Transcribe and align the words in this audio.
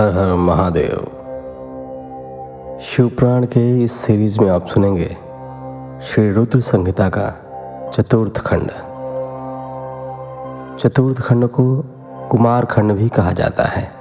हर 0.00 0.08
हर 0.08 0.34
महादेव। 0.34 0.98
शिवपुराण 2.80 3.44
के 3.44 3.82
इस 3.84 3.92
सीरीज़ 3.92 4.40
में 4.40 4.50
आप 4.50 4.66
सुनेंगे 4.66 5.16
श्री 6.02 6.32
रुद्र 6.32 6.60
संहिता 6.60 7.08
का 7.08 7.36
चतुर्थ 7.94 8.38
खंड। 8.38 8.70
चतुर्थ 10.78 11.20
खंड 11.20 11.48
को 11.48 11.84
कुमार 12.30 12.64
खंड 12.64 12.92
भी 12.92 13.08
कहा 13.08 13.32
जाता 13.32 13.64
है। 13.64 13.92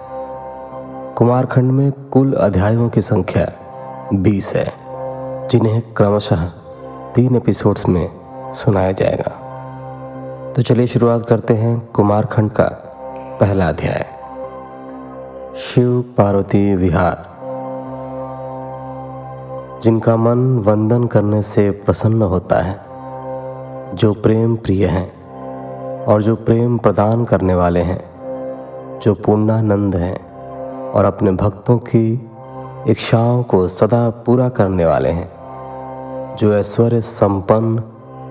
कुमार 1.15 1.45
खंड 1.45 1.71
में 1.71 1.91
कुल 1.91 2.33
अध्यायों 2.33 2.89
की 2.89 3.01
संख्या 3.01 3.51
20 4.13 4.55
है, 4.55 4.73
जिन्हें 5.47 5.81
क्रमशः 5.81 6.45
तीन 7.15 7.35
एपिसोड्स 7.35 7.87
में 7.87 8.11
सुनाया 8.53 8.91
जाएगा। 8.91 9.31
तो 10.55 10.61
चलिए 10.61 10.87
शुरुआत 10.87 11.25
करते 11.25 11.53
हैं 11.53 11.87
कुमार 11.87 12.25
खंड 12.25 12.51
का 12.51 12.65
पहला 13.39 13.67
अध्याय। 13.67 14.18
शिव 15.59 16.01
पार्वती 16.17 16.75
विहार। 16.75 17.25
जिनका 19.83 20.15
मन 20.15 20.59
वंदन 20.59 21.03
करने 21.03 21.41
से 21.41 21.71
प्रसन्न 21.71 22.21
होता 22.21 22.55
है, 22.59 22.79
जो 23.95 24.13
प्रेम 24.13 24.55
प्रिय 24.55 24.85
हैं 24.85 26.05
और 26.05 26.23
जो 26.23 26.35
प्रेम 26.35 26.77
प्रदान 26.77 27.25
करने 27.25 27.55
वाले 27.55 27.79
हैं, 27.79 28.03
जो 28.99 29.13
पूर्णानंद 29.13 29.95
हैं 29.95 30.31
और 30.91 31.05
अपने 31.05 31.31
भक्तों 31.31 31.77
की 31.77 32.31
इच्छाओं 32.87 33.43
को 33.43 33.67
सदा 33.67 34.09
पूरा 34.09 34.49
करने 34.49 34.85
वाले 34.85 35.09
हैं, 35.09 35.29
जो 36.35 36.53
ऐश्वर्य 36.53 37.01
संपन्न 37.01 37.79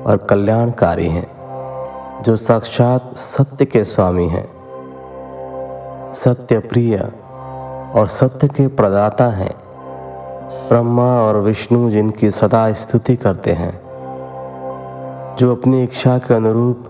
और 0.06 0.16
कल्याणकारी 0.16 1.08
हैं, 1.08 1.28
जो 2.22 2.36
साक्षात 2.36 3.16
सत्य 3.16 3.64
के 3.64 3.84
स्वामी 3.84 4.28
हैं। 4.28 4.58
सत्य 6.12 6.58
प्रिय 6.58 7.12
और 7.98 8.08
सत्य 8.08 8.48
के 8.48 8.66
प्रदाता 8.68 9.24
हैं। 9.26 9.54
ब्रह्मा 10.68 11.06
और 11.20 11.36
विष्णु 11.36 11.90
जिनकी 11.90 12.30
सदा 12.30 12.72
स्तुति 12.72 13.16
करते 13.16 13.52
हैं, 13.52 13.72
जो 15.38 15.54
अपनी 15.54 15.82
इच्छा 15.84 16.18
के 16.18 16.34
अनुरूप 16.34 16.84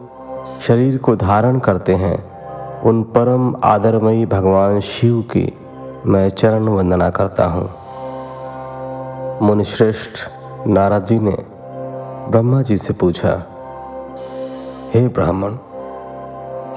शरीर 0.63 0.99
को 0.99 1.17
धारण 1.17 1.59
करते 1.59 1.95
हैं, 1.95 2.19
उन 2.83 3.03
परम 3.03 3.55
आदरमयी 3.65 4.27
भगवान 4.27 4.81
शिव 4.81 5.21
की 5.23 5.53
मैं 6.07 6.29
चरण 6.29 6.69
वंदना 6.69 7.11
करता 7.11 7.47
हूँ। 7.47 7.69
मुनिश्रेष्ठ 9.43 10.21
नारद 10.67 11.05
जी 11.05 11.19
ने 11.19 11.37
ब्रह्मा 12.31 12.63
जी 12.63 12.77
से 12.77 12.93
पूछा, 12.93 13.35
हे 14.95 15.09
ब्राह्मण, 15.09 15.59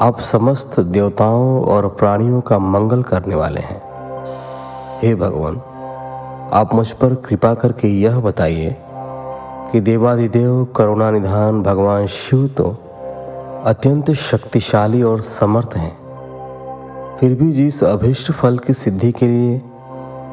आप 0.02 0.20
समस्त 0.22 0.80
देवताओं 0.80 1.64
और 1.66 1.88
प्राणियों 1.88 2.42
का 2.42 2.60
मंगल 2.60 3.04
करने 3.04 3.36
वाले 3.36 3.62
हैं। 3.62 3.91
हे 5.02 5.14
भगवान, 5.16 5.56
आप 6.54 6.74
मुझ 6.74 6.92
पर 6.92 7.14
कृपा 7.16 7.54
करके 7.54 7.88
यह 7.88 8.20
बताइए 8.20 8.76
कि 9.72 9.80
देवादिदेव 9.82 10.64
करुणा 10.76 11.10
निधान 11.12 11.62
भगवान 11.64 12.06
शिव 12.08 12.48
तो 12.48 12.66
अत्यंत 13.66 14.12
शक्तिशाली 14.12 15.02
और 15.04 15.22
समर्थ 15.22 15.76
हैं। 15.76 17.18
फिर 17.20 17.34
भी 17.34 17.52
जिस 17.52 17.84
अभिष्ट 17.84 18.32
फल 18.32 18.58
की 18.58 18.74
सिद्धि 18.74 19.12
के 19.12 19.28
लिए 19.28 19.62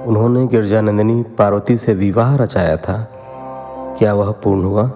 उन्होंने 0.07 0.47
गिरजानंदिनी 0.47 1.23
पार्वती 1.39 1.77
से 1.77 1.95
विवाह 1.95 2.37
रचाया 2.37 2.77
था, 2.77 2.99
क्या 3.99 4.15
वह 4.15 4.31
पूर्ण 4.45 4.65
हुआ? 4.65 4.91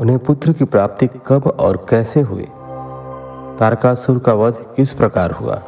उन्हें 0.00 0.18
पुत्र 0.18 0.52
की 0.52 0.64
प्राप्ति 0.64 1.08
कब 1.26 1.56
और 1.60 1.86
कैसे 1.90 2.20
हुई? 2.20 2.48
तारकासुर 3.60 4.18
का 4.18 4.34
वध 4.34 4.64
किस 4.76 4.92
प्रकार 4.92 5.30
हुआ? 5.30 5.62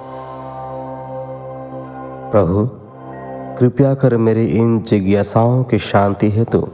प्रभु, 2.31 2.67
कृपया 3.59 3.95
कर 3.95 4.17
मेरी 4.17 4.47
इन 4.47 4.81
जिज्ञासाओं 4.81 5.63
की 5.65 5.79
शांति 5.79 6.31
है 6.31 6.45
तो 6.45 6.69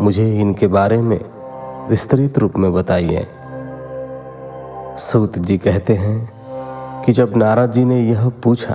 मुझे 0.00 0.40
इनके 0.40 0.66
बारे 0.66 1.00
में 1.02 1.20
विस्तृत 1.88 2.38
रूप 2.38 2.56
में 2.56 2.72
बताइए। 2.74 3.26
सूत 4.98 5.38
जी 5.38 5.58
कहते 5.58 5.94
हैं 5.94 7.02
कि 7.04 7.12
जब 7.12 7.36
नारद 7.36 7.72
जी 7.72 7.84
ने 7.84 8.00
यह 8.00 8.28
पूछा, 8.44 8.74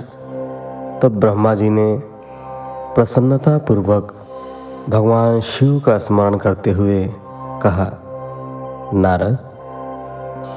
तब 1.02 1.16
ब्रह्मा 1.20 1.54
जी 1.54 1.70
ने 1.70 1.86
प्रसन्नता 2.94 3.56
पूर्वक 3.58 4.14
भगवान 4.88 5.40
शिव 5.40 5.78
का 5.80 5.98
स्मरण 5.98 6.36
करते 6.36 6.70
हुए 6.70 7.04
कहा, 7.62 7.90
नारद, 8.94 9.38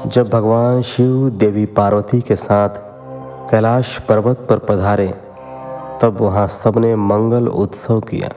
जब 0.10 0.30
भगवान 0.30 0.82
शिव 0.82 1.30
देवी 1.30 1.66
पार्वती 1.66 2.22
के 2.22 2.36
साथ 2.36 2.70
कैलाश 3.52 3.98
पर्वत 4.00 4.46
पर 4.50 4.58
पधारे 4.60 5.14
तब 6.02 6.18
वहाँ 6.22 6.48
सबने 6.48 6.96
मंगल 6.96 7.48
उत्सव 7.48 8.00
किया। 8.00 8.30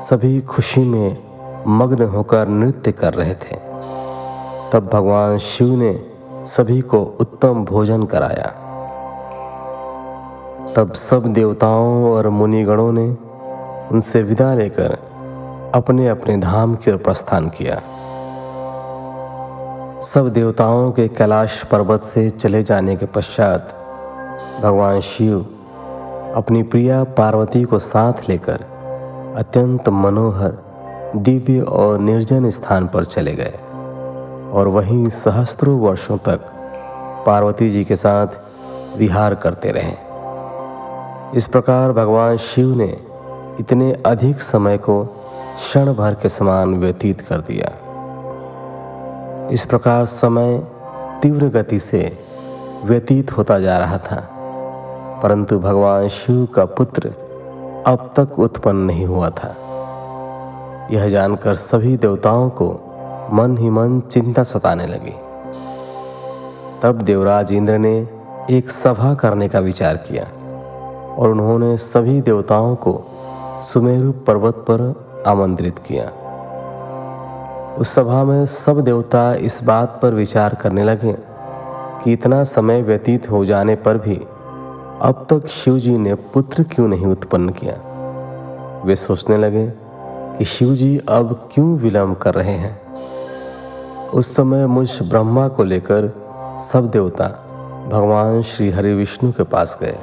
सभी 0.00 0.40
खुशी 0.40 0.80
में 0.80 1.18
मग्न 1.66 2.02
होकर 2.02 2.48
नृत्य 2.48 2.92
कर 2.92 3.14
रहे 3.14 3.34
थे। 3.34 3.56
तब 4.72 4.90
भगवान 4.92 5.38
शिव 5.38 5.68
ने 5.68 6.06
सभी 6.46 6.80
को 6.80 7.16
उत्तम 7.20 7.64
भोजन 7.64 8.04
कराया। 8.04 8.46
तब 10.76 10.92
सब 10.92 11.32
देवताओं 11.32 12.12
और 12.12 12.28
मुनिगणों 12.28 12.92
ने 12.92 13.16
उनसे 13.92 14.22
विदा 14.22 14.54
लेकर 14.54 14.98
अपने 15.74 16.08
अपने 16.08 16.36
धाम 16.36 16.74
की 16.74 16.90
ओर 16.90 16.96
प्रस्थान 16.96 17.48
किया। 17.48 17.82
सब 20.00 20.28
देवताओं 20.28 20.92
के 20.92 21.08
कैलाश 21.08 21.64
पर्वत 21.64 22.02
से 22.02 22.30
चले 22.30 22.62
जाने 22.62 22.96
के 22.96 23.06
पश्चात 23.06 23.74
भगवान 24.62 25.00
शिव 25.00 25.46
अपनी 26.34 26.62
प्रिया 26.62 27.04
पार्वती 27.04 27.62
को 27.62 27.78
साथ 27.78 28.12
लेकर 28.28 28.64
अत्यंत 29.36 29.88
मनोहर, 29.88 30.58
दिव्य 31.16 31.60
और 31.60 31.98
निर्जन 31.98 32.50
स्थान 32.50 32.86
पर 32.86 33.04
चले 33.04 33.32
गए। 33.32 33.54
और 34.52 34.68
वहीं 34.68 35.08
सहस्त्रों 35.08 35.80
वर्षों 35.80 36.16
तक 36.16 36.40
पार्वती 37.26 37.70
जी 37.70 37.84
के 37.84 37.96
साथ 37.96 38.26
विहार 38.98 39.34
करते 39.34 39.70
रहे। 39.70 39.92
इस 41.38 41.46
प्रकार 41.46 41.92
भगवान 41.92 42.36
शिव 42.36 42.76
ने 42.76 42.96
इतने 43.60 43.92
अधिक 44.06 44.40
समय 44.40 44.78
को 44.78 45.04
क्षण 45.56 45.94
भर 45.94 46.14
के 46.14 46.28
समान 46.28 46.74
व्यतीत 46.74 47.20
कर 47.20 47.40
दिया। 47.40 47.70
इस 49.48 49.64
प्रकार 49.64 50.06
समय 50.06 50.62
तीव्र 51.22 51.46
गति 51.46 51.78
से 51.78 52.18
व्यतीत 52.84 53.32
होता 53.32 53.58
जा 53.58 53.78
रहा 53.78 53.98
था। 53.98 54.36
परंतु 55.22 55.58
भगवान 55.58 56.08
शिव 56.08 56.48
का 56.54 56.64
पुत्र 56.64 57.14
अब 57.86 58.10
तक 58.16 58.38
उत्पन्न 58.38 58.76
नहीं 58.76 59.06
हुआ 59.06 59.30
था। 59.30 59.56
यह 60.90 61.08
जानकर 61.08 61.54
सभी 61.54 61.96
देवताओं 61.96 62.50
को 62.50 62.68
मन 63.32 63.58
ही 63.58 63.70
मन 63.70 64.00
चिंता 64.00 64.42
सताने 64.42 64.86
लगी। 64.86 65.14
तब 66.82 67.02
देवराज 67.02 67.52
इंद्र 67.52 67.78
ने 67.78 68.08
एक 68.50 68.70
सभा 68.70 69.14
करने 69.14 69.48
का 69.48 69.58
विचार 69.58 69.96
किया 69.96 70.24
और 71.14 71.30
उन्होंने 71.30 71.76
सभी 71.76 72.20
देवताओं 72.20 72.74
को 72.76 73.04
सुमेरु 73.62 74.12
पर्वत 74.12 74.54
पर 74.54 74.94
आमंत्रित 75.26 75.78
किया। 75.78 76.10
उस 77.78 77.94
सभा 77.94 78.24
में 78.24 78.46
सब 78.46 78.80
देवता 78.80 79.34
इस 79.34 79.62
बात 79.62 79.98
पर 80.02 80.14
विचार 80.14 80.54
करने 80.54 80.82
लगे 80.82 81.12
कि 82.04 82.12
इतना 82.12 82.44
समय 82.44 82.82
व्यतीत 82.82 83.30
हो 83.30 83.44
जाने 83.44 83.74
पर 83.76 83.98
भी 83.98 84.26
अब 85.02 85.26
तक 85.30 85.46
शिव 85.46 85.78
जी 85.78 85.98
ने 85.98 86.14
पुत्र 86.14 86.62
क्यों 86.62 86.88
नहीं 86.88 87.06
उत्पन्न 87.06 87.48
किया? 87.48 87.74
वे 88.84 88.96
सोचने 88.96 89.36
लगे 89.36 89.66
कि 90.38 90.44
शिव 90.44 90.74
जी 90.74 90.98
अब 91.08 91.48
क्यों 91.52 91.78
विलंब 91.78 92.16
कर 92.16 92.34
रहे 92.34 92.54
हैं? 92.54 92.80
उस 94.10 94.36
समय 94.36 94.66
मुझ 94.66 95.02
ब्रह्मा 95.02 95.48
को 95.48 95.64
लेकर 95.64 96.08
सब 96.72 96.90
देवता 96.90 97.28
भगवान 97.92 98.42
श्री 98.42 98.70
हरि 98.70 98.92
विष्णु 98.94 99.32
के 99.32 99.42
पास 99.42 99.78
गए 99.80 99.96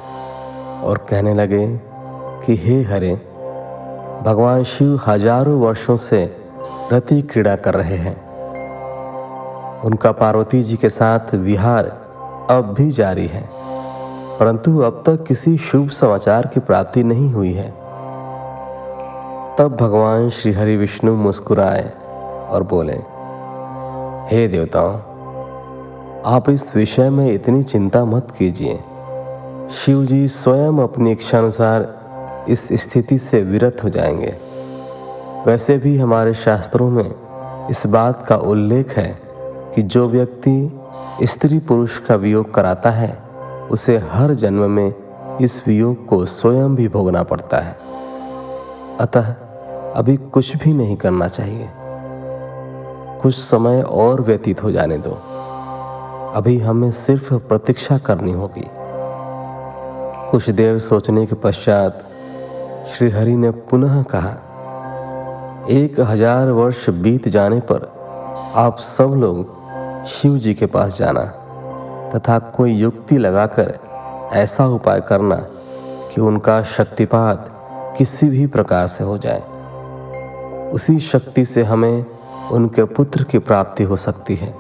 और 0.84 1.06
कहने 1.10 1.34
लगे 1.34 1.68
कि 2.46 2.56
हे 2.56 2.82
हरे, 2.84 3.14
भगवान 4.24 4.64
शिव 4.64 5.00
हज़ारों 5.08 5.60
वर्षों 5.60 5.98
से 5.98 6.38
रति 6.94 7.22
क्रीड़ा 7.22 7.56
कर 7.56 7.74
रहे 7.74 7.98
हैं। 7.98 8.16
उनका 9.82 10.12
पार्वती 10.12 10.64
जी 10.64 10.78
के 10.78 10.90
साथ 10.90 11.36
विहार 11.36 11.86
अब 12.50 12.74
भी 12.78 12.92
जारी 12.92 13.28
है। 13.28 13.67
परंतु 14.40 14.80
अब 14.80 15.04
तक 15.06 15.24
किसी 15.24 15.58
शुभ 15.58 15.90
समाचार 15.90 16.48
की 16.48 16.60
प्राप्ति 16.60 17.04
नहीं 17.04 17.34
हुई 17.34 17.54
है। 17.54 17.72
तब 19.58 19.78
भगवान 19.82 20.30
श्री 20.30 20.52
हरि 20.52 20.78
विष्णु 20.78 21.16
मुस्कुराए 21.16 21.94
और 22.50 22.64
बोले, 22.64 23.00
हे 24.36 24.48
देवताओं, 24.48 24.96
आप 26.26 26.50
इस 26.50 26.76
विषय 26.76 27.10
में 27.10 27.34
इतनी 27.34 27.64
चिंता 27.64 28.06
मत 28.06 28.28
कीजिए। 28.38 28.80
शिव 29.72 30.06
जी 30.06 30.28
स्वयं 30.28 30.84
अपनी 30.84 31.12
इच्छानुसार 31.12 31.98
इस 32.50 32.68
स्थिति 32.74 33.18
से 33.18 33.42
विरत 33.42 33.78
हो 33.84 33.90
जाएँगे। 33.90 34.38
वैसे 35.48 35.78
भी 35.78 35.98
हमारे 35.98 36.34
शास्त्रों 36.34 36.90
में 36.90 37.16
इस 37.70 37.84
बात 37.88 38.28
का 38.28 38.36
उल्लेख 38.36 38.98
है 38.98 39.20
कि 39.76 39.82
जो 39.82 40.10
व्यक्ति 40.10 40.80
स्त्री 41.24 41.60
पुरुष 41.60 41.98
का 41.98 42.16
वियोग 42.16 42.54
कराता 42.54 42.90
है 42.90 43.27
उसे 43.72 43.98
हर 43.98 44.34
जन्म 44.34 44.72
में 44.72 44.94
इस 45.42 45.62
वियोग 45.68 46.06
को 46.06 46.26
स्वयं 46.26 46.76
भी 46.76 46.88
भोगना 46.88 47.24
पड़ता 47.24 47.58
है। 47.58 47.78
अतः 49.00 49.34
अभी 49.96 50.16
कुछ 50.18 50.56
भी 50.58 50.74
नहीं 50.74 50.96
करना 50.96 51.28
चाहिए। 51.28 51.70
कुछ 53.22 53.36
समय 53.36 53.82
और 53.82 54.22
व्यतीत 54.22 54.64
हो 54.64 54.72
जाने 54.72 54.98
दो। 54.98 55.18
अभी 56.36 56.58
हमें 56.60 56.92
सिर्फ़ 56.92 57.34
प्रतीक्षा 57.34 57.98
करनी 57.98 58.32
होगी। 58.32 58.68
कुछ 60.32 60.50
देर 60.50 60.80
सोचने 60.80 61.26
के 61.26 61.36
पश्चात 61.36 62.04
श्रीहरि 62.88 63.36
ने 63.36 63.52
पुनः 63.52 64.04
कहा, 64.04 64.36
एक 65.70 66.00
हज़ार 66.00 66.52
वर्ष 66.52 66.90
बीत 66.90 67.28
जाने 67.28 67.60
पर 67.60 67.92
आप 68.56 68.78
सब 68.78 69.14
लोग 69.18 70.06
शिव 70.06 70.38
जी 70.38 70.54
के 70.54 70.66
पास 70.66 70.98
जाना। 70.98 71.22
तथा 72.16 72.40
कोई 72.40 72.72
युक्ति 72.72 73.18
लगाकर 73.18 73.80
ऐसा 74.34 74.66
उपाय 74.66 75.02
करना 75.02 75.36
कि 76.14 76.22
उनका 76.22 76.64
शक्तिपात 76.64 77.50
किसी 77.98 78.30
भी 78.30 78.48
प्रकार 78.48 78.88
से 78.88 79.04
हो 79.04 79.18
जाए। 79.18 79.44
उसी 80.72 81.00
शक्ति 81.00 81.46
से 81.46 81.64
हमें 81.64 82.06
उनके 82.52 82.84
पुत्र 82.84 83.24
की 83.24 83.40
प्राप्ति 83.40 83.84
हो 83.84 83.96
सकती 83.96 84.36
है। 84.36 84.56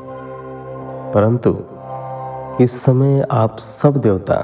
परंतु 1.13 1.57
इस 2.61 2.83
समय 2.83 3.27
आप 3.31 3.57
सब 3.59 3.95
देवता 3.95 4.35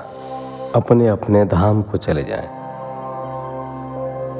अपने 0.75 1.07
अपने 1.07 1.45
धाम 1.45 1.81
को 1.81 1.97
चले 1.97 2.23
जाएँ। 2.23 2.47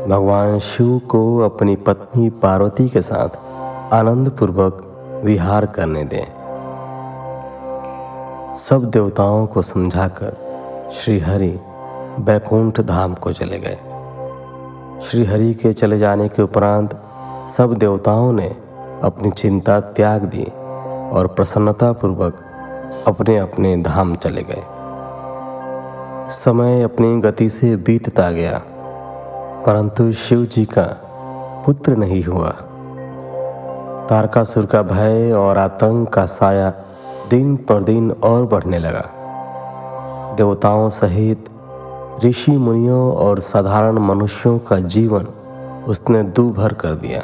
भगवान 0.08 0.60
शिव 0.60 1.02
को 1.10 1.40
अपनी 1.40 1.76
पत्नी 1.76 2.30
पार्वती 2.30 2.90
के 2.90 3.02
साथ 3.02 3.30
आनंद 3.94 4.30
पूर्वक 4.30 4.90
विहार 5.26 5.66
करने 5.66 6.04
दें। 6.04 6.43
सब 8.56 8.84
देवताओं 8.84 9.46
को 9.48 9.62
समझाकर 9.62 10.92
श्री 10.94 11.20
हरि 11.20 11.60
बैकुंठ 12.20 12.80
धाम 12.82 13.14
को 13.14 13.32
चले 13.34 13.60
गए। 13.60 13.78
श्री 15.02 15.24
हरि 15.26 15.54
के 15.54 15.74
चले 15.74 15.98
जाने 16.00 16.28
के 16.30 16.42
उपरांत 16.42 16.94
सब 17.58 17.74
देवताओं 17.74 18.32
ने 18.34 18.48
अपनी 19.04 19.32
चिंता 19.32 19.80
त्याग 19.80 20.24
दी 20.26 20.44
और 21.14 21.28
प्रसन्नतापूर्वक 21.28 22.44
अपने 23.08 23.38
अपने 23.38 23.76
धाम 23.78 24.16
चले 24.16 24.44
गए। 24.44 24.64
समय 26.32 26.84
अपनी 26.84 27.20
गति 27.22 27.50
से 27.50 27.76
बीतता 27.76 28.30
गया, 28.32 28.62
परंतु 29.66 30.12
शिव 30.14 30.46
जी 30.46 30.66
का 30.66 30.88
पुत्र 31.66 31.96
नहीं 31.96 32.24
हुआ। 32.24 32.50
तारकासुर 34.10 34.66
का 34.66 34.82
भय 34.82 35.32
और 35.32 35.58
आतंक 35.58 36.10
का 36.10 36.26
साया 36.26 36.74
दिन 37.34 37.56
पर 37.56 37.84
दिन 37.84 38.12
और 38.12 38.46
बढ़ने 38.46 38.80
लगा। 38.80 39.10
देवताओं 40.38 40.90
सहित 40.90 41.50
ऋषि 42.26 42.52
मुनियों 42.52 43.14
और 43.14 43.40
साधारण 43.40 44.00
मनुष्यों 44.00 44.60
का 44.60 44.80
जीवन 44.80 45.28
उसने 45.88 46.24
दूभर 46.24 46.74
कर 46.74 46.94
दिया। 46.94 47.22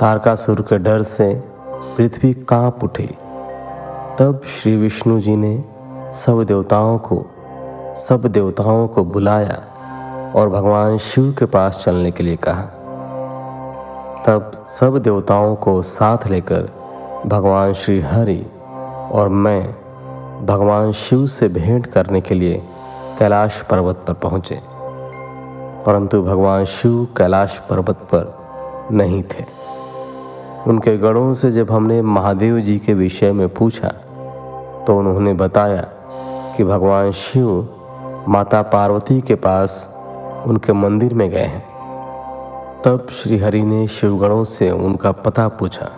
तारकासुर 0.00 0.60
के 0.60 0.78
डर 0.78 1.02
से 1.02 1.44
पृथ्वी 1.96 2.34
काँप 2.34 2.84
उठी। 2.84 3.06
तब 4.18 4.40
श्री 4.46 4.76
विष्णु 4.76 5.20
जी 5.20 5.36
ने 5.36 5.64
सब 6.12 6.44
देवताओं 6.44 6.98
को, 6.98 7.26
सब 7.96 8.22
देवताओं 8.26 8.88
को 8.88 9.04
बुलाया 9.04 9.62
और 10.36 10.48
भगवान 10.48 10.98
शिव 10.98 11.36
के 11.38 11.44
पास 11.44 11.78
चलने 11.78 12.10
के 12.10 12.22
लिए 12.22 12.36
कहा। 12.36 12.62
तब 14.26 14.64
सब 14.80 14.98
देवताओं 14.98 15.56
को 15.56 15.82
साथ 15.82 16.18
लेकर 16.26 16.68
भगवान 17.26 17.72
श्री 17.72 18.00
हरि 18.00 18.46
और 19.12 19.28
मैं 19.28 19.60
भगवान 20.46 20.92
शिव 20.92 21.26
से 21.26 21.48
भेंट 21.48 21.86
करने 21.86 22.20
के 22.20 22.34
लिए 22.34 22.62
कैलाश 23.18 23.60
पर्वत 23.70 24.04
पर 24.08 24.12
पहुँचे। 24.14 24.60
परंतु 25.86 26.22
भगवान 26.22 26.64
शिव 26.64 27.06
कैलाश 27.16 27.58
पर्वत 27.70 27.96
पर 28.14 28.88
नहीं 28.92 29.22
थे। 29.22 29.44
उनके 30.66 30.96
गणों 30.98 31.34
से 31.34 31.50
जब 31.50 31.70
हमने 31.70 32.02
महादेव 32.02 32.60
जी 32.60 32.78
के 32.78 32.94
विषय 32.94 33.32
में 33.32 33.48
पूछा 33.48 33.88
तो 34.86 34.96
उन्होंने 34.98 35.32
बताया 35.34 35.80
कि 36.56 36.64
भगवान 36.64 37.10
शिव 37.12 37.68
माता 38.28 38.62
पार्वती 38.62 39.20
के 39.20 39.34
पास 39.34 39.86
उनके 40.46 40.72
मंदिर 40.72 41.14
में 41.14 41.30
गए 41.30 41.44
हैं। 41.44 41.64
तब 42.84 43.06
श्रीहरि 43.10 43.62
ने 43.62 43.86
शिवगणों 43.88 44.44
से 44.44 44.70
उनका 44.70 45.12
पता 45.12 45.48
पूछा। 45.48 45.90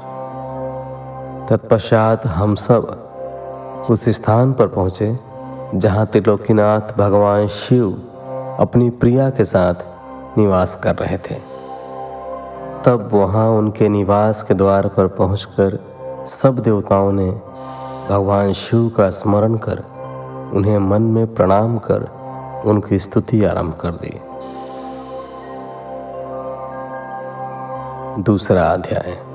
तत्पश्चात 1.49 2.27
हम 2.27 2.55
सब 2.55 3.87
उस 3.91 4.09
स्थान 4.09 4.53
पर 4.53 4.67
पहुँचे, 4.67 5.19
जहाँ 5.75 6.07
त्रिलोकीनाथ 6.07 6.97
भगवान 6.99 7.47
शिव 7.47 7.91
अपनी 8.61 8.91
प्रिया 8.91 9.31
के 9.31 9.45
साथ 9.45 9.75
निवास 10.39 10.77
कर 10.85 10.95
रहे 10.95 11.19
थे। 11.19 11.35
तब 12.85 13.11
वहाँ 13.13 13.51
उनके 13.51 13.89
निवास 13.89 14.43
के 14.43 14.55
द्वार 14.55 14.89
पर 14.89 15.07
पहुंचकर 15.07 15.79
सब 16.27 16.59
देवताओं 16.59 17.13
ने 17.13 17.31
भगवान 18.09 18.53
शिव 18.53 18.89
का 18.89 19.11
स्मरण 19.11 19.57
कर 19.57 19.85
उन्हें 20.55 20.79
मन 20.79 21.03
में 21.03 21.35
प्रणाम 21.35 21.79
कर 21.79 22.09
उनकी 22.67 22.99
स्तुति 22.99 23.45
आरंभ 23.45 23.75
कर 23.75 23.91
दी। 23.91 24.21
दूसरा 28.23 28.63
अध्याय। 28.63 29.32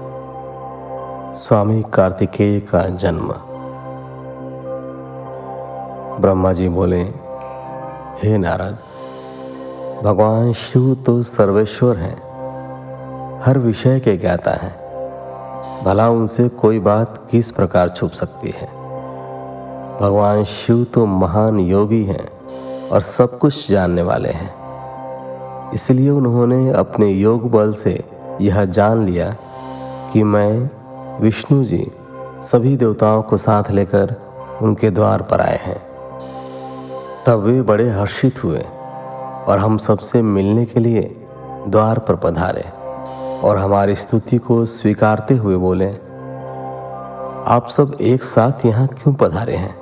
स्वामी 1.47 1.83
कार्तिकेय 1.93 2.59
का 2.59 2.81
जन्म। 2.83 3.27
ब्रह्मा 6.21 6.53
जी 6.53 6.69
बोले, 6.69 7.01
हे 8.23 8.37
नारद, 8.37 8.77
भगवान 10.03 10.53
शिव 10.53 10.95
तो 11.05 11.21
सर्वेश्वर 11.23 11.97
हैं, 11.97 12.17
हर 13.45 13.57
विषय 13.57 13.99
के 13.99 14.17
ज्ञाता 14.17 14.51
हैं। 14.51 14.75
भला 15.83 16.09
उनसे 16.09 16.49
कोई 16.49 16.79
बात 16.79 17.27
किस 17.31 17.51
प्रकार 17.51 17.89
छुप 17.89 18.11
सकती 18.11 18.49
है? 18.49 18.67
भगवान 20.01 20.43
शिव 20.43 20.83
तो 20.83 21.05
महान 21.05 21.59
योगी 21.59 22.03
हैं 22.03 22.29
और 22.89 23.01
सब 23.01 23.37
कुछ 23.37 23.71
जानने 23.71 24.01
वाले 24.01 24.29
हैं। 24.29 24.53
इसलिए 25.73 26.09
उन्होंने 26.09 26.71
अपने 26.71 27.11
योग 27.11 27.51
बल 27.51 27.73
से 27.73 28.03
यह 28.41 28.65
जान 28.65 29.05
लिया 29.05 29.35
कि 30.13 30.23
मैं 30.23 30.69
विष्णु 31.21 31.63
जी 31.63 31.91
सभी 32.41 32.77
देवताओं 32.77 33.21
को 33.21 33.37
साथ 33.37 33.63
लेकर 33.71 34.15
उनके 34.61 34.89
द्वार 34.89 35.21
पर 35.21 35.41
आए 35.41 35.59
हैं। 35.61 35.81
तब 37.25 37.39
वे 37.39 37.61
बड़े 37.61 37.89
हर्षित 37.89 38.43
हुए 38.43 38.65
और 39.47 39.57
हम 39.57 39.77
सबसे 39.77 40.21
मिलने 40.21 40.65
के 40.65 40.79
लिए 40.79 41.25
द्वार 41.67 41.99
पर 41.99 42.15
पधारे 42.15 42.65
और 43.47 43.57
हमारी 43.57 43.95
स्तुति 43.95 44.37
को 44.37 44.65
स्वीकारते 44.65 45.33
हुए 45.33 45.55
बोले, 45.55 45.89
आप 47.47 47.67
सब 47.67 47.97
एक 48.01 48.23
साथ 48.23 48.65
यहाँ 48.65 48.87
क्यों 48.87 49.13
पधारे 49.13 49.55
हैं? 49.55 49.75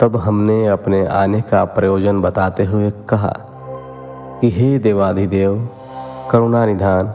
तब 0.00 0.16
हमने 0.16 0.66
अपने 0.66 1.06
आने 1.06 1.40
का 1.40 1.64
प्रयोजन 1.64 2.20
बताते 2.20 2.64
हुए 2.64 2.90
कहा 2.90 3.36
कि, 4.40 4.50
हे 4.50 4.78
देवाधिदेव 4.78 5.68
करुणा 6.30 6.66
निधान 6.66 7.06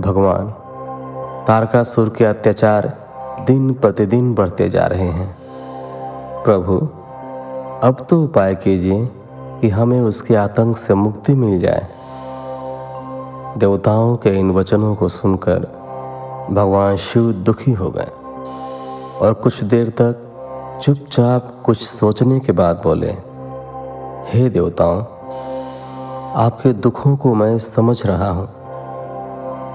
भगवान 0.00 0.54
तारकासुर 1.48 2.08
के 2.08 2.24
अत्याचार 2.24 2.86
दिन 3.46 3.72
प्रतिदिन 3.74 4.34
बढ़ते 4.34 4.68
जा 4.68 4.86
रहे 4.86 5.06
हैं। 5.08 5.28
प्रभु, 6.44 6.76
अब 7.88 8.06
तो 8.10 8.22
उपाय 8.24 8.54
कीजिए 8.54 9.06
कि 9.60 9.68
हमें 9.68 10.00
उसके 10.00 10.34
आतंक 10.34 10.76
से 10.76 10.94
मुक्ति 10.94 11.34
मिल 11.34 11.60
जाए। 11.60 11.86
देवताओं 13.58 14.16
के 14.16 14.30
इन 14.30 14.50
वचनों 14.50 14.94
को 14.94 15.08
सुनकर 15.08 15.66
भगवान 16.50 16.96
शिव 16.96 17.32
दुखी 17.32 17.72
हो 17.72 17.90
गए 17.90 18.10
और 19.18 19.40
कुछ 19.42 19.62
देर 19.64 19.88
तक 20.00 20.80
चुपचाप 20.82 21.52
कुछ 21.64 21.82
सोचने 21.82 22.40
के 22.40 22.52
बाद 22.52 22.80
बोले, 22.84 23.10
हे 24.28 24.48
देवताओं, 24.48 25.00
आपके 26.36 26.72
दुखों 26.72 27.16
को 27.16 27.34
मैं 27.34 27.58
समझ 27.58 28.06
रहा 28.06 28.30
हूँ। 28.30 28.48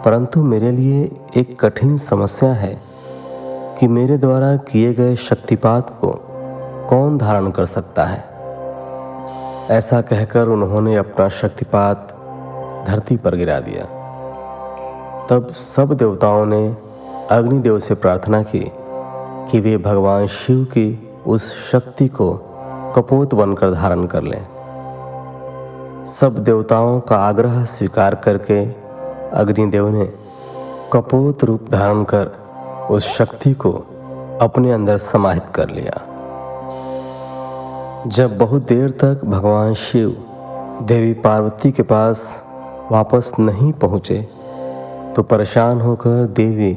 परंतु 0.06 0.44
मेरे 0.44 0.72
लिए 0.72 1.12
एक 1.38 1.60
कठिन 1.60 1.98
समस्या 1.98 2.54
है 2.54 2.82
कि 3.80 3.88
मेरे 3.88 4.18
द्वारा 4.18 4.56
किए 4.56 4.94
गए 4.94 5.16
शक्तिपात 5.16 5.90
को 6.02 6.12
कौन 6.90 7.18
धारण 7.18 7.52
कर 7.52 7.66
सकता 7.66 8.04
है। 8.04 8.24
ऐसा 9.70 10.02
कहकर 10.02 10.48
उन्होंने 10.48 10.96
अपना 10.96 11.30
शक्तिपात 11.30 12.08
धरती 12.88 13.18
पर 13.18 13.36
गिरा 13.36 13.60
दिया। 13.60 13.86
तब 15.30 15.54
सब 15.76 15.94
देवताओं 15.94 16.46
ने 16.46 16.78
अग्निदेव 17.32 17.80
से 17.80 17.94
प्रार्थना 17.94 18.44
की 18.44 18.72
कि 19.52 19.60
वे 19.60 19.78
भगवान 19.78 20.28
शिव 20.28 20.64
की 20.64 21.10
उस 21.28 21.72
शक्ति 21.72 22.08
को 22.08 22.34
कपोत 22.96 23.34
बनकर 23.34 23.72
धारण 23.72 24.06
कर 24.06 24.24
लें। 24.24 24.48
सब 26.06 26.44
देवताओं 26.44 27.00
का 27.00 27.18
आग्रह 27.18 27.66
स्वीकार 27.66 28.16
करके 28.16 28.83
अग्निदेव 29.34 29.88
ने 29.90 30.06
कपोत 30.94 31.44
रूप 31.44 31.70
धारण 31.72 32.04
कर 32.04 32.32
उस 32.92 33.08
शक्ति 33.08 33.54
को 33.54 33.72
अपने 34.42 34.72
अंदर 34.72 34.98
समाहित 34.98 35.44
कर 35.56 35.70
लिया। 35.70 36.02
जब 38.08 38.38
बहुत 38.38 38.68
देर 38.68 38.90
तक 39.04 39.22
भगवान 39.26 39.74
शिव 39.74 40.16
देवी 40.88 41.14
पार्वती 41.22 41.72
के 41.72 41.84
पास 41.84 42.24
वापस 42.92 43.32
नहीं 43.40 43.72
पहुँचे 43.74 44.20
तो 45.16 45.24
परेशान 45.24 45.82
होकर 45.82 46.26
देवी 46.36 46.76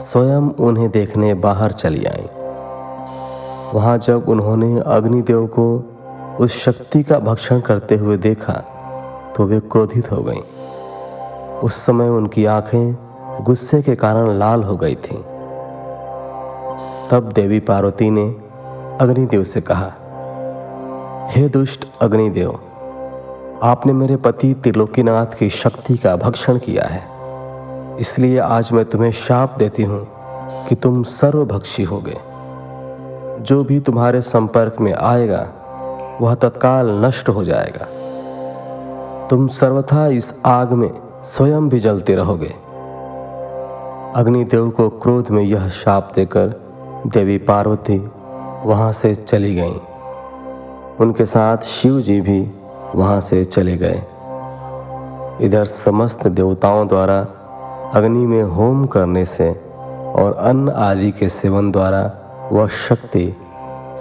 स्वयं 0.00 0.50
उन्हें 0.60 0.90
देखने 0.90 1.32
बाहर 1.36 1.72
चली 1.72 2.04
आई। 2.04 2.28
वहाँ 3.74 3.96
जब 3.98 4.28
उन्होंने 4.28 4.78
अग्निदेव 4.86 5.46
को 5.58 5.66
उस 6.40 6.58
शक्ति 6.64 7.02
का 7.02 7.18
भक्षण 7.20 7.60
करते 7.60 7.96
हुए 7.96 8.16
देखा 8.16 8.52
तो 9.36 9.44
वे 9.44 9.60
क्रोधित 9.72 10.10
हो 10.12 10.22
गईं। 10.22 10.42
उस 11.62 11.86
समय 11.86 12.08
उनकी 12.08 12.44
आँखें 12.44 12.96
गुस्से 13.40 13.82
के 13.82 13.94
कारण 13.94 14.30
लाल 14.30 14.62
हो 14.62 14.76
गई 14.76 14.94
थीं। 14.94 15.22
तब 17.10 17.32
देवी 17.34 17.60
पार्वती 17.60 18.10
ने 18.10 18.36
अग्निदेव 19.00 19.44
से 19.44 19.60
कहा, 19.60 19.92
हे 21.30 21.48
दुष्ट 21.48 21.88
अग्निदेव, 22.00 22.58
आपने 23.62 23.92
मेरे 23.92 24.16
पति 24.16 24.54
त्रिलोकीनाथ 24.54 25.26
की 25.26 25.50
शक्ति 25.50 25.96
का 25.96 26.16
भक्षण 26.16 26.58
किया 26.58 26.84
है। 26.84 27.02
इसलिए 27.98 28.38
आज 28.38 28.72
मैं 28.72 28.84
तुम्हें 28.84 29.12
शाप 29.12 29.56
देती 29.58 29.82
हूँ 29.82 30.08
कि 30.68 30.74
तुम 30.74 31.02
सर्वभक्षी 31.02 31.82
होगे। 31.82 32.18
जो 33.42 33.64
भी 33.64 33.80
तुम्हारे 33.80 34.22
संपर्क 34.22 34.76
में 34.80 34.94
आएगा, 34.94 35.48
वह 36.20 36.34
तत्काल 36.34 37.04
नष्ट 37.04 37.28
हो 37.28 37.44
जाएगा। 37.44 37.86
तुम 39.28 39.48
सर्वथा 39.48 40.06
इस 40.06 40.34
आग 40.46 40.72
में 40.72 41.07
स्वयं 41.24 41.68
भी 41.68 41.78
जलते 41.78 42.14
रहोगे। 42.14 42.54
अग्निदेव 44.16 44.70
को 44.70 44.88
क्रोध 44.88 45.30
में 45.30 45.42
यह 45.42 45.68
शाप 45.68 46.12
देकर 46.14 46.60
देवी 47.06 47.38
पार्वती 47.38 48.10
वहाँ 48.64 48.92
से 48.92 49.14
चली 49.14 49.54
गईं। 49.54 49.80
उनके 51.00 51.24
साथ 51.24 51.58
शिव 51.58 52.00
जी 52.00 52.20
भी 52.20 52.52
वहाँ 52.94 53.20
से 53.20 53.44
चले 53.44 53.76
गए। 53.76 54.02
इधर 55.46 55.64
समस्त 55.64 56.26
देवताओं 56.26 56.88
द्वारा 56.88 57.20
अग्नि 57.94 58.26
में 58.26 58.42
होम 58.42 58.86
करने 58.86 59.24
से 59.24 59.50
और 60.16 60.34
अन्न 60.34 60.68
आदि 60.68 61.10
के 61.10 61.28
सेवन 61.28 61.72
द्वारा 61.72 62.12
वह 62.52 62.68
शक्ति 62.68 63.36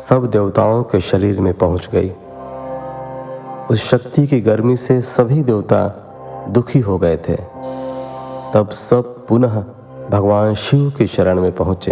सब 0.09 0.29
देवताओं 0.31 0.83
के 0.83 0.99
शरीर 0.99 1.41
में 1.41 1.53
पहुँच 1.53 1.89
गई। 1.93 2.11
उस 3.69 3.89
शक्ति 3.89 4.27
की 4.27 4.41
गर्मी 4.41 4.75
से 4.75 5.01
सभी 5.01 5.43
देवता 5.43 6.06
दुखी 6.49 6.79
हो 6.79 6.97
गए 6.97 7.17
थे। 7.17 7.35
तब 8.53 8.69
सब 8.71 9.25
पुनः 9.27 9.63
भगवान 10.09 10.53
शिव 10.53 10.93
की 10.97 11.07
शरण 11.07 11.41
में 11.41 11.51
पहुँचे 11.51 11.91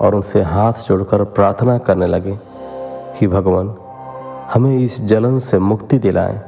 और 0.00 0.14
उनसे 0.14 0.42
हाथ 0.42 0.72
जोड़कर 0.72 1.24
प्रार्थना 1.24 1.78
करने 1.78 2.06
लगे 2.06 2.38
कि 3.18 3.26
भगवान, 3.26 3.74
हमें 4.54 4.78
इस 4.78 5.00
जलन 5.00 5.38
से 5.38 5.58
मुक्ति 5.58 5.98
दिलाएँ। 5.98 6.40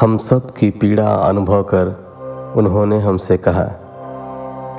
हम 0.00 0.18
सब 0.18 0.54
की 0.54 0.70
पीड़ा 0.70 1.14
अनुभव 1.14 1.62
कर 1.62 1.86
उन्होंने 2.56 3.00
हमसे 3.00 3.36
कहा 3.36 3.64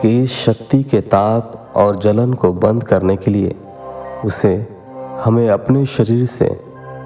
कि 0.02 0.22
इस 0.24 0.34
शक्ति 0.34 0.84
के 0.84 1.02
ताप 1.02 1.74
और 1.76 1.96
जलन 1.96 2.34
को 2.34 2.54
बंद 2.54 2.84
करने 2.84 3.16
के 3.16 3.32
लिए 3.32 3.56
उसे 4.26 4.68
हमें 5.24 5.50
अपने 5.50 5.86
शरीर 5.86 6.26
से 6.26 6.60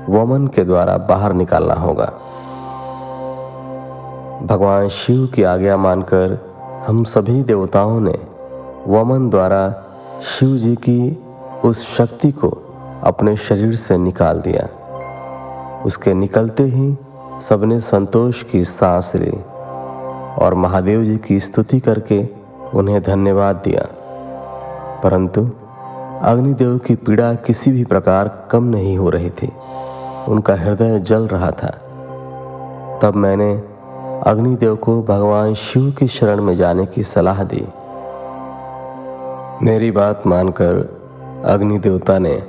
वमन 0.09 0.47
के 0.47 0.63
द्वारा 0.63 0.97
बाहर 0.97 1.33
निकालना 1.33 1.73
होगा। 1.73 2.11
भगवान 4.49 4.87
शिव 4.87 5.27
की 5.27 5.43
आज्ञा 5.43 5.77
मानकर 5.77 6.39
हम 6.87 7.03
सभी 7.03 7.43
देवताओं 7.43 7.99
ने 7.99 8.15
वमन 8.87 9.29
द्वारा 9.29 9.83
शिव 10.21 10.57
जी 10.57 10.75
की 10.75 11.23
उस 11.65 11.97
शक्ति 11.97 12.31
को 12.31 12.75
अपने 13.03 13.37
शरीर 13.37 13.75
से 13.75 13.97
निकाल 13.97 14.39
दिया। 14.39 14.69
उसके 15.85 16.13
निकलते 16.13 16.63
ही 16.63 16.97
सबने 17.41 17.79
संतोष 17.79 18.43
की 18.43 18.63
सांस 18.63 19.11
ली 19.15 19.37
और 20.43 20.53
महादेव 20.53 21.03
जी 21.03 21.17
की 21.17 21.39
स्तुति 21.39 21.79
करके 21.79 22.29
उन्हें 22.73 23.03
धन्यवाद 23.03 23.55
दिया। 23.55 23.83
परंतु 25.03 25.49
अग्निदेव 26.21 26.77
की 26.77 26.95
पीड़ा 26.95 27.33
किसी 27.33 27.71
भी 27.71 27.83
प्रकार 27.83 28.47
कम 28.51 28.63
नहीं 28.63 28.97
हो 28.97 29.09
रही 29.09 29.29
थी। 29.29 29.51
उनका 30.27 30.55
हृदय 30.55 30.99
जल 30.99 31.27
रहा 31.27 31.51
था। 31.51 31.71
तब 33.01 33.13
मैंने 33.15 33.68
अग्निदेव 34.27 34.75
को 34.75 35.01
भगवान 35.01 35.53
शिव 35.53 35.91
की 35.91 36.07
शरण 36.07 36.41
में 36.41 36.55
जाने 36.55 36.85
की 36.85 37.03
सलाह 37.03 37.43
दी। 37.43 37.67
मेरी 39.65 39.91
बात 39.91 40.27
मानकर 40.27 40.99
अग्निदेवता 41.45 42.19
ने 42.19 42.43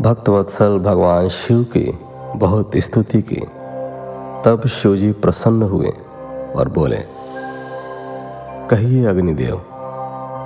भक्तवत्सल 0.00 0.78
भगवान 0.78 1.28
शिव 1.28 1.62
की 1.62 1.98
बहुत 2.36 2.70
स्तुति 2.76 3.22
की। 3.22 3.46
तब 4.44 4.62
शिवजी 4.66 5.12
प्रसन्न 5.12 5.62
हुए 5.62 5.92
और 6.56 6.68
बोले, 6.68 6.98
कहिए 8.70 9.06
अग्निदेव, 9.06 9.56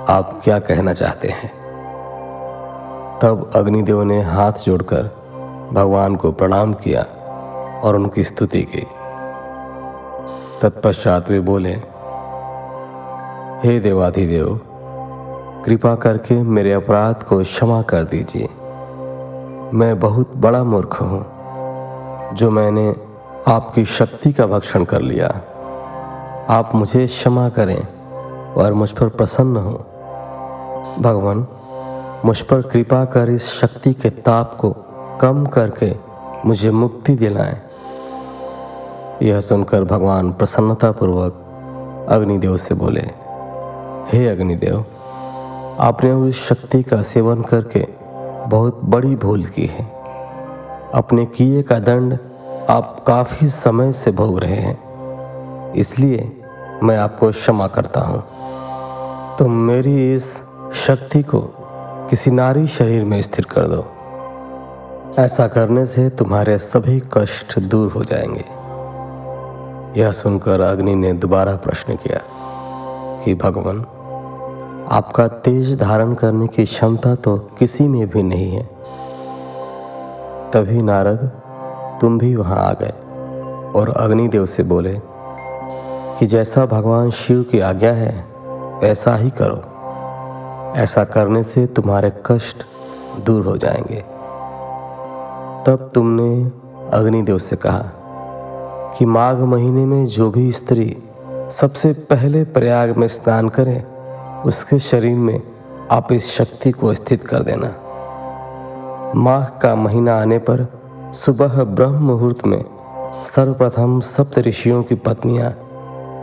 आप 0.09 0.41
क्या 0.43 0.59
कहना 0.59 0.93
चाहते 0.93 1.27
हैं? 1.27 1.51
तब 3.23 3.51
अग्निदेव 3.55 4.03
ने 4.03 4.21
हाथ 4.21 4.51
जोड़कर 4.51 5.03
भगवान 5.73 6.15
को 6.15 6.31
प्रणाम 6.31 6.73
किया 6.73 7.05
और 7.83 7.95
उनकी 7.95 8.23
स्तुति 8.23 8.61
की। 8.61 8.87
तत्पश्चात 10.61 11.29
वे 11.29 11.39
बोले, 11.39 11.73
हे 13.63 13.79
देवाधिदेव, 13.79 14.59
कृपा 15.65 15.95
करके 15.95 16.41
मेरे 16.43 16.73
अपराध 16.73 17.23
को 17.23 17.43
क्षमा 17.43 17.81
कर 17.81 18.03
दीजिए। 18.03 18.49
मैं 19.73 19.99
बहुत 19.99 20.33
बड़ा 20.35 20.63
मूर्ख 20.63 21.01
हूँ, 21.01 21.25
जो 22.35 22.51
मैंने 22.51 22.95
आपकी 23.47 23.85
शक्ति 23.85 24.31
का 24.33 24.45
भक्षण 24.45 24.83
कर 24.83 25.01
लिया। 25.01 25.27
आप 26.49 26.71
मुझे 26.75 27.07
क्षमा 27.07 27.49
करें 27.49 27.87
और 28.53 28.73
मुझ 28.73 28.89
पर 28.91 29.09
प्रसन्न 29.09 29.57
हो। 29.57 29.73
भगवान, 30.99 31.47
मुझ 32.25 32.39
पर 32.41 32.61
कृपा 32.61 33.05
कर 33.05 33.29
इस 33.29 33.47
शक्ति 33.47 33.93
के 33.93 34.09
ताप 34.09 34.57
को 34.61 34.75
कम 35.21 35.45
करके 35.45 35.93
मुझे 36.45 36.71
मुक्ति 36.71 37.15
दिलाएँ। 37.15 37.66
यह 39.23 39.39
सुनकर 39.39 39.83
भगवान 39.83 40.31
प्रसन्नतापूर्वक 40.31 41.43
अग्निदेव 42.09 42.57
से 42.57 42.75
बोले, 42.75 43.01
हे 44.13 44.27
अग्निदेव, 44.27 44.85
आपने 45.79 46.11
उस 46.11 46.49
शक्ति 46.49 46.83
का 46.83 47.01
सेवन 47.01 47.41
करके 47.41 47.87
बहुत 48.47 48.81
बड़ी 48.83 49.15
भूल 49.15 49.45
की 49.45 49.65
है। 49.65 49.85
अपने 50.93 51.25
किए 51.25 51.61
का 51.61 51.79
दंड 51.79 52.17
आप 52.69 53.03
काफ़ी 53.07 53.47
समय 53.47 53.93
से 53.93 54.11
भोग 54.11 54.39
रहे 54.39 54.55
हैं। 54.55 54.87
इसलिए 55.73 56.41
मैं 56.83 56.97
आपको 56.97 57.31
क्षमा 57.31 57.67
करता 57.67 57.99
हूँ। 57.99 58.23
तुम 59.37 59.51
मेरी 59.51 60.13
इस 60.13 60.37
शक्ति 60.73 61.23
को 61.23 61.41
किसी 62.09 62.31
नारी 62.31 62.67
शरीर 62.67 63.03
में 63.03 63.21
स्थिर 63.21 63.45
कर 63.45 63.67
दो। 63.67 63.85
ऐसा 65.19 65.47
करने 65.47 65.85
से 65.85 66.09
तुम्हारे 66.09 66.57
सभी 66.57 67.03
कष्ट 67.13 67.59
दूर 67.59 67.91
हो 67.91 68.03
जाएँगे। 68.03 68.56
यह 69.97 70.11
सुनकर 70.11 70.61
अग्नि 70.61 70.95
ने 70.95 71.13
दोबारा 71.13 71.55
प्रश्न 71.55 71.95
किया 71.95 72.19
कि, 73.23 73.35
भगवान, 73.35 73.85
आपका 74.91 75.27
तेज 75.27 75.79
धारण 75.79 76.13
करने 76.13 76.47
की 76.47 76.65
क्षमता 76.65 77.15
तो 77.15 77.37
किसी 77.37 77.87
में 77.87 78.09
भी 78.09 78.23
नहीं 78.23 78.51
है। 78.51 78.63
तभी 80.53 80.81
नारद, 80.81 81.31
तुम 82.01 82.17
भी 82.17 82.35
वहाँ 82.35 82.57
आ 82.57 82.73
गए 82.73 82.93
और 83.79 83.93
अग्निदेव 83.97 84.45
से 84.45 84.63
बोले 84.63 85.01
कि, 86.19 86.25
जैसा 86.25 86.65
भगवान 86.65 87.09
शिव 87.09 87.43
की 87.43 87.59
आज्ञा 87.59 87.93
है, 87.93 88.25
वैसा 88.81 89.15
ही 89.15 89.29
करो। 89.29 89.61
ऐसा 90.79 91.03
करने 91.03 91.43
से 91.43 91.65
तुम्हारे 91.65 92.11
कष्ट 92.25 92.57
दूर 93.25 93.45
हो 93.45 93.57
जाएँगे। 93.57 94.01
तब 95.65 95.91
तुमने 95.93 96.51
अग्निदेव 96.93 97.37
से 97.37 97.55
कहा 97.55 97.83
कि 98.97 99.05
माघ 99.05 99.37
महीने 99.39 99.85
में 99.85 100.05
जो 100.05 100.29
भी 100.31 100.51
स्त्री 100.51 100.95
सबसे 101.51 101.91
पहले 102.09 102.43
प्रयाग 102.43 102.97
में 102.97 103.07
स्नान 103.07 103.49
करें, 103.49 103.83
उसके 104.43 104.79
शरीर 104.79 105.17
में 105.17 105.41
आप 105.91 106.11
इस 106.11 106.29
शक्ति 106.31 106.71
को 106.71 106.93
स्थित 106.93 107.23
कर 107.23 107.43
देना। 107.43 107.67
माह 109.15 109.43
का 109.61 109.73
महीना 109.75 110.15
आने 110.21 110.37
पर 110.37 110.65
सुबह 111.13 111.63
ब्रह्म 111.63 112.03
मुहूर्त 112.03 112.45
में 112.45 112.63
सर्वप्रथम 113.23 113.99
सप्त 113.99 114.39
ऋषियों 114.39 114.81
की 114.83 114.95
पत्नियाँ 114.95 115.51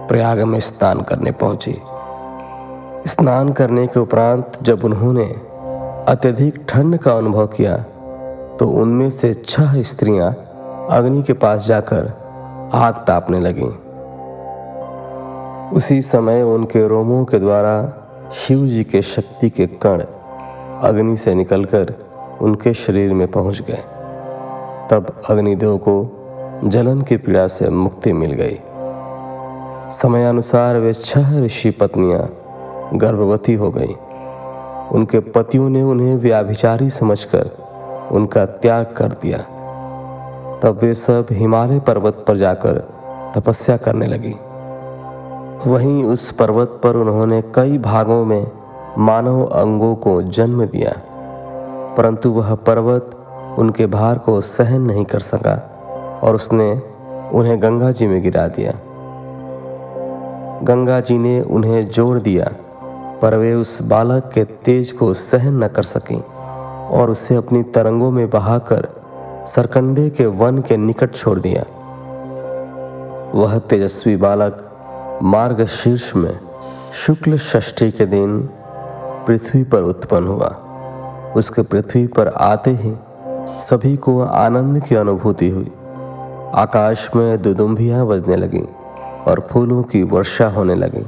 प्रयाग 0.09 0.43
में 0.43 0.59
स्नान 0.61 1.03
करने 1.03 1.31
पहुँची। 1.33 1.77
स्नान 3.07 3.53
करने 3.53 3.87
के 3.87 4.01
उपरांत 4.01 4.59
जब 4.63 4.85
उन्होंने 4.85 5.29
अत्यधिक 6.09 6.65
ठंड 6.69 6.99
का 6.99 7.13
अनुभव 7.13 7.47
किया 7.47 7.77
तो 8.59 8.69
उनमें 8.83 9.09
से 9.11 9.33
छह 9.35 9.83
स्त्रियाँ 9.83 10.33
अग्नि 10.91 11.23
के 11.23 11.33
पास 11.33 11.67
जाकर 11.67 12.24
आग 12.75 12.95
तापने 12.95 13.41
लगी। 13.41 13.67
उसी 15.77 16.03
समय 16.03 16.43
उनके 16.43 16.89
रोमों 16.89 17.25
के 17.25 17.39
द्वारा 17.39 17.95
शिव 18.33 18.67
जी 18.67 18.85
के 18.85 19.03
शक्ति 19.03 19.51
के 19.51 19.67
कण 19.67 20.03
अग्नि 20.83 21.17
से 21.17 21.35
निकलकर 21.35 21.95
उनके 22.41 22.75
शरीर 22.75 23.15
में 23.15 23.31
पहुँच 23.31 23.63
गए। 23.63 23.83
तब 24.91 25.23
अग्निदेव 25.31 25.77
को 25.77 26.21
जलन 26.65 27.03
की 27.03 27.17
पीड़ा 27.17 27.47
से 27.47 27.69
मुक्ति 27.69 28.13
मिल 28.13 28.33
गई। 28.33 28.59
समयानुसार 29.91 30.77
वे 30.77 30.93
छह 30.93 31.41
ऋषि 31.41 31.71
पत्नियाँ 31.71 32.31
गर्भवती 32.95 33.55
हो 33.55 33.71
गईं। 33.71 33.95
उनके 34.89 35.21
पतियों 35.21 35.71
ने 35.71 35.83
उन्हें 35.83 36.17
व्याभिचारी 36.17 36.91
समझकर 36.91 37.51
उनका 38.13 38.47
त्याग 38.47 38.95
कर 38.97 39.09
दिया। 39.09 39.45
तब 40.65 40.79
वे 40.83 40.95
सब 40.95 41.27
हिमालय 41.31 41.81
पर्वत 41.81 42.25
पर 42.29 42.37
जाकर 42.37 42.79
तपस्या 43.35 43.77
करने 43.77 44.07
लगी। 44.07 44.35
वहीं 45.67 46.05
उस 46.05 46.31
पर्वत 46.33 46.81
पर 46.85 46.97
उन्होंने 46.97 47.41
कई 47.55 47.77
भागों 47.79 48.25
में 48.25 48.47
मानव 48.99 49.43
अंगों 49.45 49.95
को 49.97 50.23
जन्म 50.23 50.65
दिया, 50.67 50.93
परंतु 51.97 52.31
वह 52.31 52.55
पर्वत 52.55 53.11
उनके 53.59 53.87
भार 53.87 54.19
को 54.19 54.41
सहन 54.41 54.83
नहीं 54.83 55.05
कर 55.05 55.21
सका 55.21 55.55
और 56.23 56.35
उसने 56.35 56.71
उन्हें 57.35 57.61
गंगा 57.63 57.91
जी 57.91 58.07
में 58.07 58.21
गिरा 58.23 58.47
दिया। 58.49 58.73
गंगा 60.65 61.01
जी 61.01 61.19
ने 61.19 61.41
उन्हें 61.43 61.87
जोड़ 61.89 62.19
दिया, 62.19 62.51
पर 63.23 63.37
वे 63.37 63.55
उस 63.55 63.81
बालक 63.83 64.31
के 64.35 64.45
तेज 64.45 64.93
को 64.93 65.13
सहन 65.15 65.65
न 65.65 65.69
कर 65.69 65.83
सकें 65.83 66.21
और 66.21 67.11
उसे 67.11 67.35
अपनी 67.35 67.63
तरंगों 67.63 68.11
में 68.11 68.29
बहाकर 68.31 68.89
सरकंडे 69.47 70.11
के 70.11 70.27
वन 70.27 70.59
के 70.59 70.77
निकट 70.77 71.15
छोड़ 71.15 71.39
दिया। 71.39 71.65
वह 73.35 73.59
तेजस्वी 73.59 74.17
बालक 74.17 74.71
मार्ग 75.23 75.67
शीर्ष 75.67 76.17
में 76.17 76.41
शुक्ल 77.07 77.39
षष्ठी 77.39 77.91
के 77.91 78.07
दिन 78.07 78.49
पृथ्वी 79.27 79.65
पर 79.65 79.83
उत्पन्न 79.83 80.27
हुआ। 80.27 80.49
उसके 81.37 81.63
पृथ्वी 81.63 82.07
पर 82.07 82.29
आते 82.29 82.71
ही 82.71 82.97
सभी 83.61 83.97
को 83.97 84.21
आनंद 84.21 84.83
की 84.83 84.95
अनुभूति 84.95 85.49
हुई। 85.49 85.73
आकाश 86.55 87.11
में 87.17 87.43
दुदुम्बियाँ 87.43 88.07
बजने 88.07 88.37
लगी 88.37 88.65
और 89.27 89.49
फूलों 89.51 89.83
की 89.83 90.03
वर्षा 90.03 90.49
होने 90.49 90.75
लगी। 90.75 91.07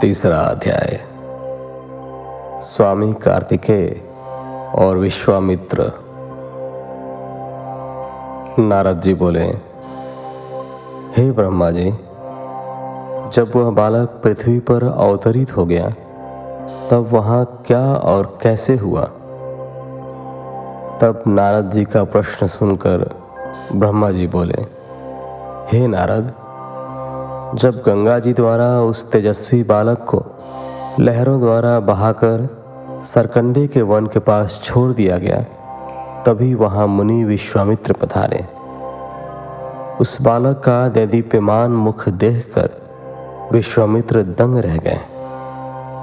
तीसरा 0.00 0.38
अध्याय। 0.38 1.00
स्वामी 2.62 3.12
कार्तिकेय 3.12 4.11
और 4.74 4.96
विश्वामित्र। 4.96 5.92
नारद 8.58 9.00
जी 9.00 9.14
बोले, 9.14 9.44
हे 11.16 11.30
ब्रह्मा 11.30 11.70
जी, 11.70 11.90
जब 13.32 13.50
वह 13.56 13.70
बालक 13.70 14.08
पृथ्वी 14.08 14.58
पर 14.58 14.84
अवतरित 14.84 15.56
हो 15.56 15.66
गया, 15.66 15.88
तब 16.90 17.08
वहाँ 17.12 17.62
क्या 17.66 17.94
और 17.94 18.38
कैसे 18.42 18.76
हुआ? 18.76 19.04
तब 21.00 21.22
नारद 21.28 21.70
जी 21.70 21.84
का 21.84 22.04
प्रश्न 22.04 22.46
सुनकर 22.46 23.14
ब्रह्मा 23.72 24.10
जी 24.10 24.26
बोले, 24.26 24.64
हे 25.72 25.86
नारद, 25.86 26.32
जब 27.58 27.82
गंगा 27.86 28.18
जी 28.18 28.32
द्वारा 28.32 28.80
उस 28.80 29.10
तेजस्वी 29.10 29.62
बालक 29.62 29.98
को 29.98 30.24
लहरों 31.00 31.40
द्वारा 31.40 31.80
बहाकर 31.80 32.61
सरकंडे 33.04 33.66
के 33.66 33.82
वन 33.82 34.06
के 34.06 34.18
पास 34.18 34.60
छोड़ 34.64 34.92
दिया 34.92 35.18
गया, 35.18 35.40
तभी 36.26 36.54
वहाँ 36.54 36.86
मुनि 36.86 37.24
विश्वामित्र 37.24 37.92
पधारे। 37.92 38.46
उस 40.00 40.22
बालक 40.22 40.62
का 40.64 40.88
दैदीप्यमान 40.88 41.70
मुख 41.70 42.08
देखकर 42.08 42.70
विश्वामित्र 43.52 44.22
दंग 44.22 44.58
रह 44.58 44.76
गए। 44.76 45.00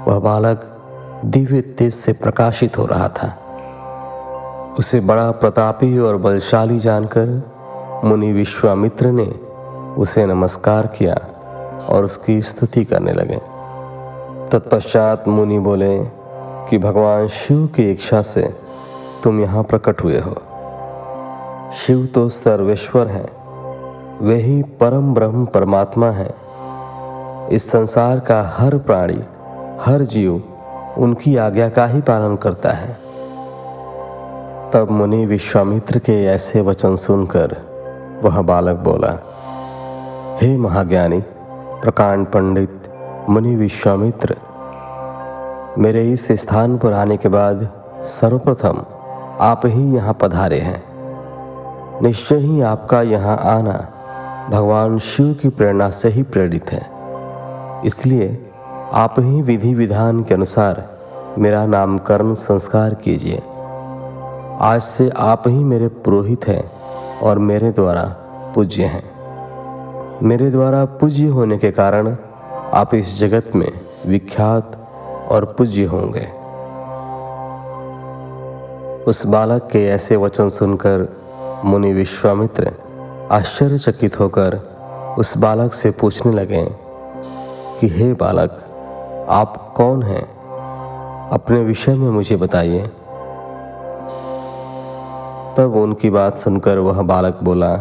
वह 0.08 0.18
बालक 0.18 0.66
दिव्य 1.24 1.60
तेज 1.60 1.94
से 1.94 2.12
प्रकाशित 2.12 2.78
हो 2.78 2.86
रहा 2.86 3.08
था। 3.08 3.36
उसे 4.78 5.00
बड़ा 5.00 5.30
प्रतापी 5.30 5.98
और 5.98 6.16
बलशाली 6.16 6.78
जानकर 6.78 7.42
मुनि 8.04 8.32
विश्वामित्र 8.32 9.10
ने 9.10 9.32
उसे 9.98 10.26
नमस्कार 10.26 10.86
किया 10.86 11.18
और 11.88 12.04
उसकी 12.04 12.42
स्तुति 12.42 12.84
करने 12.84 13.12
लगे। 13.12 13.40
तत्पश्चात 14.52 15.28
मुनि 15.28 15.58
बोले 15.58 16.19
कि 16.70 16.78
भगवान 16.78 17.28
शिव 17.28 17.66
की 17.66 17.90
इच्छा 17.90 18.22
से 18.22 18.42
तुम 19.24 19.40
यहाँ 19.40 19.62
प्रकट 19.64 20.02
हुए 20.04 20.18
हो। 20.18 20.34
शिव 21.76 22.06
तो 22.06 22.28
सर्वेश्वर 22.28 23.06
हैं, 23.06 23.28
वे 24.20 24.34
ही 24.34 24.62
परम 24.62 25.14
ब्रह्म 25.14 25.44
परमात्मा 25.44 26.10
है। 26.10 26.34
इस 27.52 27.70
संसार 27.70 28.20
का 28.20 28.42
हर 28.56 28.76
प्राणी, 28.78 29.20
हर 29.80 30.02
जीव 30.02 30.42
उनकी 30.98 31.36
आज्ञा 31.36 31.68
का 31.68 31.86
ही 31.86 32.00
पालन 32.00 32.36
करता 32.36 32.70
है। 32.70 32.92
तब 34.72 34.88
मुनि 34.90 35.26
विश्वामित्र 35.26 35.98
के 35.98 36.24
ऐसे 36.24 36.60
वचन 36.60 36.96
सुनकर 36.96 37.56
वह 38.22 38.40
बालक 38.42 38.76
बोला, 38.76 39.10
हे 40.42 40.56
महाज्ञानी, 40.56 41.20
प्रकांड 41.82 42.26
पंडित, 42.26 42.82
मुनि 43.28 43.56
विश्वामित्र 43.56 44.36
मेरे 45.80 46.02
इस 46.12 46.26
स्थान 46.32 46.76
पर 46.78 46.92
आने 46.92 47.16
के 47.16 47.28
बाद 47.28 47.68
सर्वप्रथम 48.04 48.82
आप 49.40 49.60
ही 49.66 49.94
यहाँ 49.94 50.12
पधारे 50.20 50.58
हैं। 50.58 50.82
निश्चय 52.02 52.36
ही 52.36 52.60
आपका 52.60 53.00
यहाँ 53.02 53.36
आना 53.36 53.76
भगवान 54.50 54.98
शिव 54.98 55.32
की 55.34 55.48
प्रेरणा 55.48 55.88
से 55.90 56.08
ही 56.08 56.22
प्रेरित 56.22 56.72
है। 56.72 56.80
इसलिए 57.86 58.46
आप 58.92 59.14
ही 59.18 59.42
विधि 59.42 59.74
विधान 59.74 60.22
के 60.24 60.34
अनुसार 60.34 60.82
मेरा 61.38 61.66
नामकरण 61.66 62.34
संस्कार 62.34 62.94
कीजिए। 62.94 63.40
आज 64.60 64.80
से 64.80 65.08
आप 65.18 65.44
ही 65.46 65.64
मेरे 65.64 65.88
पुरोहित 65.88 66.46
हैं 66.48 66.64
और 67.20 67.38
मेरे 67.38 67.70
द्वारा 67.70 68.02
पूज्य 68.54 68.84
हैं। 68.84 69.04
मेरे 70.22 70.50
द्वारा 70.50 70.84
पूज्य 70.84 71.26
होने 71.28 71.58
के 71.58 71.70
कारण 71.70 72.16
आप 72.74 72.94
इस 72.94 73.18
जगत 73.18 73.50
में 73.54 73.70
विख्यात 74.06 74.76
और 75.30 75.44
पूज्य 75.44 75.84
होंगे। 75.84 76.40
उस 79.04 79.26
बालक 79.26 79.68
के 79.72 79.86
ऐसे 79.86 80.16
वचन 80.16 80.48
सुनकर 80.48 81.16
मुनि 81.64 81.92
विश्वामित्र 81.92 82.72
आश्चर्यचकित 83.30 84.20
होकर 84.20 84.60
उस 85.18 85.36
बालक 85.36 85.74
से 85.74 85.90
पूछने 85.90 86.32
लगे 86.32 86.66
कि, 87.80 87.88
हे 87.88 88.12
बालक, 88.12 88.64
आप 89.30 89.74
कौन 89.76 90.02
हैं? 90.02 90.40
अपने 91.28 91.64
विषय 91.64 91.94
में 91.94 92.10
मुझे 92.10 92.36
बताइए। 92.36 92.86
तब 95.56 95.72
उनकी 95.76 96.10
बात 96.10 96.38
सुनकर 96.38 96.78
वह 96.78 97.02
बालक 97.02 97.38
बोला, 97.42 97.76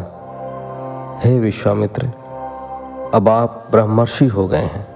हे 1.23 1.39
विश्वामित्र, 1.39 2.11
अब 3.13 3.29
आप 3.29 3.67
ब्रह्मर्षि 3.71 4.25
हो 4.25 4.47
गए 4.47 4.57
हैं। 4.57 4.88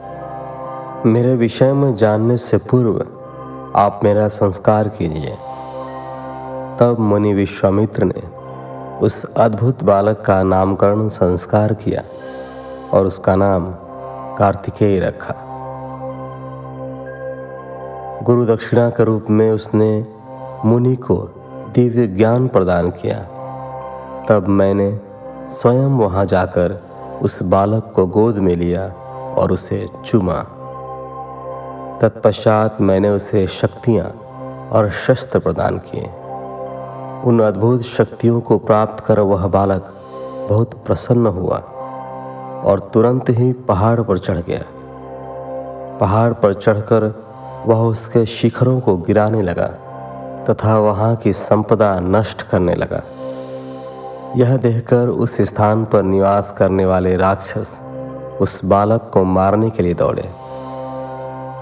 मेरे 1.05 1.35
विषय 1.35 1.73
में 1.73 1.95
जानने 1.95 2.37
से 2.37 2.57
पूर्व 2.57 3.05
आप 3.75 3.99
मेरा 4.03 4.27
संस्कार 4.27 4.87
कीजिए। 4.87 5.35
तब 6.79 6.95
मुनि 6.99 7.33
विश्वामित्र 7.33 8.03
ने 8.03 8.23
उस 8.97 9.25
अद्भुत 9.25 9.83
बालक 9.83 10.23
का 10.25 10.43
नामकरण 10.43 11.07
संस्कार 11.07 11.73
किया 11.73 12.03
और 12.93 13.05
उसका 13.05 13.35
नाम 13.35 13.65
कार्तिकेय 14.37 14.99
रखा। 14.99 15.35
गुरु 18.23 18.45
दक्षिणा 18.45 18.89
के 18.89 19.03
रूप 19.03 19.25
में 19.29 19.51
उसने 19.51 20.07
मुनि 20.65 20.95
को 20.95 21.17
दिव्य 21.75 22.07
ज्ञान 22.07 22.47
प्रदान 22.47 22.89
किया। 22.89 23.19
तब 24.29 24.47
मैंने 24.47 24.99
स्वयं 25.49 25.97
वहाँ 25.97 26.25
जाकर 26.25 26.83
उस 27.21 27.43
बालक 27.43 27.93
को 27.95 28.07
गोद 28.07 28.35
में 28.35 28.55
लिया 28.55 28.87
और 29.37 29.51
उसे 29.51 29.85
चूमा। 30.05 30.45
तत्पश्चात 32.03 32.77
मैंने 32.81 33.09
उसे 33.09 33.47
शक्तियाँ 33.47 34.05
और 34.71 34.89
शस्त्र 34.91 35.39
प्रदान 35.39 35.77
किए। 35.77 36.09
उन 37.29 37.39
अद्भुत 37.39 37.81
शक्तियों 37.81 38.41
को 38.41 38.57
प्राप्त 38.57 39.03
कर 39.05 39.19
वह 39.19 39.47
बालक 39.47 39.93
बहुत 40.49 40.73
प्रसन्न 40.73 41.27
हुआ 41.27 41.57
और 42.65 42.89
तुरंत 42.93 43.29
ही 43.29 43.53
पहाड़ 43.53 44.01
पर 44.01 44.17
चढ़ 44.17 44.37
गया। 44.37 44.63
पहाड़ 45.99 46.33
पर 46.33 46.53
चढ़कर 46.53 47.23
वह 47.65 47.77
उसके 47.77 48.25
शिखरों 48.25 48.79
को 48.79 48.97
गिराने 48.97 49.41
लगा 49.41 49.67
तथा 50.49 50.77
वहाँ 50.79 51.15
की 51.15 51.33
संपदा 51.33 51.99
नष्ट 51.99 52.41
करने 52.41 52.75
लगा। 52.75 53.01
यह 54.37 54.57
देखकर 54.57 55.07
उस 55.07 55.41
स्थान 55.41 55.85
पर 55.85 56.03
निवास 56.03 56.55
करने 56.57 56.85
वाले 56.85 57.17
राक्षस 57.17 57.79
उस 58.41 58.65
बालक 58.65 59.11
को 59.13 59.23
मारने 59.23 59.69
के 59.69 59.83
लिए 59.83 59.93
दौड़े। 59.93 60.42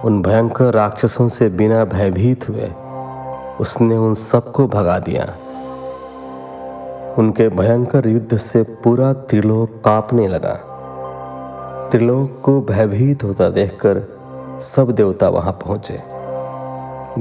उन 0.06 0.22
भयंकर 0.22 0.74
राक्षसों 0.74 1.30
से 1.30 1.50
बिना 1.50 1.86
भयभीत 1.86 2.50
हुए 2.50 2.72
उसने 3.60 3.98
उन 3.98 4.14
सबको 4.14 4.68
भगा 4.68 5.00
दिया। 5.00 5.24
उनके 7.18 7.50
भयंकर 7.50 8.08
युद्ध 8.08 8.38
से 8.38 8.64
पूरा 8.64 9.14
त्रिलोक 9.14 9.70
कांपने 9.70 10.28
लगा। 10.28 10.54
त्रिलोक 11.92 12.42
को 12.46 12.62
भयभीत 12.62 13.24
होता 13.24 13.50
देखकर 13.50 14.02
सब 14.62 14.92
देवता 14.92 15.30
वहाँ 15.30 15.54
पहुँचे। 15.54 16.00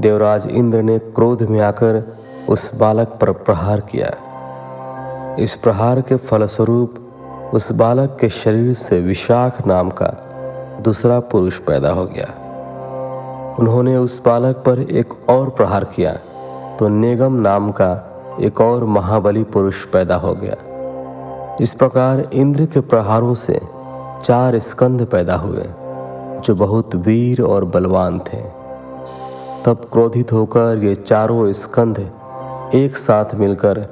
देवराज 0.01 0.47
इंद्र 0.47 0.83
ने 0.83 0.99
क्रोध 0.99 1.43
में 1.43 1.61
आकर 1.61 2.19
उस 2.49 2.75
बालक 2.75 3.09
पर 3.09 3.33
प्रहार 3.33 3.81
किया। 3.81 4.11
इस 5.39 5.55
प्रहार 5.55 6.01
के 6.01 6.17
फलस्वरूप 6.17 6.95
उस 7.55 7.73
बालक 7.73 8.17
के 8.21 8.29
शरीर 8.29 8.75
से 8.75 9.01
विशाख 9.01 9.67
नाम 9.67 9.91
का 9.91 10.13
दूसरा 10.81 11.21
पुरुष 11.21 11.59
पैदा 11.59 11.91
हो 11.91 12.07
गया। 12.07 12.40
उन्होंने 13.61 13.97
उस 13.97 14.21
बालक 14.25 14.57
पर 14.57 14.79
एक 14.81 15.13
और 15.29 15.49
प्रहार 15.49 15.85
किया 15.85 16.13
तो 16.77 16.89
नेगम 16.89 17.35
नाम 17.41 17.71
का 17.71 17.91
एक 18.41 18.61
और 18.61 18.85
महाबली 18.87 19.43
पुरुष 19.45 19.85
पैदा 19.85 20.17
हो 20.17 20.33
गया। 20.35 20.57
इस 21.61 21.73
प्रकार 21.73 22.21
इंद्र 22.35 22.67
के 22.67 22.81
प्रहारों 22.83 23.35
से 23.35 23.59
चार 24.25 24.59
स्कंद 24.59 25.05
पैदा 25.07 25.35
हुए, 25.37 25.65
जो 26.45 26.55
बहुत 26.55 26.95
वीर 26.97 27.43
और 27.43 27.65
बलवान 27.65 28.19
थे। 28.19 28.41
तब 29.65 29.87
क्रोधित 29.93 30.33
होकर 30.33 30.85
ये 30.85 30.95
चारों 30.95 31.53
स्कंद 31.53 31.99
एक 32.75 32.97
साथ 32.97 33.35
मिलकर 33.35 33.85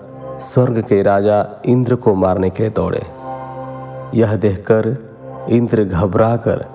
स्वर्ग 0.42 0.81
के 0.81 1.02
राजा 1.02 1.44
इंद्र 1.66 1.94
को 1.96 2.14
मारने 2.14 2.50
के 2.50 2.62
लिए 2.62 2.72
दौड़े। 2.72 3.02
यह 4.14 4.35
देखकर 4.38 4.96
इंद्र 5.50 5.85
घबराकर 5.85 6.66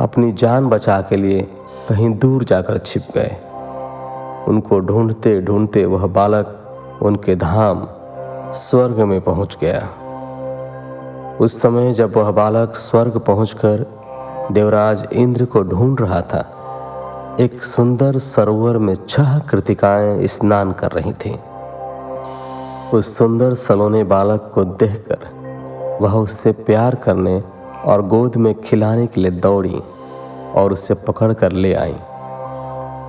अपनी 0.00 0.32
जान 0.32 0.68
बचा 0.68 1.00
के 1.00 1.16
लिए 1.16 1.48
कहीं 1.90 2.10
दूर 2.14 2.44
जाकर 2.44 2.78
छिप 2.78 3.02
गए। 3.14 3.30
उनको 4.48 4.78
ढूंढते 4.80 5.40
ढूंढते 5.40 5.84
वह 5.84 6.06
बालक 6.06 7.00
उनके 7.02 7.34
धाम, 7.36 7.86
स्वर्ग 8.56 9.00
में 9.00 9.20
पहुँच 9.20 9.56
गया। 9.60 9.88
उस 11.40 11.60
समय 11.62 11.92
जब 11.92 12.16
वह 12.16 12.30
बालक 12.30 12.74
स्वर्ग 12.74 13.18
पहुंचकर 13.18 13.84
देवराज 14.52 15.06
इंद्र 15.12 15.44
को 15.44 15.62
ढूंढ 15.62 16.00
रहा 16.00 16.20
था, 16.22 16.46
एक 17.40 17.62
सुंदर 17.62 18.18
सरोवर 18.18 18.78
में 18.78 18.94
छह 19.08 19.38
कृतिकाएँ 19.38 20.26
स्नान 20.26 20.72
कर 20.72 20.90
रही 20.90 21.12
थीं। 21.12 21.36
उस 22.90 23.16
सुंदर 23.18 23.54
सलोने 23.54 24.04
बालक 24.04 24.50
को 24.54 24.64
देखकर 24.64 25.98
वह 26.00 26.14
उससे 26.14 26.52
प्यार 26.52 26.94
करने 26.94 27.42
और 27.84 28.06
गोद 28.06 28.36
में 28.36 28.54
खिलाने 28.60 29.06
के 29.06 29.20
लिए 29.20 29.30
दौड़ी। 29.30 29.82
और 30.54 30.72
उसे 30.72 30.94
पकड़ 30.94 31.32
कर 31.32 31.52
ले 31.52 31.74
आई। 31.74 31.96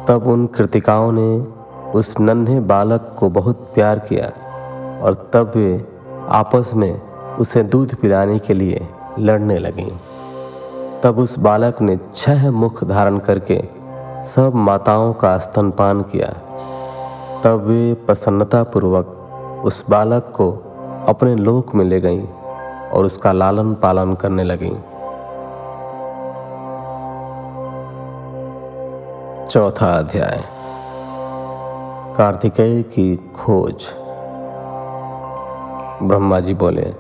तब 0.08 0.24
उन 0.28 0.46
कृतिकाओं 0.46 1.12
ने 1.12 1.38
उस 1.92 2.16
नन्हे 2.20 2.60
बालक 2.60 3.16
को 3.20 3.30
बहुत 3.30 3.72
प्यार 3.76 4.00
किया 4.00 4.26
और 5.02 5.30
तब 5.34 5.52
वे 5.56 5.88
आपस 6.30 6.72
में 6.76 7.02
उसे 7.40 7.64
दूध 7.64 7.96
पिलाने 7.96 8.40
के 8.40 8.54
लिए 8.54 8.88
लड़ने 9.20 9.58
लगीं। 9.58 9.92
तब 11.04 11.20
उस 11.20 11.40
बालक 11.40 11.82
ने 11.82 12.00
छह 12.16 12.52
मुख 12.52 12.84
धारण 12.84 13.20
करके 13.20 13.62
सब 14.26 14.52
माताओं 14.56 15.14
का 15.14 15.38
स्तनपान 15.38 16.02
किया। 16.02 16.28
तब 17.44 17.64
वे 17.68 17.94
प्रसन्नतापूर्वक 17.94 19.18
उस 19.66 19.84
बालक 19.90 20.34
को 20.36 20.52
अपने 21.08 21.36
लोक 21.36 21.76
में 21.76 21.86
ले 21.86 22.02
गईं 22.02 22.28
और 22.90 23.06
उसका 23.06 23.32
लालन 23.32 23.74
पालन 23.74 24.14
करने 24.14 24.44
लगीं। 24.44 24.76
चौथा 29.52 29.98
अध्याय। 29.98 30.44
कार्तिकेय 32.18 32.84
की 32.84 33.16
खोज। 33.16 33.74
ब्रह्मा 36.04 36.40
जी 36.40 36.54
बोले, 36.54 36.94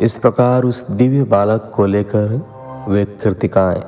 इस 0.00 0.14
प्रकार 0.14 0.64
उस 0.64 0.90
दिव्य 0.90 1.24
बालक 1.24 1.72
को 1.74 1.86
लेकर 1.86 2.46
वे 2.88 3.04
कृतिकाएँ 3.04 3.80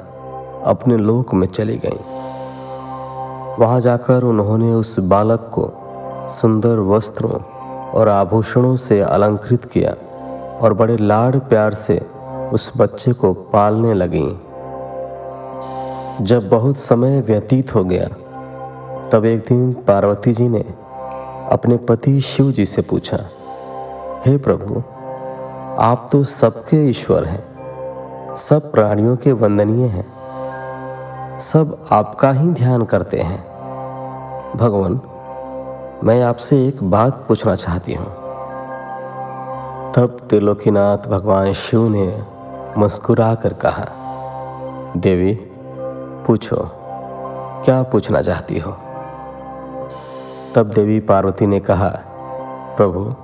अपने 0.64 0.96
लोक 0.96 1.34
में 1.34 1.46
चली 1.46 1.76
गईं। 1.76 1.98
वहाँ 3.58 3.80
जाकर 3.80 4.22
उन्होंने 4.22 4.72
उस 4.72 4.98
बालक 4.98 5.50
को 5.54 5.72
सुंदर 6.28 6.78
वस्त्रों 6.78 7.40
और 7.90 8.08
आभूषणों 8.08 8.76
से 8.76 9.00
अलंकृत 9.00 9.64
किया 9.64 9.94
और 10.58 10.74
बड़े 10.74 10.96
लाड 10.96 11.36
प्यार 11.36 11.74
से 11.74 12.06
उस 12.52 12.72
बच्चे 12.76 13.12
को 13.12 13.32
पालने 13.32 13.94
लगीं। 13.94 14.49
जब 16.20 16.48
बहुत 16.48 16.76
समय 16.76 17.20
व्यतीत 17.20 17.74
हो 17.74 17.84
गया, 17.84 18.08
तब 19.10 19.24
एक 19.24 19.40
दिन 19.40 19.72
पार्वती 19.72 20.32
जी 20.32 20.48
ने 20.48 20.64
अपने 21.52 21.76
पति 21.76 22.20
शिव 22.20 22.52
जी 22.52 22.66
से 22.66 22.82
पूछा, 22.82 23.18
हे 24.26 24.36
प्रभु, 24.36 24.82
आप 25.82 26.08
तो 26.12 26.24
सबके 26.24 26.90
ईश्वर 26.90 27.24
हैं, 27.24 28.34
सब 28.36 28.72
प्राणियों 28.72 29.16
के 29.16 29.32
वंदनीय 29.32 29.86
हैं, 29.86 30.06
सब 31.38 31.86
आपका 31.92 32.32
ही 32.32 32.48
ध्यान 32.48 32.84
करते 32.84 33.20
हैं। 33.20 33.40
भगवान, 34.56 35.00
मैं 36.04 36.22
आपसे 36.22 36.68
एक 36.68 36.82
बात 36.82 37.24
पूछना 37.28 37.54
चाहती 37.54 37.94
हूँ। 37.94 38.06
तब 39.92 40.18
त्रिलोकीनाथ 40.28 40.98
भगवान 40.98 41.52
शिव 41.52 41.88
ने 41.88 42.22
मुस्कुरा 42.78 43.34
कर 43.34 43.52
कहा, 43.52 43.86
देवी 44.96 45.38
पूछो, 46.26 46.56
क्या 47.64 47.82
पूछना 47.82 48.22
चाहती 48.22 48.58
हो? 48.58 48.76
तब 50.54 50.72
देवी 50.74 51.00
पार्वती 51.00 51.46
ने 51.46 51.60
कहा, 51.60 51.88
प्रभु, 52.76 53.14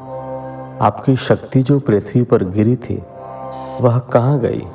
आपकी 0.85 1.17
शक्ति 1.17 1.63
जो 1.63 1.79
पृथ्वी 1.79 2.23
पर 2.23 2.45
गिरी 2.45 2.77
थी, 2.77 3.03
वह 3.81 3.99
कहाँ 3.99 4.39
गई? 4.39 4.67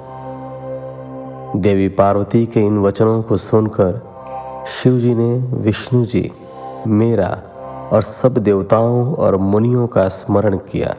देवी 1.55 1.87
पार्वती 1.87 2.45
के 2.45 2.59
इन 2.59 2.79
वचनों 2.79 3.21
को 3.21 3.37
सुनकर 3.37 4.01
शिव 4.67 4.99
जी 4.99 5.15
ने 5.15 5.35
विष्णु 5.35 6.05
जी 6.05 6.31
मेरा 6.87 7.39
और 7.93 8.01
सब 8.01 8.37
देवताओं 8.37 9.13
और 9.13 9.37
मुनियों 9.37 9.87
का 9.87 10.07
स्मरण 10.07 10.57
किया। 10.57 10.95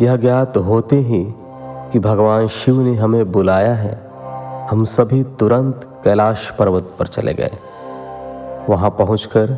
यह 0.00 0.16
ज्ञात 0.16 0.56
होते 0.56 0.96
ही 0.96 1.34
कि 1.92 1.98
भगवान 1.98 2.46
शिव 2.46 2.80
ने 2.80 2.94
हमें 2.94 3.32
बुलाया 3.32 3.74
है 3.74 4.11
हम 4.70 4.84
सभी 4.84 5.22
तुरंत 5.24 5.80
कैलाश 6.04 6.48
पर्वत 6.50 6.94
पर 6.98 7.06
चले 7.06 7.32
गए। 7.34 7.50
वहाँ 8.68 8.90
पहुंचकर 8.90 9.50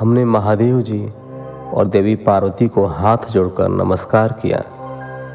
हमने 0.00 0.24
महादेव 0.24 0.80
जी 0.80 1.12
और 1.74 1.86
देवी 1.86 2.14
पार्वती 2.16 2.68
को 2.68 2.84
हाथ 2.84 3.30
जोड़कर 3.30 3.68
नमस्कार 3.68 4.32
किया 4.42 4.62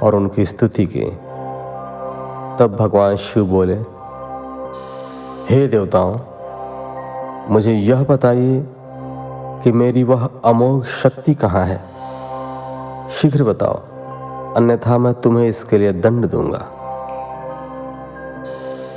और 0.04 0.16
उनकी 0.16 0.46
स्तुति 0.46 0.86
की। 0.86 1.06
तब 2.60 2.76
भगवान 2.80 3.16
शिव 3.16 3.46
बोले, 3.46 3.78
हे 5.50 5.68
देवताओं, 5.68 6.18
मुझे 7.50 7.74
यह 7.74 8.04
बताइए 8.04 8.66
कि 9.64 9.72
मेरी 9.72 10.04
वह 10.04 10.30
अमोघ 10.46 10.84
शक्ति 10.86 11.34
कहाँ 11.34 11.66
है? 11.66 11.80
शीघ्र 13.12 13.44
बताओ, 13.44 13.80
अन्यथा 14.56 14.98
मैं 14.98 15.14
तुम्हें 15.14 15.48
इसके 15.48 15.78
लिए 15.78 15.94
दंड 15.94 16.30
दूँगा। 16.30 16.66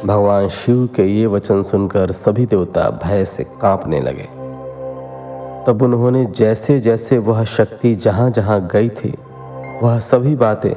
भगवान 0.07 0.49
शिव 0.49 0.89
के 0.97 1.03
ये 1.03 1.27
वचन 1.27 1.63
सुनकर 1.63 2.13
सभी 2.13 2.47
देवता 2.47 3.01
भय 3.05 3.25
से 3.25 3.45
कांपने 3.45 4.01
लगे। 4.01 4.29
तब 5.67 5.83
उन्होंने 5.83 6.25
जैसे 6.25 6.81
जैसे 6.81 7.19
वह 7.19 7.45
शक्ति 7.45 7.95
जहाँ 7.95 8.31
जहाँ 8.31 8.69
गई 8.73 8.89
थी, 8.89 9.15
वह 9.83 9.99
सभी 9.99 10.37
बातें 10.37 10.75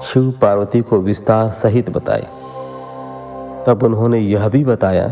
शिव 0.00 0.34
पार्वती 0.42 0.80
को 0.80 0.98
विस्तार 0.98 1.50
सहित 1.50 1.90
बताई। 1.90 2.26
तब 3.66 3.80
उन्होंने 3.82 4.18
यह 4.18 4.48
भी 4.48 4.64
बताया 4.64 5.08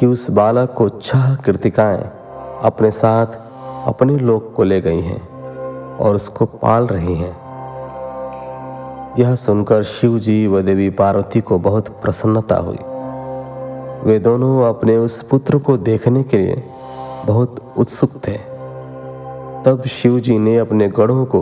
कि 0.00 0.06
उस 0.06 0.30
बालक 0.30 0.74
को 0.76 0.88
छह 0.88 1.34
कृतिकाएँ 1.34 2.10
अपने 2.62 2.90
साथ 2.90 3.26
अपने 3.86 4.16
लोक 4.16 4.52
को 4.56 4.64
ले 4.64 4.80
गई 4.80 5.00
हैं 5.00 5.28
और 5.96 6.16
उसको 6.16 6.44
पाल 6.44 6.86
रही 6.86 7.14
हैं। 7.14 7.49
यह 9.18 9.34
सुनकर 9.34 9.82
शिव 9.82 10.18
जी 10.18 10.46
व 10.46 10.62
देवी 10.62 10.90
पार्वती 10.90 11.40
को 11.40 11.58
बहुत 11.58 11.88
प्रसन्नता 11.88 12.56
हुई। 12.56 12.78
वे 14.04 14.18
दोनों 14.18 14.68
अपने 14.68 14.96
उस 14.96 15.22
पुत्र 15.22 15.58
को 15.58 15.76
देखने 15.76 16.22
के 16.22 16.38
लिए 16.38 16.62
बहुत 17.24 17.74
उत्सुक 17.76 18.10
थे। 18.28 18.36
तब 19.64 19.82
शिव 19.86 20.20
जी 20.20 20.38
ने 20.38 20.56
अपने 20.58 20.88
गढ़ों 20.88 21.24
को 21.24 21.40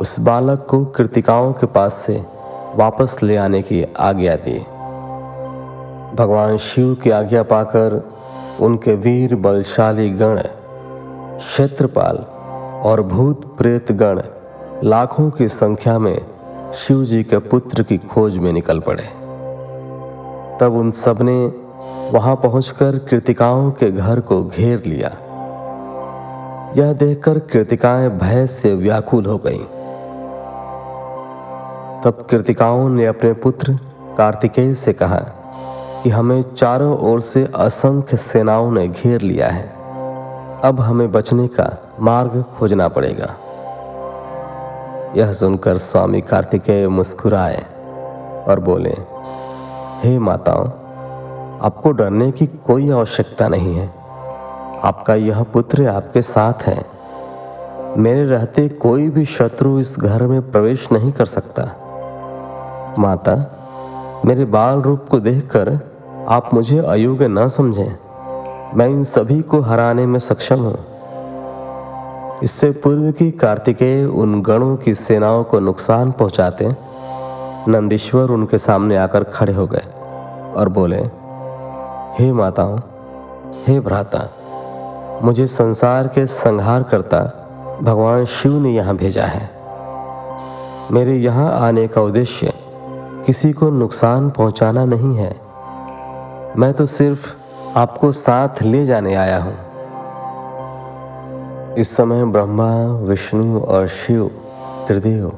उस 0.00 0.20
बालक 0.20 0.66
को 0.70 0.84
कृतिकाओं 0.84 1.52
के 1.52 1.66
पास 1.66 1.94
से 1.94 2.24
वापस 2.74 3.22
ले 3.22 3.36
आने 3.36 3.62
की 3.62 3.82
आज्ञा 3.82 4.36
दी। 4.36 4.58
भगवान 6.16 6.56
शिव 6.56 6.94
की 6.94 7.10
आज्ञा 7.10 7.42
पाकर 7.42 8.10
उनके 8.60 8.94
वीर 8.94 9.34
बलशाली 9.34 10.10
गण, 10.10 10.40
क्षेत्रपाल 11.38 12.16
और 12.84 13.02
भूत 13.02 13.56
प्रेत 13.58 13.92
गण 13.92 14.22
लाखों 14.84 15.30
की 15.30 15.48
संख्या 15.48 15.98
में 15.98 16.33
शिव 16.74 17.04
जी 17.04 17.22
के 17.22 17.38
पुत्र 17.38 17.82
की 17.82 17.98
खोज 17.98 18.36
में 18.36 18.52
निकल 18.52 18.80
पड़े। 18.80 19.02
तब 20.60 20.74
उन 20.74 20.90
सबने 20.90 21.46
वहाँ 22.10 22.36
पहुंचकर 22.36 22.98
कृतिकाओं 22.98 23.70
के 23.70 23.90
घर 23.90 24.20
को 24.20 24.44
घेर 24.44 24.82
लिया। 24.86 25.08
यह 26.76 26.92
देखकर 26.92 27.38
कृतिकाएँ 27.38 28.08
भय 28.08 28.46
से 28.46 28.74
व्याकुल 28.74 29.26
हो 29.26 29.38
गईं। 29.38 29.64
तब 32.02 32.26
कृतिकाओं 32.30 32.88
ने 32.88 33.06
अपने 33.06 33.32
पुत्र 33.32 33.78
कार्तिकेय 34.18 34.74
से 34.74 34.92
कहा 34.92 35.20
कि 36.02 36.10
हमें 36.10 36.42
चारों 36.42 36.98
ओर 36.98 37.20
से 37.20 37.48
असंख्य 37.56 38.16
सेनाओं 38.16 38.70
ने 38.70 38.88
घेर 38.88 39.20
लिया 39.20 39.48
है। 39.48 39.72
अब 40.64 40.80
हमें 40.80 41.12
बचने 41.12 41.48
का 41.48 41.92
मार्ग 42.00 42.44
खोजना 42.58 42.88
पड़ेगा। 42.88 43.34
यह 45.16 45.32
सुनकर 45.32 45.76
स्वामी 45.76 46.20
कार्तिकेय 46.20 46.88
मुस्कुराए 46.88 47.64
और 48.48 48.60
बोले, 48.60 48.96
हे 50.04 50.18
माताओं, 50.18 50.66
आपको 51.60 51.90
डरने 51.90 52.30
की 52.30 52.46
कोई 52.46 52.90
आवश्यकता 52.90 53.48
नहीं 53.48 53.74
है। 53.76 53.94
आपका 54.82 55.14
यह 55.14 55.42
पुत्र 55.42 55.86
आपके 55.86 56.22
साथ 56.22 56.54
है। 56.62 56.84
मेरे 57.96 58.24
रहते 58.24 58.68
कोई 58.68 59.08
भी 59.08 59.24
शत्रु 59.24 59.80
इस 59.80 59.98
घर 59.98 60.22
में 60.22 60.52
प्रवेश 60.52 60.88
नहीं 60.92 61.12
कर 61.12 61.24
सकता। 61.24 61.62
माता, 62.98 63.50
मेरे 64.24 64.44
बाल 64.44 64.78
रूप 64.82 65.06
को 65.10 65.20
देखकर 65.20 65.78
आप 66.28 66.54
मुझे 66.54 66.78
अयोग्य 66.78 67.28
न 67.28 67.48
समझें। 67.48 67.96
मैं 68.74 68.88
इन 68.88 69.04
सभी 69.04 69.42
को 69.42 69.60
हराने 69.60 70.06
में 70.06 70.18
सक्षम 70.18 70.56
हूँ। 70.56 70.93
इससे 72.42 72.70
पूर्व 72.70 73.10
की 73.12 73.30
कार्तिकेय 73.30 74.04
उन 74.04 74.42
गणों 74.42 74.76
की 74.76 74.94
सेनाओं 74.94 75.44
को 75.44 75.60
नुकसान 75.60 76.10
पहुंचाते, 76.12 76.68
नंदीश्वर 77.68 78.30
उनके 78.30 78.58
सामने 78.58 78.96
आकर 78.96 79.24
खड़े 79.24 79.52
हो 79.52 79.66
गए 79.66 79.84
और 80.56 80.68
बोले, 80.68 81.00
हे 82.18 82.32
माताओं, 82.32 82.78
हे 83.66 83.80
भ्राता, 83.80 84.28
मुझे 85.22 85.46
संसार 85.46 86.08
के 86.08 86.26
संहार 86.26 86.82
करता 86.82 87.20
भगवान 87.82 88.24
शिव 88.24 88.52
ने 88.52 88.70
यहाँ 88.70 88.96
भेजा 88.96 89.24
है। 89.24 89.50
मेरे 90.92 91.16
यहाँ 91.16 91.50
आने 91.60 91.88
का 91.88 92.00
उद्देश्य 92.00 92.52
किसी 93.26 93.52
को 93.52 93.70
नुकसान 93.70 94.30
पहुँचाना 94.30 94.84
नहीं 94.84 95.16
है। 95.16 95.34
मैं 96.58 96.72
तो 96.72 96.86
सिर्फ़ 96.86 97.32
आपको 97.78 98.12
साथ 98.12 98.62
ले 98.62 98.84
जाने 98.86 99.14
आया 99.14 99.38
हूँ। 99.38 99.56
इस 101.78 101.96
समय 101.96 102.24
ब्रह्मा, 102.24 102.86
विष्णु 102.86 103.60
और 103.60 103.86
शिव 103.86 104.30
त्रिदेव 104.88 105.32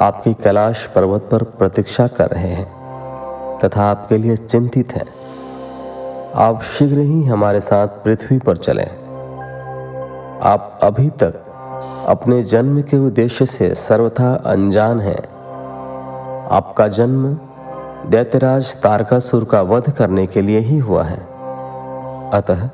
आपकी 0.00 0.34
कैलाश 0.34 0.86
पर्वत 0.94 1.28
पर 1.32 1.42
प्रतीक्षा 1.42 2.06
कर 2.06 2.30
रहे 2.30 2.48
हैं 2.48 2.66
तथा 3.58 3.84
आपके 3.84 4.18
लिए 4.18 4.36
चिंतित 4.36 4.92
हैं। 4.92 5.06
आप 6.34 6.62
शीघ्र 6.62 6.98
ही 6.98 7.24
हमारे 7.24 7.60
साथ 7.60 7.88
पृथ्वी 7.88 8.38
पर 8.38 8.56
चलें। 8.56 8.90
आप 10.42 10.78
अभी 10.82 11.10
तक 11.10 11.34
अपने 12.08 12.42
जन्म 12.42 12.82
के 12.82 13.06
उद्देश्य 13.06 13.46
से 13.46 13.74
सर्वथा 13.74 14.42
अनजान 14.46 15.00
हैं। 15.00 15.28
आपका 16.50 16.88
जन्म 16.88 17.34
दैत्यराज 18.10 18.76
तारकासुर 18.76 19.44
का 19.44 19.62
वध 19.62 19.90
करने 19.90 20.26
के 20.26 20.42
लिए 20.42 20.58
ही 20.58 20.78
हुआ 20.78 21.02
है। 21.02 21.26
अतः 22.30 22.68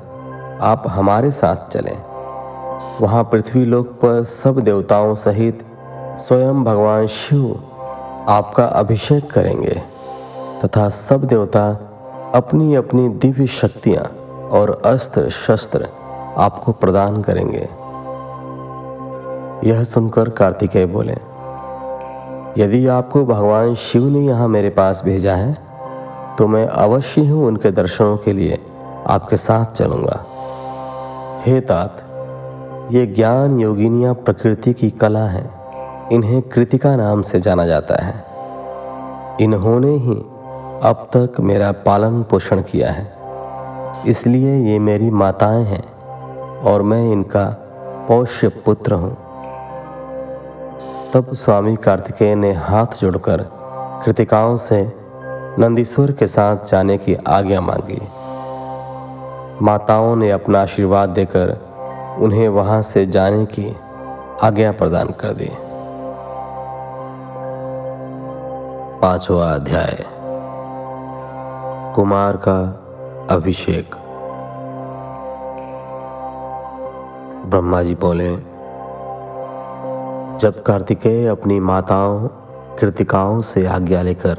आप 0.61 0.83
हमारे 0.87 1.31
साथ 1.31 1.71
चलें। 1.71 2.10
वहाँ 3.01 3.23
पृथ्वी 3.23 3.63
लोक 3.65 3.87
पर 4.01 4.23
सब 4.23 4.59
देवताओं 4.59 5.13
सहित 5.15 5.63
स्वयं 6.19 6.63
भगवान 6.63 7.07
शिव 7.07 7.45
आपका 8.29 8.65
अभिषेक 8.65 9.29
करेंगे 9.31 9.81
तथा 10.63 10.87
सब 10.89 11.23
देवता 11.23 11.63
अपनी 12.35 12.75
अपनी 12.75 13.07
दिव्य 13.09 13.47
शक्तियाँ 13.47 14.03
और 14.51 14.81
अस्त्र 14.85 15.29
शस्त्र 15.29 15.87
आपको 16.37 16.71
प्रदान 16.71 17.21
करेंगे। 17.21 17.67
यह 19.69 19.83
सुनकर 19.83 20.29
कार्तिकेय 20.29 20.85
बोले, 20.85 21.17
यदि 22.57 22.85
आपको 22.89 23.25
भगवान 23.25 23.75
शिव 23.77 24.07
ने 24.09 24.19
यहाँ 24.19 24.47
मेरे 24.47 24.69
पास 24.69 25.01
भेजा 25.05 25.35
है 25.35 25.57
तो 26.37 26.47
मैं 26.47 26.65
अवश्य 26.67 27.21
ही 27.21 27.31
उनके 27.31 27.71
दर्शनों 27.71 28.15
के 28.17 28.33
लिए 28.33 28.59
आपके 29.07 29.37
साथ 29.37 29.73
चलूँगा। 29.75 30.23
हे 31.45 31.59
तात 31.61 32.03
ये 32.89 33.05
ज्ञान 33.05 33.59
योगिनियाँ 33.59 34.13
प्रकृति 34.13 34.73
की 34.73 34.89
कला 34.89 35.25
है। 35.25 35.51
इन्हें 36.11 36.41
कृतिका 36.41 36.95
नाम 36.95 37.21
से 37.21 37.39
जाना 37.39 37.65
जाता 37.65 38.03
है। 38.03 38.25
इन्होंने 39.41 39.91
ही 39.91 40.15
अब 40.83 41.09
तक 41.15 41.39
मेरा 41.39 41.71
पालन 41.71 42.23
पोषण 42.23 42.61
किया 42.61 42.91
है। 42.91 43.13
इसलिए 44.07 44.73
ये 44.73 44.79
मेरी 44.79 45.09
माताएँ 45.09 45.63
हैं 45.63 45.93
और 46.59 46.81
मैं 46.81 47.11
इनका 47.11 47.45
पौष्य 48.07 48.47
पुत्र 48.47 48.93
हूँ। 48.93 49.17
तब 51.13 51.33
स्वामी 51.33 51.75
कार्तिकेय 51.75 52.35
ने 52.35 52.53
हाथ 52.53 52.85
जोड़कर 52.85 53.37
कृतिकाओं 54.05 54.57
से 54.57 54.93
नंदीश्वर 55.59 56.11
के 56.11 56.27
साथ 56.27 56.57
जाने 56.57 56.97
की 56.97 57.15
आज्ञा 57.15 57.61
मांगी। 57.61 58.01
माताओं 59.61 60.15
ने 60.15 60.31
अपना 60.31 60.61
आशीर्वाद 60.61 61.09
देकर 61.09 61.70
उन्हें 62.21 62.49
वहाँ 62.49 62.81
से 62.81 63.05
जाने 63.05 63.45
की 63.45 63.77
आज्ञा 64.41 64.71
प्रदान 64.71 65.07
कर 65.07 65.33
दी। 65.33 65.49
पांचवा 68.99 69.53
अध्याय। 69.53 70.05
कुमार 71.95 72.37
का 72.37 72.83
अभिषेक। 73.35 73.95
ब्रह्मा 77.45 77.83
जी 77.83 77.95
बोले, 77.95 78.35
जब 80.37 80.63
कार्तिकेय 80.65 81.27
अपनी 81.27 81.59
माताओं, 81.59 82.27
कृतिकाओं 82.79 83.41
से 83.41 83.65
आज्ञा 83.65 84.01
लेकर 84.01 84.35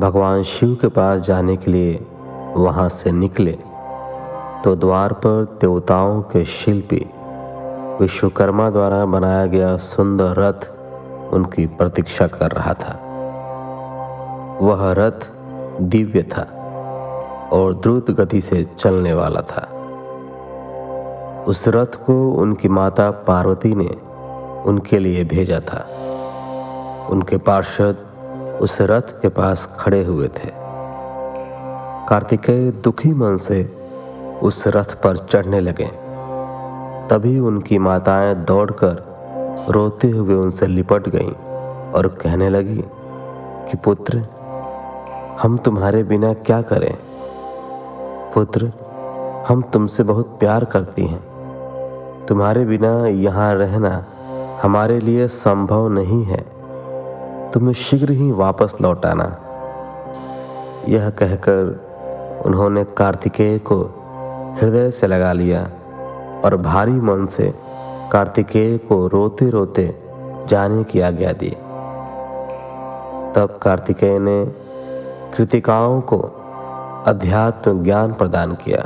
भगवान 0.00 0.42
शिव 0.42 0.74
के 0.80 0.88
पास 0.88 1.20
जाने 1.20 1.56
के 1.56 1.70
लिए 1.70 2.06
वहाँ 2.56 2.88
से 2.88 3.10
निकले 3.10 3.58
तो 4.64 4.76
द्वार 4.76 5.12
पर 5.12 5.58
देवताओं 5.60 6.22
के 6.22 6.44
शिल्पी 6.44 7.06
विश्वकर्मा 8.00 8.70
द्वारा 8.70 9.04
बनाया 9.04 9.46
गया 9.46 9.76
सुंदर 9.76 10.24
रथ 10.24 10.70
उनकी 11.34 11.66
प्रतीक्षा 11.66 12.26
कर 12.26 12.50
रहा 12.50 12.74
था। 12.74 12.98
वह 14.62 14.92
रथ 14.92 15.30
दिव्य 15.82 16.22
था 16.22 16.42
और 17.52 17.74
द्रुत 17.74 18.10
गति 18.10 18.40
से 18.40 18.64
चलने 18.64 19.14
वाला 19.14 19.40
था। 19.40 19.68
उस 21.48 21.64
रथ 21.68 22.06
को 22.06 22.32
उनकी 22.32 22.68
माता 22.68 23.10
पार्वती 23.10 23.74
ने 23.74 23.90
उनके 24.64 24.98
लिए 24.98 25.24
भेजा 25.24 25.60
था। 25.60 25.86
उनके 27.10 27.36
पार्षद 27.36 27.96
उस 28.60 28.80
रथ 28.80 29.22
के 29.22 29.28
पास 29.28 29.76
खड़े 29.80 30.04
हुए 30.04 30.28
थे। 30.28 30.50
कार्तिकेय 32.08 32.70
दुखी 32.70 33.12
मन 33.12 33.36
से 33.36 33.83
उस 34.44 34.66
रथ 34.66 35.02
पर 35.02 35.16
चढ़ने 35.16 35.60
लगे। 35.60 35.86
तभी 37.08 37.38
उनकी 37.38 37.78
माताएँ 37.78 38.34
दौड़कर 38.34 39.14
रोते 39.70 40.08
हुए 40.08 40.34
उनसे 40.34 40.66
लिपट 40.66 41.08
गईं 41.08 41.32
और 41.92 42.06
कहने 42.06 42.48
लगी 42.48 42.84
कि, 43.70 43.76
पुत्र, 43.76 44.24
हम 45.42 45.56
तुम्हारे 45.56 46.02
बिना 46.02 46.32
क्या 46.32 46.62
करें? 46.62 46.98
पुत्र, 48.34 48.72
हम 49.48 49.62
तुमसे 49.62 50.02
बहुत 50.02 50.36
प्यार 50.40 50.64
करती 50.64 51.06
हैं। 51.06 51.24
तुम्हारे 52.28 52.64
बिना 52.64 53.06
यहाँ 53.06 53.54
रहना 53.54 54.04
हमारे 54.62 55.00
लिए 55.00 55.28
संभव 55.28 55.88
नहीं 55.88 56.24
है। 56.24 56.46
तुम्हें 57.54 57.72
शीघ्र 57.72 58.10
ही 58.10 58.32
वापस 58.32 58.74
लौटाना 58.82 59.36
यह 60.88 61.10
कहकर 61.10 61.80
उन्होंने 62.46 62.84
कार्तिकेय 62.84 63.58
को 63.58 64.00
हृदय 64.60 64.90
से 64.90 65.06
लगा 65.06 65.32
लिया 65.32 65.70
और 66.44 66.56
भारी 66.56 66.92
मन 66.92 67.26
से 67.26 67.54
कार्तिकेय 68.12 68.78
को 68.78 69.06
रोते 69.06 69.50
रोते 69.50 69.98
जाने 70.48 70.84
की 70.84 71.00
आज्ञा 71.00 71.32
दी। 71.32 71.50
तब 73.34 73.58
कार्तिकेय 73.62 74.18
ने 74.18 74.46
कृतिकाओं 75.36 76.00
को 76.00 76.18
अध्यात्म 77.06 77.82
ज्ञान 77.82 78.12
प्रदान 78.12 78.54
किया। 78.54 78.82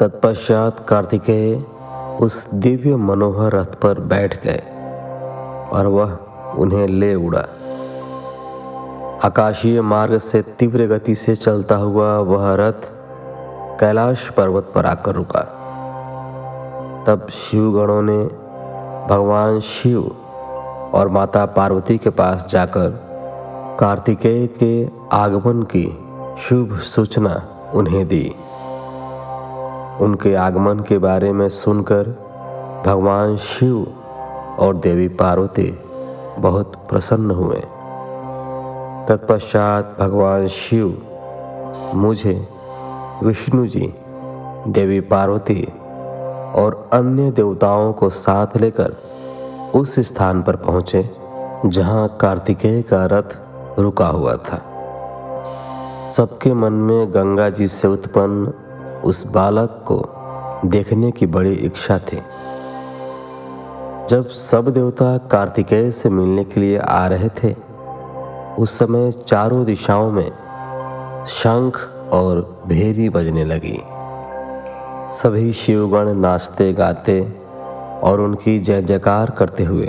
तत्पश्चात 0.00 0.86
कार्तिकेय 0.88 1.64
उस 2.20 2.50
दिव्य 2.54 2.96
मनोहर 2.96 3.52
रथ 3.52 3.74
पर 3.82 4.00
बैठ 4.00 4.44
गए 4.44 4.62
और 5.72 5.86
वह 5.86 6.12
उन्हें 6.58 6.86
ले 6.86 7.14
उड़ा। 7.14 7.46
आकाशीय 9.24 9.80
मार्ग 9.80 10.18
से 10.18 10.42
तीव्र 10.42 10.86
गति 10.86 11.14
से 11.14 11.34
चलता 11.34 11.76
हुआ 11.76 12.18
वह 12.18 12.54
रथ 12.54 13.01
कैलाश 13.82 14.28
पर्वत 14.28 14.72
पर 14.74 14.86
आकर 14.86 15.14
रुका। 15.14 15.40
तब 17.06 17.26
शिवगणों 17.30 18.02
ने 18.02 18.18
भगवान 19.14 19.60
शिव 19.60 20.16
और 20.94 21.08
माता 21.08 21.46
पार्वती 21.46 21.98
के 21.98 22.10
पास 22.10 22.46
जाकर 22.50 22.88
कार्तिकेय 23.80 24.46
के 24.46 24.90
आगमन 25.12 25.62
की 25.62 25.98
शुभ 26.38 26.78
सूचना 26.78 27.42
उन्हें 27.74 28.08
दी। 28.08 28.36
उनके 30.00 30.34
आगमन 30.34 30.78
के 30.80 30.98
बारे 30.98 31.32
में 31.32 31.48
सुनकर 31.48 32.04
भगवान 32.86 33.36
शिव 33.36 33.86
और 34.58 34.76
देवी 34.76 35.08
पार्वती 35.08 35.78
बहुत 36.38 36.72
प्रसन्न 36.90 37.30
हुए। 37.30 37.62
तत्पश्चात 39.08 39.96
भगवान 40.00 40.46
शिव 40.46 41.02
मुझे 41.94 42.48
विष्णु 43.22 43.66
जी, 43.66 43.94
देवी 44.68 45.00
पार्वती 45.00 45.64
और 46.56 46.90
अन्य 46.92 47.30
देवताओं 47.30 47.92
को 47.92 48.10
साथ 48.10 48.56
लेकर 48.56 48.96
उस 49.74 49.98
स्थान 49.98 50.42
पर 50.42 50.56
पहुँचे, 50.56 51.10
जहाँ 51.66 52.18
कार्तिकेय 52.20 52.82
का 52.82 53.06
रथ 53.06 53.38
रुका 53.78 54.06
हुआ 54.06 54.36
था। 54.36 54.56
सबके 56.16 56.54
मन 56.54 56.72
में 56.72 57.14
गंगा 57.14 57.50
जी 57.50 57.68
से 57.68 57.88
उत्पन्न 57.88 58.52
उस 59.04 59.26
बालक 59.26 59.84
को 59.92 60.04
देखने 60.68 61.10
की 61.10 61.26
बड़ी 61.26 61.52
इच्छा 61.52 61.98
थी। 61.98 62.22
जब 64.10 64.22
सब 64.28 64.68
देवता 64.68 65.18
कार्तिकेय 65.18 65.90
से 65.90 66.08
मिलने 66.08 66.44
के 66.44 66.60
लिए 66.60 66.78
आ 66.78 67.06
रहे 67.06 67.28
थे, 67.28 67.54
उस 68.58 68.78
समय 68.78 69.12
चारों 69.12 69.64
दिशाओं 69.64 70.10
में 70.12 70.30
शंख 71.26 71.91
और 72.12 72.62
भेरी 72.66 73.08
बजने 73.08 73.44
लगी। 73.44 73.82
सभी 75.12 75.52
शिवगण 75.52 76.14
नाचते 76.14 76.72
गाते 76.72 77.34
और 78.02 78.20
उनकी 78.20 78.58
जय 78.58 78.82
जयकार 78.82 79.30
करते 79.30 79.64
हुए 79.64 79.86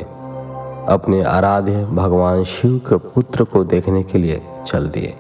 अपने 0.90 1.24
आराध्य 1.24 1.86
भगवान 1.86 2.44
शिव 2.44 2.78
के 2.78 2.96
पुत्र 2.96 3.44
को 3.44 3.64
देखने 3.64 4.04
के 4.04 4.18
लिए 4.18 4.42
चल 4.68 4.88
दिए। 4.88 5.16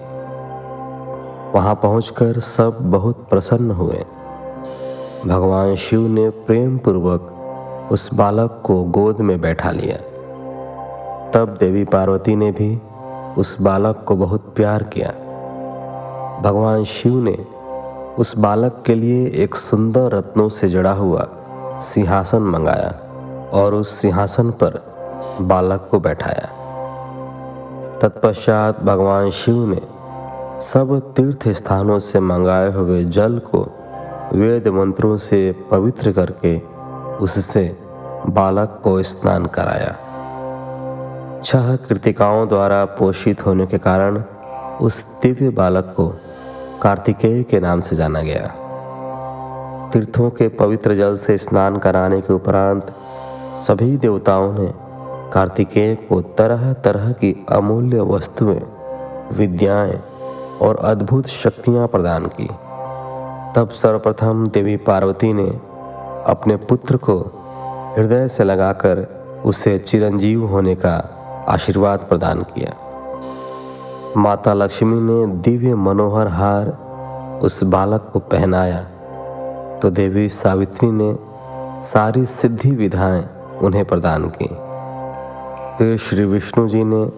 वहाँ 1.55 1.75
पहुंचकर 1.75 2.39
सब 2.39 2.77
बहुत 2.81 3.27
प्रसन्न 3.29 3.71
हुए। 3.71 4.05
भगवान 5.25 5.75
शिव 5.75 6.07
ने 6.07 6.29
प्रेम 6.29 6.77
पूर्वक 6.77 7.29
उस 7.91 8.13
बालक 8.13 8.61
को 8.65 8.83
गोद 8.83 9.21
में 9.21 9.41
बैठा 9.41 9.71
लिया। 9.71 9.97
तब 11.31 11.57
देवी 11.59 11.83
पार्वती 11.83 12.35
ने 12.35 12.51
भी 12.51 12.81
उस 13.37 13.61
बालक 13.61 14.05
को 14.07 14.15
बहुत 14.15 14.53
प्यार 14.55 14.83
किया। 14.83 15.13
भगवान 16.43 16.83
शिव 16.83 17.13
ने 17.15 17.45
उस 18.17 18.37
बालक 18.37 18.83
के 18.85 18.95
लिए 18.95 19.27
एक 19.27 19.55
सुंदर 19.55 20.11
रत्नों 20.11 20.49
से 20.49 20.67
जड़ा 20.69 20.91
हुआ 20.91 21.27
सिंहासन 21.79 22.37
मंगाया 22.37 22.89
और 23.53 23.73
उस 23.73 24.01
सिंहासन 24.01 24.49
पर 24.51 24.79
बालक 25.41 25.87
को 25.91 25.99
बैठाया। 25.99 26.47
तत्पश्चात 28.01 28.83
भगवान 28.83 29.29
शिव 29.29 29.67
ने 29.67 29.81
सब 30.61 31.13
तीर्थ 31.17 31.47
स्थानों 31.47 31.99
से 31.99 32.19
मंगाए 32.19 32.71
हुए 32.71 33.03
जल 33.03 33.41
को 33.55 33.61
वेद 34.33 34.67
मंत्रों 34.67 35.17
से 35.17 35.55
पवित्र 35.71 36.11
करके 36.11 36.57
उससे 37.17 37.77
बालक 38.27 38.81
को 38.83 39.03
स्नान 39.03 39.45
कराया। 39.45 39.95
छह 41.45 41.75
कृतिकाओं 41.75 42.47
द्वारा 42.47 42.85
पोषित 42.85 43.45
होने 43.45 43.67
के 43.67 43.77
कारण 43.77 44.23
उस 44.81 45.03
दिव्य 45.23 45.49
बालक 45.49 45.93
को 45.97 46.13
कार्तिकेय 46.83 47.43
के 47.43 47.59
नाम 47.59 47.81
से 47.81 47.95
जाना 47.95 48.21
गया। 48.21 48.47
तीर्थों 49.93 50.29
के 50.29 50.47
पवित्र 50.47 50.95
जल 50.95 51.17
से 51.17 51.37
स्नान 51.37 51.77
कराने 51.77 52.21
के 52.21 52.33
उपरांत 52.33 52.95
सभी 53.55 53.97
देवताओं 53.97 54.53
ने 54.53 54.73
कार्तिकेय 55.33 55.95
को 55.95 56.21
तरह 56.21 56.73
तरह 56.73 57.11
की 57.11 57.45
अमूल्य 57.49 58.01
वस्तुएँ, 58.01 58.61
विद्याएँ 59.33 60.01
और 60.61 60.77
अद्भुत 60.77 61.27
शक्तियाँ 61.27 61.87
प्रदान 61.87 62.25
की। 62.25 62.49
तब 63.55 63.69
सर्वप्रथम 63.69 64.47
देवी 64.47 64.77
पार्वती 64.77 65.33
ने 65.33 65.49
अपने 66.27 66.55
पुत्र 66.55 66.97
को 66.97 67.19
हृदय 67.97 68.27
से 68.27 68.43
लगाकर 68.43 69.07
उसे 69.45 69.79
चिरंजीव 69.79 70.45
होने 70.45 70.75
का 70.75 71.09
आशीर्वाद 71.47 71.99
प्रदान 71.99 72.43
किया। 72.43 72.82
माता 74.17 74.53
लक्ष्मी 74.53 75.01
ने 75.01 75.27
दिव्य 75.27 75.75
मनोहर 75.75 76.27
हार 76.27 76.67
उस 77.43 77.63
बालक 77.63 78.09
को 78.13 78.19
पहनाया। 78.19 78.81
तो 79.81 79.89
देवी 79.89 80.29
सावित्री 80.29 80.91
ने 80.91 81.17
सारी 81.83 82.25
सिद्धि 82.25 82.71
विधाएँ 82.71 83.29
उन्हें 83.61 83.85
प्रदान 83.85 84.31
की। 84.41 84.47
फिर 85.77 85.97
श्री 85.97 86.25
विष्णु 86.25 86.67
जी 86.67 86.83
ने 86.83 87.11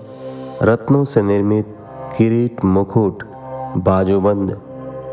रत्नों 0.63 1.03
से 1.03 1.21
निर्मित 1.21 1.77
किरीट, 2.17 2.65
मुकुट, 2.65 3.23
बाजूबंद 3.77 4.61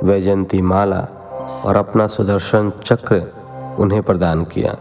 वैजंती 0.05 0.63
माला 0.63 1.09
और 1.65 1.77
अपना 1.77 2.07
सुदर्शन 2.07 2.73
चक्र 2.85 3.33
उन्हें 3.79 4.03
प्रदान 4.03 4.45
किया। 4.45 4.73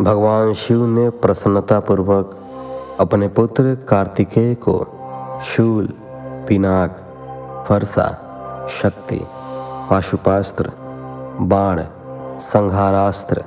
भगवान 0.00 0.52
शिव 0.52 0.86
ने 0.86 1.10
प्रसन्नतापूर्वक 1.10 2.36
अपने 3.00 3.28
पुत्र 3.28 3.78
कार्तिकेय 3.88 4.54
को 4.54 4.86
शूल, 5.42 5.88
पिनाक, 6.48 6.90
फरसा, 7.68 8.06
शक्ति, 8.82 9.20
पाशुपास्त्र, 9.90 10.72
बाण, 11.40 11.84
संहारास्त्र 12.38 13.44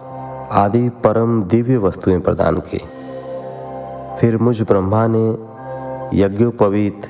आदि 0.52 0.90
परम 0.90 1.44
दिव्य 1.44 1.78
वस्तुएँ 1.78 2.20
प्रदान 2.20 2.60
की। 2.60 2.82
फिर 4.20 4.38
मुझ 4.38 4.62
ब्रह्मा 4.62 5.08
ने 5.10 5.38
यज्ञोपवीत 6.14 7.02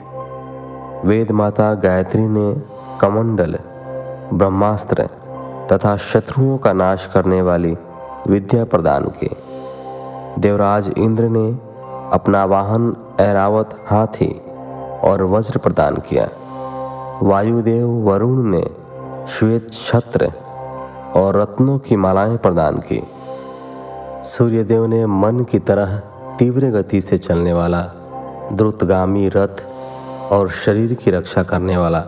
वेद 1.06 1.32
माता 1.32 1.74
गायत्री 1.74 2.22
ने 2.22 2.62
कमंडल, 3.02 3.60
ब्रह्मास्त्र 4.34 5.10
तथा 5.72 5.98
शत्रुओं 5.98 6.58
का 6.58 6.74
नाश 6.74 7.10
करने 7.14 7.42
वाली 7.42 7.78
विद्या 8.28 8.66
प्रदान 8.66 9.06
की। 9.06 9.30
देवराज 10.40 10.94
इंद्र 10.98 11.24
ने 11.24 11.60
अपना 12.14 12.46
वाहन 12.46 12.96
ऐरावत 13.20 13.70
हाथी 13.88 14.42
और 15.04 15.24
वज्र 15.24 15.58
प्रदान 15.58 15.96
किया। 15.96 16.30
वायुदेव 17.24 17.88
वरुण 17.88 18.44
ने 18.44 18.64
श्वेत 19.28 19.68
छत्र 19.72 20.32
और 21.16 21.36
रत्नों 21.36 21.78
की 21.80 21.96
मालाएँ 21.96 22.38
प्रदान 22.38 22.78
की। 22.78 23.04
सूर्यदेव 24.24 24.86
ने 24.86 25.06
मन 25.06 25.44
की 25.44 25.60
तरह 25.60 25.98
तीव्र 26.40 26.66
गति 26.66 27.02
से 27.02 27.18
चलने 27.18 27.54
वाला, 27.54 27.82
द्रुतगामी 28.54 29.30
रथ 29.30 29.66
और 30.32 30.50
शरीर 30.50 30.94
की 30.94 31.12
रक्षा 31.12 31.44
करने 31.44 31.78
वाला 31.78 32.00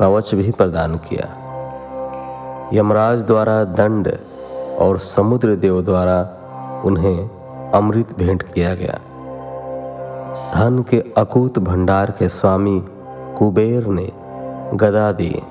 कवच 0.00 0.34
भी 0.34 0.50
प्रदान 0.50 0.96
किया। 0.96 1.28
यमराज 2.72 3.22
द्वारा 3.22 3.64
दंड 3.64 4.18
और 4.78 4.98
समुद्र 4.98 5.54
देव 5.54 5.82
द्वारा 5.82 6.20
उन्हें 6.84 7.30
अमृत 7.70 8.18
भेंट 8.18 8.42
किया 8.42 8.74
गया। 8.74 8.98
धन 10.54 10.84
के 10.90 11.04
अकूत 11.16 11.58
भंडार 11.58 12.10
के 12.10 12.28
स्वामी 12.28 12.82
कुबेर 13.38 13.86
ने 13.86 14.12
गदा 14.74 15.12
दी 15.12 15.42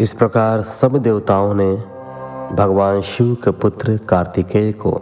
इस 0.00 0.12
प्रकार 0.12 0.62
सब 0.62 0.96
देवताओं 0.96 1.54
ने 1.54 1.76
भगवान 2.56 3.00
शिव 3.00 3.34
के 3.34 3.50
पुत्र 3.50 3.96
कार्तिकेय 3.96 4.72
को 4.72 4.92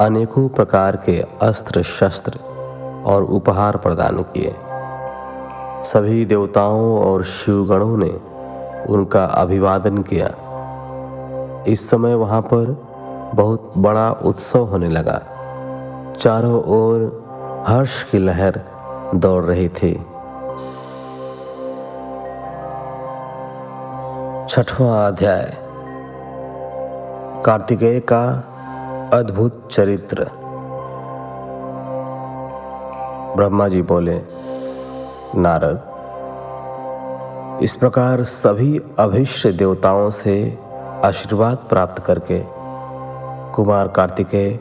अनेकों 0.00 0.48
प्रकार 0.48 0.96
के 0.96 1.20
अस्त्र, 1.42 1.82
शस्त्र 1.82 2.38
और 3.06 3.22
उपहार 3.22 3.76
प्रदान 3.76 4.22
किए। 4.22 4.54
सभी 5.82 6.24
देवताओं 6.24 6.98
और 6.98 7.24
शिवगणों 7.24 7.96
ने 7.96 8.20
उनका 8.92 9.24
अभिवादन 9.24 10.02
किया। 10.02 10.34
इस 11.68 11.90
समय 11.90 12.14
वहाँ 12.14 12.42
पर 12.42 12.76
बहुत 13.34 13.72
बड़ा 13.78 14.10
उत्सव 14.10 14.58
होने 14.58 14.88
लगा। 14.88 15.22
चारों 16.20 16.62
ओर 16.62 17.26
हर्ष 17.68 18.02
की 18.02 18.18
लहर 18.18 18.60
दौड़ 19.14 19.44
रही 19.44 19.68
थी। 19.68 19.94
छठवां 24.48 25.12
अध्याय। 25.12 25.54
कार्तिकेय 27.44 28.00
का 28.00 28.44
अद्भुत 29.12 29.68
चरित्र। 29.72 30.30
ब्रह्मा 33.36 33.68
जी 33.68 33.82
बोले, 33.82 34.22
नारद, 35.36 35.82
इस 37.62 37.74
प्रकार 37.74 38.22
सभी 38.22 38.80
अभिष्ट 38.98 39.48
देवताओं 39.48 40.10
से 40.10 40.58
आशीर्वाद 41.04 41.56
प्राप्त 41.56 42.04
करके 42.04 42.42
कुमार 43.52 43.88
कार्तिकेय 43.88 44.58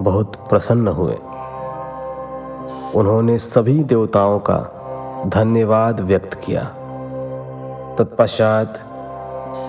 बहुत 0.00 0.36
प्रसन्न 0.36 0.88
हुए। 0.88 1.14
उन्होंने 2.94 3.38
सभी 3.38 3.84
देवताओं 3.84 4.38
का 4.38 4.80
धन्यवाद 5.26 6.00
व्यक्त 6.00 6.34
किया। 6.34 6.62
तत्पश्चात 7.98 8.78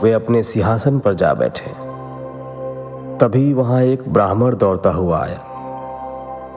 वे 0.03 0.11
अपने 0.11 0.43
सिंहासन 0.43 0.99
पर 0.99 1.13
जा 1.13 1.33
बैठे। 1.33 1.71
तभी 3.17 3.53
वहाँ 3.53 3.81
एक 3.81 4.13
ब्राह्मण 4.13 4.55
दौड़ता 4.55 4.89
हुआ 4.89 5.21
आया। 5.21 5.39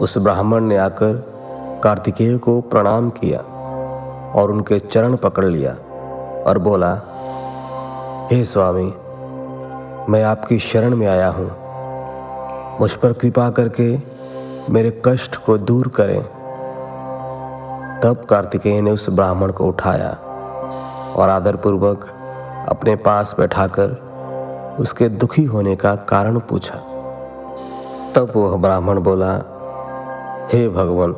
उस 0.00 0.18
ब्राह्मण 0.18 0.60
ने 0.60 0.76
आकर 0.76 1.14
कार्तिकेय 1.84 2.38
को 2.38 2.60
प्रणाम 2.60 3.10
किया 3.10 3.40
और 4.32 4.50
उनके 4.50 4.78
चरण 4.78 5.16
पकड़ 5.16 5.44
लिया 5.44 5.72
और 6.46 6.58
बोला, 6.58 6.94
हे 8.32 8.44
स्वामी, 8.44 8.94
मैं 10.12 10.22
आपकी 10.22 10.58
शरण 10.58 10.96
में 10.96 11.06
आया 11.06 11.28
हूँ। 11.28 11.67
मुझ 12.80 12.92
पर 12.92 13.12
कृपा 13.12 13.48
करके 13.50 13.96
मेरे 14.70 14.90
कष्ट 15.06 15.36
को 15.36 15.56
दूर 15.58 15.88
करें। 15.96 16.20
तब 18.02 18.26
कार्तिकेय 18.30 18.80
ने 18.80 18.90
उस 18.90 19.08
ब्राह्मण 19.10 19.52
को 19.52 19.64
उठाया 19.64 20.10
और 21.16 21.28
आदरपूर्वक 21.28 22.06
अपने 22.68 22.94
पास 22.96 23.34
बैठाकर 23.38 23.96
उसके 24.80 25.08
दुखी 25.08 25.44
होने 25.44 25.74
का 25.76 25.94
कारण 26.08 26.38
पूछा। 26.40 26.74
तब 28.16 28.32
वह 28.36 28.56
ब्राह्मण 28.56 28.98
बोला, 28.98 29.32
हे 30.52 30.68
भगवान, 30.68 31.14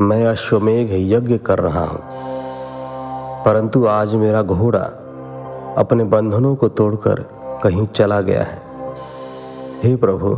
मैं 0.00 0.24
अश्वमेघ 0.26 0.88
यज्ञ 0.92 1.38
कर 1.38 1.58
रहा 1.58 1.84
हूँ, 1.84 2.00
परंतु 3.44 3.84
आज 3.86 4.14
मेरा 4.14 4.42
घोड़ा 4.44 4.84
अपने 5.78 6.04
बंधनों 6.06 6.54
को 6.56 6.68
तोड़कर 6.70 7.24
कहीं 7.64 7.86
चला 7.86 8.20
गया 8.20 8.42
है। 8.42 8.65
हे 9.86 9.96
प्रभु, 9.96 10.28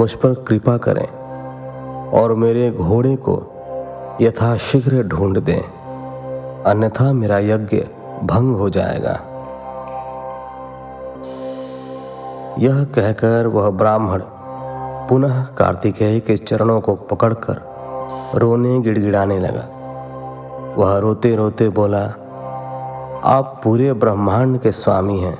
मुझ 0.00 0.12
पर 0.12 0.34
कृपा 0.34 0.76
करें 0.76 1.06
और 2.10 2.34
मेरे 2.34 2.70
घोड़े 2.70 3.16
को 3.16 3.42
यथाशीघ्र 4.20 5.02
ढूंढ 5.02 5.38
दें। 5.38 5.62
अन्यथा 6.62 7.12
मेरा 7.12 7.38
यज्ञ 7.38 7.76
भंग 8.24 8.56
हो 8.56 8.70
जाएगा। 8.70 9.20
यह 12.58 12.84
कहकर 12.84 13.46
वह 13.46 13.70
ब्राह्मण 13.70 14.22
पुनः 15.08 15.42
कार्तिकेय 15.42 16.20
के 16.20 16.36
चरणों 16.36 16.80
को 16.80 16.94
पकड़कर 16.94 17.62
रोने 18.34 18.80
गिड़गिड़ाने 18.80 19.38
लगा। 19.38 19.68
वह 20.76 20.98
रोते 20.98 21.36
रोते 21.36 21.68
बोला, 21.68 22.04
आप 23.24 23.60
पूरे 23.64 23.92
ब्रह्मांड 23.92 24.58
के 24.58 24.72
स्वामी 24.72 25.18
हैं। 25.18 25.38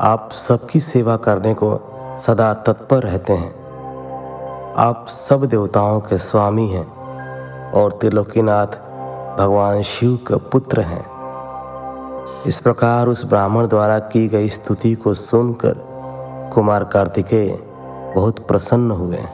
आप 0.00 0.30
सबकी 0.32 0.80
सेवा 0.80 1.16
करने 1.16 1.54
को 1.54 1.91
सदा 2.26 2.54
तत्पर 2.54 3.02
रहते 3.02 3.32
हैं। 3.32 3.54
आप 4.76 5.06
सब 5.08 5.44
देवताओं 5.44 6.00
के 6.00 6.18
स्वामी 6.18 6.66
हैं 6.68 6.86
और 7.72 7.92
त्रिलोकीनाथ 7.92 8.66
भगवान 9.38 9.82
शिव 9.82 10.16
के 10.16 10.36
पुत्र 10.36 10.80
हैं। 10.80 11.04
इस 12.46 12.58
प्रकार 12.58 13.08
उस 13.08 13.24
ब्राह्मण 13.24 13.68
द्वारा 13.68 13.98
की 13.98 14.28
गई 14.28 14.48
स्तुति 14.48 14.94
को 14.94 15.14
सुनकर 15.14 15.74
कुमार 16.54 16.84
कार्तिकेय 16.84 17.58
बहुत 18.16 18.38
प्रसन्न 18.38 18.90
हुए। 18.90 19.24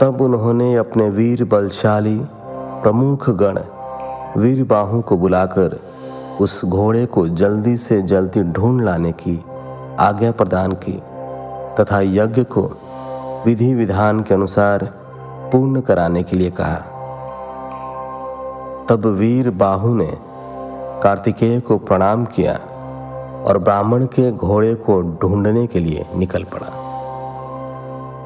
तब 0.00 0.18
उन्होंने 0.20 0.76
अपने 0.76 1.10
वीर 1.10 1.44
बलशाली 1.44 2.20
प्रमुख 2.82 3.30
गण 3.30 3.58
वीर 4.36 4.64
बाहू 4.64 5.00
को 5.00 5.16
बुलाकर 5.16 5.80
उस 6.40 6.64
घोड़े 6.64 7.06
को 7.06 7.28
जल्दी 7.28 7.76
से 7.76 8.02
जल्दी 8.02 8.42
ढूंढ 8.42 8.82
लाने 8.82 9.12
की 9.12 9.44
आज्ञा 9.98 10.30
प्रदान 10.30 10.72
की। 10.72 11.02
तथा 11.78 12.00
यज्ञ 12.00 12.44
को 12.44 12.62
विधि 13.46 13.74
विधान 13.74 14.20
के 14.20 14.34
अनुसार 14.34 14.84
पूर्ण 15.52 15.80
कराने 15.80 16.22
के 16.22 16.36
लिए 16.36 16.50
कहा। 16.50 16.78
तब 18.88 19.06
वीर 19.06 19.50
बाहु 19.50 19.94
ने 19.94 20.18
कार्तिकेय 21.02 21.60
को 21.60 21.78
प्रणाम 21.78 22.24
किया 22.24 22.52
और 23.46 23.58
ब्राह्मण 23.58 24.04
के 24.04 24.32
घोड़े 24.32 24.74
को 24.74 25.02
ढूँढने 25.02 25.66
के 25.66 25.78
लिए 25.78 26.06
निकल 26.16 26.44
पड़ा। 26.44 26.70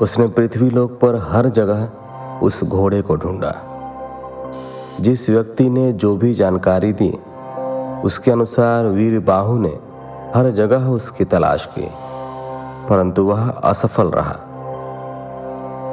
उसने 0.01 0.27
पृथ्वी 0.27 0.71
लोक 0.71 0.93
पर 0.93 1.29
हर 1.33 1.49
जगह 1.49 1.89
उस 2.43 2.65
घोड़े 2.65 3.03
को 3.03 3.17
ढूंढा। 3.17 3.55
जिस 5.01 5.31
व्यक्ति 5.31 5.71
ने 5.71 5.93
जो 5.93 6.17
भी 6.17 6.35
जानकारी 6.35 6.93
दी, 6.93 7.19
उसके 8.05 8.31
अनुसार 8.31 8.87
वीर 8.87 9.21
बाहु 9.21 9.59
ने 9.59 9.79
हर 10.35 10.51
जगह 10.51 10.87
उसकी 10.89 11.25
तलाश 11.25 11.69
की। 11.79 12.04
परंतु 12.91 13.25
वह 13.25 13.51
असफल 13.51 14.11
रहा। 14.11 14.37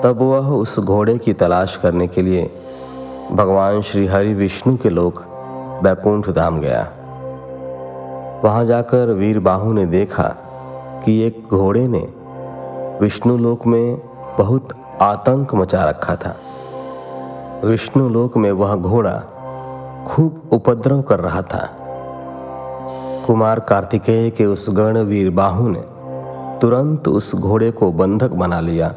तब 0.04 0.22
वह 0.22 0.50
उस 0.50 0.80
घोड़े 0.80 1.18
की 1.18 1.34
तलाश 1.34 1.78
करने 1.78 2.08
के 2.08 2.22
लिए 2.22 2.52
भगवान 3.32 3.82
श्री 3.82 4.08
हरि 4.08 4.34
विष्णु 4.34 4.78
के 4.78 4.90
लोक 4.90 5.24
बैकुंठ 5.84 6.30
धाम 6.30 6.60
गया। 6.60 6.88
वहाँ 8.44 8.66
जाकर 8.66 9.14
वीर 9.14 9.40
बाहु 9.40 9.74
ने 9.74 9.86
देखा 9.86 10.36
कि 11.06 11.22
एक 11.24 11.48
घोड़े 11.50 11.88
ने 11.88 12.10
विष्णु 13.02 13.38
लोक 13.38 13.68
में 13.68 14.02
बहुत 14.38 14.68
आतंक 15.02 15.56
मचा 15.56 15.84
रखा 15.84 16.16
था। 16.16 16.36
विष्णु 17.66 18.10
लोक 18.10 18.38
में 18.38 18.52
वह 18.52 18.76
घोड़ा 18.76 19.24
खूब 20.08 20.50
उपद्रव 20.52 21.02
कर 21.02 21.20
रहा 21.20 21.42
था। 21.42 21.70
कुमार 23.28 23.60
कार्तिकेय 23.60 24.30
के 24.30 24.46
उस 24.46 24.66
गण 24.70 24.98
वीर 24.98 25.30
बाहु 25.30 25.70
ने 25.70 25.84
तुरंत 26.62 27.08
उस 27.08 27.36
घोड़े 27.36 27.72
को 27.72 27.92
बंधक 27.92 28.32
बना 28.32 28.60
लिया 28.60 28.88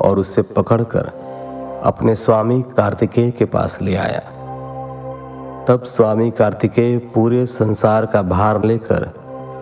और 0.00 0.18
उसे 0.18 0.42
पकड़कर 0.42 1.06
अपने 1.84 2.14
स्वामी 2.14 2.60
कार्तिकेय 2.62 3.30
के 3.30 3.44
पास 3.44 3.78
ले 3.82 3.94
आया। 3.96 4.20
तब 5.68 5.82
स्वामी 5.84 6.30
कार्तिकेय 6.30 6.98
पूरे 6.98 7.46
संसार 7.46 8.06
का 8.06 8.22
भार 8.22 8.64
लेकर 8.64 9.10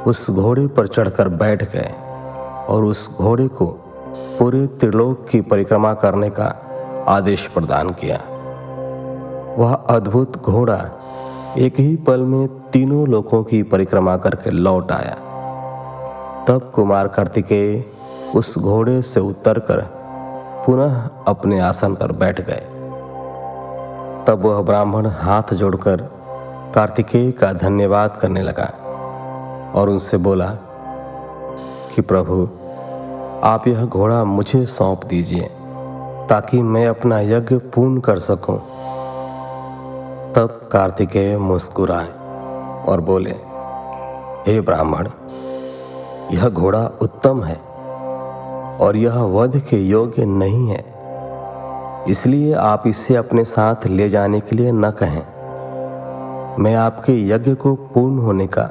उस 0.07 0.31
घोड़े 0.31 0.67
पर 0.67 0.87
चढ़कर 0.87 1.29
बैठ 1.29 1.63
गए 1.73 1.95
और 2.69 2.85
उस 2.85 3.09
घोड़े 3.11 3.49
को 3.49 3.67
पूरे 4.39 4.67
त्रिलोक 4.67 5.27
की 5.29 5.41
परिक्रमा 5.41 5.95
करने 5.95 6.31
का 6.31 6.55
आदेश 7.09 7.47
प्रदान 7.47 7.91
किया। 7.91 8.21
वह 9.59 9.75
अद्भुत 9.75 10.43
घोड़ा 10.43 10.81
एक 11.59 11.81
ही 11.81 11.97
पल 11.97 12.21
में 12.21 12.47
तीनों 12.71 13.09
लोकों 13.09 13.45
की 13.45 13.63
परिक्रमा 13.63 14.17
करके 14.17 14.51
लौट 14.51 14.93
आया। 14.93 15.17
तब 16.49 16.71
कुमार 16.75 17.09
कार्तिकेय 17.09 17.85
उस 18.35 18.55
घोड़े 18.59 19.01
से 19.03 19.21
उतरकर 19.21 19.81
पुनः 20.67 21.09
अपने 21.29 21.59
आसन 21.61 21.95
पर 21.95 22.13
बैठ 22.13 22.41
गए 22.41 22.67
तब 24.27 24.43
वह 24.45 24.61
ब्राह्मण 24.63 25.07
हाथ 25.07 25.55
जोड़कर 25.55 26.09
कार्तिकेय 26.75 27.31
का 27.33 27.53
धन्यवाद 27.53 28.19
करने 28.23 28.43
लगा 28.43 28.71
और 29.75 29.89
उनसे 29.89 30.17
बोला 30.17 30.49
कि 31.95 32.03
प्रभु, 32.03 32.43
आप 33.45 33.69
यह 33.69 33.85
घोड़ा 33.85 34.23
मुझे 34.25 34.65
सौंप 34.67 35.05
दीजिए 35.05 35.49
ताकि 36.31 36.63
मैं 36.63 36.87
अपना 36.89 37.21
यज्ञ 37.21 37.57
पूर्ण 37.75 38.01
कर 38.01 38.19
सकूँ। 38.19 38.59
तब 40.35 40.69
कार्तिकेय 40.73 41.37
मुस्कुराए 41.39 42.09
और 42.89 43.01
बोले, 43.01 43.35
हे 44.47 44.61
ब्राह्मण 44.61 45.09
यह 46.33 46.49
घोड़ा 46.49 46.91
उत्तम 47.03 47.45
है 47.45 47.57
और 48.81 48.97
यह 48.97 49.23
वध 49.23 49.59
के 49.59 49.77
योग्य 49.77 50.25
नहीं 50.25 50.69
है। 50.69 50.85
इसलिए 52.09 52.55
आप 52.55 52.83
इसे 52.87 53.17
अपने 53.17 53.45
साथ 53.45 53.87
ले 53.87 54.09
जाने 54.09 54.41
के 54.41 54.57
लिए 54.57 54.73
न 54.73 54.91
कहें। 54.91 55.23
मैं 56.59 56.75
आपके 56.75 57.29
यज्ञ 57.29 57.55
को 57.55 57.75
पूर्ण 57.75 58.19
होने 58.19 58.47
का 58.47 58.71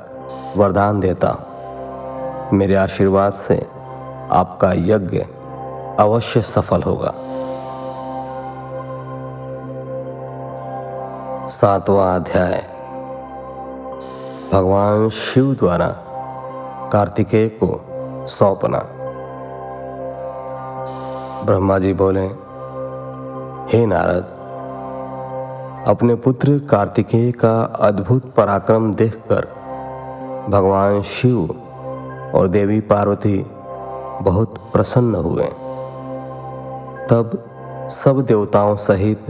वरदान 0.57 0.99
देता 0.99 1.29
हूँ। 1.29 1.45
मेरे 2.57 2.75
आशीर्वाद 2.75 3.33
से 3.33 3.67
आपका 4.31 4.73
यज्ञ 4.73 5.25
अवश्य 5.99 6.41
सफल 6.41 6.83
होगा। 6.83 7.13
सातवां 11.47 12.15
अध्याय। 12.15 12.65
भगवान 14.53 15.09
शिव 15.09 15.53
द्वारा 15.53 15.95
कार्तिकेय 16.91 17.47
को 17.47 17.69
सौंपना। 18.27 18.79
ब्रह्मा 21.45 21.79
जी 21.79 21.93
बोले, 21.93 22.25
हे 23.71 23.85
नारद, 23.85 24.35
अपने 25.87 26.15
पुत्र 26.15 26.57
कार्तिकेय 26.59 27.31
का 27.31 27.61
अद्भुत 27.61 28.33
पराक्रम 28.33 28.93
देखकर 28.93 29.47
भगवान 30.49 31.01
शिव 31.01 31.55
और 32.35 32.47
देवी 32.47 32.79
पार्वती 32.79 33.45
बहुत 34.21 34.57
प्रसन्न 34.73 35.15
हुए। 35.15 35.45
तब 37.09 37.43
सब 37.89 38.21
देवताओं 38.21 38.75
सहित 38.75 39.29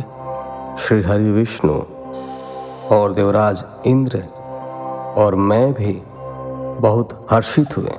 श्री 0.79 1.01
हरि 1.01 1.31
विष्णु 1.31 1.81
और 2.95 3.13
देवराज 3.13 3.63
इंद्र 3.85 4.23
और 5.17 5.35
मैं 5.35 5.73
भी 5.73 6.01
बहुत 6.81 7.27
हर्षित 7.31 7.77
हुए 7.77 7.91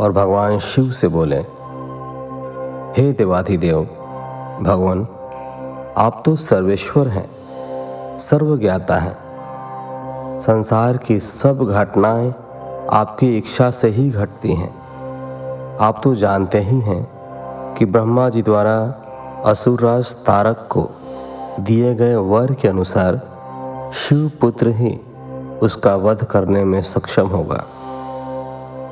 और 0.00 0.12
भगवान 0.12 0.58
शिव 0.58 0.90
से 0.90 1.08
बोले, 1.08 1.38
हे 2.96 3.12
देवाधिदेव, 3.12 3.80
भगवान, 4.62 5.06
आप 5.96 6.22
तो 6.26 6.36
सर्वेश्वर 6.36 7.08
हैं, 7.08 7.28
सर्वज्ञाता 8.18 8.96
हैं। 8.96 9.18
संसार 10.40 10.96
की 10.96 11.20
सब 11.20 11.64
घटनाएँ 11.64 12.34
आपकी 12.90 13.38
इच्छा 13.38 13.70
से 13.70 13.88
ही 13.88 14.10
घटती 14.10 14.54
हैं। 14.54 14.82
आप 15.80 16.00
तो 16.04 16.14
जानते 16.14 16.60
ही 16.60 16.80
हैं 16.80 17.08
कि 17.78 17.84
ब्रह्मा 17.84 18.28
जी 18.28 18.42
द्वारा 18.42 18.94
असुरराज 19.46 20.14
तारक 20.14 20.68
को 20.70 20.90
दिए 21.60 21.94
गए 21.94 22.14
वर 22.14 22.52
के 22.52 22.68
अनुसार 22.68 23.20
शिव 23.94 24.30
पुत्र 24.40 24.68
ही 24.68 25.00
उसका 25.62 25.96
वध 25.96 26.24
करने 26.24 26.64
में 26.64 26.82
सक्षम 26.82 27.26
होगा। 27.26 27.66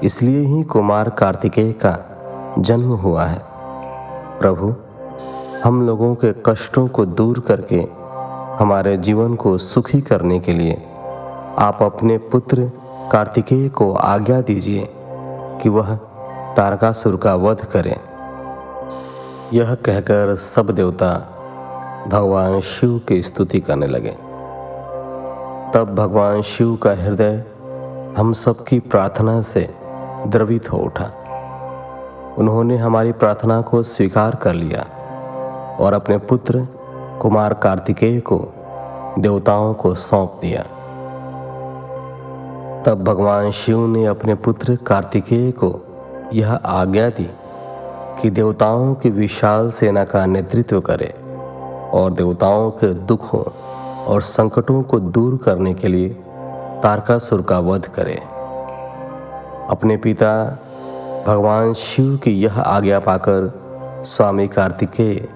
इसलिए 0.02 0.40
ही 0.40 0.62
कुमार 0.62 1.10
कार्तिकेय 1.10 1.72
का 1.72 1.98
जन्म 2.58 2.92
हुआ 2.92 3.24
है। 3.24 3.42
प्रभु, 4.40 4.74
हम 5.64 5.86
लोगों 5.86 6.14
के 6.14 6.34
कष्टों 6.46 6.88
को 6.88 7.06
दूर 7.06 7.40
करके 7.40 7.86
हमारे 8.64 8.96
जीवन 8.96 9.34
को 9.34 9.58
सुखी 9.58 10.00
करने 10.00 10.40
के 10.40 10.52
लिए 10.52 10.82
आप 11.58 11.82
अपने 11.82 12.18
पुत्र 12.18 12.70
कार्तिकेय 13.12 13.68
को 13.68 13.94
आज्ञा 13.94 14.40
दीजिए 14.40 14.88
कि 15.62 15.68
वह 15.68 15.94
तारकासुर 16.56 17.16
का 17.16 17.34
वध 17.34 17.64
करें। 17.64 17.96
यह 19.52 19.74
कहकर 19.74 20.34
सब 20.34 20.70
देवता 20.70 21.36
भगवान 22.08 22.60
शिव 22.60 23.00
की 23.08 23.22
स्तुति 23.22 23.60
करने 23.60 23.86
लगे। 23.86 24.29
तब 25.74 25.94
भगवान 25.94 26.42
शिव 26.42 26.76
का 26.76 26.90
हृदय 26.90 27.44
हम 28.16 28.32
सबकी 28.32 28.78
प्रार्थना 28.80 29.42
से 29.42 29.70
द्रवित 30.26 30.72
हो 30.72 30.78
उठा। 30.78 31.04
उन्होंने 32.38 32.76
हमारी 32.76 33.12
प्रार्थना 33.12 33.60
को 33.60 33.82
स्वीकार 33.82 34.34
कर 34.34 34.52
लिया 34.52 34.86
और 35.80 35.92
अपने 35.92 36.18
पुत्र 36.18 36.66
कुमार 37.20 37.54
कार्तिकेय 37.54 38.20
को 38.20 38.54
देवताओं 39.18 39.74
को 39.74 39.94
सौंप 39.94 40.38
दिया। 40.40 40.62
तब 42.82 43.04
भगवान 43.04 43.50
शिव 43.50 43.86
ने 43.86 44.06
अपने 44.06 44.34
पुत्र 44.34 44.76
कार्तिकेय 44.76 45.50
को 45.52 45.80
यह 46.32 46.54
आज्ञा 46.54 47.08
दी 47.08 47.30
कि 48.22 48.30
देवताओं 48.30 48.94
की 48.94 49.10
विशाल 49.10 49.70
सेना 49.70 50.04
का 50.04 50.26
नेतृत्व 50.26 50.80
करे 50.80 51.14
और 51.92 52.12
देवताओं 52.12 52.70
के 52.70 52.94
दुखों 52.94 53.42
और 54.10 54.22
संकटों 54.22 54.82
को 54.82 55.00
दूर 55.00 55.36
करने 55.44 55.74
के 55.74 55.88
लिए 55.88 56.08
तारकासुर 56.82 57.42
का 57.42 57.58
वध 57.58 57.86
करे। 57.86 58.20
अपने 59.70 59.96
पिता, 59.96 60.58
भगवान 61.26 61.72
शिव 61.72 62.16
की 62.16 62.30
यह 62.30 62.60
आज्ञा 62.60 62.98
पाकर 62.98 63.60
स्वामी 64.04 64.48
कार्तिकेय 64.48 65.28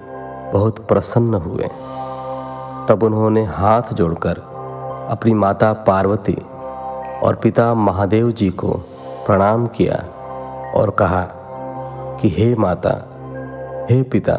बहुत 0.53 0.87
प्रसन्न 0.87 1.33
हुए। 1.33 1.63
तब 2.89 2.99
उन्होंने 3.03 3.43
हाथ 3.43 3.81
जोड़कर 3.93 4.41
अपनी 5.09 5.33
माता 5.33 5.73
पार्वती 5.73 6.37
और 7.23 7.35
पिता 7.35 7.73
महादेव 7.73 8.31
जी 8.31 8.49
को 8.49 8.69
प्रणाम 9.25 9.67
किया 9.67 10.05
और 10.75 10.89
कहा 10.89 11.27
कि, 12.21 12.29
हे 12.29 12.55
माता, 12.55 13.07
हे 13.91 14.03
पिता, 14.03 14.33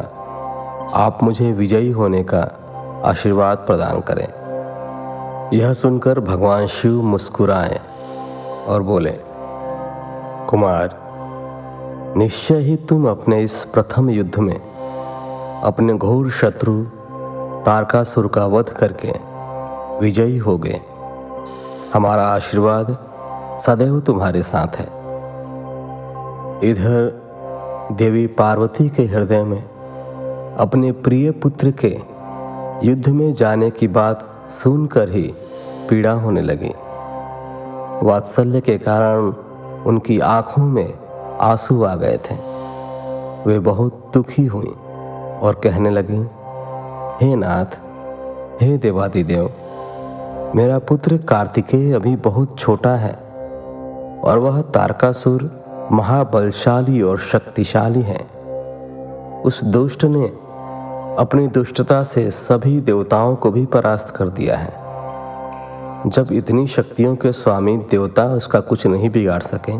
आप 0.93 1.23
मुझे 1.23 1.51
विजयी 1.51 1.91
होने 1.91 2.23
का 2.23 2.66
आशीर्वाद 3.05 3.57
प्रदान 3.57 3.99
करें। 3.99 4.27
यह 5.53 5.73
सुनकर 5.73 6.19
भगवान 6.19 6.67
शिव 6.67 7.01
मुस्कुराए 7.01 7.79
और 8.67 8.81
बोले, 8.81 9.13
कुमार, 10.49 11.07
निश्चय 12.17 12.55
ही 12.55 12.75
तुम 12.75 13.09
अपने 13.09 13.41
इस 13.41 13.63
प्रथम 13.73 14.09
युद्ध 14.09 14.39
में 14.39 14.59
अपने 15.63 15.93
घोर 15.93 16.29
शत्रु 16.29 16.83
तारकासुर 17.65 18.27
का 18.27 18.45
वध 18.45 18.69
करके 18.69 19.13
विजयी 19.99 20.37
हो 20.37 20.57
गए। 20.57 20.81
हमारा 21.93 22.27
आशीर्वाद 22.27 22.97
सदैव 23.59 23.99
तुम्हारे 23.99 24.43
साथ 24.43 24.67
है। 24.67 24.85
इधर 26.63 27.21
देवी 27.91 28.27
पार्वती 28.27 28.89
के 28.89 29.03
हृदय 29.03 29.43
में 29.43 29.63
अपने 30.55 30.91
प्रिय 30.91 31.31
पुत्र 31.31 31.71
के 31.71 32.16
युद्ध 32.83 33.09
में 33.09 33.33
जाने 33.33 33.69
की 33.69 33.87
बात 33.87 34.47
सुनकर 34.49 35.09
ही 35.09 35.33
पीड़ा 35.89 36.11
होने 36.11 36.41
लगी। 36.41 36.71
वात्सल्य 38.07 38.61
के 38.61 38.77
कारण 38.77 39.33
उनकी 39.85 40.19
आँखों 40.19 40.63
में 40.63 40.93
आँसू 41.39 41.83
आ 41.83 41.95
गए 41.95 42.17
थे। 42.17 42.35
वे 43.49 43.59
बहुत 43.59 44.11
दुखी 44.13 44.45
हुई 44.45 44.73
और 45.41 45.61
कहने 45.63 45.89
लगी, 45.89 46.27
हे 47.21 47.35
नाथ, 47.35 47.77
हे 48.61 48.77
देवादिदेव, 48.77 49.53
मेरा 50.55 50.79
पुत्र 50.79 51.17
कार्तिकेय 51.17 51.93
अभी 51.93 52.15
बहुत 52.15 52.59
छोटा 52.59 52.95
है 52.95 53.13
और 54.23 54.39
वह 54.39 54.61
तारकासुर 54.61 55.51
महाबलशाली 55.91 57.01
और 57.01 57.19
शक्तिशाली 57.19 58.01
है। 58.01 58.27
उस 59.45 59.63
दुष्ट 59.63 60.05
ने 60.05 60.46
अपनी 61.17 61.47
दुष्टता 61.47 62.03
से 62.03 62.31
सभी 62.31 62.79
देवताओं 62.79 63.35
को 63.35 63.51
भी 63.51 63.65
परास्त 63.65 64.09
कर 64.09 64.27
दिया 64.29 64.57
है। 64.57 66.09
जब 66.09 66.27
इतनी 66.31 66.67
शक्तियों 66.67 67.15
के 67.15 67.31
स्वामी 67.31 67.77
देवता 67.77 68.25
उसका 68.25 68.59
कुछ 68.59 68.85
नहीं 68.87 69.09
बिगाड़ 69.09 69.41
सके 69.41 69.79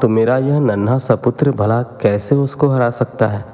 तो 0.00 0.08
मेरा 0.08 0.36
यह 0.38 0.60
नन्हा 0.60 0.98
सा 0.98 1.14
पुत्र 1.14 1.50
भला 1.50 1.82
कैसे 1.82 2.34
उसको 2.34 2.68
हरा 2.68 2.90
सकता 2.90 3.26
है? 3.26 3.44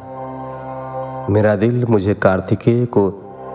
मेरा 1.30 1.56
दिल 1.56 1.84
मुझे 1.84 2.14
कार्तिकेय 2.14 2.84
को 2.86 3.06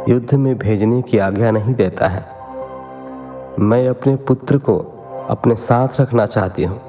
युद्ध 0.10 0.34
में 0.34 0.58
भेजने 0.58 1.02
की 1.02 1.18
आज्ञा 1.18 1.52
नहीं 1.52 1.74
देता 1.74 2.08
है। 2.08 2.26
मैं 3.60 3.88
अपने 3.90 4.16
पुत्र 4.16 4.58
को 4.58 4.80
अपने 5.30 5.56
साथ 5.56 6.02
रखना 6.02 6.26
चाहती 6.26 6.64
हूँ। 6.64 6.82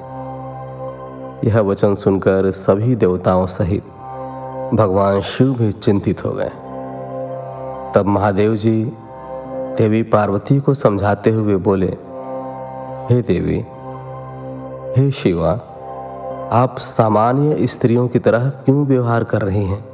यह 1.45 1.59
वचन 1.59 1.95
सुनकर 1.95 2.51
सभी 2.51 2.95
देवताओं 2.95 3.45
सहित 3.47 3.83
भगवान 4.73 5.21
शिव 5.21 5.53
भी 5.53 5.71
चिंतित 5.71 6.25
हो 6.25 6.31
गए। 6.31 6.49
तब 7.95 8.03
महादेव 8.07 8.55
जी 8.55 8.85
देवी 9.77 10.03
पार्वती 10.03 10.59
को 10.59 10.73
समझाते 10.73 11.29
हुए 11.29 11.55
बोले, 11.55 11.97
हे 13.09 13.21
देवी, 13.21 13.65
हे 14.97 15.11
शिवा, 15.11 15.51
आप 16.51 16.75
सामान्य 16.79 17.67
स्त्रियों 17.67 18.07
की 18.07 18.19
तरह 18.19 18.49
क्यों 18.49 18.85
व्यवहार 18.85 19.23
कर 19.23 19.41
रही 19.41 19.65
हैं? 19.65 19.85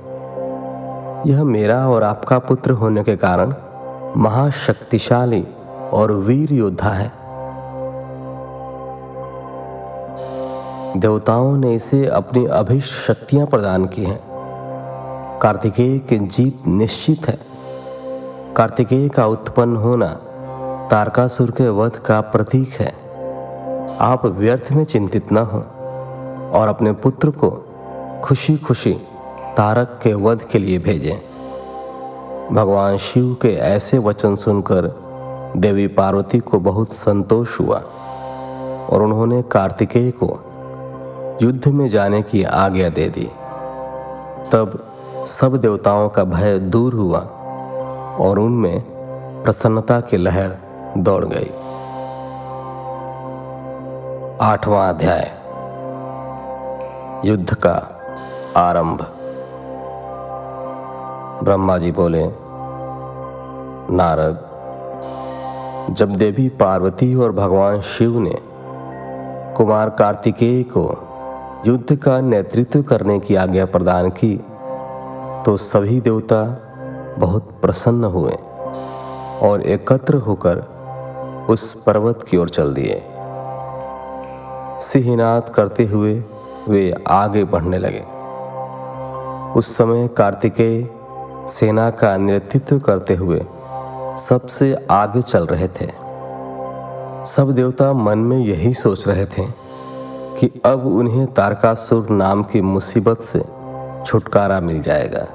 यह 1.27 1.43
मेरा 1.43 1.89
और 1.89 2.03
आपका 2.03 2.39
पुत्र 2.39 2.71
होने 2.71 3.03
के 3.03 3.17
कारण 3.17 3.53
महाशक्तिशाली 4.17 5.47
और 5.93 6.11
वीर 6.11 6.53
योद्धा 6.53 6.89
है। 6.89 7.11
देवताओं 10.97 11.57
ने 11.57 11.75
इसे 11.75 12.05
अपनी 12.05 12.45
अभिष्ट 12.45 12.93
शक्तियाँ 13.07 13.47
प्रदान 13.47 13.85
की 13.85 14.03
हैं। 14.03 14.34
कार्तिकेय 15.45 15.99
की 15.99 16.17
जीत 16.17 16.67
निश्चित 16.67 17.27
है। 17.27 17.39
कार्तिकेय 18.55 19.09
का 19.09 19.25
उत्पन्न 19.25 19.75
होना 19.75 20.07
तारकासुर 20.91 21.51
के 21.51 21.69
वध 21.69 21.91
का 21.91 22.21
प्रतीक 22.21 22.69
है। 22.69 22.95
आप 23.99 24.25
व्यर्थ 24.25 24.71
में 24.71 24.83
चिंतित 24.83 25.31
न 25.31 25.37
हो 25.37 25.59
और 26.59 26.67
अपने 26.67 26.91
पुत्र 26.91 27.29
को 27.29 27.65
खुशी 28.23 28.57
खुशी 28.57 28.93
तारक 29.57 29.99
के 30.03 30.13
वध 30.13 30.41
के 30.41 30.59
लिए 30.59 30.79
भेजें। 30.79 31.17
भगवान 32.55 32.97
शिव 32.97 33.37
के 33.41 33.49
ऐसे 33.49 33.97
वचन 33.97 34.35
सुनकर 34.35 34.95
देवी 35.57 35.87
पार्वती 35.87 36.39
को 36.39 36.59
बहुत 36.59 36.91
संतोष 36.93 37.59
हुआ 37.59 37.77
और 38.89 39.01
उन्होंने 39.01 39.41
कार्तिकेय 39.41 40.11
को 40.11 40.39
युद्ध 41.41 41.67
में 41.67 41.87
जाने 41.87 42.21
की 42.21 42.43
आज्ञा 42.43 42.89
दे 42.89 43.09
दी। 43.09 43.31
तब 44.51 44.91
सब 45.25 45.57
देवताओं 45.57 46.09
का 46.09 46.23
भय 46.23 46.59
दूर 46.59 46.93
हुआ 46.93 47.19
और 48.19 48.39
उनमें 48.39 48.81
प्रसन्नता 49.43 49.99
की 49.99 50.17
लहर 50.17 50.55
दौड़ 50.97 51.25
गई। 51.25 51.49
आठवां 54.41 54.93
अध्याय। 54.93 55.31
युद्ध 57.29 57.53
का 57.53 57.99
आरंभ। 58.57 59.01
ब्रह्मा 61.43 61.77
जी 61.77 61.91
बोले, 61.91 62.25
नारद, 63.95 64.45
जब 65.93 66.09
देवी 66.09 66.49
पार्वती 66.49 67.15
और 67.15 67.31
भगवान 67.31 67.81
शिव 67.81 68.19
ने 68.19 68.39
कुमार 69.57 69.89
कार्तिकेय 69.89 70.63
को 70.63 70.97
युद्ध 71.67 71.95
का 71.95 72.21
नेतृत्व 72.21 72.81
करने 72.81 73.19
की 73.19 73.35
आज्ञा 73.35 73.65
प्रदान 73.65 74.09
की 74.09 74.45
तो 75.45 75.57
सभी 75.57 76.01
देवता 76.01 76.43
बहुत 77.17 77.49
प्रसन्न 77.61 78.03
हुए 78.03 78.33
और 79.41 79.61
एकत्र 79.61 80.15
होकर 80.15 80.57
उस 81.49 81.83
पर्वत 81.83 82.25
की 82.29 82.37
ओर 82.37 82.49
चल 82.49 82.73
दिए। 82.73 83.03
सिंहनाद 84.79 85.49
करते 85.49 85.85
हुए 85.85 86.23
वे 86.69 86.93
आगे 87.07 87.43
बढ़ने 87.43 87.77
लगे। 87.77 88.03
उस 89.59 89.77
समय 89.77 90.07
कार्तिकेय 90.07 90.89
सेना 91.47 91.89
का 91.89 92.17
नेतृत्व 92.17 92.79
करते 92.79 93.15
हुए 93.15 93.45
सबसे 94.17 94.87
आगे 94.91 95.21
चल 95.21 95.45
रहे 95.45 95.67
थे। 95.67 95.87
सब 97.25 97.51
देवता 97.55 97.93
मन 97.93 98.17
में 98.17 98.37
यही 98.37 98.73
सोच 98.73 99.07
रहे 99.07 99.25
थे 99.25 99.45
कि 100.39 100.61
अब 100.65 100.85
उन्हें 100.85 101.33
तारकासुर 101.33 102.09
नाम 102.09 102.43
की 102.43 102.61
मुसीबत 102.61 103.21
से 103.21 103.54
छुटकारा 104.05 104.59
मिल 104.59 104.81
जाएगा। 104.81 105.25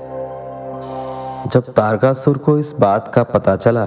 जब 1.47 1.73
तारकासुर 1.73 2.39
को 2.39 2.59
इस 2.59 2.73
बात 2.81 3.11
का 3.14 3.23
पता 3.23 3.57
चला 3.57 3.85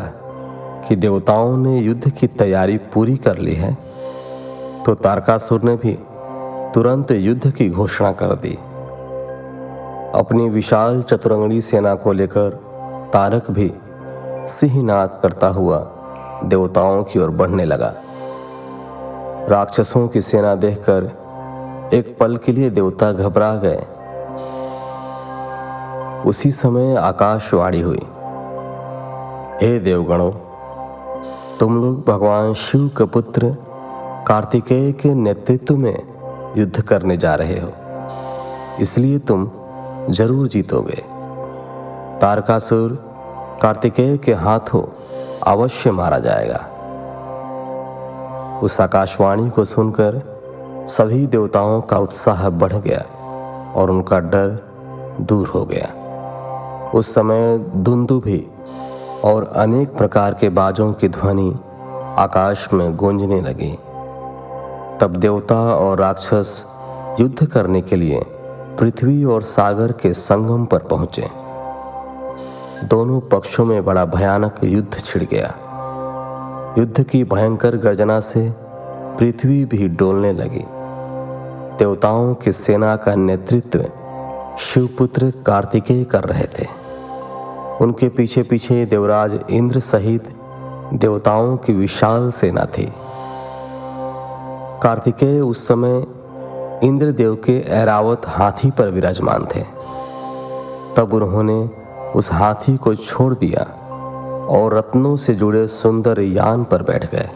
कि 0.87 0.95
देवताओं 0.95 1.55
ने 1.57 1.77
युद्ध 1.79 2.09
की 2.09 2.27
तैयारी 2.27 2.77
पूरी 2.93 3.15
कर 3.17 3.37
ली 3.37 3.55
है 3.55 3.73
तो 4.85 4.95
तारकासुर 4.95 5.61
ने 5.63 5.75
भी 5.75 5.93
तुरंत 6.73 7.11
युद्ध 7.11 7.51
की 7.51 7.69
घोषणा 7.69 8.11
कर 8.11 8.35
दी। 8.35 8.53
अपनी 10.13 10.49
विशाल 10.49 11.01
चतुरंगड़ी 11.01 11.61
सेना 11.61 11.93
को 11.95 12.13
लेकर 12.13 12.49
तारक 13.13 13.51
भी 13.51 13.71
सिंहनाद 14.49 15.19
करता 15.23 15.47
हुआ 15.47 15.77
देवताओं 16.43 17.03
की 17.03 17.19
ओर 17.19 17.29
बढ़ने 17.31 17.65
लगा। 17.65 17.93
राक्षसों 19.49 20.07
की 20.07 20.21
सेना 20.21 20.55
देखकर 20.55 21.11
एक 21.93 22.15
पल 22.19 22.37
के 22.37 22.51
लिए 22.51 22.69
देवता 22.69 23.11
घबरा 23.11 23.55
गए। 23.55 23.85
उसी 26.25 26.51
समय 26.51 26.95
आकाशवाणी 26.95 27.81
हुई। 27.81 28.01
हे 29.61 29.79
देवगणों, 29.79 30.31
तुम 31.59 31.81
लोग 31.81 32.05
भगवान 32.07 32.53
शिव 32.53 32.87
के 32.87 33.05
पुत्र 33.05 33.57
कार्तिकेय 34.27 34.91
के 34.91 35.13
नेतृत्व 35.13 35.77
में 35.77 36.03
युद्ध 36.57 36.81
करने 36.81 37.17
जा 37.17 37.35
रहे 37.35 37.59
हो। 37.59 37.71
इसलिए 38.81 39.19
तुम 39.19 39.51
ज़रूर 40.09 40.47
जीतोगे। 40.47 41.03
तारकासुर 42.21 42.91
कार्तिकेय 43.61 44.17
के 44.17 44.33
हाथों 44.33 44.83
अवश्य 45.47 45.91
मारा 45.91 46.19
जाएगा। 46.19 46.69
उस 48.63 48.81
आकाशवाणी 48.81 49.49
को 49.49 49.65
सुनकर 49.65 50.21
सभी 50.89 51.27
देवताओं 51.27 51.81
का 51.81 51.97
उत्साह 51.97 52.49
बढ़ 52.49 52.73
गया 52.73 53.03
और 53.75 53.89
उनका 53.91 54.19
डर 54.19 54.57
दूर 55.21 55.47
हो 55.47 55.65
गया। 55.65 56.02
उस 56.93 57.13
समय 57.13 57.57
धुंधु 57.75 58.19
भी 58.19 58.47
और 59.23 59.43
अनेक 59.55 59.89
प्रकार 59.89 60.33
के 60.33 60.49
बाजों 60.49 60.93
की 60.93 61.07
ध्वनि 61.09 61.59
आकाश 62.17 62.67
में 62.73 62.95
गूंजने 62.95 63.41
लगी। 63.41 63.71
तब 65.01 65.15
देवता 65.15 65.55
और 65.55 65.99
राक्षस 65.99 66.63
युद्ध 67.19 67.45
करने 67.45 67.81
के 67.81 67.95
लिए 67.95 68.21
पृथ्वी 68.79 69.23
और 69.25 69.41
सागर 69.41 69.91
के 69.91 70.13
संगम 70.13 70.65
पर 70.65 70.77
पहुँचे। 70.77 71.29
दोनों 72.87 73.19
पक्षों 73.19 73.65
में 73.65 73.85
बड़ा 73.85 74.05
भयानक 74.05 74.55
युद्ध 74.63 74.99
छिड़ 74.99 75.23
गया। 75.23 75.53
युद्ध 76.77 77.03
की 77.03 77.23
भयंकर 77.23 77.77
गर्जना 77.77 78.19
से 78.19 78.49
पृथ्वी 79.19 79.65
भी 79.65 79.87
डोलने 79.87 80.33
लगी। 80.33 80.63
देवताओं 81.79 82.33
की 82.33 82.51
सेना 82.51 82.95
का 82.95 83.15
नेतृत्व 83.15 83.85
शिवपुत्र 84.59 85.33
कार्तिकेय 85.45 86.03
कर 86.03 86.23
रहे 86.23 86.47
थे। 86.59 86.82
उनके 87.81 88.09
पीछे 88.09 88.43
पीछे 88.43 88.85
देवराज 88.85 89.39
इंद्र 89.49 89.79
सहित 89.79 90.35
देवताओं 90.93 91.57
की 91.57 91.73
विशाल 91.73 92.31
सेना 92.31 92.65
थी। 92.65 92.93
कार्तिकेय 94.83 95.41
उस 95.41 95.67
समय 95.67 96.05
इंद्रदेव 96.83 97.35
के 97.35 97.59
ऐरावत 97.59 98.21
हाथी 98.25 98.71
पर 98.71 98.89
विराजमान 98.89 99.47
थे। 99.55 99.63
तब 100.97 101.13
उन्होंने 101.13 101.69
उस 102.15 102.31
हाथी 102.31 102.77
को 102.77 102.95
छोड़ 102.95 103.35
दिया 103.35 103.63
और 104.49 104.77
रत्नों 104.77 105.15
से 105.15 105.33
जुड़े 105.33 105.67
सुंदर 105.67 106.19
यान 106.19 106.63
पर 106.63 106.81
बैठ 106.81 107.11
गए। 107.15 107.29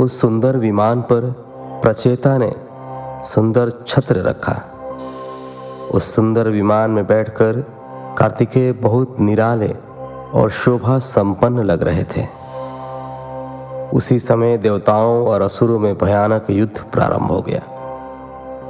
उस 0.00 0.20
सुंदर 0.20 0.56
विमान 0.56 1.02
पर 1.02 1.30
प्रचेता 1.82 2.38
ने 2.38 2.52
सुंदर 3.24 3.72
छत्र 3.86 4.22
रखा। 4.22 4.62
उस 5.94 6.14
सुंदर 6.14 6.48
विमान 6.48 6.90
में 6.90 7.06
बैठकर 7.06 7.79
कार्तिकेय 8.18 8.72
बहुत 8.72 9.20
निराले 9.20 9.68
और 10.34 10.50
शोभा 10.50 10.98
संपन्न 10.98 11.62
लग 11.62 11.82
रहे 11.82 12.04
थे। 12.04 12.26
उसी 13.96 14.18
समय 14.18 14.56
देवताओं 14.58 15.26
और 15.26 15.42
असुरों 15.42 15.78
में 15.78 15.98
भयानक 15.98 16.50
युद्ध 16.50 16.80
प्रारंभ 16.92 17.30
हो 17.30 17.40
गया। 17.42 17.60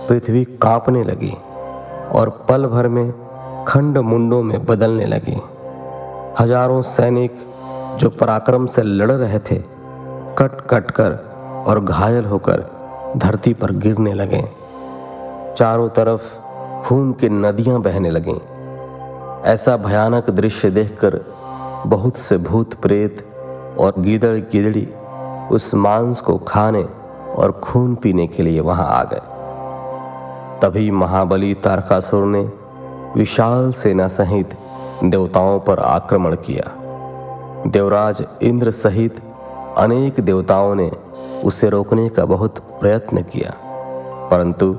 पृथ्वी 0.09 0.45
कांपने 0.63 1.03
लगी 1.05 1.33
और 2.13 2.31
पल 2.49 2.67
भर 2.67 2.89
में 2.89 3.13
खंड 3.69 3.99
मुंडों 3.99 4.43
में 4.43 4.65
बदलने 4.67 5.07
लगी। 5.07 5.37
हज़ारों 6.41 6.81
सैनिक 6.83 7.37
जो 7.99 8.11
पराक्रम 8.11 8.67
से 8.67 8.83
लड़ 8.83 9.11
रहे 9.13 9.39
थे 9.41 9.59
कट 10.39 10.61
कट 10.71 10.91
कर 10.91 11.19
और 11.67 11.85
घायल 11.85 12.25
होकर 12.25 12.65
धरती 13.17 13.55
पर 13.55 13.73
गिरने 13.73 14.13
लगे। 14.15 14.45
चारों 15.57 15.89
तरफ़ 15.89 16.23
खून 16.85 17.13
की 17.13 17.29
नदियाँ 17.29 17.81
बहने 17.83 18.11
लगीं। 18.11 18.39
ऐसा 19.45 19.77
भयानक 19.77 20.29
दृश्य 20.31 20.71
देखकर 20.71 21.19
बहुत 21.87 22.17
से 22.17 22.37
भूत 22.39 22.75
प्रेत 22.75 23.25
और 23.81 23.95
गीदड़ 23.99 24.37
गिदड़ी 24.53 24.87
उस 25.51 25.75
मांस 25.75 26.21
को 26.21 26.37
खाने 26.39 26.83
और 27.35 27.53
खून 27.65 27.95
पीने 27.95 28.27
के 28.27 28.43
लिए 28.43 28.61
वहाँ 28.61 28.87
आ 28.89 29.03
गए। 29.05 29.21
तभी 30.63 30.91
महाबली 30.91 31.55
तारकासुर 31.55 32.27
ने 32.27 32.43
विशाल 33.17 33.71
सेना 33.73 34.09
सहित 34.09 34.57
देवताओं 35.05 35.59
पर 35.61 35.79
आक्रमण 35.79 36.37
किया। 36.37 36.71
देवराज 37.67 38.25
इंद्र 38.43 38.71
सहित 38.71 39.21
अनेक 39.79 40.21
देवताओं 40.21 40.75
ने 40.75 40.91
उसे 41.45 41.69
रोकने 41.69 42.09
का 42.09 42.25
बहुत 42.25 42.59
प्रयत्न 42.81 43.23
किया, 43.23 43.55
परंतु 44.31 44.73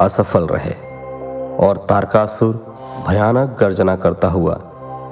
असफल 0.00 0.46
रहे 0.46 0.74
और 1.66 1.86
तारकासुर 1.88 2.54
भयानक 3.06 3.56
गर्जना 3.60 3.96
करता 3.96 4.28
हुआ 4.28 4.54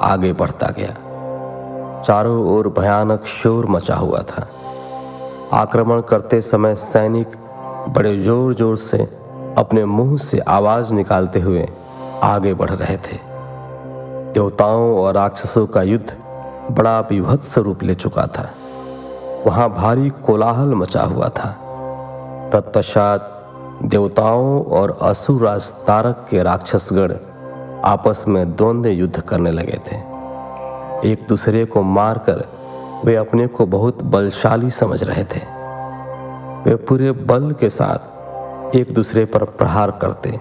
आगे 0.02 0.32
बढ़ता 0.32 0.70
गया। 0.78 0.94
चारों 2.02 2.44
ओर 2.46 2.68
भयानक 2.68 3.26
शोर 3.26 3.66
मचा 3.66 3.94
हुआ 3.94 4.18
था। 4.20 4.46
आक्रमण 5.52 6.00
करते 6.00 6.40
समय 6.40 6.74
सैनिक 6.74 7.36
बड़े 7.88 8.16
ज़ोर 8.18 8.54
ज़ोर 8.54 8.76
से 8.76 8.98
अपने 9.58 9.84
मुँह 9.84 10.16
से 10.16 10.38
आवाज़ 10.38 10.92
निकालते 10.94 11.40
हुए 11.40 11.68
आगे 12.22 12.54
बढ़ 12.54 12.70
रहे 12.70 12.96
थे। 12.96 13.18
देवताओं 14.32 14.96
और 14.98 15.14
राक्षसों 15.14 15.66
का 15.66 15.82
युद्ध 15.82 16.16
बड़ा 16.70 16.98
विभत्स 17.00 17.56
रूप 17.58 17.82
ले 17.82 17.94
चुका 17.94 18.26
था। 18.26 18.48
वहाँ 19.46 19.68
भारी 19.74 20.08
कोलाहल 20.26 20.74
मचा 20.74 21.02
हुआ 21.02 21.28
था। 21.28 21.50
तत्पश्चात 22.52 23.30
देवताओं 23.84 24.64
और 24.70 24.96
असुराज 25.02 25.70
तारक 25.86 26.26
के 26.30 26.42
राक्षसगढ़ 26.42 27.12
आपस 27.84 28.24
में 28.28 28.56
द्वंद्व 28.56 28.88
युद्ध 28.88 29.20
करने 29.20 29.50
लगे 29.50 29.78
थे। 29.92 29.96
एक 31.12 31.26
दूसरे 31.28 31.64
को 31.64 31.82
मारकर 31.82 32.44
वे 33.04 33.16
अपने 33.16 33.46
को 33.46 33.66
बहुत 33.66 34.02
बलशाली 34.02 34.70
समझ 34.70 35.04
रहे 35.04 35.24
थे। 35.24 35.40
वे 36.64 36.76
पूरे 36.76 37.12
बल 37.12 37.52
के 37.52 37.70
साथ 37.70 38.76
एक 38.76 38.94
दूसरे 38.94 39.24
पर 39.24 39.44
प्रहार 39.44 39.90
करते। 39.90 40.40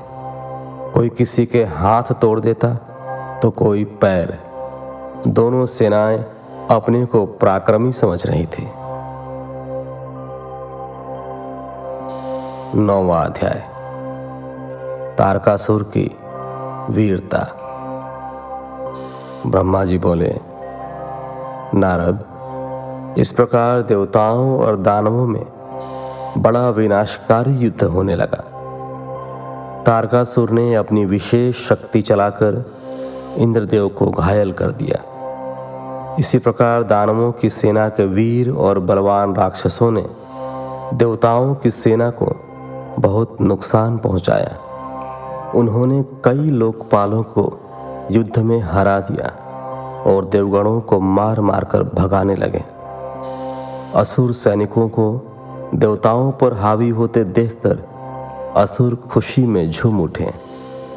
कोई 0.93 1.09
किसी 1.09 1.45
के 1.45 1.63
हाथ 1.63 2.03
तोड़ 2.03 2.39
देता 2.39 2.73
तो 3.43 3.51
कोई 3.51 3.83
पैर। 3.83 4.39
दोनों 5.27 5.65
सेनाएँ 5.65 6.25
अपने 6.71 7.05
को 7.05 7.25
पराक्रमी 7.25 7.91
समझ 7.91 8.25
रही 8.25 8.45
थी। 8.45 8.67
नौवा 12.79 13.21
अध्याय। 13.23 13.63
तारकासुर 15.17 15.83
की 15.83 16.17
वीरता। 16.89 17.47
ब्रह्मा 19.47 19.85
जी 19.85 19.97
बोले, 19.97 20.39
नारद, 21.75 22.25
इस 23.17 23.31
प्रकार 23.31 23.81
देवताओं 23.81 24.59
और 24.59 24.75
दानवों 24.75 25.27
में 25.27 25.45
बड़ा 26.37 26.69
विनाशकारी 26.69 27.51
युद्ध 27.51 27.83
होने 27.83 28.15
लगा। 28.15 28.43
तारकासुर 29.85 30.49
ने 30.49 30.75
अपनी 30.75 31.05
विशेष 31.05 31.67
शक्ति 31.67 32.01
चलाकर 32.01 32.65
इंद्रदेव 33.37 33.87
को 33.87 34.11
घायल 34.11 34.51
कर 34.51 34.71
दिया। 34.71 35.03
इसी 36.19 36.37
प्रकार 36.37 36.83
दानवों 36.83 37.31
की 37.31 37.49
सेना 37.49 37.89
के 37.89 38.05
वीर 38.05 38.51
और 38.51 38.79
बलवान 38.79 39.35
राक्षसों 39.35 39.91
ने 39.91 40.05
देवताओं 40.93 41.55
की 41.55 41.69
सेना 41.71 42.09
को 42.09 42.35
बहुत 42.99 43.37
नुकसान 43.41 43.97
पहुँचाया। 43.97 44.57
उन्होंने 45.55 46.01
कई 46.25 46.49
लोकपालों 46.49 47.23
को 47.23 47.43
युद्ध 48.11 48.39
में 48.39 48.59
हरा 48.59 48.99
दिया 48.99 49.27
और 50.07 50.25
देवगणों 50.25 50.81
को 50.81 50.99
मार 50.99 51.41
मार 51.41 51.63
कर 51.63 51.83
भगाने 51.83 52.35
लगे। 52.35 52.63
असुर 53.95 54.33
सैनिकों 54.33 54.87
को 54.89 55.05
देवताओं 55.75 56.31
पर 56.31 56.53
हावी 56.53 56.89
होते 56.89 57.23
देखकर 57.23 57.83
असुर 58.57 58.95
खुशी 58.95 59.45
में 59.45 59.71
झूम 59.71 60.01
उठे 60.01 60.33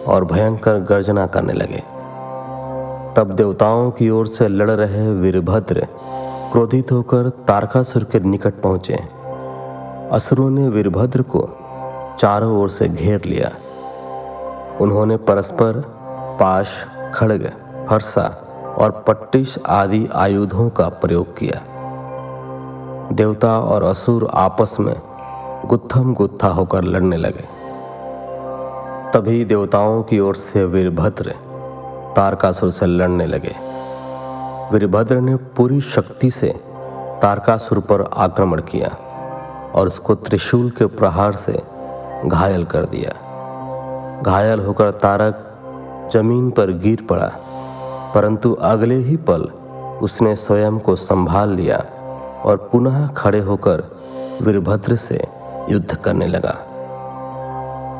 और 0.07 0.25
भयंकर 0.25 0.79
गर्जना 0.81 1.27
करने 1.27 1.53
लगे। 1.53 1.83
तब 3.17 3.31
देवताओं 3.31 3.91
की 3.91 4.11
ओर 4.11 4.27
से 4.27 4.49
लड़ 4.49 4.71
रहे 4.71 5.13
वीरभद्र 5.13 5.87
क्रोधित 6.53 6.93
होकर 6.93 7.29
तारकासुर 7.29 8.05
के 8.05 8.21
निकट 8.21 8.55
पहुँचे। 8.55 8.99
असुरों 10.13 10.51
ने 10.51 10.69
वीरभद्र 10.69 11.23
को 11.23 11.49
चारों 12.19 12.61
ओर 12.61 12.71
से 12.71 12.89
घेर 12.89 13.25
लिया। 13.25 13.51
उन्होंने 14.81 15.17
परस्पर 15.17 15.73
पाश, 16.41 16.69
खड़ग, 17.15 17.53
हर्षा 17.91 18.23
और 18.79 19.05
पट्टिश 19.09 19.59
आदि 19.67 20.09
आयुधों 20.15 20.71
का 20.71 20.89
प्रयोग 20.89 21.39
किया। 21.39 21.63
देवता 23.13 23.61
और 23.61 23.83
असुर 23.83 24.31
आपस 24.35 24.77
में 24.81 24.95
गुत्थम 25.67 26.15
गुत्था 26.15 26.49
होकर 26.49 26.85
लड़ने 26.85 27.17
लगे। 27.17 27.45
तभी 29.13 29.45
देवताओं 29.45 30.03
की 30.03 30.21
ओर 30.21 30.35
से 30.35 30.65
वीरभद्र 30.65 31.35
तारकासुर 32.17 32.71
से 32.71 32.87
लड़ने 32.87 33.27
लगे। 33.27 33.55
वीरभद्र 34.73 35.21
ने 35.21 35.37
पूरी 35.37 35.81
शक्ति 35.81 36.31
से 36.31 36.49
तारकासुर 37.23 37.79
पर 37.79 38.11
आक्रमण 38.17 38.61
किया 38.61 38.97
और 39.75 39.87
उसको 39.87 40.15
त्रिशूल 40.15 40.71
के 40.71 40.87
प्रहार 40.87 41.37
से 41.37 41.63
घायल 42.27 42.65
कर 42.65 42.85
दिया। 42.85 43.26
घायल 44.23 44.61
होकर 44.61 44.91
तारक 44.91 45.43
ज़मीन 46.13 46.51
पर 46.51 46.71
गिर 46.71 47.07
पड़ा। 47.11 47.31
परंतु 48.15 48.53
अगले 48.53 48.95
ही 48.95 49.17
पल 49.17 49.43
उसने 50.03 50.37
स्वयं 50.37 50.79
को 50.79 50.97
संभाल 50.97 51.51
लिया 51.51 51.77
और 52.45 52.69
पुनः 52.73 53.09
खड़े 53.09 53.41
होकर 53.41 53.83
वीरभद्र 54.43 54.97
से 54.97 55.25
युद्ध 55.71 55.95
करने 55.95 56.27
लगा। 56.27 56.57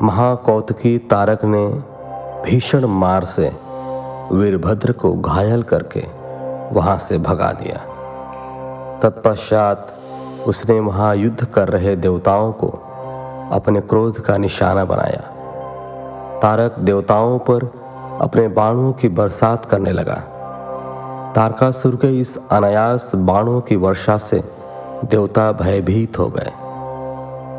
महाकौतकी 0.03 0.99
तारक 0.99 1.45
ने 1.45 1.67
भीषण 2.45 2.85
मार 2.85 3.25
से 3.25 3.53
वीरभद्र 4.33 4.93
को 4.93 5.13
घायल 5.13 5.63
करके 5.63 6.05
वहाँ 6.73 6.99
से 6.99 7.19
भगा 7.19 7.53
दिया। 7.53 7.79
तत्पश्चात 9.03 9.99
उसने 10.47 10.81
वहाँ 10.81 11.17
युद्ध 11.17 11.45
कर 11.45 11.69
रहे 11.69 11.97
देवताओं 11.97 12.53
को 12.53 12.69
अपने 13.53 13.81
क्रोध 13.81 14.21
का 14.21 14.37
निशाना 14.37 14.85
बनाया। 14.85 15.36
तारक 16.43 16.79
देवताओं 16.79 17.39
पर 17.39 17.65
अपने 18.21 18.49
बाणों 18.49 18.93
की 18.93 19.09
बरसात 19.09 19.65
करने 19.65 19.93
लगा। 19.93 20.15
तारकासुर 21.37 21.97
के 21.97 22.19
इस 22.21 22.37
अनायास 22.51 23.11
बाणों 23.15 23.61
की 23.61 23.77
वर्षा 23.77 24.17
से 24.19 24.43
देवता 25.05 25.53
भयभीत 25.53 26.19
हो 26.19 26.27
गए। 26.29 26.53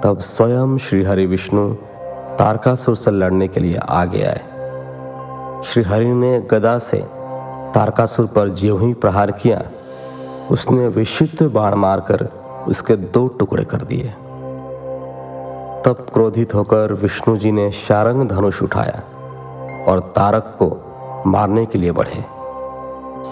तब 0.04 0.20
स्वयं 0.20 0.78
श्री 0.78 1.04
हरि 1.04 1.26
विष्णु 1.26 1.74
तारकासुर 2.40 2.96
से 2.96 3.12
लड़ने 3.12 3.48
के 3.48 3.60
लिए 3.60 3.78
आगे 3.90 4.24
आए। 4.24 4.42
श्री 5.64 5.84
हरि 5.84 6.06
ने 6.06 6.40
गदा 6.52 6.78
से 6.80 6.98
तारकासुर 7.74 8.26
पर 8.26 8.50
ज्यों 8.50 8.82
ही 8.82 8.94
प्रहार 8.94 9.32
किया, 9.32 9.62
उसने 10.52 10.88
विशिष्ट 10.88 11.44
बाण 11.44 11.76
मारकर 11.76 12.28
उसके 12.68 12.96
दो 12.96 13.28
टुकड़े 13.28 13.64
कर 13.64 13.82
दिए। 13.82 14.14
तब 15.88 16.00
क्रोधित 16.14 16.54
होकर 16.54 16.92
विष्णु 16.94 17.36
जी 17.38 17.52
ने 17.52 17.70
शारंग 17.72 18.28
धनुष 18.30 18.62
उठाया 18.62 19.84
और 19.88 20.00
तारक 20.16 20.44
को 20.62 21.24
मारने 21.26 21.66
के 21.66 21.80
लिए 21.80 21.92
बढ़े। 21.92 22.24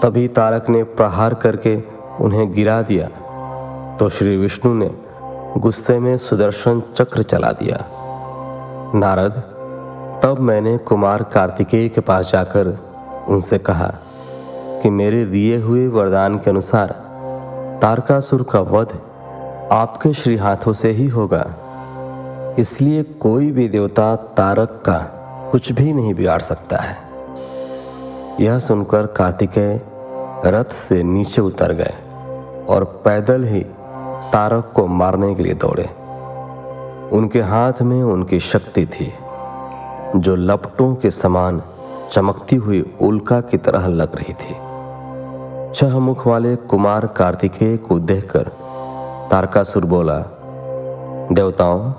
तभी 0.02 0.26
तारक 0.28 0.70
ने 0.70 0.82
प्रहार 0.82 1.34
करके 1.34 1.74
उन्हें 2.20 2.52
गिरा 2.52 2.80
दिया 2.82 3.08
तो 3.96 4.08
श्री 4.08 4.36
विष्णु 4.36 4.72
ने 4.74 4.90
गुस्से 5.58 5.98
में 5.98 6.16
सुदर्शन 6.18 6.82
चक्र 6.96 7.22
चला 7.22 7.50
दिया। 7.52 7.84
नारद, 8.94 9.36
तब 10.22 10.40
मैंने 10.40 10.76
कुमार 10.78 11.22
कार्तिकेय 11.34 11.88
के 11.88 12.00
पास 12.00 12.32
जाकर 12.32 12.76
उनसे 13.28 13.58
कहा 13.58 13.92
कि 14.82 14.90
मेरे 14.92 15.24
दिए 15.26 15.56
हुए 15.58 15.86
वरदान 15.88 16.38
के 16.38 16.50
अनुसार 16.50 16.96
तारकासुर 17.82 18.46
का 18.52 18.60
वध 18.70 18.98
आपके 19.72 20.12
श्री 20.14 20.36
हाथों 20.36 20.72
से 20.72 20.90
ही 20.90 21.08
होगा। 21.08 21.44
इसलिए 22.58 23.02
कोई 23.02 23.50
भी 23.50 23.68
देवता 23.68 24.16
तारक 24.16 24.82
का 24.86 24.98
कुछ 25.52 25.72
भी 25.72 25.92
नहीं 25.92 26.14
बिगाड़ 26.14 26.40
सकता 26.40 26.76
है। 26.76 26.96
यह 28.40 28.58
सुनकर 28.58 29.06
कार्तिकेय 29.06 29.80
रथ 30.46 30.64
से 30.64 31.02
नीचे 31.02 31.40
उतर 31.40 31.72
गए 31.72 31.94
और 32.68 32.84
पैदल 33.04 33.44
ही 33.44 33.60
तारक 34.32 34.72
को 34.74 34.86
मारने 34.86 35.34
के 35.34 35.42
लिए 35.42 35.54
दौड़े। 35.54 35.84
उनके 37.16 37.40
हाथ 37.40 37.82
में 37.82 38.02
उनकी 38.02 38.40
शक्ति 38.40 38.86
थी, 38.86 39.12
जो 40.16 40.36
लपटों 40.36 40.94
के 40.94 41.10
समान 41.10 41.62
चमकती 42.12 42.56
हुई 42.56 42.84
उल्का 43.00 43.40
की 43.40 43.56
तरह 43.56 43.86
लग 43.86 44.16
रही 44.16 44.32
थी। 44.32 44.54
छह 45.74 45.98
मुख 45.98 46.26
वाले 46.26 46.56
कुमार 46.56 47.06
कार्तिकेय 47.06 47.76
को 47.76 47.98
देखकर 47.98 48.48
तारकासुर 49.30 49.84
बोला, 49.84 50.18
देवताओं 51.32 51.92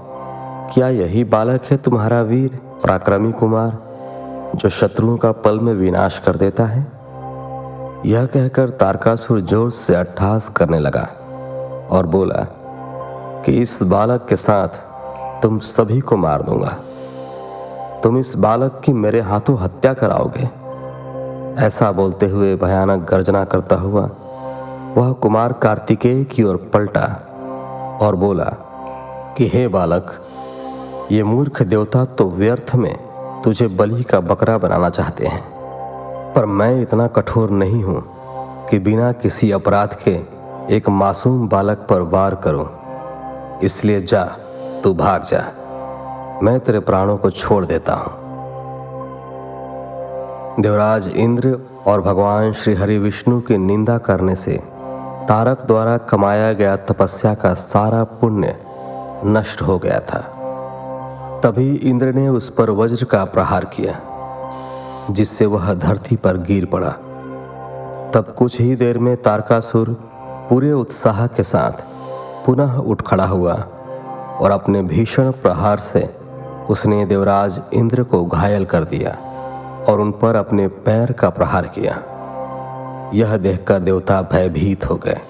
क्या 0.73 0.87
यही 0.89 1.23
बालक 1.23 1.65
है 1.65 1.77
तुम्हारा 1.77 2.21
वीर, 2.21 2.59
पराक्रमी 2.83 3.31
कुमार, 3.31 3.77
जो 4.55 4.69
शत्रुओं 4.69 5.17
का 5.17 5.31
पल 5.31 5.59
में 5.59 5.73
विनाश 5.73 6.19
कर 6.19 6.35
देता 6.35 6.65
है? 6.65 6.79
यह 8.05 8.25
कहकर 8.25 8.69
तारकासुर 8.69 9.39
ज़ोर 9.41 9.71
से 9.71 9.95
अट्ठास 9.95 10.49
करने 10.49 10.79
लगा 10.79 11.07
और 11.91 12.07
बोला, 12.07 12.43
कि 13.45 13.51
इस 13.51 13.79
बालक 13.83 14.25
के 14.29 14.35
साथ 14.35 15.41
तुम 15.41 15.59
सभी 15.59 15.99
को 15.99 16.17
मार 16.17 16.41
दूँगा। 16.41 16.77
तुम 18.03 18.17
इस 18.17 18.35
बालक 18.35 18.81
की 18.85 18.93
मेरे 18.93 19.21
हाथों 19.21 19.57
हत्या 19.59 19.93
कराओगे। 19.93 20.49
ऐसा 21.65 21.91
बोलते 21.91 22.27
हुए 22.27 22.55
भयानक 22.55 23.09
गर्जना 23.09 23.43
करता 23.45 23.75
हुआ 23.75 24.09
वह 24.97 25.11
कुमार 25.13 25.53
कार्तिकेय 25.53 26.23
की 26.23 26.43
ओर 26.43 26.69
पलटा 26.73 27.07
और 28.01 28.15
बोला, 28.15 28.53
कि 29.37 29.47
हे 29.47 29.67
बालक 29.67 30.13
ये 31.11 31.23
मूर्ख 31.23 31.61
देवता 31.61 32.05
तो 32.05 32.29
व्यर्थ 32.29 32.75
में 32.75 32.95
तुझे 33.43 33.67
बलि 33.67 34.03
का 34.03 34.19
बकरा 34.19 34.57
बनाना 34.57 34.89
चाहते 34.89 35.27
हैं। 35.27 35.41
पर 36.33 36.45
मैं 36.45 36.81
इतना 36.81 37.07
कठोर 37.07 37.49
नहीं 37.49 37.83
हूँ 37.83 38.01
कि 38.67 38.79
बिना 38.79 39.11
किसी 39.11 39.51
अपराध 39.51 39.97
के 40.07 40.19
एक 40.75 40.89
मासूम 40.89 41.47
बालक 41.49 41.87
पर 41.89 42.01
वार 42.01 42.35
करूँ। 42.35 42.67
इसलिए 43.63 44.01
जा, 44.01 44.23
तू 44.83 44.93
भाग 44.93 45.23
जा। 45.23 45.39
मैं 46.43 46.59
तेरे 46.59 46.79
प्राणों 46.79 47.17
को 47.17 47.29
छोड़ 47.31 47.65
देता 47.65 47.93
हूँ। 47.93 48.11
देवराज 50.59 51.07
इंद्र 51.07 51.57
और 51.87 52.01
भगवान 52.01 52.51
श्री 52.53 52.73
हरि 52.73 52.97
विष्णु 52.97 53.41
की 53.41 53.57
निंदा 53.57 53.97
करने 53.97 54.35
से 54.35 54.57
तारक 55.27 55.65
द्वारा 55.67 55.97
कमाया 55.97 56.53
गया 56.53 56.75
तपस्या 56.77 57.33
का 57.33 57.53
सारा 57.53 58.03
पुण्य 58.03 58.55
नष्ट 59.25 59.61
हो 59.61 59.79
गया 59.79 59.99
था। 59.99 60.33
तभी 61.43 61.73
इंद्र 61.75 62.13
ने 62.13 62.27
उस 62.29 62.49
पर 62.49 62.69
वज्र 62.69 63.05
का 63.05 63.23
प्रहार 63.25 63.65
किया, 63.65 63.99
जिससे 65.11 65.45
वह 65.45 65.73
धरती 65.73 66.15
पर 66.15 66.37
गिर 66.37 66.65
पड़ा। 66.65 66.89
तब 68.13 68.33
कुछ 68.37 68.59
ही 68.61 68.75
देर 68.75 68.97
में 68.97 69.15
तारकासुर 69.17 69.89
पूरे 70.49 70.71
उत्साह 70.71 71.25
के 71.27 71.43
साथ 71.43 71.83
पुनः 72.45 72.77
उठ 72.77 73.01
खड़ा 73.01 73.25
हुआ 73.25 73.53
और 74.39 74.51
अपने 74.51 74.81
भीषण 74.81 75.31
प्रहार 75.31 75.79
से 75.79 76.09
उसने 76.69 77.05
देवराज 77.05 77.61
इंद्र 77.73 78.03
को 78.03 78.25
घायल 78.25 78.65
कर 78.65 78.83
दिया 78.83 79.11
और 79.87 80.01
उन 80.01 80.11
पर 80.11 80.35
अपने 80.35 80.67
पैर 80.67 81.11
का 81.11 81.29
प्रहार 81.29 81.67
किया। 81.67 82.01
यह 83.13 83.37
देखकर 83.37 83.79
देवता 83.79 84.21
भयभीत 84.21 84.89
हो 84.89 84.95
गए 84.95 85.21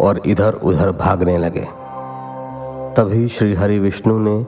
और 0.00 0.20
इधर 0.26 0.52
उधर 0.52 0.90
भागने 0.90 1.36
लगे। 1.38 1.66
तभी 2.96 3.28
श्री 3.28 3.54
हरि 3.54 3.78
विष्णु 3.78 4.18
ने 4.18 4.46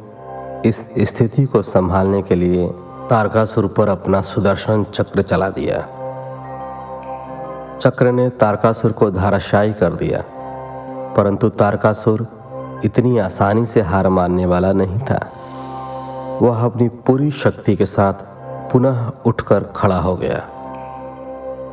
इस 0.67 0.85
स्थिति 0.99 1.45
को 1.45 1.63
संभालने 1.63 2.23
के 2.23 2.35
लिए 2.35 2.69
तारकासुर 3.11 3.67
पर 3.67 3.89
अपना 3.89 4.21
सुदर्शन 4.21 4.85
चक्र 4.85 5.23
चला 5.23 5.49
दिया। 5.49 5.81
चक्र 7.81 8.13
ने 8.13 8.29
तारकासुर 8.31 8.93
को 8.93 9.11
धाराशायी 9.11 9.73
कर 9.73 9.93
दिया, 9.93 10.23
परंतु 11.17 11.49
तारकासुर 11.49 12.27
इतनी 12.85 13.19
आसानी 13.19 13.67
से 13.67 13.81
हार 13.81 14.09
मानने 14.09 14.47
वाला 14.47 14.73
नहीं 14.73 14.99
था। 15.01 15.21
वह 16.43 16.65
अपनी 16.65 16.89
पूरी 17.07 17.31
शक्ति 17.31 17.77
के 17.77 17.87
साथ 17.87 18.13
पुनः 18.73 19.11
उठकर 19.27 19.65
खड़ा 19.77 19.99
हो 19.99 20.17
गया। 20.17 20.39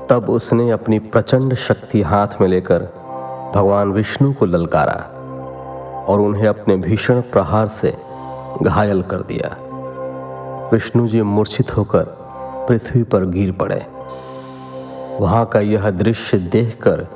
तब 0.10 0.30
उसने 0.30 0.70
अपनी 0.72 1.00
प्रचंड 1.00 1.56
शक्ति 1.56 2.02
हाथ 2.02 2.42
में 2.42 2.48
लेकर 2.48 2.90
भगवान 3.56 3.92
विष्णु 3.92 4.34
को 4.34 4.46
ललकारा 4.46 5.02
और 6.10 6.20
उन्हें 6.20 6.48
अपने 6.48 6.76
भीषण 6.78 7.22
प्रहार 7.22 7.68
से 7.68 7.98
घायल 8.62 9.02
कर 9.02 9.22
दिया। 9.22 9.58
विष्णु 10.74 11.08
जी 11.08 11.22
मूर्छित 11.22 11.78
होकर 11.78 12.04
पृथ्वी 12.70 13.04
पर 13.04 13.26
गिर 13.26 13.52
पड़े। 13.52 13.86
वहाँ 15.20 15.46
का 15.46 15.60
यह 15.60 15.90
दृश्य 15.90 16.38
देखकर 16.38 17.08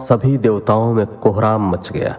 सभी 0.00 0.38
देवताओं 0.38 0.92
में 0.92 1.06
कोहराम 1.06 1.70
मच 1.70 1.92
गया। 1.92 2.16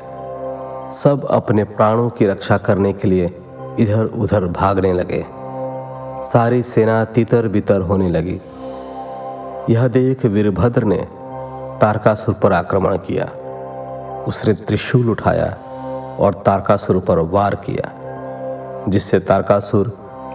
सब 0.89 1.27
अपने 1.29 1.63
प्राणों 1.63 2.09
की 2.09 2.25
रक्षा 2.25 2.57
करने 2.57 2.93
के 2.93 3.07
लिए 3.07 3.41
इधर 3.79 4.05
उधर 4.05 4.45
भागने 4.45 4.93
लगे। 4.93 5.25
सारी 6.23 6.63
सेना 6.63 7.05
तितर 7.05 7.47
बितर 7.47 7.81
होने 7.81 8.09
लगी। 8.09 8.41
यह 9.69 9.87
देख 9.87 10.25
वीरभद्र 10.25 10.83
ने 10.83 11.07
तारकासुर 11.81 12.35
पर 12.43 12.53
आक्रमण 12.53 12.97
किया। 12.97 13.25
उसने 14.27 14.53
त्रिशूल 14.53 15.09
उठाया 15.09 15.57
और 16.19 16.33
तारकासुर 16.33 16.99
पर 16.99 17.19
वार 17.19 17.55
किया। 17.55 17.91
जिससे 18.89 19.19
तारकासुर 19.19 19.87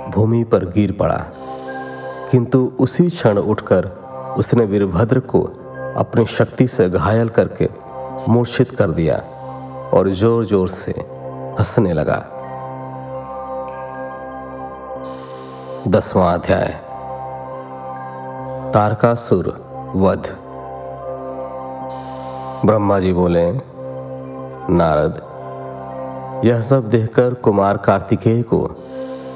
भूमि 0.08 0.44
पर 0.44 0.64
गिर 0.64 0.92
पड़ा। 0.92 1.16
किंतु 2.30 2.72
उसी 2.80 3.08
क्षण 3.10 3.38
उठकर 3.38 3.86
उसने 4.38 4.64
वीरभद्र 4.64 5.20
को 5.20 5.42
अपनी 5.96 6.26
शक्ति 6.26 6.68
से 6.68 6.88
घायल 6.90 7.28
करके 7.28 7.68
मूर्छित 8.28 8.70
कर 8.70 8.90
दिया 8.90 9.16
और 9.94 10.08
ज़ोर 10.10 10.44
ज़ोर 10.44 10.68
से 10.68 10.92
हंसने 11.58 11.92
लगा। 11.92 12.16
दसवां 15.88 16.32
अध्याय। 16.34 16.68
तारकासुर 18.74 19.48
वध। 19.96 20.36
ब्रह्मा 22.66 22.98
जी 23.00 23.12
बोले, 23.12 23.52
नारद 24.74 25.20
यह 26.44 26.60
सब 26.60 26.88
देखकर 26.90 27.34
कुमार 27.34 27.76
कार्तिकेय 27.76 28.42
को 28.42 28.58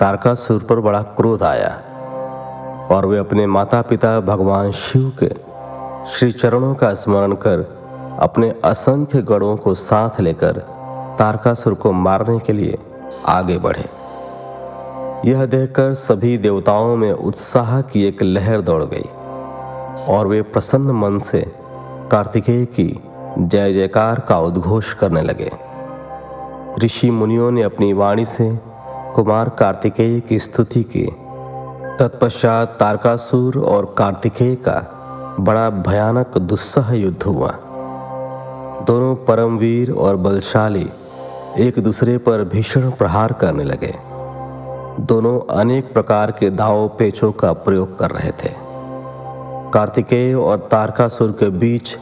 तारकासुर 0.00 0.62
पर 0.62 0.80
बड़ा 0.80 1.02
क्रोध 1.02 1.42
आया 1.42 1.70
और 2.90 3.06
वे 3.06 3.18
अपने 3.18 3.46
माता 3.46 3.82
पिता 3.82 4.20
भगवान 4.20 4.72
शिव 4.72 5.12
के 5.22 5.28
श्री 6.12 6.32
चरणों 6.32 6.74
का 6.74 6.94
स्मरण 6.94 7.32
कर 7.32 7.60
अपने 8.20 8.52
असंख्य 8.64 9.22
गणों 9.22 9.56
को 9.56 9.74
साथ 9.74 10.20
लेकर 10.20 10.58
तारकासुर 11.18 11.74
को 11.74 11.92
मारने 11.92 12.38
के 12.38 12.52
लिए 12.52 12.78
आगे 13.26 13.58
बढ़े। 13.58 13.88
यह 15.30 15.44
देखकर 15.46 15.94
सभी 15.94 16.38
देवताओं 16.38 16.96
में 16.96 17.12
उत्साह 17.12 17.80
की 17.82 18.04
एक 18.04 18.22
लहर 18.22 18.60
दौड़ 18.60 18.84
गई 18.84 19.08
और 20.08 20.26
वे 20.26 20.42
प्रसन्न 20.42 20.90
मन 20.90 21.18
से 21.18 21.40
कार्तिकेय 22.10 22.64
की 22.64 23.02
जय 23.38 23.72
जयकार 23.72 24.20
का 24.20 24.38
उद्घोष 24.40 24.92
करने 24.94 25.22
लगे। 25.22 25.67
ऋषि 26.78 27.10
मुनियों 27.10 27.50
ने 27.50 27.62
अपनी 27.62 27.92
वाणी 27.92 28.24
से 28.24 28.58
कुमार 29.14 29.48
कार्तिकेय 29.48 30.20
की 30.20 30.38
स्तुति 30.38 30.82
की। 30.82 31.06
तत्पश्चात 31.98 32.76
तारकासुर 32.80 33.58
और 33.58 33.94
कार्तिकेय 33.98 34.54
का 34.54 35.36
बड़ा 35.40 35.70
भयानक 35.70 36.38
दुस्सह 36.38 36.92
युद्ध 36.92 37.22
हुआ। 37.22 37.50
दोनों 38.86 39.14
परमवीर 39.16 39.92
और 39.92 40.16
बलशाली 40.16 40.90
एक 41.58 41.78
दूसरे 41.78 42.18
पर 42.18 42.44
भीषण 42.44 42.90
प्रहार 42.90 43.32
करने 43.32 43.64
लगे। 43.64 43.94
दोनों 45.00 45.54
अनेक 45.56 45.92
प्रकार 45.92 46.30
के 46.30 46.50
दाव 46.50 46.88
पेचों 46.88 47.32
का 47.32 47.52
प्रयोग 47.52 47.98
कर 47.98 48.10
रहे 48.10 48.30
थे। 48.30 48.54
कार्तिकेय 49.74 50.34
और 50.34 50.58
तारकासुर 50.58 51.30
के 51.30 51.48
बीच 51.48 51.96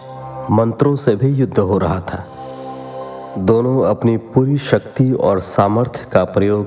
मंत्रों 0.50 0.96
से 0.96 1.16
भी 1.16 1.28
युद्ध 1.28 1.58
हो 1.58 1.78
रहा 1.78 2.00
था। 2.00 2.24
दोनों 3.38 3.84
अपनी 3.84 4.16
पूरी 4.16 4.58
शक्ति 4.58 5.12
और 5.12 5.40
सामर्थ्य 5.40 6.06
का 6.12 6.24
प्रयोग 6.24 6.66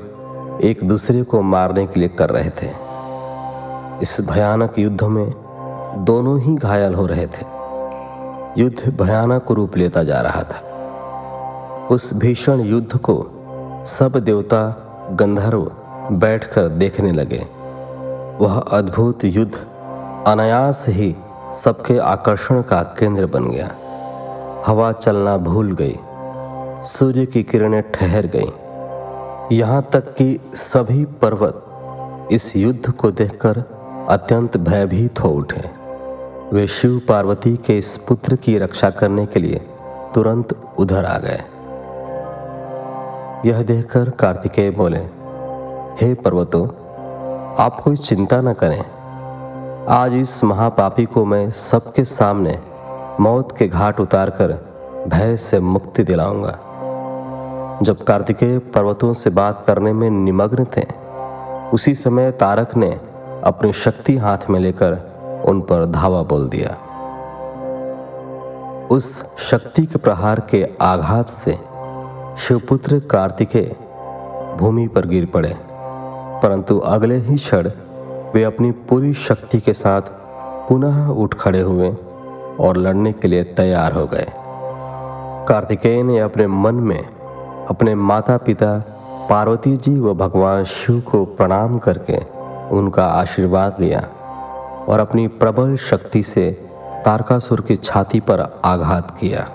एक 0.63 0.79
दूसरे 0.83 1.23
को 1.23 1.41
मारने 1.41 1.87
के 1.87 1.99
लिए 1.99 2.09
कर 2.09 2.29
रहे 2.29 2.49
थे। 2.49 2.67
इस 4.01 4.17
भयानक 4.21 4.79
युद्ध 4.79 5.03
में 5.03 5.33
दोनों 5.97 6.39
ही 6.39 6.55
घायल 6.55 6.93
हो 6.93 7.05
रहे 7.05 7.25
थे। 7.25 7.45
युद्ध 8.61 9.01
भयानक 9.01 9.51
रूप 9.51 9.77
लेता 9.77 10.03
जा 10.03 10.21
रहा 10.21 10.43
था। 10.43 10.61
उस 11.91 12.13
भीषण 12.13 12.59
युद्ध 12.59 12.97
को 12.97 13.27
सब 13.85 14.11
देवता, 14.15 14.87
गंधर्व 15.11 15.71
बैठकर 16.11 16.67
देखने 16.67 17.11
लगे। 17.11 17.47
वह 18.45 18.59
अद्भुत 18.59 19.19
युद्ध 19.25 19.55
अनायास 20.27 20.85
ही 20.87 21.15
सबके 21.63 21.97
आकर्षण 21.97 22.61
का 22.61 22.81
केंद्र 22.81 23.25
बन 23.25 23.43
गया। 23.43 23.71
हवा 24.67 24.91
चलना 24.91 25.37
भूल 25.37 25.75
गई। 25.75 25.99
सूर्य 26.83 27.25
की 27.25 27.43
किरणें 27.43 27.91
ठहर 27.91 28.25
गईं। 28.25 28.51
यहाँ 29.51 29.89
तक 29.93 30.13
कि 30.13 30.39
सभी 30.53 31.05
पर्वत 31.05 31.65
इस 32.31 32.55
युद्ध 32.55 32.91
को 32.91 33.11
देखकर 33.11 33.57
अत्यंत 34.09 34.57
भयभीत 34.57 35.19
हो 35.19 35.29
उठे। 35.29 35.69
वे 36.53 36.67
शिव 36.67 37.01
पार्वती 37.09 37.57
के 37.57 37.77
इस 37.77 37.97
पुत्र 38.07 38.35
की 38.35 38.57
रक्षा 38.57 38.89
करने 38.89 39.25
के 39.25 39.39
लिए 39.39 39.61
तुरंत 40.15 40.55
उधर 40.77 41.05
आ 41.05 41.17
गए। 41.17 41.41
यह 43.49 43.63
देखकर 43.63 44.09
कार्तिकेय 44.09 44.71
बोले, 44.71 44.99
हे 46.01 46.13
पर्वतों, 46.13 46.67
आप 47.55 47.81
कोई 47.83 47.95
चिंता 47.95 48.41
न 48.41 48.53
करें। 48.53 48.83
आज 49.87 50.13
इस 50.13 50.43
महापापी 50.43 51.05
को 51.05 51.25
मैं 51.25 51.51
सबके 51.51 52.05
सामने 52.05 52.59
मौत 53.19 53.57
के 53.57 53.67
घाट 53.67 53.99
उतारकर 53.99 54.69
भय 55.07 55.37
से 55.37 55.59
मुक्ति 55.59 56.03
दिलाऊँगा। 56.03 56.59
जब 57.83 58.03
कार्तिकेय 58.03 58.57
पर्वतों 58.73 59.13
से 59.13 59.29
बात 59.29 59.63
करने 59.67 59.91
में 59.93 60.09
निमग्न 60.09 60.65
थे, 60.77 60.83
उसी 61.73 61.93
समय 61.95 62.31
तारक 62.31 62.75
ने 62.77 62.89
अपनी 63.43 63.71
शक्ति 63.73 64.15
हाथ 64.17 64.49
में 64.49 64.59
लेकर 64.59 64.93
उन 65.47 65.61
पर 65.61 65.85
धावा 65.85 66.21
बोल 66.23 66.47
दिया। 66.49 66.75
उस 68.87 69.07
शक्ति 69.49 69.85
के 69.85 69.99
प्रहार 69.99 70.39
के 70.39 70.63
आघात 70.81 71.29
से 71.29 71.57
शिवपुत्र 72.37 72.99
कार्तिकेय 72.99 73.75
भूमि 74.57 74.87
पर 74.87 75.05
गिर 75.07 75.25
पड़े, 75.25 75.53
परंतु 76.43 76.77
अगले 76.77 77.17
ही 77.17 77.35
क्षण 77.35 77.69
वे 78.33 78.43
अपनी 78.43 78.71
पूरी 78.89 79.13
शक्ति 79.19 79.59
के 79.59 79.73
साथ 79.73 80.01
पुनः 80.69 81.07
उठ 81.13 81.33
खड़े 81.33 81.61
हुए 81.61 81.89
और 82.59 82.77
लड़ने 82.77 83.11
के 83.11 83.27
लिए 83.27 83.43
तैयार 83.43 83.93
हो 83.93 84.05
गए। 84.05 84.27
कार्तिकेय 85.47 86.03
ने 86.03 86.19
अपने 86.19 86.47
मन 86.47 86.75
में 86.75 87.01
अपने 87.69 87.95
माता 87.95 88.37
पिता 88.37 88.77
पार्वती 89.29 89.77
जी 89.77 89.99
व 89.99 90.13
भगवान 90.13 90.63
शिव 90.63 90.99
को 91.01 91.25
प्रणाम 91.25 91.77
करके 91.77 92.17
उनका 92.75 93.05
आशीर्वाद 93.05 93.75
लिया 93.79 93.99
और 94.89 94.99
अपनी 94.99 95.27
प्रबल 95.27 95.75
शक्ति 95.77 96.23
से 96.23 96.51
तारकासुर 97.05 97.61
की 97.61 97.75
छाती 97.75 98.19
पर 98.19 98.61
आघात 98.65 99.11
किया। 99.19 99.47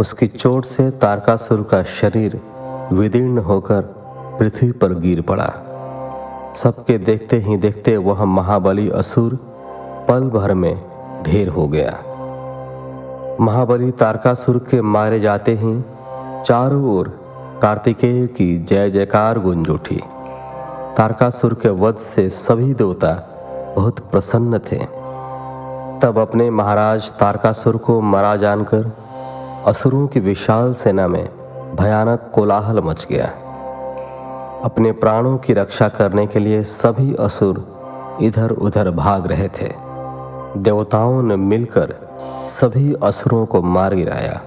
उसकी 0.00 0.26
चोट 0.26 0.64
से 0.64 0.90
तारकासुर 0.90 1.62
का 1.62 1.82
शरीर 1.82 2.40
विदीर्ण 2.92 3.38
होकर 3.38 3.80
पृथ्वी 4.38 4.70
पर 4.72 4.94
गिर 4.94 5.20
पड़ा। 5.20 5.48
सबके 6.56 6.98
देखते 6.98 7.36
ही 7.36 7.56
देखते 7.56 7.96
वह 7.96 8.24
महाबली 8.24 8.88
असुर 8.90 9.38
पल 10.08 10.28
भर 10.30 10.54
में 10.54 10.74
ढेर 11.22 11.48
हो 11.48 11.68
गया। 11.68 11.98
महाबली 13.40 13.90
तारकासुर 13.90 14.58
के 14.70 14.80
मारे 14.80 15.20
जाते 15.20 15.54
ही 15.54 15.74
चारों 16.46 16.98
ओर 16.98 17.08
कार्तिकेय 17.62 18.26
की 18.26 18.58
जय 18.58 18.90
जयकार 18.90 19.38
गुंज 19.38 19.70
उठी। 19.70 20.00
तारकासुर 20.96 21.54
के 21.54 21.68
वध 21.68 21.96
से 21.96 22.30
सभी 22.30 22.74
देवता 22.74 23.12
बहुत 23.76 24.00
प्रसन्न 24.00 24.58
थे। 24.58 24.78
तब 26.02 26.18
अपने 26.18 26.50
महाराज 26.50 27.12
तारकासुर 27.12 27.76
को 27.76 28.00
मरा 28.00 28.36
जानकर 28.36 28.92
असुरों 29.66 30.06
की 30.06 30.20
विशाल 30.20 30.74
सेना 30.74 31.08
में 31.08 31.28
भयानक 31.76 32.30
कोलाहल 32.34 32.80
मच 32.80 33.06
गया। 33.10 33.26
अपने 34.64 34.92
प्राणों 34.92 35.38
की 35.38 35.52
रक्षा 35.52 35.88
करने 35.88 36.26
के 36.26 36.38
लिए 36.38 36.62
सभी 36.62 37.14
असुर 37.14 37.64
इधर 38.22 38.50
उधर 38.50 38.90
भाग 38.90 39.26
रहे 39.26 39.48
थे। 39.48 39.72
देवताओं 40.56 41.22
ने 41.22 41.36
मिलकर 41.36 41.94
सभी 42.48 42.94
असुरों 43.02 43.46
को 43.46 43.62
मार 43.62 43.94
गिराया। 43.94 44.40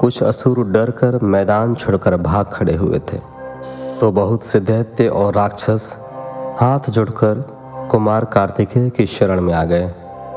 कुछ 0.00 0.22
असुर 0.22 0.58
डर 0.66 0.90
कर 0.90 1.18
मैदान 1.22 1.74
छोड़कर 1.74 2.16
भाग 2.16 2.46
खड़े 2.46 2.74
हुए 2.74 2.98
थे। 2.98 3.18
तो 4.00 4.10
बहुत 4.12 4.42
से 4.42 4.60
दैत्य 4.60 5.08
और 5.08 5.34
राक्षस 5.34 5.92
हाथ 6.60 6.90
जोड़कर 6.90 7.40
कुमार 7.90 8.24
कार्तिकेय 8.24 8.90
की 8.90 9.06
शरण 9.06 9.40
में 9.40 9.52
आ 9.54 9.64
गए 9.64 9.90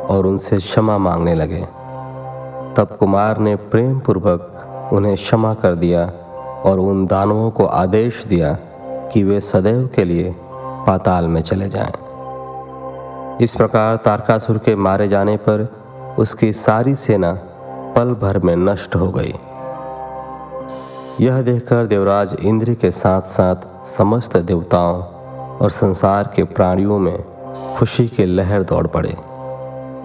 और 0.10 0.26
उनसे 0.26 0.58
क्षमा 0.58 0.98
मांगने 0.98 1.36
लगे। 1.36 1.62
तब 2.78 2.98
कुमार 3.00 3.38
ने 3.38 3.56
प्रेम 3.56 4.00
पूर्वक 4.00 4.90
उन्हें 4.94 5.16
क्षमा 5.16 5.54
कर 5.54 5.76
दिया 5.76 6.06
और 6.66 6.80
उन 6.80 7.06
दानवों 7.06 7.50
को 7.52 7.66
आदेश 7.66 8.26
दिया 8.26 8.54
कि 9.14 9.24
वे 9.24 9.40
सदैव 9.42 9.90
के 9.96 10.06
लिए 10.06 10.36
पाताल 10.88 11.28
में 11.28 11.42
चले 11.42 11.70
जाएँ। 11.70 11.94
इस 13.42 13.56
प्रकार 13.56 13.96
तारकासुर 13.96 14.58
के 14.58 14.76
मारे 14.76 15.08
जाने 15.08 15.38
पर 15.38 15.68
उसकी 16.20 16.54
सारी 16.54 16.96
सेना 16.96 17.34
पल 17.96 18.14
भर 18.14 18.40
में 18.40 18.56
नष्ट 18.56 18.96
हो 18.96 19.12
गई। 19.12 19.34
यह 21.22 21.42
देखकर 21.42 21.86
देवराज 21.86 22.36
इंद्र 22.40 22.74
के 22.74 22.92
साथ 22.92 23.22
साथ 23.22 23.56
समस्त 23.86 24.38
देवताओं 24.38 25.04
और 25.58 25.70
संसार 25.72 26.34
के 26.36 26.44
प्राणियों 26.44 27.00
में 27.00 27.24
खुशी 27.78 28.08
के 28.08 28.26
लहर 28.26 28.64
दौड़ 28.64 28.88
पड़े। 28.88 29.16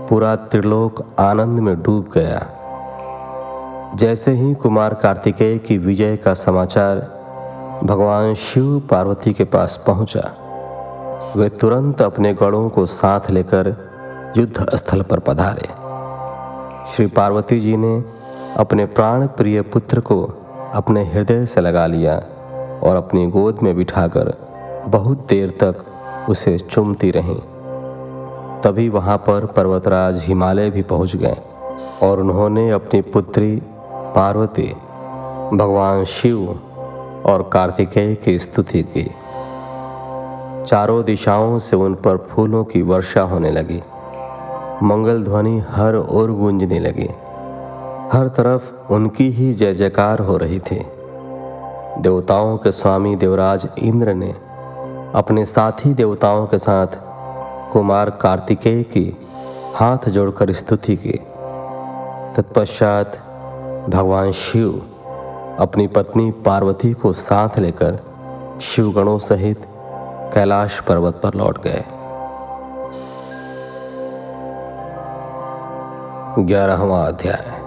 पूरा 0.09 0.36
त्रिलोक 0.36 1.04
आनंद 1.18 1.61
में 1.61 1.82
डूब 1.82 2.11
गया। 2.14 2.46
जैसे 3.96 4.30
ही 4.30 4.54
कुमार 4.54 4.94
कार्तिकेय 4.94 5.59
की 5.59 5.78
विजय 5.78 6.16
का 6.16 6.34
समाचार 6.34 6.98
भगवान 7.84 8.34
शिव 8.34 8.80
पार्वती 8.90 9.32
के 9.32 9.44
पास 9.44 9.84
पहुँचा, 9.86 10.32
वे 11.36 11.48
तुरंत 11.48 12.02
अपने 12.02 12.34
गणों 12.34 12.68
को 12.68 12.86
साथ 12.86 13.30
लेकर 13.30 13.76
युद्ध 14.36 14.74
स्थल 14.74 15.02
पर 15.02 15.18
पधारे। 15.18 15.68
श्री 16.92 17.06
पार्वती 17.06 17.61
जी 17.61 17.76
ने 17.76 18.04
अपने 18.56 18.86
प्राण 18.86 19.26
प्रिय 19.26 19.62
पुत्र 19.62 20.00
को 20.00 20.44
अपने 20.74 21.04
हृदय 21.04 21.46
से 21.46 21.60
लगा 21.60 21.86
लिया 21.86 22.14
और 22.82 22.96
अपनी 22.96 23.26
गोद 23.26 23.58
में 23.62 23.76
बिठाकर 23.76 24.32
बहुत 24.86 25.26
देर 25.28 25.50
तक 25.50 25.84
उसे 26.30 26.58
चुमती 26.58 27.10
रहीं। 27.10 27.38
तभी 28.60 28.88
वहाँ 28.88 29.18
पर 29.18 29.46
पर्वतराज 29.46 30.24
हिमालय 30.24 30.70
भी 30.70 30.82
पहुँच 30.82 31.16
गए 31.16 31.36
और 32.02 32.20
उन्होंने 32.20 32.70
अपनी 32.70 33.00
पुत्री 33.00 33.62
पार्वती, 33.90 34.74
भगवान 35.56 36.04
शिव 36.04 36.60
और 37.26 37.50
कार्तिकेय 37.52 38.14
की 38.14 38.38
स्तुति 38.38 38.82
की। 38.82 39.10
चारों 40.66 41.04
दिशाओं 41.04 41.58
से 41.58 41.76
उन 41.76 41.94
पर 41.94 42.16
फूलों 42.16 42.64
की 42.64 42.82
वर्षा 42.82 43.22
होने 43.22 43.50
लगी। 43.50 43.82
मंगल 44.82 45.24
ध्वनि 45.24 45.64
हर 45.70 45.96
ओर 45.96 46.30
गूंजने 46.30 46.78
लगी। 46.78 47.08
हर 48.12 48.28
तरफ़ 48.28 48.92
उनकी 48.92 49.28
ही 49.28 49.52
जय 49.52 49.74
जयकार 49.74 50.18
हो 50.18 50.36
रही 50.36 50.59
थी। 50.59 50.86
देवताओं 51.98 52.56
के 52.59 52.72
स्वामी 52.72 53.16
देवराज 53.16 53.68
इंद्र 53.78 54.14
ने 54.14 54.30
अपने 55.14 55.44
साथी 55.44 55.94
देवताओं 55.94 56.46
के 56.46 56.59
साथ 56.59 56.86
कुमार 57.72 58.11
कार्तिकेय 58.11 58.82
की 58.82 59.16
हाथ 59.74 60.09
जोड़कर 60.09 60.52
स्तुति 60.52 60.96
की। 60.96 61.12
तत्पश्चात 62.36 63.16
भगवान 63.88 64.32
शिव 64.32 64.82
अपनी 65.59 65.86
पत्नी 65.86 66.30
पार्वती 66.30 66.92
को 66.92 67.12
साथ 67.12 67.59
लेकर 67.59 67.98
शिवगणों 68.62 69.18
सहित 69.18 69.62
कैलाश 70.34 70.80
पर्वत 70.80 71.20
पर 71.22 71.34
लौट 71.34 71.62
गए। 71.62 71.84
ग्यारहवा 76.38 77.06
अध्याय। 77.06 77.57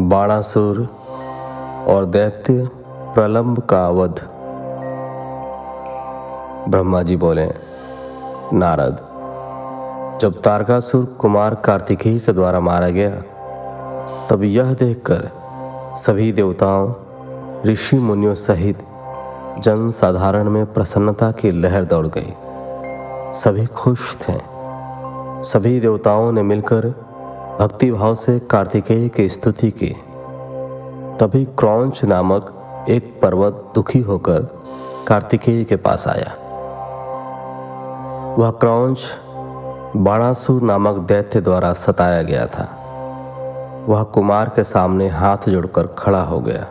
बाणासुर 0.00 0.88
और 1.88 2.04
दैत्य 2.04 2.68
प्रलंब 3.14 3.58
का 3.58 3.88
वध। 3.88 4.20
ब्रह्मा 6.68 7.02
जी 7.02 7.16
बोले, 7.16 7.46
नारद, 8.52 8.96
जब 10.20 10.40
तारकासुर 10.40 11.04
कुमार 11.04 11.54
कार्तिकेय 11.54 12.18
के 12.18 12.32
द्वारा 12.32 12.60
मारा 12.60 12.88
गया, 12.88 13.22
तब 14.30 14.42
यह 14.42 14.74
देखकर 14.74 15.30
सभी 15.96 16.32
देवताओं, 16.32 16.92
ऋषि 17.66 17.98
मुनियों 17.98 18.34
सहित 18.34 18.78
जन 19.58 19.90
साधारण 19.90 20.50
में 20.50 20.72
प्रसन्नता 20.72 21.30
की 21.30 21.50
लहर 21.50 21.84
दौड़ 21.84 22.06
गई। 22.06 22.34
सभी 23.32 23.66
खुश 23.66 24.16
थे। 24.16 24.40
सभी 25.44 25.80
देवताओं 25.80 26.32
ने 26.32 26.42
मिलकर 26.42 27.05
भक्ति 27.60 27.90
भाव 27.90 28.14
से 28.14 28.38
कार्तिकेय 28.38 29.08
की 29.08 29.28
स्तुति 29.28 29.70
की। 29.70 29.96
तभी 31.20 31.44
क्रौंच 31.44 32.04
नामक 32.04 32.52
एक 32.88 33.20
पर्वत 33.22 33.72
दुखी 33.74 34.00
होकर 34.00 34.40
कार्तिकेय 35.08 35.64
के 35.64 35.76
पास 35.76 36.08
आया। 36.08 36.32
वह 38.38 38.50
क्रौंच 38.50 38.98
बाणासुर 39.96 40.62
नामक 40.62 40.96
दैत्य 40.96 41.40
द्वारा 41.40 41.72
सताया 41.72 42.22
गया 42.22 42.46
था। 42.46 42.68
वह 43.88 44.02
कुमार 44.02 44.48
के 44.48 44.64
सामने 44.64 45.08
हाथ 45.08 45.48
जोड़कर 45.48 45.86
खड़ा 45.86 46.22
हो 46.22 46.40
गया 46.40 46.66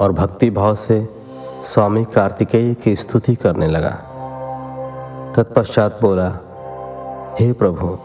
और 0.00 0.12
भक्ति 0.12 0.50
भाव 0.50 0.74
से 0.74 1.08
स्वामी 1.64 2.04
कार्तिकेय 2.04 2.74
की 2.74 2.96
स्तुति 2.96 3.34
करने 3.34 3.66
लगा। 3.66 3.96
तत्पश्चात 5.36 5.98
बोला, 6.02 6.28
हे 7.40 7.52
प्रभु 7.52 7.98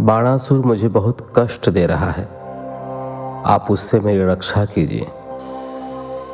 बाणासुर 0.00 0.66
मुझे 0.66 0.88
बहुत 0.88 1.32
कष्ट 1.36 1.68
दे 1.70 1.86
रहा 1.86 2.10
है। 2.10 2.24
आप 3.46 3.66
उससे 3.70 4.00
मेरी 4.00 4.24
रक्षा 4.24 4.64
कीजिए। 4.64 5.06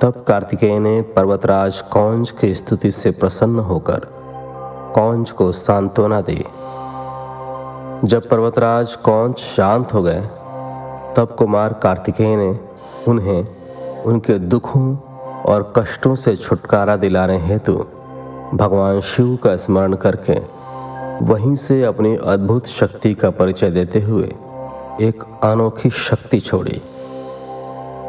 तब 0.03 0.25
कार्तिकेय 0.29 0.79
ने 0.79 1.03
पर्वतराज 1.03 1.81
कौंज 1.81 2.31
की 2.31 2.55
स्तुति 2.55 2.91
से 2.91 3.11
प्रसन्न 3.11 3.59
होकर 3.59 4.07
कौंज 4.95 5.31
को 5.31 5.53
सांत्वना 5.53 6.21
दी। 6.21 6.45
जब 8.05 8.29
पर्वतराज 8.29 8.97
कौंज 8.97 9.37
शांत 9.37 9.95
हो 9.95 10.03
गए, 10.03 10.21
तब 11.17 11.37
कुमार 11.39 11.73
कार्तिकेय 11.73 12.37
ने 12.37 12.61
उन्हें 13.09 13.47
उनके 14.03 14.39
दुखों 14.39 14.97
और 15.43 15.73
कष्टों 15.77 16.15
से 16.15 16.37
छुटकारा 16.37 16.97
दिलाने 16.97 17.39
हेतु 17.39 17.87
भगवान 18.55 19.01
शिव 19.01 19.39
का 19.45 19.57
स्मरण 19.57 19.95
करके 19.95 20.64
वहीं 21.23 21.55
से 21.55 21.83
अपनी 21.85 22.17
अद्भुत 22.17 22.67
शक्ति 22.67 23.15
का 23.15 23.31
परिचय 23.31 23.71
देते 23.71 24.01
हुए 24.01 24.27
एक 25.01 25.25
अनोखी 25.43 25.91
शक्ति 25.91 26.41
छोड़ी। 26.41 26.81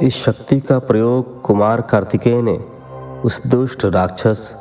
इस 0.01 0.15
शक्ति 0.15 0.59
का 0.59 0.79
प्रयोग 0.79 1.41
कुमार 1.41 1.81
कार्तिकेय 1.81 2.41
ने 2.41 2.57
उस 3.25 3.41
दुष्ट 3.47 3.85
राक्षस 3.85 4.51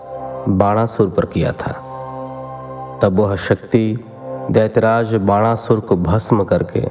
बाणासुर 0.49 1.09
पर 1.09 1.27
किया 1.27 1.53
था। 1.53 1.73
तब 3.03 3.21
वह 3.21 3.37
शक्ति 3.37 4.05
दैतराज 4.51 5.15
बाणासुर 5.15 5.81
को 5.81 5.97
भस्म 5.97 6.45
करके 6.45 6.87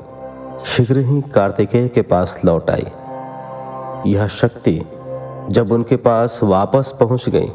शीघ्र 0.65 0.97
ही 0.97 1.21
कार्तिकेय 1.21 1.87
के 1.87 2.01
पास 2.01 2.39
लौट 2.45 2.69
आई। 2.69 2.87
यह 4.11 4.27
शक्ति 4.27 4.81
जब 5.49 5.71
उनके 5.71 5.95
पास 5.95 6.39
वापस 6.43 6.93
पहुँच 6.99 7.29
गई, 7.29 7.47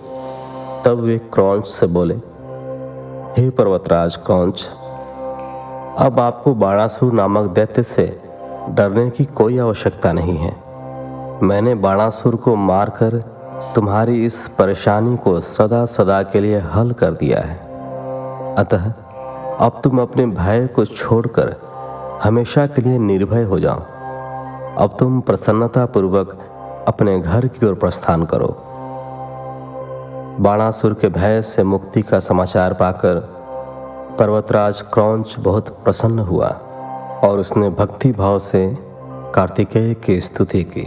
तब 0.85 1.01
वे 1.01 1.19
क्रॉन्च 1.19 1.67
से 1.67 1.87
बोले 1.87 2.15
हे 3.37 3.51
पर्वतराज 3.51 4.17
क्रौंच 4.17 4.69
अब 5.99 6.21
आपको 6.21 6.55
बाणासुर 6.55 7.13
नामक 7.13 7.51
दैत्य 7.51 7.83
से 7.83 8.23
डरने 8.71 9.11
की 9.11 9.25
कोई 9.25 9.59
आवश्यकता 9.59 10.13
नहीं 10.13 10.37
है। 10.37 10.57
मैंने 11.43 11.75
बाणासुर 11.75 12.37
को 12.37 12.57
मारकर 12.57 13.19
तुम्हारी 13.75 14.27
इस 14.27 14.51
परेशानी 14.59 15.17
को 15.17 15.41
सदा 15.41 15.87
सदा 15.87 16.23
के 16.23 16.41
लिए 16.41 16.59
हल 16.59 16.93
कर 16.93 17.11
दिया 17.11 17.41
है। 17.41 17.57
अतः, 18.55 18.93
अब 19.61 19.81
तुम 19.85 20.03
अपने 20.03 20.27
भय 20.27 20.67
को 20.67 20.85
छोड़कर 20.85 21.57
हमेशा 22.25 22.67
के 22.67 22.83
लिए 22.83 22.99
निर्भय 22.99 23.43
हो 23.43 23.61
जाओ। 23.61 23.81
अब 24.79 24.97
तुम 24.99 25.21
प्रसन्नता 25.21 25.87
पूर्वक 25.87 26.39
अपने 26.89 27.21
घर 27.21 27.47
की 27.47 27.67
ओर 27.67 27.75
प्रस्थान 27.75 28.25
करो। 28.25 28.65
बाणासुर 30.41 30.95
के 30.95 31.09
भय 31.09 31.43
से 31.43 31.63
मुक्ति 31.63 32.03
का 32.03 32.19
समाचार 32.19 32.73
पाकर 32.73 33.15
पर्वतराज 34.19 34.83
क्रौंच 34.83 35.35
बहुत 35.39 35.69
प्रसन्न 35.85 36.19
हुआ 36.19 36.49
और 37.25 37.39
उसने 37.39 37.71
भक्ति 37.71 38.13
भाव 38.13 38.39
से 38.39 38.79
कार्तिकेय 39.35 39.95
की 39.95 40.21
स्तुति 40.21 40.63
की। 40.65 40.85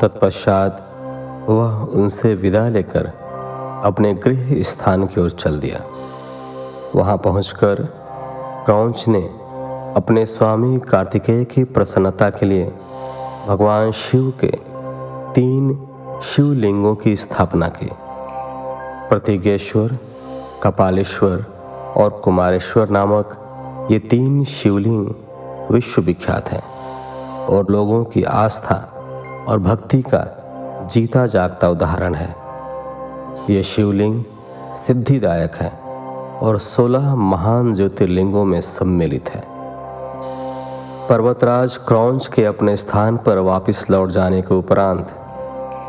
तत्पश्चात 0.00 0.88
वह 1.48 1.84
उनसे 1.94 2.34
विदा 2.34 2.68
लेकर 2.68 3.06
अपने 3.84 4.14
गृह 4.14 4.62
स्थान 4.62 5.06
की 5.06 5.20
ओर 5.20 5.30
चल 5.30 5.60
दिया। 5.60 5.80
वहाँ 6.96 7.16
पहुंचकर 7.16 7.74
क्रौंच 8.64 9.04
ने 9.08 9.22
अपने 9.96 10.26
स्वामी 10.26 10.78
कार्तिकेय 10.78 11.44
की 11.44 11.64
प्रसन्नता 11.64 12.30
के 12.30 12.46
लिए 12.46 12.72
भगवान 13.46 13.92
शिव 13.92 14.32
के 14.44 14.52
तीन 15.32 15.88
शिवलिंगों 16.22 16.94
की 16.94 17.16
स्थापना 17.16 17.68
की। 17.68 17.90
प्रतिज्ञेश्वर 19.12 19.98
कपालेश्वर 20.62 21.44
और 21.96 22.10
कुमारेश्वर 22.10 22.88
नामक 22.88 23.88
ये 23.90 23.98
तीन 23.98 24.44
शिवलिंग 24.44 25.08
विश्वविख्यात 25.70 26.48
हैं 26.48 26.62
और 27.46 27.66
लोगों 27.70 28.04
की 28.04 28.22
आस्था 28.22 28.76
और 29.48 29.58
भक्ति 29.58 30.02
का 30.02 30.24
जीता 30.92 31.26
जागता 31.26 31.68
उदाहरण 31.68 32.14
है। 32.14 32.36
ये 33.50 33.62
शिवलिंग 33.62 34.24
सिद्धिदायक 34.74 35.54
है 35.54 35.70
और 36.38 36.58
सोलह 36.58 37.14
महान 37.14 37.74
ज्योतिर्लिंगों 37.74 38.44
में 38.44 38.60
सम्मिलित 38.60 39.30
है। 39.30 39.44
पर्वतराज 41.08 41.76
क्रौंच 41.76 42.26
के 42.26 42.44
अपने 42.44 42.76
स्थान 42.76 43.16
पर 43.16 43.38
वापस 43.38 43.86
लौट 43.90 44.10
जाने 44.10 44.42
के 44.42 44.54
उपरांत 44.54 45.14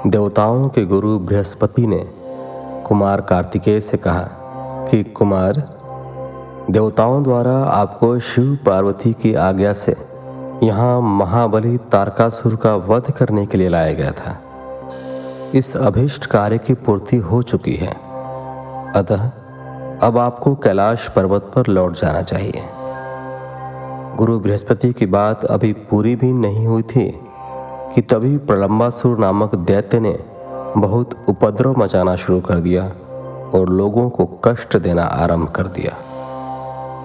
देवताओं 0.07 0.67
के 0.69 0.85
गुरु 0.85 1.19
बृहस्पति 1.19 1.87
ने 1.87 2.22
कुमार 2.87 3.21
कार्तिकेय 3.21 3.79
से 3.79 3.97
कहा 3.97 4.27
कि, 4.91 5.03
कुमार, 5.03 5.53
देवताओं 6.71 7.23
द्वारा 7.23 7.57
आपको 7.57 8.19
शिव 8.19 8.55
पार्वती 8.65 9.13
की 9.13 9.33
आज्ञा 9.33 9.73
से 9.73 9.95
यहाँ 10.63 11.01
महाबली 11.01 11.77
तारकासुर 11.77 12.55
का 12.55 12.75
वध 12.75 13.11
करने 13.11 13.45
के 13.45 13.57
लिए 13.57 13.69
लाया 13.69 13.93
गया 13.93 14.11
था। 14.11 14.37
इस 15.55 15.77
अभिष्ट 15.77 16.25
कार्य 16.25 16.57
की 16.57 16.73
पूर्ति 16.73 17.17
हो 17.17 17.41
चुकी 17.41 17.75
है। 17.75 17.95
अतः 18.95 19.31
अब 20.03 20.17
आपको 20.17 20.55
कैलाश 20.55 21.07
पर्वत 21.07 21.41
पर 21.41 21.67
लौट 21.67 21.93
जाना 21.93 22.21
चाहिए। 22.21 22.63
गुरु 24.15 24.39
बृहस्पति 24.39 24.93
की 24.93 25.05
बात 25.05 25.45
अभी 25.45 25.73
पूरी 25.73 26.15
भी 26.15 26.31
नहीं 26.31 26.67
हुई 26.67 26.81
थी 26.81 27.19
कि 27.95 28.01
तभी 28.01 28.37
प्रलंबासुर 28.37 29.17
नामक 29.17 29.55
दैत्य 29.55 29.99
ने 29.99 30.19
बहुत 30.77 31.25
उपद्रव 31.29 31.79
मचाना 31.79 32.15
शुरू 32.15 32.41
कर 32.41 32.59
दिया 32.59 32.83
और 33.53 33.69
लोगों 33.69 34.09
को 34.09 34.25
कष्ट 34.25 34.77
देना 34.77 35.03
आरंभ 35.03 35.49
कर 35.49 35.67
दिया। 35.67 35.97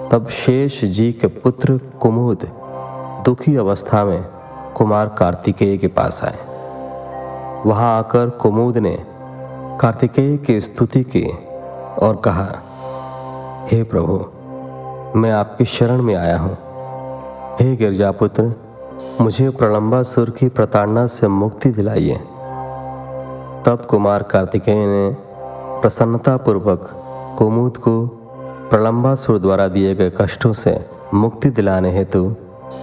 तब 0.08 0.28
शेष 0.28 0.84
जी 0.84 1.12
के 1.12 1.26
पुत्र 1.26 1.80
कुमुद 2.00 2.48
दुखी 3.24 3.56
अवस्था 3.56 4.04
में 4.04 4.24
कुमार 4.76 5.06
कार्तिकेय 5.06 5.76
के 5.76 5.86
पास 5.86 6.20
आए। 6.24 6.38
वहाँ 7.66 7.98
आकर 7.98 8.30
कुमुद 8.30 8.78
ने 8.78 9.06
कार्तिकेय 9.80 10.36
की 10.36 10.60
स्तुति 10.60 11.02
की 11.02 11.26
और 12.02 12.16
कहा, 12.16 12.48
हे 13.72 13.80
hey 13.80 13.90
प्रभु, 13.90 14.26
मैं 15.18 15.30
आपकी 15.30 15.64
शरण 15.64 16.02
में 16.02 16.14
आया 16.14 16.38
हूँ। 16.38 16.58
हे 17.60 17.76
गिरजापुत्र, 17.76 18.54
मुझे 19.20 19.50
प्रलंबा 19.50 20.02
सुर 20.02 20.30
की 20.30 20.48
प्रताड़ना 20.48 21.06
से 21.06 21.28
मुक्ति 21.28 21.70
दिलाइए। 21.70 22.20
तब 23.68 23.84
कुमार 23.84 24.22
कार्तिकेय 24.22 24.86
ने 24.86 25.16
प्रसन्नतापूर्वक 25.80 26.88
कुमुद 27.38 27.76
को 27.76 28.06
प्रलंबासुर 28.70 29.38
द्वारा 29.38 29.68
दिए 29.68 29.94
गए 29.94 30.12
कष्टों 30.20 30.52
से 30.52 30.86
मुक्ति 31.14 31.50
दिलाने 31.50 31.90
हेतु 31.90 32.36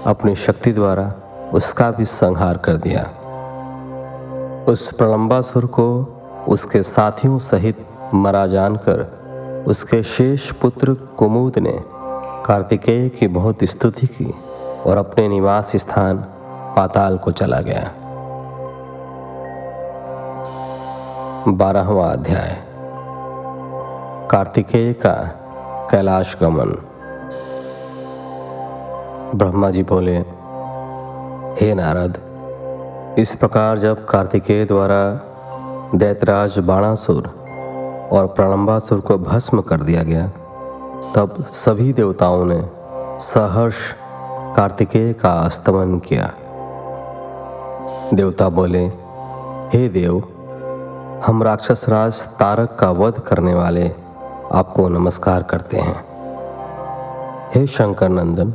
अपनी 0.06 0.36
शक्ति 0.36 0.72
द्वारा 0.72 1.14
उसका 1.54 1.92
भी 1.92 2.06
संहार 2.06 2.58
कर 2.58 2.78
दिया। 2.78 3.02
उस 4.72 4.94
प्रलंबासुर 4.94 5.66
को 5.66 5.88
उसके 6.48 6.84
साथियों 6.84 7.40
सहित 7.40 7.86
मरा 8.14 8.48
जानकर 8.48 9.64
उसके 9.68 10.04
शेष 10.04 10.52
पुत्र 10.52 10.94
कुमुद 10.94 11.60
ने 11.60 11.80
कार्तिकेय 12.46 13.10
की 13.10 13.28
बहुत 13.28 13.64
स्तुति 13.64 14.08
की 14.08 14.34
और 14.86 14.98
अपने 14.98 15.28
निवास 15.28 15.76
स्थान 15.76 16.18
पाताल 16.76 17.18
को 17.18 17.32
चला 17.32 17.62
गया। 17.62 17.92
बारहवा 21.48 22.12
अध्याय। 22.12 22.64
कार्तिकेय 24.32 24.94
का 24.94 25.14
कैलाश 25.92 26.38
गमन। 26.42 26.70
ब्रह्मा 29.36 29.70
जी 29.70 29.84
बोले, 29.84 30.18
हे 31.62 31.74
नारद, 31.74 32.18
इस 33.20 33.36
प्रकार 33.36 33.78
जब 33.78 34.06
कार्तिकेय 34.06 34.66
द्वारा 34.66 35.14
दैतराज 35.96 36.60
बाणासुर 36.60 37.28
और 38.12 38.28
प्रणम्बासुर 38.28 39.00
को 39.00 39.18
भस्म 39.18 39.62
कर 39.62 39.82
दिया 39.82 40.04
गया, 40.04 40.28
तब 41.16 41.46
सभी 41.52 41.94
देवताओं 41.94 42.46
ने 42.46 42.70
सहर्ष 43.20 43.76
कार्तिकेय 44.56 45.14
का 45.14 45.32
अस्तमन 45.32 46.00
किया। 46.00 46.32
देवता 48.14 48.50
बोले, 48.50 48.86
हे 49.74 49.90
देव 49.90 50.28
हम 51.24 51.44
राक्षस 51.44 51.86
राज 51.90 52.22
तारक 52.40 52.76
का 52.80 52.90
वध 52.92 53.20
करने 53.20 53.54
वाले 53.54 53.88
आपको 54.54 54.88
नमस्कार 54.90 55.44
करते 55.44 55.78
हैं। 55.78 56.04
हे 57.56 57.66
शंकर 57.68 58.10
नंदन 58.10 58.54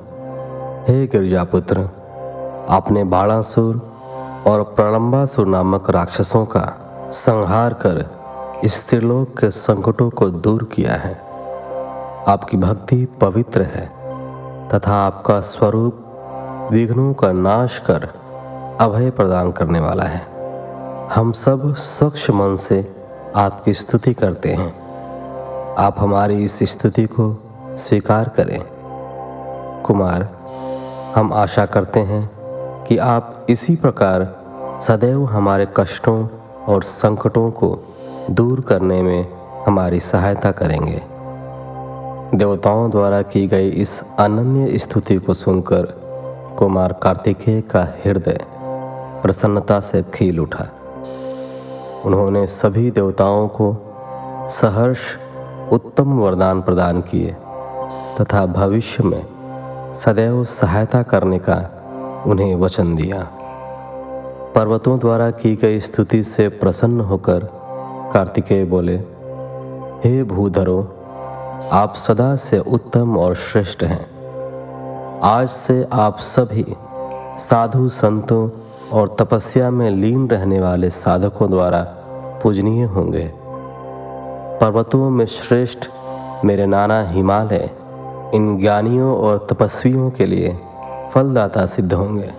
हे 0.89 1.07
गिरजापुत्र, 1.07 1.81
आपने 2.71 3.05
बाणासुर 3.05 3.77
और 4.47 4.63
प्रलंबासुर 4.77 5.47
नामक 5.47 5.91
राक्षसों 5.91 6.45
का 6.47 6.65
संहार 7.13 7.75
कर 7.75 8.05
इस 8.65 8.89
त्रिलोक 8.89 9.39
के 9.39 9.51
संकटों 9.51 10.11
को 10.11 10.31
दूर 10.31 10.65
किया 10.65 10.95
है। 10.95 11.15
आपकी 12.29 12.57
भक्ति 12.57 13.05
पवित्र 13.21 13.63
है 13.63 13.87
तथा 14.69 14.95
आपका 14.97 15.41
स्वरूप 15.41 16.69
विघ्नों 16.73 17.13
का 17.15 17.33
नाश 17.33 17.79
कर 17.79 18.09
अभय 18.81 19.11
प्रदान 19.11 19.53
करने 19.53 19.81
वाला 19.81 20.05
है। 20.05 20.40
हम 21.15 21.33
सब 21.33 21.75
स्वच्छ 21.75 22.31
मन 22.31 22.57
से 22.57 22.95
आपकी 23.37 23.75
स्तुति 23.75 24.15
करते 24.15 24.49
हैं। 24.49 24.75
आप 25.75 25.95
हमारी 25.99 26.45
इस 26.45 26.59
स्तुति 26.63 27.07
को 27.07 27.43
स्वीकार 27.77 28.29
करें। 28.29 28.65
कुमार, 29.83 30.29
हम 31.17 31.33
आशा 31.33 31.67
करते 31.67 32.01
हैं 32.01 32.31
कि 32.85 32.99
आप 32.99 33.47
इसी 33.51 33.77
प्रकार 33.77 34.43
सदैव 34.87 35.25
हमारे 35.25 35.67
कष्टों 35.77 36.29
और 36.69 36.83
संकटों 36.83 37.51
को 37.51 37.79
दूर 38.31 38.61
करने 38.61 39.03
में 39.03 39.27
हमारी 39.67 40.01
सहायता 40.01 40.51
करेंगे। 40.51 41.03
देवताओं 42.39 42.91
द्वारा 42.91 43.23
की 43.23 43.47
गई 43.47 43.69
इस 43.69 44.01
अनन्य 44.19 44.79
स्तुति 44.79 45.17
को 45.17 45.35
सुनकर 45.35 45.83
कुमार 46.59 46.93
कार्तिकेय 46.93 47.61
का 47.61 47.83
हृदय 48.05 48.45
प्रसन्नता 49.23 49.81
से 49.81 50.03
खील 50.03 50.41
उठा। 50.41 50.69
उन्होंने 52.05 52.47
सभी 52.47 52.91
देवताओं 52.91 53.49
को 53.49 53.75
सहर्ष 54.51 54.99
उत्तम 55.73 56.19
वरदान 56.21 56.63
प्रदान 56.63 57.01
किए 57.01 57.37
तथा 58.21 58.47
भविष्य 58.47 59.03
में 59.03 59.27
सदैव 59.93 60.45
सहायता 60.45 61.03
करने 61.03 61.39
का 61.39 61.59
उन्हें 62.27 62.55
वचन 62.55 62.95
दिया। 62.95 63.29
पर्वतों 64.55 64.99
द्वारा 64.99 65.31
की 65.31 65.57
गई 65.57 65.81
स्तुति 65.81 66.23
से 66.23 66.49
प्रसन्न 66.49 67.01
होकर 67.01 67.49
कार्तिकेय 68.15 68.65
बोले, 68.65 68.97
हे 70.05 70.23
भूधरो, 70.23 70.81
आप 71.73 71.95
सदा 71.95 72.37
से 72.37 72.59
उत्तम 72.59 73.17
और 73.17 73.35
श्रेष्ठ 73.35 73.83
हैं। 73.83 74.07
आज 75.23 75.49
से 75.49 75.87
आप 75.93 76.19
सभी 76.19 76.67
साधु 77.39 77.89
संतों 77.89 78.49
और 78.93 79.17
तपस्या 79.19 79.71
में 79.71 79.91
लीन 79.91 80.29
रहने 80.29 80.61
वाले 80.61 80.91
साधकों 80.91 81.51
द्वारा 81.51 81.83
पूजनीय 82.43 82.85
होंगे। 82.85 83.33
पर्वतों 84.61 85.11
में 85.11 85.27
श्रेष्ठ 85.27 85.79
मेरे 86.45 86.67
नाना 86.67 87.03
हिमालय, 87.05 87.71
इन 88.35 88.59
ज्ञानियों 88.61 89.17
और 89.17 89.47
तपस्वियों 89.51 90.11
के 90.11 90.27
लिए 90.27 90.59
फलदाता 91.15 91.67
सिद्ध 91.67 91.93
होंगे। 91.93 92.31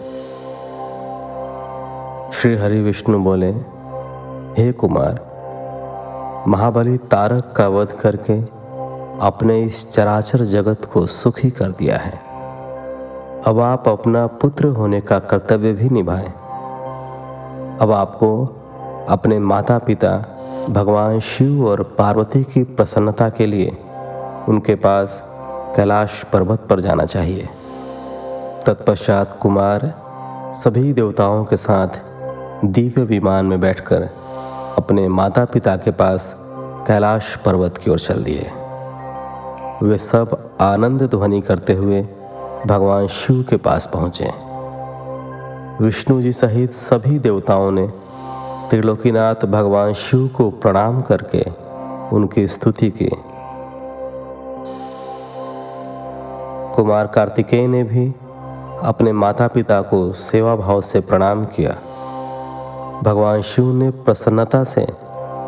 श्री 2.33 2.55
हरि 2.55 2.81
विष्णु 2.81 3.19
बोले, 3.19 3.51
हे 4.57 4.71
कुमार, 4.71 5.19
महाबली 6.47 6.97
तारक 6.97 7.53
का 7.57 7.67
वध 7.67 7.91
करके 7.91 8.41
अपने 9.27 9.61
इस 9.61 9.91
चराचर 9.91 10.41
जगत 10.41 10.85
को 10.85 11.07
सुखी 11.07 11.49
कर 11.49 11.71
दिया 11.71 11.97
है। 11.97 12.19
अब 13.47 13.59
आप 13.59 13.89
अपना 13.89 14.27
पुत्र 14.27 14.67
होने 14.67 15.01
का 15.01 15.19
कर्तव्य 15.19 15.73
भी 15.73 15.89
निभाएँ। 15.89 16.40
अब 17.80 17.91
आपको 17.91 18.45
अपने 19.09 19.39
माता 19.39 19.78
पिता 19.78 20.38
भगवान 20.69 21.19
शिव 21.19 21.67
और 21.67 21.84
पार्वती 21.84 22.43
की 22.43 22.63
प्रसन्नता 22.63 23.30
के 23.30 23.45
लिए 23.45 23.78
उनके 24.49 24.76
पास 24.76 25.22
कैलाश 25.76 26.24
पर्वत 26.34 26.67
पर 26.69 26.80
जाना 26.80 27.05
चाहिए। 27.05 27.49
तत्पश्चात 28.65 29.39
कुमार 29.41 29.93
सभी 30.53 30.93
देवताओं 30.93 31.45
के 31.45 31.57
साथ 31.57 31.88
दिव्य 32.65 33.01
विमान 33.01 33.45
में 33.45 33.59
बैठकर 33.59 34.09
अपने 34.78 35.07
माता 35.07 35.45
पिता 35.45 35.76
के 35.76 35.91
पास 35.91 36.34
कैलाश 36.88 37.36
पर्वत 37.36 37.78
की 37.78 37.91
ओर 37.91 37.99
चल 37.99 38.24
दिए। 38.24 38.51
वे 39.84 39.97
सब 39.97 40.57
आनंद 40.61 41.03
ध्वनि 41.03 41.41
करते 41.41 41.74
हुए 41.74 42.07
भगवान 42.67 43.07
शिव 43.07 43.45
के 43.49 43.57
पास 43.57 43.89
पहुँचे। 43.93 44.50
विष्णु 45.80 46.22
जी 46.22 46.32
सहित 46.32 46.74
सभी 46.74 47.19
देवताओं 47.19 47.72
ने 47.72 47.88
त्रिलोकीनाथ 48.69 49.45
भगवान 49.45 49.93
शिव 49.93 50.28
को 50.28 50.50
प्रणाम 50.50 51.01
करके 51.01 51.45
उनकी 52.16 52.47
स्तुति 52.47 52.89
की। 52.89 53.09
कुमार 56.75 57.08
कार्तिकेय 57.08 57.67
ने 57.67 57.83
भी 57.83 58.16
अपने 58.83 59.12
माता 59.12 59.47
पिता 59.47 59.82
को 59.82 60.13
सेवा 60.13 60.55
भाव 60.55 60.82
से 60.82 61.00
प्रणाम 61.00 61.45
किया। 61.45 61.71
भगवान 63.04 63.41
शिव 63.41 63.74
ने 63.74 63.89
प्रसन्नता 63.91 64.63
से 64.63 64.82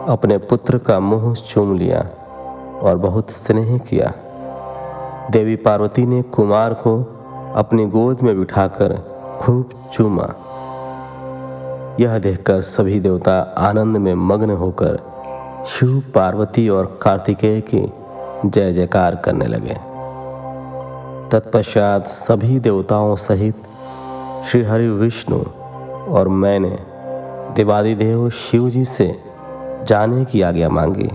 अपने 0.07 0.37
पुत्र 0.37 0.77
का 0.77 0.99
मुँह 0.99 1.33
चूम 1.33 1.77
लिया 1.77 1.99
और 2.81 2.97
बहुत 2.97 3.31
स्नेह 3.31 3.77
किया। 3.77 4.13
देवी 5.31 5.55
पार्वती 5.55 6.05
ने 6.05 6.21
कुमार 6.21 6.73
को 6.73 7.03
अपनी 7.55 7.85
गोद 7.85 8.21
में 8.21 8.39
बिठाकर 8.39 9.12
खूब 9.41 9.69
चूमा। 9.93 10.35
यह 11.99 12.19
देखकर 12.19 12.61
सभी 12.61 12.99
देवता 12.99 13.55
आनंद 13.57 13.97
में 13.97 14.13
मग्न 14.13 14.49
होकर 14.49 14.99
शिव, 15.67 16.03
पार्वती 16.15 16.69
और 16.69 16.99
कार्तिकेय 17.01 17.61
की 17.61 17.91
जय 18.45 18.71
जयकार 18.71 19.15
करने 19.15 19.45
लगे। 19.45 19.73
तत्पश्चात 21.29 22.07
सभी 22.07 22.59
देवताओं 22.59 23.15
सहित 23.15 23.55
श्री 24.51 24.63
हरि 24.63 24.87
विष्णु 24.87 25.39
और 26.13 26.27
मैंने 26.27 26.77
देवादिदेव 27.55 28.29
शिव 28.29 28.69
जी 28.69 28.85
से 28.85 29.19
जाने 29.87 30.25
की 30.25 30.41
आज्ञा 30.41 30.69
मांगी 30.69 31.09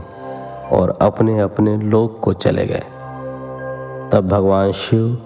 और 0.72 0.98
अपने 1.02 1.40
अपने 1.40 1.76
लोक 1.76 2.20
को 2.22 2.32
चले 2.32 2.66
गए। 2.66 2.84
तब 4.12 4.28
भगवान 4.28 4.72
शिव 4.72 5.18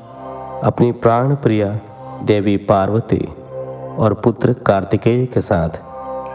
अपनी 0.64 0.92
प्राण 0.92 1.34
प्रिया 1.34 1.78
देवी 2.22 2.56
पार्वती 2.56 3.28
और 3.98 4.20
पुत्र 4.24 4.52
कार्तिकेय 4.52 5.26
के 5.26 5.40
साथ 5.40 5.68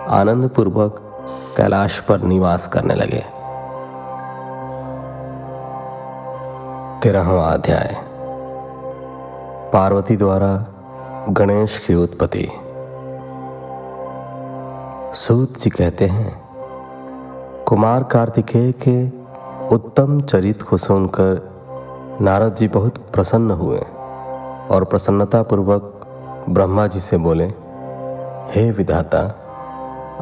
आनंद 0.10 0.50
पूर्वक 0.50 1.00
कैलाश 1.58 2.00
पर 2.00 2.22
निवास 2.22 2.68
करने 2.68 2.96
लगे। 2.96 3.24
तेरहवा 7.04 7.50
अध्याय। 7.50 7.96
पार्वती 9.74 10.18
द्वारा 10.18 10.66
गणेश 11.30 11.80
की 11.80 11.96
उत्पत्ति। 11.96 12.48
सूत 15.14 15.60
जी 15.60 15.70
कहते 15.70 16.06
हैं, 16.06 16.42
कुमार 17.68 18.04
कार्तिकेय 18.04 18.74
के 18.88 19.10
उत्तम 19.76 20.22
चरित 20.22 20.62
को 20.62 20.78
सुनकर 20.78 21.50
नारद 22.22 22.56
जी 22.56 22.68
बहुत 22.68 22.98
प्रसन्न 22.98 23.52
हुए। 23.52 23.82
और 24.72 24.84
प्रसन्नतापूर्वक 24.84 25.94
ब्रह्मा 26.50 26.88
जी 26.88 27.00
से 27.00 27.18
बोले, 27.18 27.46
हे 28.56 28.72
विधाता, 28.72 29.20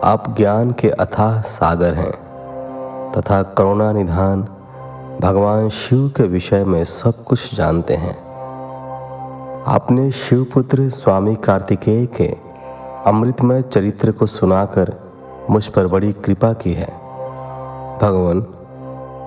आप 0.04 0.36
ज्ञान 0.38 0.72
के 0.72 0.90
अथाह 0.90 1.42
सागर 1.42 1.94
हैं 1.94 2.12
तथा 3.12 3.44
करुणा 3.44 3.92
निधान 3.94 4.48
भगवान 5.22 5.70
शिव 5.70 6.08
के 6.10 6.24
विषय 6.24 6.64
में 6.64 6.84
सब 6.86 7.24
कुछ 7.24 7.56
जानते 7.56 7.94
हैं। 7.94 8.16
आपने 9.68 10.12
शिवपुत्र 10.12 10.90
स्वामी 10.90 11.36
कार्तिकेय 11.36 12.06
के 12.06 12.36
अमृतमय 13.06 13.62
चरित्र 13.62 14.12
को 14.12 14.26
सुनाकर 14.26 14.94
मुझ 15.50 15.68
पर 15.68 15.88
बड़ी 15.88 16.12
कृपा 16.14 16.54
की 16.54 16.74
है। 16.74 16.90
भगवान, 18.02 18.42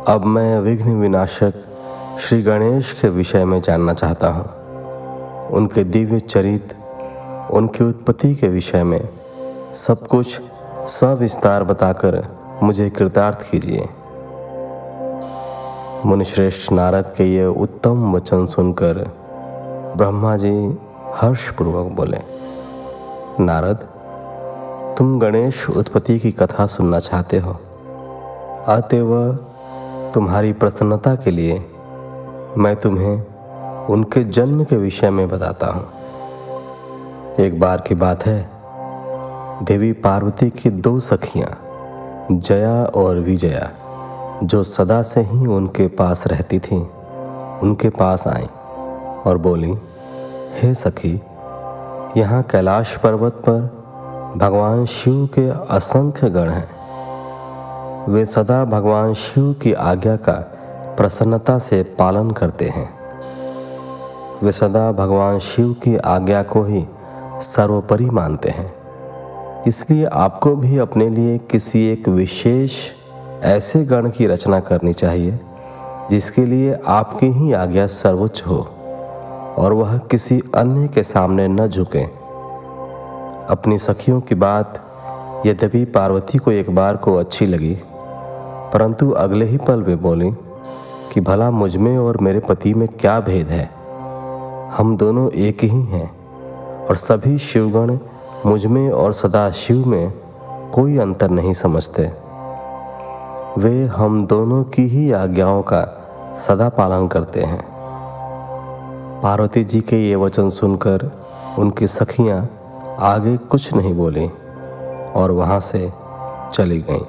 अब 0.08 0.24
मैं 0.24 0.60
विघ्न 0.60 0.90
विनाशक 0.90 1.64
श्री 2.20 2.42
गणेश 2.42 2.92
के 2.92 3.08
विषय 3.08 3.44
में 3.44 3.60
जानना 3.62 3.94
चाहता 3.94 4.28
हूँ। 4.28 4.57
उनके 5.50 5.84
दिव्य 5.84 6.20
चरित्र 6.20 6.76
उनकी 7.52 7.84
उत्पत्ति 7.84 8.34
के 8.34 8.48
विषय 8.48 8.82
में 8.84 9.08
सब 9.74 10.06
कुछ 10.06 10.40
सविस्तार 10.88 11.64
बताकर 11.64 12.22
मुझे 12.62 12.90
कृतार्थ 12.90 13.50
कीजिए। 13.50 13.88
मुनिश्रेष्ठ 16.06 16.72
नारद 16.72 17.12
के 17.16 17.24
ये 17.24 17.46
उत्तम 17.46 18.12
वचन 18.12 18.46
सुनकर 18.46 19.04
ब्रह्मा 19.96 20.36
जी 20.36 20.78
हर्षपूर्वक 21.14 21.86
बोले, 21.92 22.18
नारद, 23.40 23.86
तुम 24.98 25.18
गणेश 25.18 25.68
उत्पत्ति 25.70 26.18
की 26.18 26.30
कथा 26.32 26.66
सुनना 26.66 26.98
चाहते 26.98 27.38
हो। 27.38 27.52
अतएव 28.68 29.32
तुम्हारी 30.14 30.52
प्रसन्नता 30.52 31.14
के 31.14 31.30
लिए 31.30 31.64
मैं 32.58 32.74
तुम्हें 32.76 33.22
उनके 33.90 34.24
जन्म 34.24 34.64
के 34.64 34.76
विषय 34.76 35.10
में 35.10 35.28
बताता 35.28 35.66
हूँ। 35.66 35.88
एक 37.40 37.60
बार 37.60 37.80
की 37.80 37.94
बात 37.94 38.26
है, 38.26 38.50
देवी 39.62 39.92
पार्वती 39.92 40.50
की 40.50 40.70
दो 40.70 41.00
सखियाँ, 41.00 41.58
जया 42.32 42.84
और 42.84 43.16
विजया, 43.16 43.70
जो 44.42 44.62
सदा 44.62 45.02
से 45.02 45.20
ही 45.20 45.46
उनके 45.46 45.88
पास 45.88 46.26
रहती 46.26 46.58
थीं, 46.58 46.86
उनके 47.58 47.88
पास 47.88 48.26
आई 48.28 48.46
और 49.26 49.38
बोली, 49.38 49.78
हे 50.54 50.74
सखी, 50.74 51.22
यहाँ 52.16 52.42
कैलाश 52.42 52.96
पर्वत 52.96 53.32
पर 53.32 53.78
भगवान 54.36 54.84
शिव 54.84 55.26
के 55.26 55.74
असंख्य 55.74 56.30
गण 56.30 56.48
हैं। 56.48 56.78
वे 58.08 58.26
सदा 58.26 58.64
भगवान 58.64 59.14
शिव 59.14 59.52
की 59.52 59.72
आज्ञा 59.72 60.16
का 60.16 60.32
प्रसन्नता 60.96 61.58
से 61.58 61.82
पालन 61.82 62.30
करते 62.30 62.64
हैं। 62.64 62.97
वे 64.42 64.52
सदा 64.52 64.90
भगवान 64.92 65.38
शिव 65.38 65.72
की 65.72 65.96
आज्ञा 65.96 66.42
को 66.42 66.62
ही 66.64 66.84
सर्वोपरि 67.42 68.04
मानते 68.04 68.48
हैं। 68.48 68.72
इसलिए 69.66 70.04
आपको 70.04 70.54
भी 70.56 70.78
अपने 70.78 71.08
लिए 71.08 71.38
किसी 71.50 71.84
एक 71.86 72.08
विशेष 72.08 72.76
ऐसे 73.44 73.84
गण 73.84 74.08
की 74.08 74.26
रचना 74.26 74.60
करनी 74.60 74.92
चाहिए, 74.92 75.38
जिसके 76.10 76.44
लिए 76.46 76.78
आपकी 76.88 77.26
ही 77.26 77.52
आज्ञा 77.52 77.86
सर्वोच्च 77.86 78.42
हो 78.46 78.58
और 79.58 79.72
वह 79.72 79.96
किसी 79.98 80.40
अन्य 80.54 80.88
के 80.88 81.02
सामने 81.02 81.48
न 81.48 81.66
झुके। 81.68 82.04
अपनी 83.52 83.78
सखियों 83.78 84.20
की 84.20 84.34
बात 84.34 84.82
यद्यपि 85.46 85.84
पार्वती 85.84 86.38
को 86.38 86.52
एक 86.52 86.70
बार 86.74 86.96
को 86.96 87.14
अच्छी 87.14 87.46
लगी, 87.46 87.74
परंतु 88.72 89.10
अगले 89.10 89.44
ही 89.44 89.56
पल 89.56 89.82
वे 89.82 89.96
बोली 89.96 90.30
कि 91.12 91.20
भला 91.20 91.50
मुझमें 91.50 91.98
और 91.98 92.16
मेरे 92.16 92.40
पति 92.40 92.74
में 92.74 92.88
क्या 92.90 93.18
भेद 93.20 93.48
है? 93.48 93.77
हम 94.72 94.96
दोनों 94.96 95.30
एक 95.30 95.64
ही 95.64 95.82
हैं 95.82 96.10
और 96.86 96.96
सभी 96.96 97.38
शिवगण 97.38 97.98
मुझमें 98.46 98.90
और 98.90 99.12
सदा 99.12 99.50
शिव 99.50 99.86
में 99.86 100.12
कोई 100.74 100.98
अंतर 100.98 101.30
नहीं 101.30 101.52
समझते 101.52 102.12
वे 103.60 103.84
हम 103.86 104.26
दोनों 104.26 104.64
की 104.64 104.82
ही 104.82 105.12
आज्ञाओं 105.12 105.62
का 105.62 105.82
सदा 106.46 106.68
पालन 106.68 107.08
करते 107.08 107.42
हैं 107.42 107.62
पार्वती 109.22 109.64
जी 109.64 109.80
के 109.80 110.08
ये 110.08 110.16
वचन 110.16 110.48
सुनकर 110.48 111.10
उनकी 111.58 111.86
सखियाँ 111.86 112.48
आगे 113.00 113.36
कुछ 113.36 113.74
नहीं 113.74 113.94
बोली 113.94 114.30
और 115.16 115.30
वहाँ 115.30 115.60
से 115.60 115.92
चली 116.54 116.84
गईं। 116.90 117.06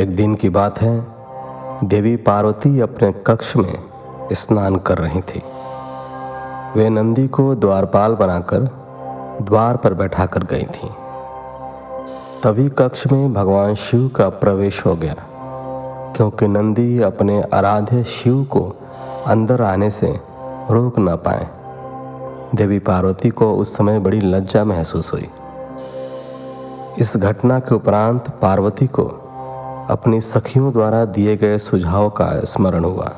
एक 0.00 0.16
दिन 0.16 0.34
की 0.34 0.48
बात 0.48 0.80
है, 0.80 1.06
देवी 1.84 2.16
पार्वती 2.16 2.80
अपने 2.80 3.12
कक्ष 3.26 3.56
में 3.56 3.78
स्नान 4.32 4.76
कर 4.76 4.98
रही 4.98 5.20
थी। 5.20 5.42
वे 6.76 6.88
नंदी 6.88 7.26
को 7.28 7.54
द्वारपाल 7.54 8.14
बनाकर 8.14 8.68
द्वार 9.42 9.76
पर 9.76 9.94
बैठा 9.94 10.26
कर 10.26 10.42
गई 10.42 10.64
थी। 10.64 10.88
तभी 12.42 12.68
कक्ष 12.68 13.06
में 13.06 13.32
भगवान 13.34 13.74
शिव 13.74 14.08
का 14.08 14.28
प्रवेश 14.28 14.84
हो 14.86 14.94
गया, 14.94 15.14
क्योंकि 16.16 16.48
नंदी 16.48 17.00
अपने 17.00 17.42
आराध्य 17.42 18.04
शिव 18.04 18.44
को 18.44 18.76
अंदर 19.26 19.62
आने 19.62 19.90
से 19.90 20.20
रोक 20.70 20.98
न 20.98 21.16
पाए। 21.16 21.46
देवी 22.54 22.78
पार्वती 22.78 23.30
को 23.30 23.52
उस 23.54 23.76
समय 23.76 23.98
बड़ी 23.98 24.20
लज्जा 24.20 24.64
महसूस 24.64 25.12
हुई। 25.12 25.28
इस 26.98 27.16
घटना 27.16 27.58
के 27.58 27.74
उपरांत 27.74 28.28
पार्वती 28.42 28.86
को 28.86 29.04
अपनी 29.90 30.20
सखियों 30.20 30.72
द्वारा 30.72 31.04
दिए 31.04 31.36
गए 31.36 31.58
सुझाव 31.58 32.08
का 32.10 32.28
स्मरण 32.44 32.84
हुआ। 32.84 33.12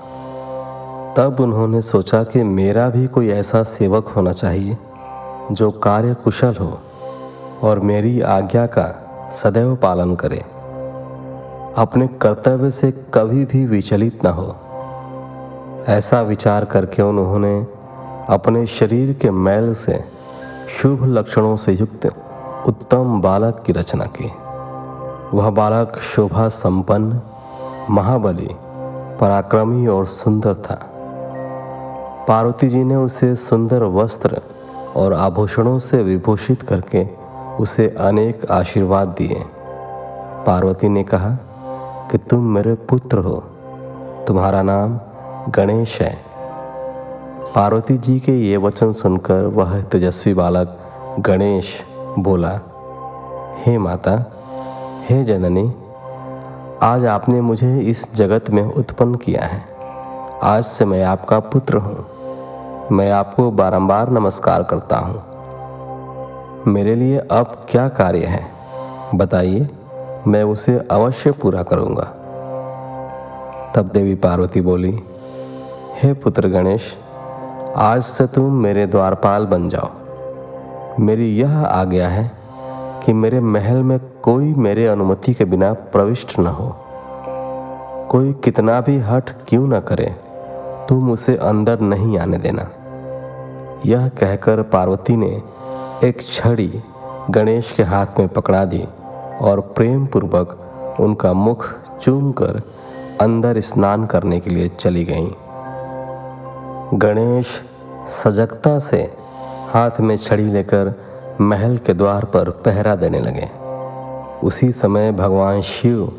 तब 1.19 1.41
उन्होंने 1.41 1.83
सोचा 1.83 2.23
कि 2.23 2.43
मेरा 2.43 2.89
भी 2.89 3.07
कोई 3.07 3.29
ऐसा 3.29 3.63
सेवक 3.63 4.09
होना 4.09 4.33
चाहिए, 4.33 4.79
जो 5.53 5.71
कार्य 5.71 6.15
कुशल 6.15 6.55
हो 6.55 6.79
और 7.63 7.81
मेरी 7.81 8.21
आज्ञा 8.21 8.67
का 8.67 8.87
सदैव 9.31 9.77
पालन 9.77 10.15
करे। 10.15 10.45
अपने 11.79 12.07
कर्तव्य 12.07 12.71
से 12.71 12.91
कभी 13.15 13.45
भी 13.45 13.67
विचलित 13.67 14.27
न 14.27 14.31
हो। 14.31 14.57
ऐसा 15.89 16.21
विचार 16.23 16.65
करके 16.65 17.03
उन्होंने 17.03 17.67
अपने 18.29 18.67
शरीर 18.67 19.13
के 19.13 19.31
मैल 19.31 19.75
से 19.75 20.05
शुभ 20.83 21.05
लक्षणों 21.05 21.57
से 21.57 21.73
युक्त 21.73 22.07
उत्तम 22.69 23.21
बालक 23.21 23.63
की 23.67 23.73
रचना 23.73 24.05
की। 24.05 24.33
वह 25.37 25.51
बालक 25.51 25.99
शोभा 26.01 26.49
संपन्न, 26.49 27.21
महाबली, 27.91 28.51
पराक्रमी 29.21 29.87
और 29.87 30.07
सुंदर 30.07 30.55
था। 30.55 30.98
पार्वती 32.29 32.69
जी 32.69 32.85
ने 32.85 32.97
उसे 32.97 33.37
सुंदर 33.37 33.83
वस्त्र 33.83 34.41
और 34.97 35.13
आभूषणों 35.13 35.79
से 35.79 36.03
विभूषित 36.03 36.63
करके 36.63 37.07
उसे 37.61 37.95
अनेक 37.99 38.51
आशीर्वाद 38.51 39.09
दिए। 39.09 39.45
पार्वती 40.47 40.89
ने 40.89 41.05
कहा 41.05 41.31
कि 42.11 42.19
तुम 42.19 42.45
मेरे 42.45 42.75
पुत्र 42.75 43.19
हो। 43.19 43.37
तुम्हारा 44.27 44.63
नाम 44.63 45.01
गणेश 45.51 46.01
है। 46.03 46.19
पार्वती 47.55 47.99
जी 47.99 48.21
के 48.21 48.33
ये 48.33 48.57
वचन 48.57 48.93
सुनकर 48.93 49.47
वह 49.47 49.83
तेजस्वी 49.83 50.35
बालक 50.35 50.79
गणेश 51.21 51.75
बोला, 52.19 52.61
हे 53.59 53.79
माता, 53.79 54.25
हे 55.09 55.25
जननी, 55.25 55.75
आज 56.83 57.05
आपने 57.05 57.41
मुझे 57.41 57.79
इस 57.81 58.15
जगत 58.15 58.51
में 58.51 58.63
उत्पन्न 58.63 59.15
किया 59.15 59.45
है। 59.45 59.63
आज 60.43 60.65
से 60.65 60.85
मैं 60.85 61.05
आपका 61.05 61.41
पुत्र 61.41 61.77
हूँ। 61.77 62.18
मैं 62.93 63.11
आपको 63.11 63.51
बारंबार 63.51 64.11
नमस्कार 64.11 64.63
करता 64.63 64.97
हूँ। 64.97 65.23
मेरे 66.67 66.95
लिए 66.95 67.19
अब 67.19 67.67
क्या 67.71 67.89
कार्य 67.89 68.25
है? 68.27 68.47
बताइए, 69.15 69.69
मैं 70.27 70.43
उसे 70.43 70.79
अवश्य 70.91 71.31
पूरा 71.33 71.63
करूँगा। 71.63 72.03
तब 73.77 73.91
देवी 73.95 74.15
पार्वती 74.15 74.61
बोली, 74.61 75.03
हे 76.03 76.13
पुत्र 76.15 76.49
गणेश, 76.49 76.97
आज 77.77 78.03
से 78.03 78.27
तुम 78.27 78.53
मेरे 78.53 78.87
द्वारपाल 78.87 79.47
बन 79.47 79.69
जाओ। 79.69 79.91
मेरी 81.01 81.37
यह 81.37 81.59
आज्ञा 81.59 82.09
है 82.09 82.31
कि 83.05 83.13
मेरे 83.13 83.41
महल 83.41 83.83
में 83.83 84.01
कोई 84.23 84.55
मेरे 84.55 84.87
अनुमति 84.87 85.35
के 85.35 85.45
बिना 85.45 85.73
प्रविष्ट 85.73 86.39
न 86.39 86.47
हो। 86.47 86.77
कोई 88.11 88.33
कितना 88.33 88.81
भी 88.81 88.99
हट 88.99 89.31
क्यों 89.49 89.69
न 89.69 89.81
करे, 89.81 90.15
तुम 90.89 91.11
उसे 91.11 91.37
अंदर 91.37 91.81
नहीं 91.81 92.19
आने 92.19 92.39
देना। 92.39 92.69
यह 93.87 94.09
कहकर 94.09 94.63
पार्वती 94.63 95.17
ने 95.17 95.31
एक 96.05 96.23
छड़ी 96.23 96.71
गणेश 97.31 97.73
के 97.73 97.83
हाथ 97.83 98.19
में 98.19 98.29
पकड़ा 98.29 98.65
दी 98.65 98.85
और 99.41 99.61
प्रेम 99.77 100.07
पूर्वक 100.07 100.97
उनका 101.01 101.33
मुख 101.33 101.67
चूम 102.03 102.31
कर 102.33 102.61
अंदर 103.21 103.61
स्नान 103.61 104.07
करने 104.07 104.41
के 104.41 104.51
लिए 104.51 104.69
चली 104.69 105.05
गईं। 105.05 105.31
गणेश 106.99 107.61
सजगता 108.23 108.79
से 108.79 109.03
हाथ 109.73 110.01
में 110.01 110.17
छड़ी 110.17 110.45
लेकर 110.45 110.93
महल 111.41 111.77
के 111.87 111.95
द्वार 111.95 112.25
पर 112.25 112.51
पहरा 112.65 112.95
देने 112.97 113.21
लगे 113.21 113.49
उसी 114.47 114.71
समय 114.73 115.13
भगवान 115.13 115.61
शिव 115.63 116.13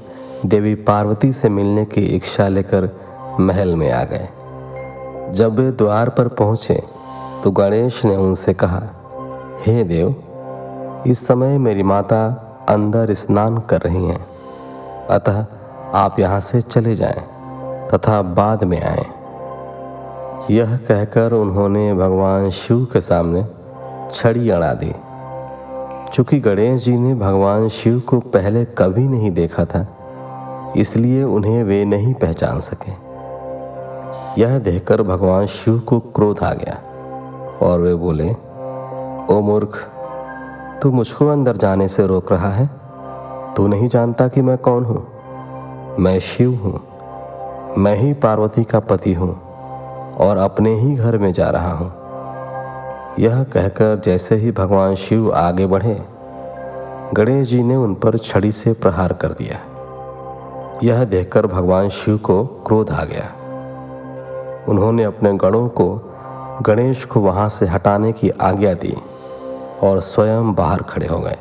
देवी 0.45 0.76
पार्वती 0.88 1.31
से 1.34 1.49
मिलने 1.49 1.86
की 1.86 2.06
इच्छा 2.15 2.48
लेकर 2.48 2.90
महल 3.40 3.76
में 3.76 3.91
आ 3.91 4.03
गए 4.03 4.30
जब 5.34 5.60
वे 5.60 5.72
द्वार 5.72 6.10
पर 6.10 6.27
पहुँचे 6.27 6.81
तो 7.43 7.51
गणेश 7.51 8.05
ने 8.05 8.15
उनसे 8.15 8.53
कहा, 8.53 8.81
हे 9.65 9.73
hey 9.73 9.87
देव, 9.87 10.15
इस 11.07 11.27
समय 11.27 11.57
मेरी 11.57 11.83
माता 11.83 12.21
अंदर 12.69 13.13
स्नान 13.13 13.57
कर 13.57 13.81
रही 13.81 14.05
हैं। 14.05 14.25
अतः 15.09 15.45
आप 15.93 16.19
यहाँ 16.19 16.39
से 16.39 16.61
चले 16.61 16.95
जाएँ 16.95 17.21
तथा 17.89 18.21
बाद 18.21 18.63
में 18.63 18.81
आए। 18.81 19.05
यह 20.51 20.77
कहकर 20.77 21.33
उन्होंने 21.33 21.93
भगवान 21.93 22.49
शिव 22.49 22.85
के 22.85 23.01
सामने 23.01 23.45
छड़ी 24.13 24.49
अड़ा 24.49 24.73
दी। 24.73 24.93
चूँकि 26.13 26.39
गणेश 26.39 26.83
जी 26.83 26.97
ने 26.97 27.13
भगवान 27.15 27.67
शिव 27.69 27.99
को 27.99 28.19
पहले 28.19 28.65
कभी 28.65 29.07
नहीं 29.07 29.31
देखा 29.31 29.65
था, 29.65 29.85
इसलिए 30.77 31.23
उन्हें 31.23 31.63
वे 31.63 31.85
नहीं 31.85 32.13
पहचान 32.13 32.59
सके। 32.59 32.91
यह 34.41 34.59
देखकर 34.59 35.01
भगवान 35.01 35.45
शिव 35.45 35.79
को 35.79 35.99
क्रोध 35.99 36.39
आ 36.39 36.53
गया। 36.53 36.77
और 37.61 37.80
वे 37.80 37.95
बोले, 37.95 38.30
ओ 39.36 39.40
मूर्ख, 39.41 39.77
तू 40.81 40.91
मुझको 40.91 41.27
अंदर 41.27 41.57
जाने 41.57 41.88
से 41.88 42.07
रोक 42.07 42.31
रहा 42.31 42.49
है? 42.49 42.69
तू 43.56 43.68
नहीं 43.68 43.88
जानता 43.88 44.27
कि 44.27 44.41
मैं 44.41 44.57
कौन 44.57 44.84
हूँ? 44.84 45.07
मैं 45.99 46.19
शिव 46.19 46.53
हूँ। 46.56 46.80
मैं 47.77 47.95
ही 47.95 48.14
पार्वती 48.14 48.64
का 48.64 48.80
पति 48.80 49.14
हूँ 49.14 49.41
और 50.15 50.38
अपने 50.38 50.73
ही 50.73 50.95
घर 50.95 51.18
में 51.18 51.34
जा 51.34 51.49
रहा 51.49 51.72
हूँ। 51.72 51.91
यह 53.19 53.44
कहकर 53.44 54.02
जैसे 54.06 54.36
ही 54.36 54.52
भगवान 54.52 54.95
शिव 54.95 55.34
आगे 55.34 55.65
बढ़े, 55.65 56.02
गणेश 57.14 57.48
जी 57.48 57.64
ने 57.64 57.76
उन 57.76 57.94
पर 57.95 58.18
छड़ी 58.18 58.52
से 58.52 58.73
प्रहार 58.73 59.14
कर 59.14 59.27
दिया। 59.27 59.60
यह 60.84 61.03
देखकर 61.03 61.48
भगवान 61.48 61.90
शिव 61.90 62.18
को 62.18 62.44
क्रोध 62.44 62.91
आ 62.91 63.03
गया। 63.03 63.31
उन्होंने 64.68 65.03
अपने 65.03 65.34
गणों 65.34 65.68
को 65.69 66.09
गणेश 66.61 67.06
को 67.06 67.19
वहाँ 67.19 67.49
से 67.49 67.65
हटाने 67.65 68.11
की 68.11 68.30
आज्ञा 68.30 68.73
दी 68.73 68.98
और 69.84 69.99
स्वयं 69.99 70.56
बाहर 70.56 70.81
खड़े 70.81 71.07
हो 71.07 71.19
गए। 71.19 71.38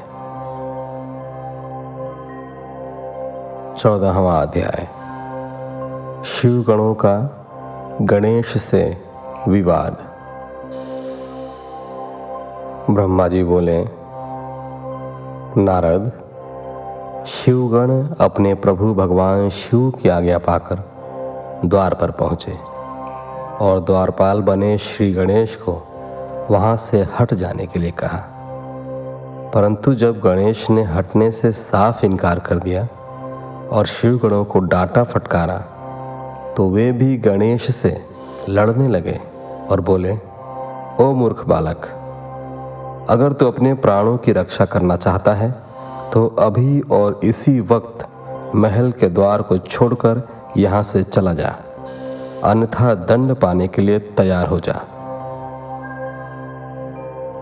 चौदहवा 3.78 4.42
अध्याय। 4.42 4.88
शिव 6.24 6.64
गणों 6.68 6.94
का 6.94 7.46
गणेश 8.02 8.46
से 8.46 9.02
विवाद। 9.48 9.96
ब्रह्मा 12.90 13.28
जी 13.28 13.44
बोले, 13.44 13.84
नारद, 15.62 16.12
शिवगण 17.26 18.14
अपने 18.20 18.54
प्रभु 18.54 18.94
भगवान 18.94 19.48
शिव 19.48 19.90
की 19.90 20.08
आज्ञा 20.08 20.38
पाकर 20.38 20.82
द्वार 21.64 21.94
पर 21.94 22.10
पहुँचे। 22.10 22.77
और 23.60 23.80
द्वारपाल 23.80 24.40
बने 24.40 24.76
श्री 24.78 25.12
गणेश 25.12 25.56
को 25.56 25.72
वहाँ 26.50 26.76
से 26.76 27.06
हट 27.18 27.34
जाने 27.34 27.66
के 27.66 27.80
लिए 27.80 27.90
कहा। 27.98 28.18
परंतु 29.54 29.94
जब 29.94 30.20
गणेश 30.20 30.68
ने 30.70 30.82
हटने 30.84 31.30
से 31.30 31.52
साफ़ 31.52 32.04
इनकार 32.06 32.38
कर 32.38 32.58
दिया 32.58 32.86
और 33.72 33.86
शिवगणों 33.86 34.44
को 34.44 34.58
डांटा 34.58 35.04
फटकारा 35.04 35.58
तो 36.56 36.68
वे 36.68 36.90
भी 36.92 37.16
गणेश 37.18 37.70
से 37.70 37.96
लड़ने 38.48 38.88
लगे 38.88 39.18
और 39.70 39.80
बोले, 39.80 40.12
ओ 41.00 41.12
मूर्ख 41.12 41.44
बालक, 41.44 41.86
अगर 43.10 43.28
तू 43.28 43.34
तो 43.34 43.50
अपने 43.50 43.74
प्राणों 43.74 44.16
की 44.16 44.32
रक्षा 44.32 44.64
करना 44.64 44.96
चाहता 44.96 45.34
है 45.34 45.50
तो 46.12 46.26
अभी 46.38 46.80
और 46.80 47.20
इसी 47.24 47.60
वक्त 47.60 48.06
महल 48.54 48.90
के 48.92 49.08
द्वार 49.08 49.42
को 49.42 49.58
छोड़कर 49.58 50.22
यहाँ 50.56 50.82
से 50.82 51.02
चला 51.02 51.32
जा। 51.32 51.54
अन्यथा 52.44 52.94
दंड 52.94 53.34
पाने 53.34 53.66
के 53.68 53.82
लिए 53.82 53.98
तैयार 53.98 54.46
हो 54.46 54.58
जा। 54.60 54.74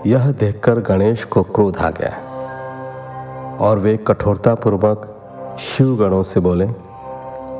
यह 0.06 0.30
देखकर 0.30 0.80
गणेश 0.80 1.24
को 1.24 1.42
क्रोध 1.42 1.76
आ 1.76 1.90
गया 1.90 3.56
और 3.60 3.78
वे 3.78 3.96
कठोरतापूर्वक 3.96 5.56
शिव 5.58 5.96
गणों 5.96 6.22
से 6.22 6.40
बोले, 6.40 6.68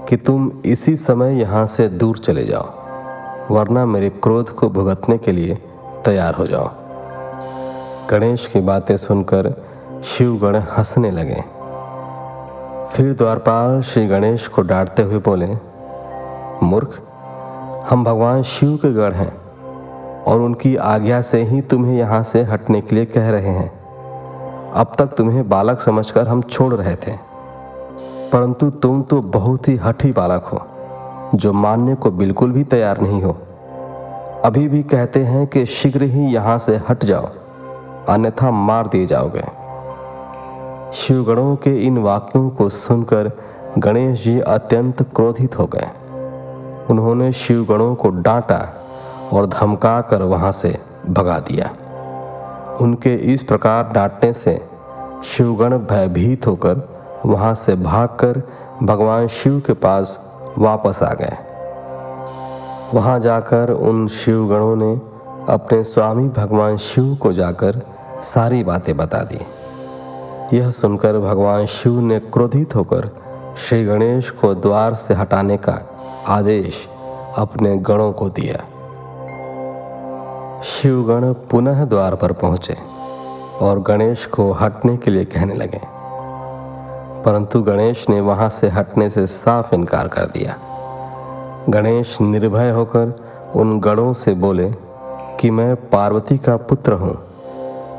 कि 0.09 0.17
तुम 0.17 0.51
इसी 0.65 0.97
समय 0.97 1.41
यहाँ 1.41 1.67
से 1.67 1.89
दूर 1.89 2.19
चले 2.19 2.45
जाओ, 2.45 3.55
वरना 3.55 3.87
मेरे 3.87 4.09
क्रोध 4.09 4.51
को 4.51 4.69
भुगतने 4.69 5.19
के 5.19 5.33
लिए 5.33 5.55
तैयार 6.05 6.35
हो 6.35 6.47
जाओ। 6.47 6.71
गणेश 8.11 8.47
की 8.47 8.61
बातें 8.61 8.97
सुनकर 8.97 9.53
शिवगण 10.05 10.57
हंसने 10.57 11.11
लगे। 11.11 11.45
फिर 12.93 13.13
द्वारपाल 13.13 13.81
श्री 13.83 14.07
गणेश 14.07 14.49
को 14.49 14.63
डांटते 14.63 15.03
हुए 15.03 15.19
बोले, 15.19 15.49
मूर्ख 16.63 17.03
हम 17.91 18.05
भगवान 18.05 18.43
शिव 18.43 18.77
के 18.77 18.93
गढ़ 18.93 19.13
हैं 19.13 19.33
और 20.23 20.41
उनकी 20.41 20.77
आज्ञा 20.77 21.21
से 21.23 21.43
ही 21.43 21.61
तुम्हें 21.61 21.97
यहाँ 21.99 22.23
से 22.23 22.43
हटने 22.43 22.81
के 22.81 22.95
लिए 22.95 23.05
कह 23.05 23.31
रहे 23.31 23.49
हैं। 23.49 23.71
अब 24.73 24.93
तक 24.99 25.07
तुम्हें 25.07 25.49
बालक 25.49 25.81
समझकर 25.81 26.29
हम 26.29 26.43
छोड़ 26.43 26.75
रहे 26.75 26.97
थे। 26.97 27.13
परंतु 28.33 28.71
तुम 28.71 29.03
तो 29.03 29.21
बहुत 29.21 29.69
ही 29.69 29.77
हठी 29.77 30.13
बालक 30.13 30.45
हो, 30.45 30.63
जो 31.39 31.53
मानने 31.53 31.95
को 31.95 32.11
बिल्कुल 32.11 32.53
भी 32.53 32.65
तैयार 32.65 33.01
नहीं 33.01 33.23
हो। 33.23 33.37
अभी 34.45 34.69
भी 34.69 34.83
कहते 34.83 35.21
हैं 35.25 35.47
कि 35.47 35.67
शीघ्र 35.67 36.03
ही 36.03 36.23
यहाँ 36.23 36.59
से 36.59 36.81
हट 36.89 37.05
जाओ, 37.05 37.29
अन्यथा 38.09 38.51
मार 38.51 38.87
दिए 38.87 39.07
जाओगे। 39.07 39.45
शिवगणों 40.93 41.57
के 41.57 41.77
इन 41.87 41.99
वाक्यों 41.99 42.51
को 42.51 42.69
सुनकर 42.69 43.31
गणेश 43.79 44.25
जी 44.25 44.41
अत्यंत 44.41 45.03
क्रोधित 45.03 45.59
हो 45.59 45.67
गए। 45.67 45.89
उन्होंने 46.91 47.33
शिवगणों 47.33 47.95
को 47.95 48.09
डांटा 48.09 48.75
और 49.33 49.47
धमका 49.47 50.01
कर 50.01 50.23
वहाँ 50.23 50.53
से 50.53 50.79
भगा 51.11 51.39
दिया। 51.39 51.71
उनके 52.81 53.15
इस 53.33 53.43
प्रकार 53.43 53.89
डांटने 53.93 54.33
से 54.33 54.69
शिवगण 55.25 55.79
भयभीत 55.79 56.47
होकर 56.47 56.89
वहाँ 57.27 57.55
से 57.55 57.75
भागकर 57.75 58.43
भगवान 58.83 59.29
शिव 59.29 59.63
के 59.67 59.73
पास 59.73 60.19
वापस 60.59 61.03
आ 61.03 61.13
गए। 61.15 61.37
वहाँ 62.95 63.21
जाकर 63.21 63.71
उन 63.71 64.09
शिवगणों 64.09 64.77
ने 64.77 64.95
अपने 65.53 65.85
स्वामी 65.85 66.29
भगवान 66.29 66.77
शिव 66.77 67.15
को 67.15 67.33
जाकर 67.33 67.81
सारी 68.23 68.65
बातें 68.65 68.97
बता 68.97 69.19
दी। 69.19 70.57
यह 70.57 70.71
सुनकर 70.71 71.19
भगवान 71.19 71.67
शिव 71.67 72.01
ने 72.01 72.19
क्रोधित 72.19 72.75
होकर 72.75 73.11
श्री 73.59 73.85
गणेश 73.85 74.31
को 74.31 74.55
द्वार 74.55 74.95
से 74.95 75.15
हटाने 75.15 75.57
का 75.57 75.79
आदेश 76.28 76.89
अपने 77.36 77.77
गणों 77.77 78.12
को 78.12 78.28
दिया। 78.28 78.57
शिवगण 80.62 81.32
पुनः 81.32 81.85
द्वार 81.85 82.15
पर 82.15 82.32
पहुँचे 82.32 82.77
और 83.61 83.81
गणेश 83.81 84.27
को 84.27 84.53
हटने 84.53 84.97
के 84.97 85.11
लिए 85.11 85.24
कहने 85.24 85.55
लगे। 85.55 85.81
परंतु 87.23 87.62
गणेश 87.62 88.09
ने 88.09 88.20
वहाँ 88.20 88.48
से 88.48 88.69
हटने 88.69 89.11
से 89.11 89.27
साफ़ 89.27 89.74
इनकार 89.74 90.09
कर 90.09 90.24
दिया। 90.24 90.57
गणेश 91.69 92.20
निर्भय 92.20 92.70
होकर 92.70 93.27
उन 93.57 93.81
गणों 93.81 94.12
से 94.12 94.35
बोले 94.35 94.73
कि 95.40 95.51
मैं 95.51 95.77
पार्वती 95.77 96.39
का 96.39 96.57
पुत्र 96.57 96.93
हूँ 96.93 97.19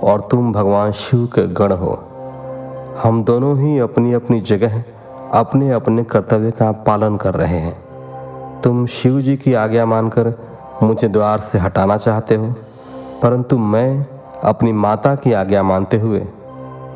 और 0.04 0.28
तुम 0.32 0.54
भगवान 0.54 0.92
शिव 0.92 1.26
के 1.26 1.48
गण 1.48 1.72
हो। 1.72 2.04
हम 3.04 3.24
दोनों 3.24 3.60
ही 3.60 3.80
अपनी 3.80 4.14
अपनी 4.14 4.42
जगह 4.42 4.84
अपने 5.34 5.72
अपने 5.72 6.04
कर्तव्य 6.04 6.52
का 6.52 6.72
पालन 6.72 7.18
कर 7.18 7.34
रहे 7.34 7.58
हैं। 7.58 7.87
तुम 8.64 8.86
शिव 8.86 9.20
जी 9.22 9.36
की 9.38 9.54
आज्ञा 9.54 9.86
मानकर 9.86 10.34
मुझे 10.84 11.08
द्वार 11.08 11.40
से 11.40 11.58
हटाना 11.58 11.98
चाहते 11.98 12.36
हो, 12.36 12.54
परंतु 13.24 13.58
मैं 13.58 14.06
अपनी 14.44 14.72
माता 14.72 15.16
की 15.16 15.34
आज्ञा 15.34 15.64
मानते 15.64 16.00
हुए 16.00 16.26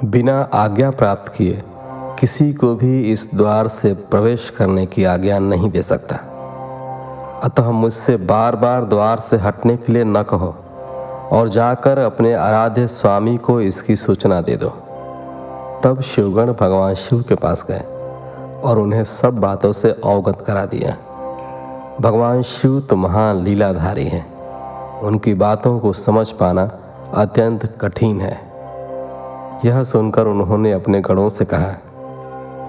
बिना 0.05 0.39
आज्ञा 0.53 0.89
प्राप्त 0.91 1.31
किए 1.33 1.61
किसी 2.19 2.51
को 2.53 2.73
भी 2.75 2.99
इस 3.11 3.27
द्वार 3.35 3.67
से 3.67 3.93
प्रवेश 4.11 4.49
करने 4.49 4.85
की 4.85 5.03
आज्ञा 5.03 5.39
नहीं 5.39 5.69
दे 5.71 5.81
सकता। 5.81 6.15
अतः 7.43 7.69
मुझसे 7.71 8.15
बार 8.17 8.55
बार 8.55 8.85
द्वार 8.85 9.19
से 9.19 9.37
हटने 9.37 9.75
के 9.77 9.93
लिए 9.93 10.03
न 10.03 10.23
कहो 10.23 10.55
और 11.31 11.49
जाकर 11.49 11.97
अपने 11.97 12.33
आराध्य 12.33 12.87
स्वामी 12.87 13.37
को 13.37 13.59
इसकी 13.61 13.95
सूचना 13.95 14.41
दे 14.41 14.55
दो। 14.55 14.69
तब 15.83 16.01
शिवगण 16.01 16.51
भगवान 16.53 16.93
शिव 16.95 17.21
के 17.21 17.35
पास 17.35 17.65
गए 17.69 17.81
और 18.61 18.79
उन्हें 18.79 19.03
सब 19.03 19.39
बातों 19.39 19.71
से 19.71 19.91
अवगत 19.91 20.43
करा 20.47 20.65
दिया। 20.65 20.95
भगवान 22.01 22.41
शिव 22.41 22.79
तो 22.79 22.95
महान 22.95 23.43
लीलाधारी 23.43 24.03
हैं। 24.03 24.33
उनकी 24.99 25.33
बातों 25.33 25.79
को 25.79 25.93
समझ 25.93 26.31
पाना 26.31 26.71
अत्यंत 27.13 27.77
कठिन 27.81 28.21
है। 28.21 28.39
यह 29.65 29.83
सुनकर 29.83 30.27
उन्होंने 30.27 30.71
अपने 30.71 31.01
गणों 31.01 31.29
से 31.29 31.45
कहा, 31.45 31.71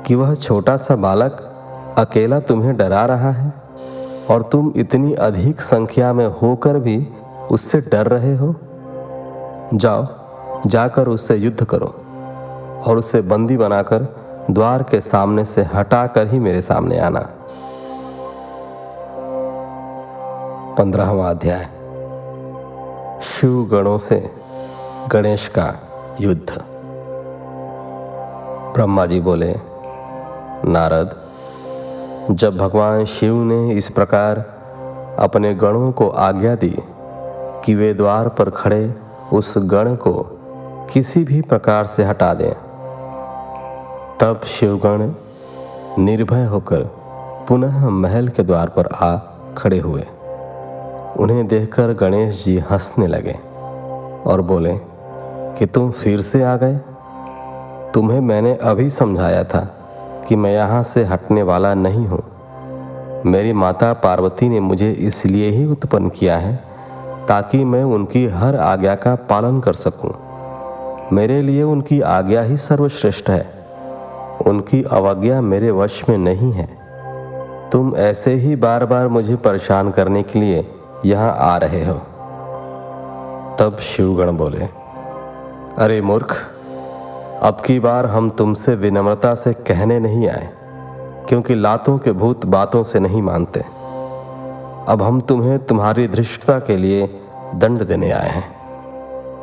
कि 0.07 0.15
वह 0.15 0.35
छोटा 0.35 0.77
सा 0.77 0.97
बालक 0.97 1.55
अकेला 1.99 2.41
तुम्हें 2.41 2.77
डरा 2.77 3.05
रहा 3.05 3.31
है? 3.31 3.53
और 4.31 4.43
तुम 4.43 4.73
इतनी 4.77 5.13
अधिक 5.13 5.61
संख्या 5.61 6.13
में 6.13 6.27
होकर 6.27 6.79
भी 6.79 7.09
उससे 7.51 7.81
डर 7.81 8.07
रहे 8.07 8.37
हो? 8.37 8.55
जाओ, 9.75 10.07
जाकर 10.67 11.09
उससे 11.09 11.37
युद्ध 11.37 11.65
करो 11.65 11.95
और 12.87 12.99
उसे 12.99 13.21
बंदी 13.21 13.57
बनाकर 13.57 14.15
द्वार 14.51 14.83
के 14.83 15.01
सामने 15.01 15.45
से 15.45 15.63
हटाकर 15.63 16.27
ही 16.27 16.39
मेरे 16.39 16.63
सामने 16.63 16.99
आना। 16.99 17.29
पंद्रहवा 20.79 21.31
अध्याय। 21.31 21.65
शिव 23.23 23.65
गणों 23.73 23.99
से 23.99 24.31
गणेश 25.13 25.47
का 25.49 25.75
युद्ध। 26.21 26.63
ब्रह्मा 28.75 29.07
जी 29.07 29.21
बोले, 29.21 29.55
नारद, 30.65 31.17
जब 32.31 32.57
भगवान 32.57 33.05
शिव 33.05 33.35
ने 33.35 33.71
इस 33.71 33.89
प्रकार 33.89 34.39
अपने 35.19 35.55
गणों 35.55 35.93
को 35.93 36.09
आज्ञा 36.09 36.55
दी 36.55 36.75
कि 37.65 37.75
वे 37.75 37.93
द्वार 37.95 38.29
पर 38.29 38.51
खड़े 38.51 38.95
उस 39.33 39.55
गण 39.59 39.95
को 39.97 40.13
किसी 40.93 41.25
भी 41.25 41.41
प्रकार 41.43 41.87
से 41.87 42.05
हटा 42.05 42.33
दें, 42.35 42.53
तब 44.21 44.41
शिवगण 44.47 45.13
निर्भय 45.99 46.45
होकर 46.45 46.83
पुनः 47.49 47.89
महल 47.89 48.29
के 48.29 48.43
द्वार 48.43 48.69
पर 48.69 48.87
आ 48.87 49.17
खड़े 49.59 49.79
हुए। 49.79 50.05
उन्हें 51.17 51.47
देखकर 51.47 51.93
गणेश 51.93 52.45
जी 52.45 52.59
हंसने 52.59 53.07
लगे 53.07 53.39
और 54.27 54.41
बोले, 54.41 54.73
कि 55.59 55.67
तुम 55.67 55.91
फिर 55.91 56.21
से 56.21 56.43
आ 56.43 56.57
गए? 56.57 56.79
तुम्हें 57.95 58.21
मैंने 58.21 58.55
अभी 58.63 58.91
समझाया 58.91 59.45
था 59.45 59.61
कि 60.29 60.37
मैं 60.37 60.55
यहाँ 60.55 60.83
से 60.83 61.05
हटने 61.05 61.43
वाला 61.43 61.75
नहीं 61.75 62.07
हूँ। 62.07 62.23
मेरी 63.27 63.53
माता 63.53 63.93
पार्वती 63.93 64.49
ने 64.49 64.61
मुझे 64.61 64.91
इसलिए 64.91 65.51
ही 65.51 65.67
उत्पन्न 65.67 66.09
किया 66.09 66.39
है 66.39 66.55
ताकि 67.29 67.65
मैं 67.65 67.85
उनकी 67.85 68.27
हर 68.27 68.57
आज्ञा 68.57 68.95
का 68.95 69.15
पालन 69.15 69.61
कर 69.61 69.73
सकूँ। 69.73 70.13
मेरे 71.13 71.43
लिए 71.43 71.63
उनकी 71.63 72.01
आज्ञा 72.01 72.43
ही 72.43 72.57
सर्वश्रेष्ठ 72.57 73.31
है। 73.31 73.47
उनकी 74.47 74.83
अवज्ञा 74.83 75.41
मेरे 75.41 75.71
वश 75.71 76.03
में 76.09 76.19
नहीं 76.19 76.53
है। 76.53 76.69
तुम 77.73 77.97
ऐसे 77.97 78.35
ही 78.35 78.57
बार 78.57 78.87
बार 78.87 79.09
मुझे 79.09 79.37
परेशान 79.37 79.91
करने 79.91 80.23
के 80.23 80.39
लिए 80.39 80.67
यहाँ 81.05 81.35
आ 81.39 81.57
रहे 81.57 81.85
हो। 81.85 81.95
तब 83.61 83.79
शिवगण 83.81 84.37
बोले, 84.37 84.65
अरे 85.79 86.01
मूर्ख, 86.01 86.37
अब 87.43 87.61
की 87.61 87.81
बार 87.81 88.07
हम 88.07 88.31
तुमसे 88.31 88.75
विनम्रता 88.75 89.35
से 89.35 89.53
कहने 89.53 89.99
नहीं 90.01 90.29
आए, 90.29 90.49
क्योंकि 91.29 91.55
लातों 91.55 91.99
के 91.99 92.13
भूत 92.13 92.47
बातों 92.47 92.83
से 92.83 93.01
नहीं 93.01 93.23
मानते। 93.23 93.61
अब 94.89 95.03
हम 95.03 95.21
तुम्हें 95.21 95.59
तुम्हारी 95.59 96.09
धृष्टता 96.09 96.59
के 96.59 96.77
लिए 96.77 97.07
दंड 97.55 97.83
देने 97.83 98.11
आए 98.11 98.29
हैं। 98.29 98.45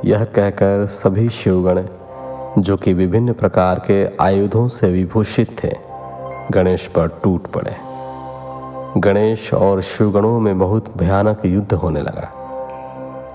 यह 0.06 0.24
कहकर 0.26 0.86
सभी 0.86 1.30
शिवगण, 1.30 1.84
जो 2.58 2.78
कि 2.78 2.94
विभिन्न 2.94 3.34
प्रकार 3.34 3.80
के 3.80 4.18
आयुधों 4.24 4.68
से 4.68 4.92
विभूषित 4.92 5.64
थे, 5.64 5.76
गणेश 6.52 6.88
पर 6.88 7.08
टूट 7.24 7.48
पड़े। 7.48 7.89
गणेश 8.98 9.54
और 9.54 9.82
शिवगणों 9.82 10.40
में 10.40 10.60
बहुत 10.60 10.86
भयानक 10.98 11.46
युद्ध 11.46 11.74
होने 11.74 12.02
लगा। 12.02 12.32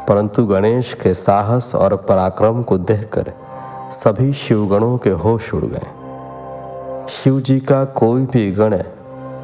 परंतु 0.08 0.44
गणेश 0.44 0.94
के 0.94 1.14
साहस 1.14 1.74
और 1.74 1.96
पराक्रम 1.96 2.62
को 2.62 2.78
देखकर 2.78 3.32
सभी 3.90 4.32
शिवगणों 4.32 4.98
के 4.98 5.10
होश 5.10 5.54
उड़ 5.54 5.64
गए। 5.64 5.86
शिव 7.08 7.40
जी 7.40 7.60
का 7.60 7.84
कोई 7.84 8.26
भी 8.26 8.52
गण 8.52 8.82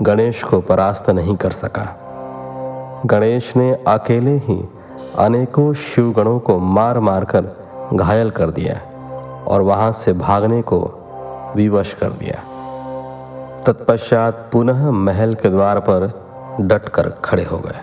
गणेश 0.02 0.42
को 0.42 0.60
परास्त 0.60 1.10
नहीं 1.10 1.36
कर 1.36 1.50
सका। 1.50 1.96
गणेश 3.06 3.56
ने 3.56 3.72
अकेले 3.72 4.36
ही 4.36 4.68
अनेकों 5.18 5.74
शिवगणों 5.74 6.38
को 6.38 6.58
मार 6.58 7.00
मार 7.00 7.24
कर 7.24 7.46
घायल 7.94 8.30
कर 8.30 8.50
दिया 8.50 8.80
और 9.46 9.60
वहाँ 9.60 9.92
से 9.92 10.12
भागने 10.12 10.62
को 10.62 10.80
विवश 11.56 11.94
कर 11.94 12.10
दिया। 12.10 12.49
तत्पश्चात 13.66 14.48
पुनः 14.52 14.90
महल 14.90 15.34
के 15.34 15.48
द्वार 15.48 15.78
पर 15.78 16.24
डटकर 16.60 17.08
खड़े 17.08 17.44
हो 17.44 17.58
गए। 17.58 17.80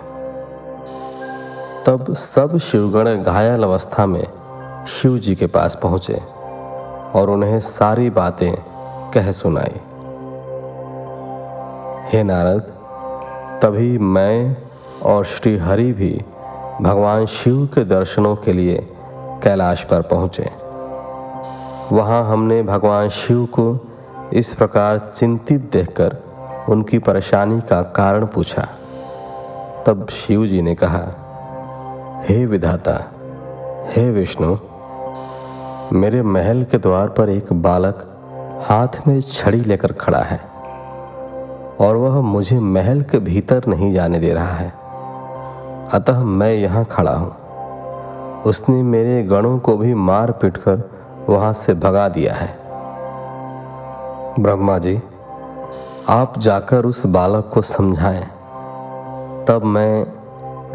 तब 1.85 2.13
सब 2.13 2.57
शिवगण 2.57 3.23
घायल 3.23 3.63
अवस्था 3.63 4.05
में 4.05 4.23
शिव 4.87 5.17
जी 5.17 5.35
के 5.35 5.47
पास 5.47 5.77
पहुँचे 5.83 6.21
और 7.19 7.29
उन्हें 7.29 7.59
सारी 7.59 8.09
बातें 8.09 8.55
कह 9.13 9.31
सुनाई। 9.31 9.79
हे 12.09 12.23
नारद, 12.23 12.61
तभी 13.63 13.97
मैं 13.97 14.57
और 15.03 15.25
श्री 15.25 15.57
हरि 15.57 15.93
भी 15.93 16.21
भगवान 16.81 17.25
शिव 17.25 17.65
के 17.65 17.83
दर्शनों 17.85 18.35
के 18.35 18.53
लिए 18.53 18.87
कैलाश 19.43 19.83
पर 19.83 20.01
पहुँचे। 20.01 20.49
वहाँ 21.91 22.23
हमने 22.31 22.63
भगवान 22.63 23.09
शिव 23.09 23.45
को 23.45 23.86
इस 24.33 24.53
प्रकार 24.53 25.11
चिंतित 25.15 25.69
देखकर 25.73 26.15
उनकी 26.69 26.99
परेशानी 26.99 27.61
का 27.61 27.81
कारण 27.81 28.25
पूछा। 28.25 28.67
तब 29.85 30.07
शिव 30.09 30.47
जी 30.47 30.61
ने 30.61 30.75
कहा, 30.75 31.01
हे 32.29 32.45
विधाता, 32.45 33.11
हे 33.89 34.11
विष्णु, 34.11 34.57
मेरे 35.93 36.21
महल 36.21 36.63
के 36.63 36.77
द्वार 36.77 37.07
पर 37.07 37.29
एक 37.29 37.53
बालक 37.53 38.03
हाथ 38.67 39.07
में 39.07 39.21
छड़ी 39.21 39.61
लेकर 39.61 39.91
खड़ा 39.91 40.19
है 40.19 40.41
और 41.79 41.95
वह 41.95 42.21
मुझे 42.21 42.59
महल 42.59 43.01
के 43.01 43.19
भीतर 43.19 43.63
नहीं 43.67 43.93
जाने 43.93 44.19
दे 44.19 44.33
रहा 44.33 44.55
है। 44.55 44.73
अतः 45.93 46.19
मैं 46.19 46.53
यहाँ 46.53 46.85
खड़ा 46.85 47.11
हूँ। 47.11 47.35
उसने 48.43 48.83
मेरे 48.83 49.23
गणों 49.23 49.59
को 49.59 49.77
भी 49.77 49.93
मार 49.93 50.31
पीट 50.31 50.57
कर 50.57 50.89
वहाँ 51.29 51.53
से 51.53 51.73
भगा 51.73 52.09
दिया 52.09 52.33
है। 52.33 52.66
ब्रह्मा 54.39 54.77
जी, 54.77 55.01
आप 56.09 56.39
जाकर 56.39 56.85
उस 56.85 57.05
बालक 57.05 57.51
को 57.53 57.61
समझाएँ। 57.61 58.23
तब 59.45 59.61
मैं 59.65 60.03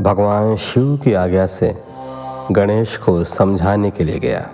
भगवान 0.03 0.57
शिव 0.57 0.97
की 1.05 1.13
आज्ञा 1.13 1.47
से 1.47 1.83
गणेश 2.53 2.97
को 2.97 3.25
समझाने 3.25 3.91
के 3.91 4.05
लिए 4.05 4.19
गया। 4.19 4.51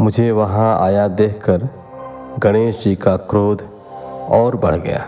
मुझे 0.00 0.30
वहाँ 0.30 0.80
आया 0.80 1.08
देखकर 1.08 1.68
गणेश 2.38 2.84
जी 2.84 2.96
का 2.96 3.16
क्रोध 3.16 3.62
और 4.30 4.56
बढ़ 4.56 4.76
गया 4.76 5.04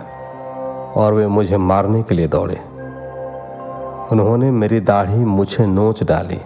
और 0.96 1.12
वे 1.12 1.26
मुझे 1.26 1.56
मारने 1.56 2.02
के 2.02 2.14
लिए 2.14 2.28
दौड़े। 2.28 2.60
उन्होंने 4.12 4.50
मेरी 4.50 4.80
दाढ़ी 4.80 5.24
मुझे 5.24 5.66
नोच 5.66 6.02
डाली 6.02 6.40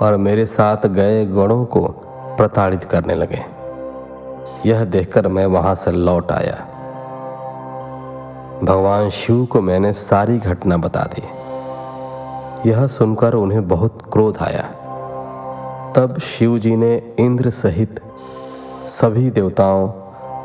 और 0.00 0.16
मेरे 0.16 0.46
साथ 0.46 0.86
गए 0.86 1.24
गणों 1.24 1.64
को 1.64 1.80
प्रताड़ित 2.38 2.84
करने 2.84 3.14
लगे। 3.14 3.57
यह 4.66 4.84
देखकर 4.84 5.28
मैं 5.28 5.46
वहाँ 5.46 5.74
से 5.74 5.90
लौट 5.90 6.32
आया। 6.32 6.64
भगवान 8.64 9.10
शिव 9.10 9.46
को 9.46 9.60
मैंने 9.60 9.92
सारी 9.92 10.38
घटना 10.38 10.76
बता 10.76 11.00
दी। 11.00 11.22
यह 12.70 12.86
सुनकर 12.86 13.34
उन्हें 13.34 13.68
बहुत 13.68 13.98
क्रोध 14.12 14.38
आया। 14.38 14.62
तब 15.96 16.18
शिव 16.18 16.58
जी 16.58 16.76
ने 16.76 17.14
इंद्र 17.18 17.50
सहित 17.50 18.00
सभी 18.86 19.30
देवताओं, 19.30 19.92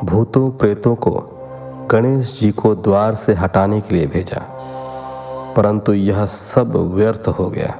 भूतों, 0.06 0.50
प्रेतों 0.50 0.94
को 0.94 1.30
गणेश 1.90 2.40
जी 2.40 2.50
को 2.50 2.74
द्वार 2.74 3.14
से 3.14 3.32
हटाने 3.34 3.80
के 3.80 3.94
लिए 3.94 4.06
भेजा। 4.06 4.42
परंतु 5.56 5.92
यह 5.92 6.26
सब 6.26 6.76
व्यर्थ 6.76 7.28
हो 7.28 7.50
गया। 7.50 7.74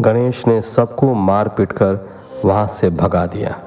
गणेश 0.00 0.46
ने 0.46 0.62
सबको 0.62 1.14
मार 1.14 1.48
पीट 1.48 1.72
कर 1.72 2.08
वहाँ 2.44 2.66
से 2.66 2.90
भगा 2.90 3.26
दिया। 3.26 3.60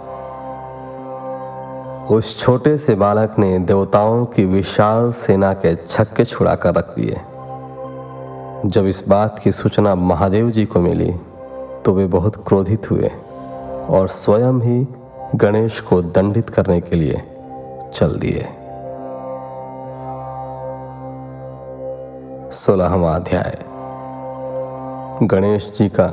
उस 2.10 2.40
छोटे 2.40 2.78
से 2.78 2.96
बालक 2.96 3.36
ने 3.40 3.60
देवताओं 3.60 4.26
की 4.26 4.46
विशाल 4.46 5.12
सेना 5.12 5.54
के 5.54 5.76
छक्के 5.76 6.26
छुड़ाकर 6.26 6.74
रख 6.74 6.90
दिए। 6.96 7.20
जब 8.70 8.86
इस 8.86 9.04
बात 9.08 9.40
की 9.40 9.52
सूचना 9.52 9.96
महादेव 9.96 10.50
जी 10.52 10.66
को 10.66 10.80
मिली 10.80 11.12
तो 11.86 11.94
वे 11.94 12.06
बहुत 12.08 12.44
क्रोधित 12.48 12.92
हुए 12.92 13.12
और 13.90 14.08
स्वयं 14.08 14.62
ही 14.62 14.88
गणेश 15.36 15.80
को 15.80 16.02
दंडित 16.02 16.50
करने 16.50 16.82
के 16.82 16.96
लिए 16.96 17.22
चल 17.94 18.20
दिए। 18.20 18.48
सोलहवा 22.52 23.16
अध्याय। 23.16 23.58
गणेश 25.24 25.72
जी 25.80 25.90
का 25.90 26.12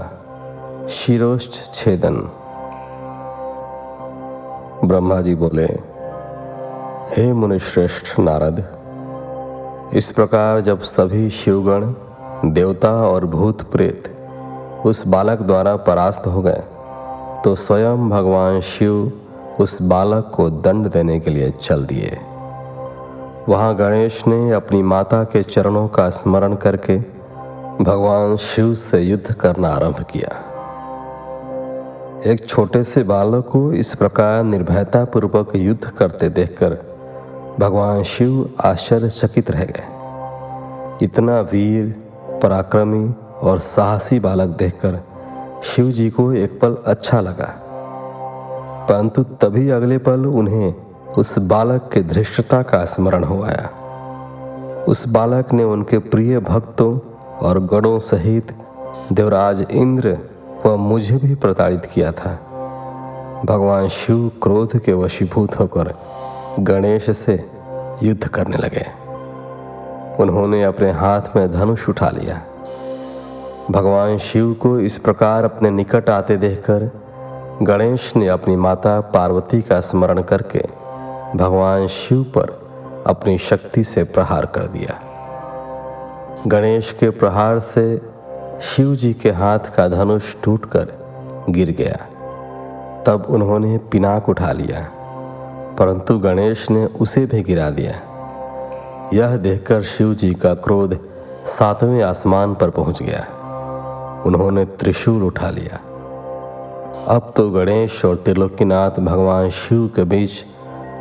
शिरोष्ठ 0.90 1.74
छेदन। 1.74 2.28
ब्रह्मा 4.85 5.20
जी 5.20 5.35
बोले, 5.35 5.66
हे 7.12 7.32
मुनिश्रेष्ठ 7.32 8.19
नारद, 8.20 8.59
इस 9.94 10.11
प्रकार 10.11 10.61
जब 10.61 10.81
सभी 10.81 11.28
शिवगण, 11.31 11.85
देवता 12.53 12.90
और 13.03 13.24
भूत 13.27 13.62
प्रेत 13.73 14.12
उस 14.86 15.07
बालक 15.07 15.43
द्वारा 15.43 15.74
परास्त 15.86 16.27
हो 16.27 16.43
गए 16.43 16.62
तो 17.44 17.55
स्वयं 17.57 18.09
भगवान 18.11 18.61
शिव 18.61 19.12
उस 19.61 19.81
बालक 19.82 20.31
को 20.35 20.48
दंड 20.51 20.90
देने 20.90 21.19
के 21.20 21.31
लिए 21.31 21.51
चल 21.53 21.85
दिए। 21.85 22.19
वहाँ 23.48 23.74
गणेश 23.77 24.23
ने 24.27 24.51
अपनी 24.53 24.82
माता 24.85 25.23
के 25.24 25.43
चरणों 25.43 25.86
का 25.89 26.09
स्मरण 26.11 26.55
करके 26.57 26.98
भगवान 27.81 28.36
शिव 28.36 28.74
से 28.74 29.01
युद्ध 29.01 29.32
करना 29.32 29.69
आरंभ 29.69 30.05
किया। 30.11 30.43
एक 32.27 32.48
छोटे 32.48 32.85
से 32.85 33.03
बालक 33.03 33.48
को 33.48 33.73
इस 33.73 33.94
प्रकार 33.94 34.44
निर्भयता 34.44 35.05
पूर्वक 35.05 35.57
युद्ध 35.57 35.90
करते 35.90 36.28
देखकर 36.28 36.74
भगवान 37.61 38.03
शिव 38.03 38.51
आश्चर्यचकित 38.65 39.51
रह 39.51 39.65
गए। 39.65 41.05
इतना 41.05 41.40
वीर, 41.40 42.05
पराक्रमी 42.43 43.15
और 43.43 43.59
साहसी 43.59 44.19
बालक 44.19 44.48
देखकर 44.48 45.01
शिव 45.65 45.90
जी 45.90 46.11
को 46.11 46.32
एक 46.32 46.61
पल 46.61 46.77
अच्छा 46.86 47.20
लगा। 47.20 47.55
परंतु 48.89 49.23
तभी 49.23 49.70
अगले 49.70 49.98
पल 49.98 50.27
उन्हें 50.27 50.74
उस 51.19 51.39
बालक 51.39 51.90
के 51.93 52.03
धृष्टता 52.03 52.62
का 52.62 52.85
स्मरण 52.85 53.24
हो 53.24 53.43
आया। 53.43 53.70
उस 54.89 55.09
बालक 55.09 55.53
ने 55.53 55.65
उनके 55.65 55.98
प्रिय 55.98 56.39
भक्तों 56.39 56.98
और 57.47 57.61
गणों 57.61 57.98
सहित 57.98 58.57
देवराज 59.12 59.66
इंद्र 59.70 60.19
व 60.64 60.76
मुझे 60.76 61.16
भी 61.16 61.34
प्रताड़ित 61.34 61.86
किया 61.86 62.12
था। 62.12 62.30
भगवान 63.44 63.88
शिव 63.88 64.30
क्रोध 64.42 64.78
के 64.78 64.92
वशीभूत 64.92 65.58
होकर 65.60 65.94
गणेश 66.60 67.10
से 67.10 67.50
युद्ध 68.02 68.28
करने 68.28 68.56
लगे। 68.56 68.86
उन्होंने 70.22 70.64
अपने 70.64 70.90
हाथ 70.90 71.20
में 71.36 71.50
धनुष 71.50 71.88
उठा 71.88 72.08
लिया। 72.08 72.42
भगवान 73.70 74.18
शिव 74.18 74.52
को 74.52 74.78
इस 74.78 74.98
प्रकार 74.98 75.44
अपने 75.44 75.70
निकट 75.70 76.10
आते 76.10 76.36
देखकर 76.36 76.90
गणेश 77.62 78.12
ने 78.16 78.28
अपनी 78.28 78.56
माता 78.56 79.00
पार्वती 79.00 79.62
का 79.62 79.80
स्मरण 79.80 80.22
करके 80.22 80.64
भगवान 81.36 81.86
शिव 81.86 82.22
पर 82.22 82.66
अपनी 83.06 83.38
शक्ति 83.38 83.84
से 83.84 84.02
प्रहार 84.02 84.46
कर 84.46 84.66
दिया। 84.66 85.00
गणेश 86.46 86.96
के 87.00 87.10
प्रहार 87.10 87.58
से 87.58 88.00
शिव 88.62 88.94
जी 88.94 89.12
के 89.12 89.30
हाथ 89.30 89.58
का 89.76 89.88
धनुष 89.88 90.34
टूटकर 90.44 90.92
गिर 91.50 91.70
गया। 91.70 91.96
तब 93.06 93.26
उन्होंने 93.28 93.76
पिनाक 93.92 94.28
उठा 94.28 94.52
लिया, 94.52 94.80
परंतु 95.78 96.18
गणेश 96.18 96.70
ने 96.70 96.84
उसे 97.00 97.24
भी 97.26 97.42
गिरा 97.42 97.70
दिया। 97.70 97.92
यह 99.14 99.36
देखकर 99.36 99.82
शिव 99.82 100.14
जी 100.14 100.32
का 100.34 100.54
क्रोध 100.54 100.98
सातवें 101.46 102.02
आसमान 102.02 102.54
पर 102.54 102.70
पहुँच 102.70 103.02
गया। 103.02 103.24
उन्होंने 104.26 104.64
त्रिशूल 104.64 105.22
उठा 105.22 105.50
लिया। 105.50 105.80
अब 107.08 107.32
तो 107.36 107.48
गणेश 107.50 108.04
और 108.04 108.16
त्रिलोकीनाथ 108.16 109.00
भगवान 109.00 109.50
शिव 109.50 109.86
के 109.96 110.04
बीच 110.04 110.44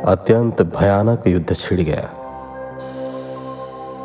अत्यंत 0.06 0.62
भयानक 0.62 1.26
युद्ध 1.26 1.54
छिड़ 1.54 1.80
गया। 1.80 2.08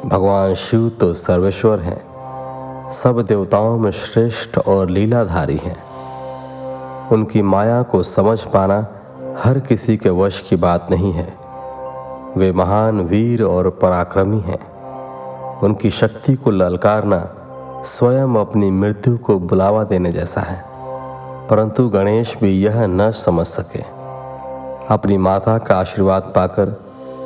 भगवान 0.05 0.53
शिव 0.53 0.89
तो 0.89 1.13
सर्वेश्वर 1.13 1.79
हैं 1.79 2.10
सब 2.91 3.21
देवताओं 3.21 3.77
में 3.77 3.91
श्रेष्ठ 3.91 4.57
और 4.57 4.89
लीलाधारी 4.89 5.57
हैं। 5.57 5.83
उनकी 7.09 7.41
माया 7.41 7.81
को 7.81 8.03
समझ 8.03 8.41
पाना 8.41 8.87
हर 9.43 9.59
किसी 9.59 9.97
के 9.97 10.09
वश 10.09 10.41
की 10.41 10.55
बात 10.55 10.87
नहीं 10.91 11.11
है। 11.11 11.33
वे 12.37 12.51
महान 12.51 13.01
वीर 13.01 13.43
और 13.43 13.69
पराक्रमी 13.69 14.39
हैं। 14.39 14.71
उनकी 15.59 15.91
शक्ति 15.91 16.33
को 16.33 16.51
ललकारना 16.51 17.29
स्वयं 17.85 18.35
अपनी 18.35 18.71
मृत्यु 18.71 19.17
को 19.17 19.39
बुलावा 19.39 19.83
देने 19.83 20.11
जैसा 20.11 20.41
है। 20.41 20.65
परंतु 21.47 21.89
गणेश 21.89 22.37
भी 22.41 22.63
यह 22.63 22.85
न 22.85 23.11
समझ 23.11 23.45
सके। 23.45 23.83
अपनी 24.89 25.17
माता 25.17 25.57
का 25.57 25.75
आशीर्वाद 25.75 26.21
पाकर 26.21 26.83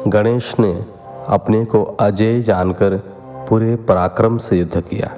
गणेश 0.07 0.55
ने 0.59 0.85
अपने 1.27 1.65
को 1.65 1.83
अजय 1.83 2.39
जानकर 2.39 3.01
पूरे 3.49 3.75
पराक्रम 3.75 4.37
से 4.37 4.59
युद्ध 4.59 4.81
किया। 4.81 5.09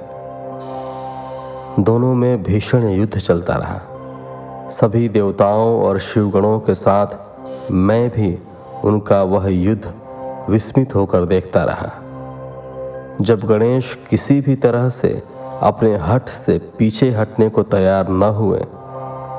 दोनों 1.78 2.14
में 2.14 2.42
भीषण 2.42 2.88
युद्ध 2.88 3.18
चलता 3.18 3.56
रहा। 3.56 3.80
सभी 4.70 5.08
देवताओं 5.08 5.82
और 5.82 5.98
शिवगणों 5.98 6.58
के 6.60 6.74
साथ 6.74 7.70
मैं 7.70 8.08
भी 8.10 8.38
उनका 8.84 9.22
वह 9.22 9.48
युद्ध 9.48 9.92
विस्मित 10.50 10.94
होकर 10.94 11.24
देखता 11.24 11.64
रहा। 11.64 11.90
जब 13.20 13.40
गणेश 13.40 13.96
किसी 14.10 14.40
भी 14.40 14.56
तरह 14.56 14.88
से 14.88 15.22
अपने 15.62 15.94
हट 15.96 16.28
से 16.28 16.58
पीछे 16.78 17.10
हटने 17.10 17.48
को 17.48 17.62
तैयार 17.62 18.08
न 18.08 18.22
हुए 18.22 18.60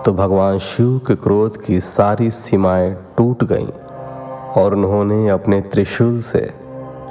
तो 0.06 0.14
भगवान 0.14 0.58
शिव 0.58 0.98
के 1.08 1.16
क्रोध 1.16 1.62
की 1.62 1.82
सारी 1.82 2.32
सीमाएँ 2.32 2.96
टूट 3.18 3.44
गईं 3.44 3.68
और 4.54 4.76
उन्होंने 4.76 5.28
अपने 5.30 5.62
त्रिशूल 5.62 6.20
से 6.22 6.50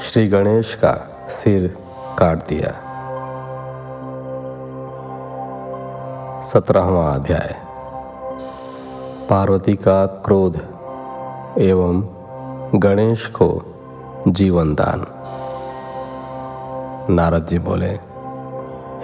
श्री 0.02 0.28
गणेश 0.28 0.74
का 0.74 0.94
सिर 1.30 1.74
काट 2.18 2.48
दिया। 2.48 2.87
सत्रहवा 6.52 7.10
अध्याय। 7.14 7.56
पार्वती 9.30 9.74
का 9.76 10.06
क्रोध 10.06 10.60
एवं 11.58 12.02
गणेश 12.74 13.26
को 13.26 13.62
जीवन 14.28 14.74
दान 14.74 15.06
नारद 17.14 17.46
जी 17.46 17.58
बोले, 17.58 17.90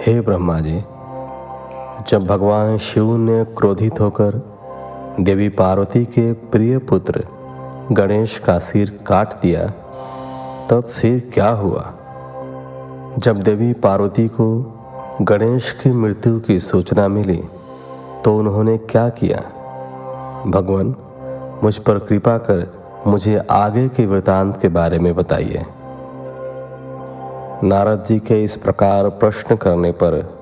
हे 0.01 0.21
ब्रह्मा 0.21 0.59
जी, 0.59 0.83
जब 2.09 2.27
भगवान 2.29 2.77
शिव 2.77 3.17
ने 3.17 3.45
क्रोधित 3.45 3.99
होकर 3.99 4.41
देवी 5.19 5.49
पार्वती 5.49 6.05
के 6.05 6.33
प्रिय 6.33 6.77
पुत्र 6.77 7.23
गणेश 7.91 8.37
का 8.37 8.59
सिर 8.59 8.99
काट 9.07 9.33
दिया, 9.41 9.67
तब 10.69 10.81
फिर 10.81 11.31
क्या 11.33 11.49
हुआ? 11.49 11.93
जब 13.17 13.37
देवी 13.37 13.73
पार्वती 13.73 14.27
को 14.27 14.74
गणेश 15.21 15.71
की 15.71 15.91
मृत्यु 15.91 16.39
की 16.39 16.59
सूचना 16.59 17.07
मिली 17.07 17.43
तो 18.25 18.37
उन्होंने 18.37 18.77
क्या 18.77 19.09
किया? 19.09 19.37
भगवान, 20.47 20.95
मुझ 21.63 21.77
पर 21.77 21.99
कृपा 21.99 22.37
कर 22.37 22.73
मुझे 23.07 23.37
आगे 23.51 23.87
के 23.89 24.05
वृतांत 24.05 24.61
के 24.61 24.67
बारे 24.67 24.99
में 24.99 25.15
बताइए। 25.15 25.65
नारद 27.63 28.03
जी 28.07 28.19
के 28.19 28.43
इस 28.43 28.55
प्रकार 28.55 29.09
प्रश्न 29.09 29.55
करने 29.55 29.91
पर 29.91 30.37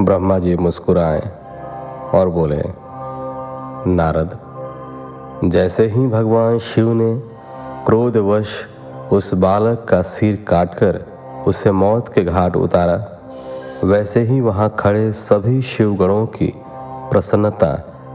ब्रह्मा 0.00 0.38
जी 0.38 0.56
मुस्कुराए 0.56 1.30
और 2.14 2.28
बोले, 2.28 2.62
नारद, 3.90 4.38
जैसे 5.44 5.86
ही 5.86 6.06
भगवान 6.06 6.58
शिव 6.58 6.92
ने 6.92 7.18
क्रोधवश 7.86 8.56
उस 9.12 9.34
बालक 9.34 9.86
का 9.88 10.02
सिर 10.02 10.44
काटकर 10.48 11.04
उसे 11.46 11.70
मौत 11.70 12.08
के 12.08 12.24
घाट 12.24 12.56
उतारा 12.56 13.10
वैसे 13.84 14.20
ही 14.20 14.40
वहाँ 14.40 14.76
खड़े 14.78 15.12
सभी 15.12 15.62
शिवगणों 15.62 16.26
की 16.26 16.52
प्रसन्नता 17.10 17.72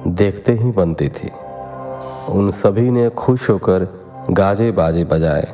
देखते 0.08 0.54
ही 0.54 0.72
बनती 0.72 1.10
थी। 1.10 1.30
उन 2.30 2.50
सभी 2.52 2.92
ने 2.92 3.10
खुश 3.10 3.50
होकर 3.50 3.88
गाजे 4.32 4.72
बाजे 4.72 5.04
बजाए 5.04 5.48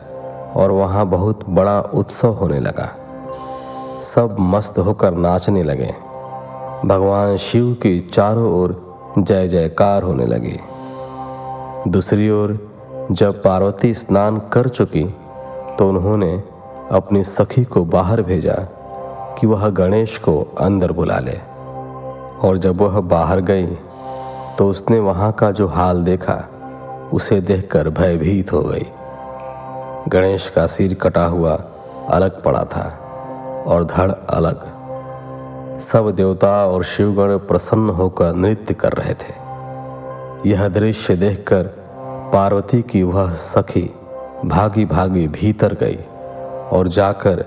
और 0.55 0.71
वहाँ 0.71 1.05
बहुत 1.05 1.49
बड़ा 1.49 1.79
उत्सव 1.81 2.27
होने 2.27 2.59
लगा। 2.59 2.89
सब 4.01 4.35
मस्त 4.39 4.79
होकर 4.79 5.13
नाचने 5.13 5.63
लगे। 5.63 5.91
भगवान 6.85 7.37
शिव 7.37 7.73
की 7.73 7.99
चारों 7.99 8.51
ओर 8.53 8.97
जय 9.17 9.47
जयकार 9.47 10.03
होने 10.03 10.25
लगी। 10.25 10.57
दूसरी 11.87 12.29
ओर 12.29 12.57
जब 13.11 13.43
पार्वती 13.43 13.93
स्नान 13.93 14.39
कर 14.53 14.67
चुकी 14.67 15.05
तो 15.79 15.89
उन्होंने 15.89 16.43
अपनी 16.91 17.23
सखी 17.23 17.63
को 17.63 17.85
बाहर 17.85 18.21
भेजा 18.21 18.74
कि 19.37 19.47
वह 19.47 19.69
गणेश 19.69 20.17
को 20.17 20.39
अंदर 20.59 20.91
बुला 20.91 21.19
ले। 21.19 21.37
और 22.47 22.57
जब 22.57 22.81
वह 22.81 22.99
बाहर 22.99 23.39
गई 23.41 23.77
तो 24.57 24.67
उसने 24.69 24.99
वहाँ 24.99 25.31
का 25.31 25.51
जो 25.51 25.67
हाल 25.67 26.03
देखा, 26.03 26.43
उसे 27.13 27.41
देखकर 27.41 27.89
भयभीत 27.89 28.51
हो 28.53 28.61
गई। 28.61 28.85
गणेश 30.07 30.49
का 30.49 30.67
सिर 30.67 30.93
कटा 30.93 31.25
हुआ 31.25 31.53
अलग 32.09 32.41
पड़ा 32.43 32.63
था 32.65 32.83
और 33.67 33.83
धड़ 33.83 34.11
अलग। 34.11 34.61
सब 35.79 36.09
देवता 36.11 36.65
और 36.65 36.83
शिवगण 36.83 37.37
प्रसन्न 37.37 37.89
होकर 37.89 38.33
नृत्य 38.33 38.73
कर 38.73 38.93
रहे 38.93 39.13
थे। 39.13 40.49
यह 40.49 40.67
दृश्य 40.67 41.15
देखकर 41.15 41.63
पार्वती 42.33 42.81
की 42.81 43.03
वह 43.03 43.33
सखी 43.33 43.89
भागी 44.45 44.85
भागी 44.85 45.27
भीतर 45.27 45.73
गई 45.73 45.99
और 46.71 46.87
जाकर 46.87 47.45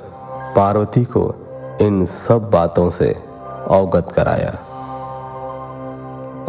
पार्वती 0.57 1.05
को 1.05 1.35
इन 1.81 2.05
सब 2.05 2.51
बातों 2.51 2.91
से 2.91 3.17
अवगत 3.71 4.13
कराया। 4.13 4.51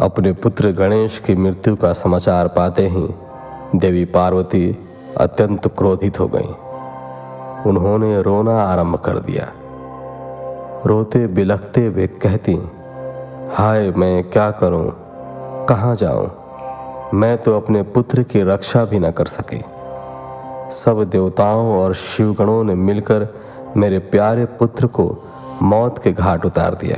अपने 0.00 0.32
पुत्र 0.32 0.70
गणेश 0.72 1.18
की 1.18 1.34
मृत्यु 1.34 1.76
का 1.76 1.92
समाचार 1.92 2.48
पाते 2.48 2.88
ही 2.88 3.14
देवी 3.76 4.04
पार्वती 4.04 4.88
अत्यंत 5.16 5.68
क्रोधित 5.68 6.20
हो 6.20 6.26
गई। 6.26 6.54
उन्होंने 7.70 8.22
रोना 8.22 8.62
आरंभ 8.62 8.96
कर 8.96 9.18
दिया। 9.18 9.48
रोते 10.86 11.26
बिलखते 11.26 11.88
वे 11.88 12.06
कहती, 12.06 12.70
हाय, 13.54 13.90
मैं 13.90 14.30
क्या 14.30 14.50
करूँ? 14.50 14.92
कहाँ 15.66 15.94
जाऊँ? 15.94 16.32
मैं 17.14 17.38
तो 17.38 17.56
अपने 17.56 17.82
पुत्र 17.82 18.22
की 18.22 18.42
रक्षा 18.42 18.84
भी 18.84 18.98
न 18.98 19.10
कर 19.10 19.26
सके। 19.26 19.58
सब 20.70 21.04
देवताओं 21.04 21.82
और 21.82 21.94
शिवगणों 21.94 22.64
ने 22.64 22.74
मिलकर 22.74 23.49
मेरे 23.76 23.98
प्यारे 24.12 24.44
पुत्र 24.58 24.86
को 24.88 25.04
मौत 25.62 25.98
के 25.98 26.12
घाट 26.12 26.44
उतार 26.46 26.74
दिया। 26.74 26.96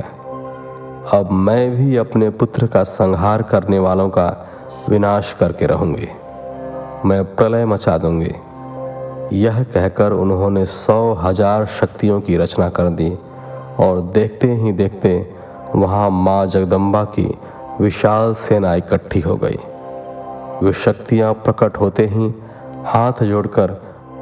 अब 1.13 1.31
मैं 1.31 1.75
भी 1.75 1.95
अपने 1.97 2.29
पुत्र 2.31 2.67
का 2.67 2.83
संहार 2.83 3.41
करने 3.41 3.79
वालों 3.79 4.09
का 4.09 4.27
विनाश 4.89 5.35
करके 5.39 5.65
रहूँगी। 5.65 6.07
मैं 7.05 7.23
प्रलय 7.35 7.65
मचा 7.65 7.97
दूँगी। 7.97 8.33
यह 9.35 9.63
कहकर 9.63 10.11
उन्होंने 10.13 10.65
सौ 10.65 11.13
हज़ार 11.13 11.65
शक्तियों 11.71 12.19
की 12.21 12.37
रचना 12.37 12.69
कर 12.69 12.89
दी 12.91 13.11
और 13.79 14.01
देखते 14.13 14.51
ही 14.53 14.71
देखते 14.71 15.15
वहाँ 15.75 16.09
माँ 16.09 16.45
जगदम्बा 16.45 17.03
की 17.17 17.27
विशाल 17.81 18.33
सेना 18.33 18.73
इकट्ठी 18.75 19.19
हो 19.19 19.35
गई। 19.35 19.57
वे 20.63 20.73
शक्तियाँ 20.75 21.33
प्रकट 21.35 21.77
होते 21.77 22.05
ही 22.05 22.33
हाथ 22.85 23.23
जोड़कर 23.23 23.71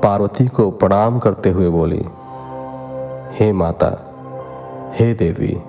पार्वती 0.04 0.48
को 0.48 0.70
प्रणाम 0.72 1.20
करते 1.20 1.50
हुए 1.50 1.70
बोली 1.70 2.04
हे 3.32 3.52
माता, 3.52 3.88
हे 5.00 5.14
देवी, 5.14 5.62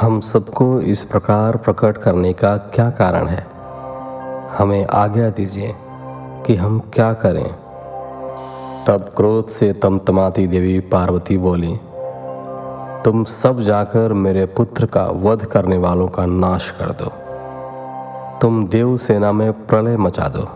हम 0.00 0.20
सबको 0.20 0.80
इस 0.80 1.02
प्रकार 1.04 1.56
प्रकट 1.56 1.96
करने 1.96 2.32
का 2.32 2.56
क्या 2.56 2.90
कारण 2.90 3.26
है? 3.26 3.46
हमें 4.58 4.86
आज्ञा 4.86 5.30
दीजिए 5.30 5.74
कि 6.46 6.54
हम 6.54 6.78
क्या 6.94 7.12
करें। 7.12 7.48
तब 8.86 9.12
क्रोध 9.16 9.48
से 9.48 9.72
तमतमाती 9.72 10.46
देवी 10.46 10.80
पार्वती 10.80 11.38
बोली, 11.38 11.80
तुम 13.04 13.24
सब 13.24 13.60
जाकर 13.60 14.12
मेरे 14.12 14.46
पुत्र 14.46 14.86
का 14.86 15.04
वध 15.04 15.44
करने 15.44 15.78
वालों 15.78 16.08
का 16.08 16.26
नाश 16.26 16.70
कर 16.70 16.90
दो। 16.90 17.12
तुम 18.40 18.66
देव 18.66 18.96
सेना 18.96 19.32
में 19.32 19.52
प्रलय 19.66 19.96
मचा 19.96 20.28
दो। 20.28 20.48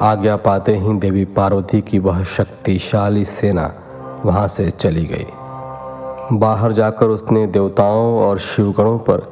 आज्ञा 0.00 0.36
पाते 0.36 0.76
ही 0.76 0.94
देवी 0.94 1.24
पार्वती 1.24 1.80
की 1.80 1.98
वह 1.98 2.22
शक्तिशाली 2.22 3.24
सेना 3.24 3.72
वहाँ 4.24 4.48
से 4.48 4.70
चली 4.70 5.04
गई। 5.04 5.26
बाहर 6.32 6.72
जाकर 6.72 7.06
उसने 7.06 7.46
देवताओं 7.46 8.22
और 8.22 8.38
शिवगणों 8.38 8.98
पर 8.98 9.22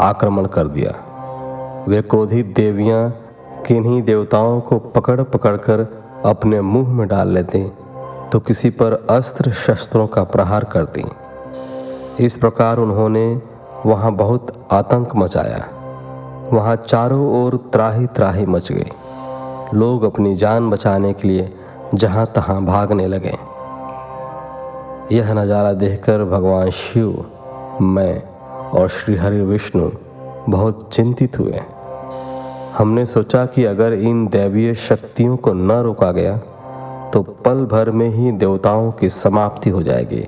आक्रमण 0.00 0.46
कर 0.46 0.68
दिया। 0.68 0.92
वे 1.88 2.00
क्रोधित 2.02 2.46
देवियाँ 2.56 3.10
किन्हीं 3.66 4.02
देवताओं 4.02 4.60
को 4.60 4.78
पकड़ 4.78 5.22
पकड़ 5.22 5.56
कर 5.56 5.86
अपने 6.26 6.60
मुँह 6.60 6.88
में 6.88 7.06
डाल 7.08 7.28
लेती 7.28 7.62
तो 8.32 8.40
किसी 8.40 8.70
पर 8.70 9.06
अस्त्र 9.10 9.50
शस्त्रों 9.50 10.06
का 10.06 10.24
प्रहार 10.24 10.64
करती। 10.64 11.04
इस 12.24 12.36
प्रकार 12.36 12.78
उन्होंने 12.78 13.42
वहाँ 13.86 14.12
बहुत 14.12 14.52
आतंक 14.72 15.16
मचाया। 15.16 15.64
वहाँ 16.52 16.76
चारों 16.76 17.44
ओर 17.44 17.56
त्राही 17.72 18.06
त्राही 18.06 18.46
मच 18.46 18.72
गई। 18.72 18.90
लोग 19.74 20.02
अपनी 20.02 20.34
जान 20.34 20.70
बचाने 20.70 21.12
के 21.12 21.28
लिए 21.28 21.52
जहाँ 21.94 22.26
तहाँ 22.26 22.64
भागने 22.64 23.06
लगे। 23.06 23.36
यह 25.12 25.32
नज़ारा 25.34 25.72
देखकर 25.72 26.24
भगवान 26.24 26.70
शिव, 26.70 27.24
मैं 27.82 28.22
और 28.70 28.88
श्री 28.88 29.16
हरि 29.16 29.40
विष्णु 29.40 29.90
बहुत 30.48 30.88
चिंतित 30.92 31.38
हुए। 31.38 31.60
हमने 32.78 33.04
सोचा 33.06 33.44
कि 33.46 33.64
अगर 33.64 33.92
इन 33.92 34.26
दैवीय 34.28 34.74
शक्तियों 34.74 35.36
को 35.36 35.52
न 35.52 35.80
रोका 35.82 36.10
गया 36.12 36.36
तो 37.12 37.22
पल 37.44 37.64
भर 37.66 37.90
में 37.90 38.08
ही 38.08 38.32
देवताओं 38.32 38.90
की 38.92 39.08
समाप्ति 39.08 39.70
हो 39.70 39.82
जाएगी। 39.82 40.26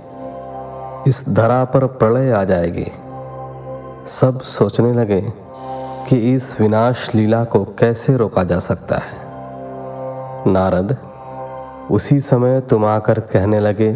इस 1.07 1.25
धरा 1.29 1.65
पर 1.65 1.87
प्रलय 1.87 2.33
आ 2.33 2.45
जाएगी। 2.45 2.91
सब 4.11 4.41
सोचने 4.41 4.93
लगे 4.93 5.21
कि 6.09 6.17
इस 6.35 6.55
विनाश 6.61 7.11
लीला 7.15 7.45
को 7.45 7.65
कैसे 7.79 8.17
रोका 8.17 8.45
जा 8.45 8.59
सकता 8.61 8.97
है। 8.97 9.21
नारद 10.53 10.97
उसी 11.91 12.21
समय 12.21 12.61
तुम 12.61 12.85
आकर 12.85 13.21
कहने 13.33 13.61
लगे 13.61 13.93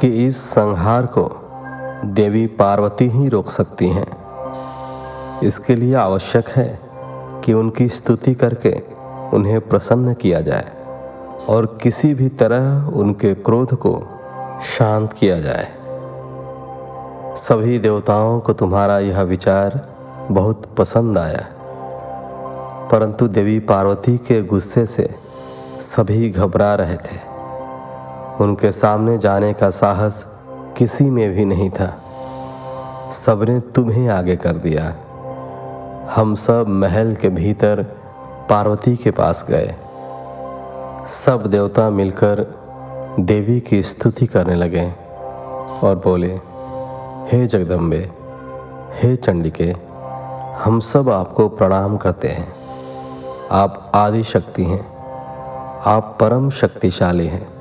कि 0.00 0.08
इस 0.26 0.36
संहार 0.50 1.06
को 1.06 1.30
देवी 2.04 2.46
पार्वती 2.46 3.08
ही 3.08 3.28
रोक 3.28 3.50
सकती 3.50 3.88
हैं। 3.88 4.06
इसके 5.42 5.74
लिए 5.74 5.94
आवश्यक 5.94 6.48
है 6.48 6.80
कि 7.44 7.52
उनकी 7.52 7.88
स्तुति 7.88 8.34
करके 8.34 8.72
उन्हें 9.36 9.60
प्रसन्न 9.60 10.14
किया 10.14 10.40
जाए 10.40 10.72
और 11.48 11.78
किसी 11.82 12.14
भी 12.14 12.28
तरह 12.28 12.90
उनके 12.96 13.34
क्रोध 13.34 13.74
को 13.74 13.94
शांत 14.78 15.12
किया 15.12 15.38
जाए। 15.40 15.68
सभी 17.36 17.78
देवताओं 17.78 18.40
को 18.40 18.52
तुम्हारा 18.52 18.98
यह 18.98 19.22
विचार 19.22 19.80
बहुत 20.30 20.74
पसंद 20.78 21.18
आया, 21.18 21.46
परंतु 22.92 23.28
देवी 23.28 23.58
पार्वती 23.60 24.16
के 24.18 24.42
गुस्से 24.42 24.86
से 24.86 25.14
सभी 25.80 26.30
घबरा 26.30 26.74
रहे 26.74 26.96
थे। 26.96 27.29
उनके 28.40 28.72
सामने 28.72 29.18
जाने 29.18 29.52
का 29.52 29.70
साहस 29.70 30.26
किसी 30.76 31.04
में 31.04 31.34
भी 31.34 31.44
नहीं 31.44 31.70
था। 31.70 31.96
सबने 33.12 33.60
तुम्हें 33.60 34.08
आगे 34.08 34.36
कर 34.36 34.56
दिया। 34.56 34.94
हम 36.14 36.34
सब 36.34 36.68
महल 36.68 37.14
के 37.14 37.28
भीतर 37.28 37.82
पार्वती 38.50 38.96
के 38.96 39.10
पास 39.10 39.44
गए। 39.50 39.74
सब 41.06 41.44
देवता 41.46 41.90
मिलकर 41.90 42.46
देवी 43.20 43.60
की 43.60 43.82
स्तुति 43.82 44.26
करने 44.26 44.54
लगे 44.54 44.94
और 45.82 46.00
बोले, 46.04 46.40
हे 47.32 47.46
जगदम्बे, 47.46 48.10
हे 49.02 49.16
चंडिके, 49.16 49.76
हम 50.64 50.80
सब 50.80 51.10
आपको 51.10 51.48
प्रणाम 51.48 51.96
करते 51.96 52.28
हैं। 52.28 52.54
आप 53.52 53.92
आदि 53.94 54.22
शक्ति 54.22 54.64
हैं। 54.64 54.96
आप 55.86 56.16
परम 56.20 56.50
शक्तिशाली 56.50 57.26
हैं। 57.26 57.59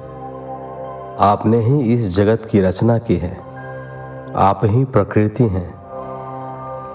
आपने 1.19 1.59
ही 1.59 1.93
इस 1.93 2.15
जगत 2.15 2.45
की 2.45 2.61
रचना 2.61 2.97
की 2.97 3.15
है। 3.15 3.37
आप 4.35 4.61
ही 4.63 4.85
प्रकृति 4.85 5.43
हैं। 5.43 5.75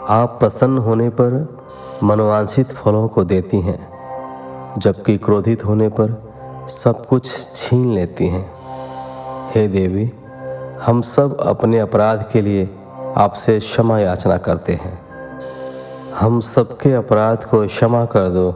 आप 0.09 0.37
प्रसन्न 0.41 0.79
होने 0.79 1.09
पर 1.09 1.59
मनोवांछित 2.03 2.67
फलों 2.67 3.09
को 3.09 3.25
देती 3.25 3.61
हैं, 3.61 3.89
जबकि 4.79 5.19
क्रोधित 5.19 5.65
होने 5.65 5.89
पर 5.89 6.33
सब 6.69 7.07
कुछ 7.07 7.31
छीन 7.57 7.95
लेती 7.95 8.27
हैं। 8.27 8.53
हे 9.55 9.69
देवी, 9.69 10.13
हम 10.87 11.03
सब 11.03 11.41
अपने 11.41 11.79
अपराध 11.79 12.29
के 12.33 12.41
लिए 12.41 12.77
आपसे 13.17 13.59
क्षमा 13.59 13.99
याचना 13.99 14.37
करते 14.37 14.73
हैं। 14.73 15.01
हम 16.21 16.41
सबके 16.41 16.93
अपराध 16.93 17.45
को 17.45 17.67
क्षमा 17.67 18.05
कर 18.05 18.29
दो 18.29 18.51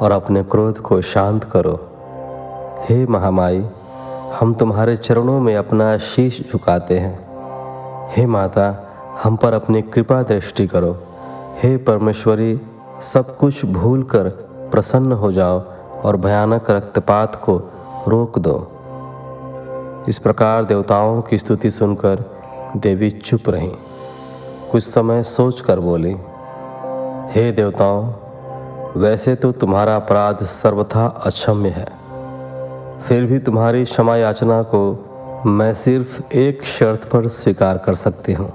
और 0.00 0.12
अपने 0.12 0.42
क्रोध 0.42 0.78
को 0.78 1.00
शांत 1.02 1.44
करो। 1.44 1.88
हे 2.88 3.06
महामाई 3.06 3.66
हम 4.30 4.54
तुम्हारे 4.54 4.96
चरणों 4.96 5.40
में 5.40 5.56
अपना 5.56 5.98
शीश 5.98 6.52
झुकाते 6.52 6.98
हैं। 6.98 8.12
हे 8.12 8.26
माता, 8.26 8.88
हम 9.22 9.36
पर 9.36 9.52
अपनी 9.52 9.82
कृपा 9.82 10.22
दृष्टि 10.22 10.66
करो। 10.66 10.92
हे 11.62 11.76
परमेश्वरी, 11.76 12.60
सब 13.02 13.36
कुछ 13.36 13.64
भूल 13.64 14.02
कर 14.02 14.28
प्रसन्न 14.72 15.12
हो 15.12 15.32
जाओ 15.32 15.62
और 16.04 16.16
भयानक 16.16 16.70
रक्तपात 16.70 17.36
को 17.36 17.56
रोक 18.08 18.38
दो। 18.38 18.56
इस 20.08 20.18
प्रकार 20.18 20.64
देवताओं 20.64 21.22
की 21.22 21.38
स्तुति 21.38 21.70
सुनकर 21.70 22.24
देवी 22.76 23.10
चुप 23.10 23.48
रहीं। 23.48 23.72
कुछ 24.72 24.82
समय 24.84 25.22
सोच 25.22 25.60
कर 25.60 25.80
बोली, 25.80 26.16
हे 27.32 27.52
देवताओं, 27.52 28.12
वैसे 28.96 29.34
तो 29.34 29.52
तुम्हारा 29.52 29.96
अपराध 29.96 30.44
सर्वथा 30.44 31.06
अक्षम्य 31.06 31.68
है। 31.68 31.99
फिर 33.08 33.24
भी 33.24 33.38
तुम्हारी 33.38 33.84
क्षमा 33.84 34.16
याचना 34.16 34.62
को 34.64 34.82
मैं 35.46 35.72
सिर्फ़ 35.74 36.34
एक 36.36 36.62
शर्त 36.64 37.04
पर 37.04 37.26
स्वीकार 37.28 37.78
कर 37.78 37.94
सकती 37.94 38.32
हूँ। 38.32 38.50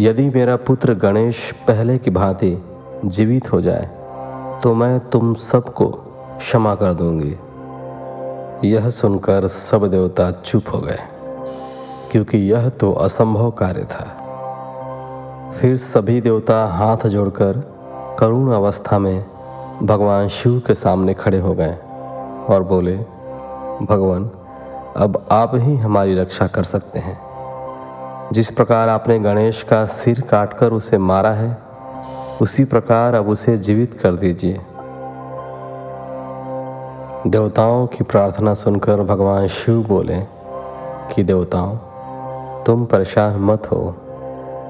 यदि 0.00 0.28
मेरा 0.30 0.56
पुत्र 0.56 0.94
गणेश 0.94 1.40
पहले 1.66 1.98
की 1.98 2.10
भांति 2.10 2.56
जीवित 3.04 3.52
हो 3.52 3.60
जाए 3.60 3.86
तो 4.62 4.74
मैं 4.74 4.98
तुम 5.10 5.34
सबको 5.34 5.86
क्षमा 6.38 6.74
कर 6.74 6.92
दूँगी। 6.92 7.36
यह 8.64 8.88
सुनकर 8.88 9.46
सब 9.48 9.86
देवता 9.90 10.30
चुप 10.44 10.74
हो 10.74 10.78
गए, 10.78 10.98
क्योंकि 12.12 12.38
यह 12.52 12.68
तो 12.70 12.92
असंभव 12.92 13.50
कार्य 13.50 13.84
था। 13.84 14.04
फिर 15.60 15.76
सभी 15.76 16.20
देवता 16.20 16.64
हाथ 16.68 17.06
जोड़कर 17.06 17.62
करुण 18.18 18.52
अवस्था 18.52 18.98
में 18.98 19.24
भगवान 19.82 20.28
शिव 20.28 20.58
के 20.66 20.74
सामने 20.74 21.14
खड़े 21.14 21.40
हो 21.40 21.54
गए 21.54 21.76
और 22.48 22.62
बोले 22.62 22.98
भगवान, 23.82 24.30
अब 24.96 25.26
आप 25.30 25.50
ही 25.54 25.76
हमारी 25.76 26.14
रक्षा 26.14 26.46
कर 26.46 26.64
सकते 26.64 26.98
हैं। 26.98 27.20
जिस 28.32 28.50
प्रकार 28.50 28.88
आपने 28.88 29.18
गणेश 29.18 29.62
का 29.62 29.86
सिर 29.86 30.20
काटकर 30.20 30.72
उसे 30.72 30.98
मारा 30.98 31.30
है, 31.30 31.58
उसी 32.42 32.64
प्रकार 32.64 33.14
अब 33.14 33.28
उसे 33.28 33.56
जीवित 33.58 34.00
कर 34.02 34.12
दीजिए। 34.12 34.60
देवताओं 37.26 37.86
की 37.86 38.04
प्रार्थना 38.04 38.54
सुनकर 38.54 39.02
भगवान 39.02 39.46
शिव 39.46 39.86
बोले 39.88 40.20
कि 41.14 41.22
देवताओं, 41.22 41.76
तुम 42.64 42.84
परेशान 42.84 43.36
मत 43.36 43.66
हो, 43.66 43.94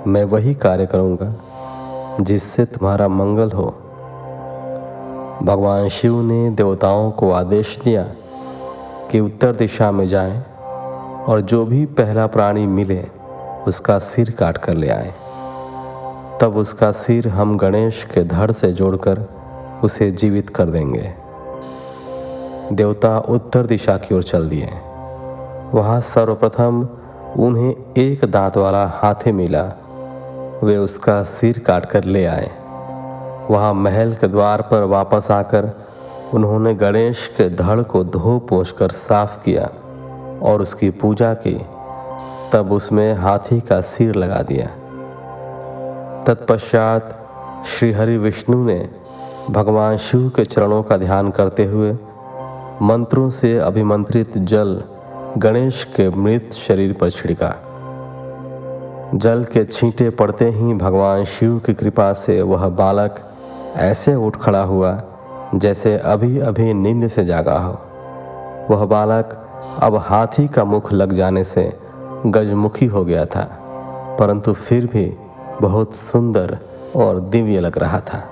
मैं 0.06 0.24
वही 0.24 0.54
कार्य 0.54 0.86
करूँगा 0.86 1.34
जिससे 2.20 2.64
तुम्हारा 2.64 3.08
मंगल 3.08 3.50
हो। 3.50 3.74
भगवान 5.42 5.88
शिव 5.88 6.22
ने 6.22 6.50
देवताओं 6.50 7.10
को 7.10 7.32
आदेश 7.32 7.80
दिया 7.84 8.06
कि 9.14 9.20
उत्तर 9.20 9.54
दिशा 9.54 9.90
में 9.90 10.06
जाएँ 10.06 10.42
और 11.24 11.40
जो 11.40 11.64
भी 11.64 11.86
पहला 11.86 12.26
प्राणी 12.26 12.66
मिले, 12.66 13.06
उसका 13.66 13.98
सिर 13.98 14.30
काट 14.30 14.58
कर 14.58 14.74
ले 14.74 14.88
आए। 14.88 15.14
तब 16.40 16.56
उसका 16.56 16.92
सिर 16.92 17.28
हम 17.28 17.58
गणेश 17.58 18.04
के 18.14 18.24
धड़ 18.24 18.52
से 18.52 18.72
जोड़कर 18.72 19.28
उसे 19.84 20.10
जीवित 20.10 20.50
कर 20.50 20.64
देंगे। 20.64 21.14
देवता 22.72 23.18
उत्तर 23.18 23.66
दिशा 23.66 23.96
की 23.96 24.14
ओर 24.14 24.22
चल 24.22 24.48
दिए। 24.48 24.68
वहाँ 25.74 26.00
सर्वप्रथम 26.00 26.88
उन्हें 27.38 27.76
एक 27.98 28.24
दांत 28.24 28.56
वाला 28.56 28.86
हाथी 28.86 29.32
मिला। 29.32 29.72
वे 30.62 30.76
उसका 30.76 31.22
सिर 31.22 31.58
काट 31.58 31.86
कर 31.86 32.04
ले 32.04 32.26
आए। 32.26 32.50
वहाँ 33.50 33.74
महल 33.74 34.14
के 34.14 34.28
द्वार 34.28 34.62
पर 34.62 34.82
वापस 34.82 35.30
आकर 35.30 35.83
उन्होंने 36.32 36.74
गणेश 36.74 37.26
के 37.26 37.48
धड़ 37.50 37.82
को 37.82 38.04
धो 38.04 38.38
पोछ 38.38 38.70
कर 38.70 38.88
साफ़ 38.88 39.44
किया 39.44 39.70
और 40.42 40.62
उसकी 40.62 40.90
पूजा 40.90 41.34
की। 41.34 41.66
तब 42.52 42.72
उसमें 42.72 43.14
हाथी 43.14 43.60
का 43.60 43.80
सिर 43.80 44.14
लगा 44.14 44.42
दिया। 44.42 44.66
तत्पश्चात 46.26 47.28
श्री 47.66 47.92
हरि 47.92 48.16
विष्णु 48.16 48.64
ने 48.64 48.90
भगवान 49.50 49.96
शिव 49.96 50.28
के 50.28 50.44
चरणों 50.44 50.82
का 50.82 50.96
ध्यान 50.96 51.30
करते 51.30 51.64
हुए 51.64 51.92
मंत्रों 52.82 53.30
से 53.30 53.58
अभिमंत्रित 53.58 54.38
जल 54.38 54.82
गणेश 55.38 55.84
के 55.84 56.10
मृत 56.10 56.50
शरीर 56.52 56.92
पर 56.92 57.10
छिड़का। 57.10 57.54
जल 59.14 59.44
के 59.44 59.64
छींटे 59.64 60.10
पड़ते 60.10 60.50
ही 60.50 60.74
भगवान 60.74 61.24
शिव 61.24 61.58
की 61.58 61.74
कृपा 61.74 62.12
से 62.12 62.42
वह 62.42 62.68
बालक 62.68 63.32
ऐसे 63.76 64.14
उठ 64.14 64.36
खड़ा 64.36 64.62
हुआ 64.62 65.02
जैसे 65.54 65.96
अभी 65.96 66.38
अभी 66.40 66.72
नींद 66.74 67.06
से 67.08 67.24
जागा 67.24 67.58
हो। 67.58 67.78
वह 68.70 68.84
बालक 68.86 69.36
अब 69.82 69.96
हाथी 69.96 70.46
का 70.48 70.64
मुख 70.64 70.92
लग 70.92 71.12
जाने 71.12 71.44
से 71.44 71.72
गजमुखी 72.26 72.86
हो 72.86 73.04
गया 73.04 73.24
था, 73.24 73.44
परंतु 74.20 74.52
फिर 74.52 74.86
भी 74.86 75.04
बहुत 75.62 75.94
सुंदर 75.94 76.58
और 76.96 77.20
दिव्य 77.20 77.60
लग 77.60 77.78
रहा 77.78 78.00
था। 78.00 78.22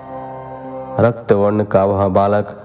रक्त 1.00 1.32
वर्ण 1.32 1.64
का 1.64 1.84
वह 1.84 2.08
बालक 2.08 2.58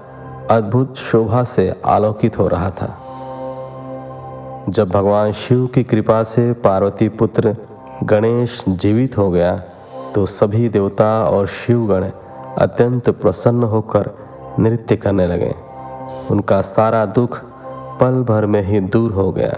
अद्भुत 0.50 0.96
शोभा 0.96 1.42
से 1.44 1.72
आलोकित 1.86 2.38
हो 2.38 2.48
रहा 2.48 2.70
था। 2.70 2.94
जब 4.68 4.88
भगवान 4.88 5.32
शिव 5.32 5.66
की 5.66 5.84
कृपा 5.84 6.22
से 6.24 6.52
पार्वती 6.64 7.08
पुत्र 7.08 7.56
गणेश 8.04 8.64
जीवित 8.68 9.18
हो 9.18 9.30
गया 9.30 9.56
तो 10.14 10.24
सभी 10.26 10.68
देवता 10.68 11.10
और 11.24 11.46
शिवगण 11.46 12.10
अत्यंत 12.58 13.10
प्रसन्न 13.10 13.64
होकर 13.64 14.10
नृत्य 14.58 14.96
करने 14.96 15.26
लगे। 15.26 15.54
उनका 16.30 16.60
सारा 16.60 17.06
दुख 17.06 17.40
पल 18.00 18.24
भर 18.28 18.46
में 18.46 18.62
ही 18.62 18.80
दूर 18.80 19.12
हो 19.12 19.32
गया। 19.32 19.56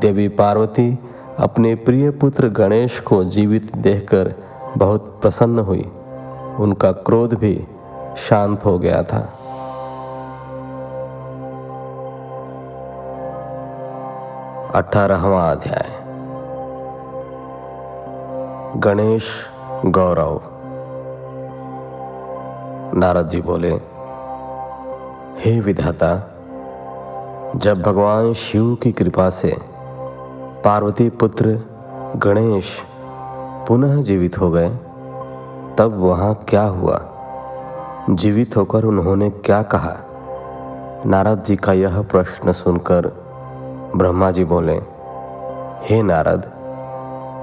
देवी 0.00 0.28
पार्वती 0.28 0.98
अपने 1.38 1.74
प्रिय 1.74 2.10
पुत्र 2.10 2.48
गणेश 2.48 3.00
को 3.00 3.24
जीवित 3.24 3.76
देखकर 3.76 4.34
बहुत 4.78 5.18
प्रसन्न 5.22 5.58
हुई। 5.58 5.92
उनका 6.60 6.92
क्रोध 6.92 7.34
भी 7.34 7.66
शांत 8.28 8.64
हो 8.64 8.78
गया 8.78 9.02
था। 9.02 9.38
अठारहवा 14.74 15.50
अध्याय। 15.50 16.02
गणेश 18.76 19.28
गौरव। 19.86 20.40
नारद 22.94 23.28
जी 23.28 23.40
बोले, 23.40 23.70
हे 25.40 25.60
विधाता, 25.60 26.28
जब 27.56 27.82
भगवान 27.82 28.32
शिव 28.32 28.74
की 28.74 28.92
कृपा 28.92 29.30
से 29.30 29.56
पार्वती 30.64 31.08
पुत्र 31.08 31.60
गणेश 32.16 32.70
पुनः 33.68 34.02
जीवित 34.02 34.38
हो 34.38 34.50
गए, 34.50 34.68
तब 35.78 35.94
वहाँ 35.96 36.34
क्या 36.48 36.62
हुआ? 36.62 37.00
जीवित 38.10 38.56
होकर 38.56 38.84
उन्होंने 38.84 39.30
क्या 39.30 39.62
कहा? 39.62 39.96
नारद 41.06 41.44
जी 41.44 41.56
का 41.56 41.72
यह 41.72 42.02
प्रश्न 42.02 42.52
सुनकर 42.52 43.06
ब्रह्मा 43.96 44.30
जी 44.30 44.44
बोले, 44.44 44.76
हे 45.82 46.02
नारद, 46.02 46.52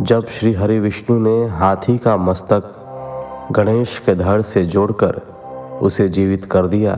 जब 0.01 0.27
श्री 0.27 0.53
हरि 0.53 0.79
विष्णु 0.79 1.19
ने 1.19 1.47
हाथी 1.47 1.97
का 1.97 2.17
मस्तक 2.17 2.71
गणेश 3.51 4.01
के 4.05 4.15
धड़ 4.15 4.41
से 4.41 4.65
जोड़कर 4.65 5.21
उसे 5.81 6.09
जीवित 6.09 6.45
कर 6.45 6.67
दिया। 6.67 6.95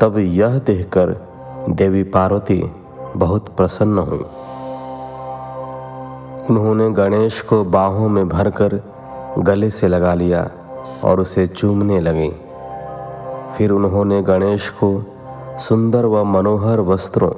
तब 0.00 0.14
यह 0.18 0.58
देखकर 0.58 1.26
देवी 1.70 2.02
पार्वती 2.02 2.72
बहुत 3.16 3.48
प्रसन्न 3.48 3.98
हुई। 3.98 4.24
उन्होंने 6.50 6.90
गणेश 6.90 7.40
को 7.40 7.64
बाहों 7.64 8.08
में 8.08 8.28
भरकर 8.28 8.82
गले 9.38 9.70
से 9.70 9.88
लगा 9.88 10.14
लिया 10.14 10.50
और 11.04 11.20
उसे 11.20 11.46
चूमने 11.46 12.00
लगी। 12.00 12.32
फिर 13.56 13.70
उन्होंने 13.70 14.22
गणेश 14.22 14.70
को 14.70 15.04
सुंदर 15.58 16.04
व 16.04 16.24
मनोहर 16.24 16.80
वस्त्रों 16.80 17.30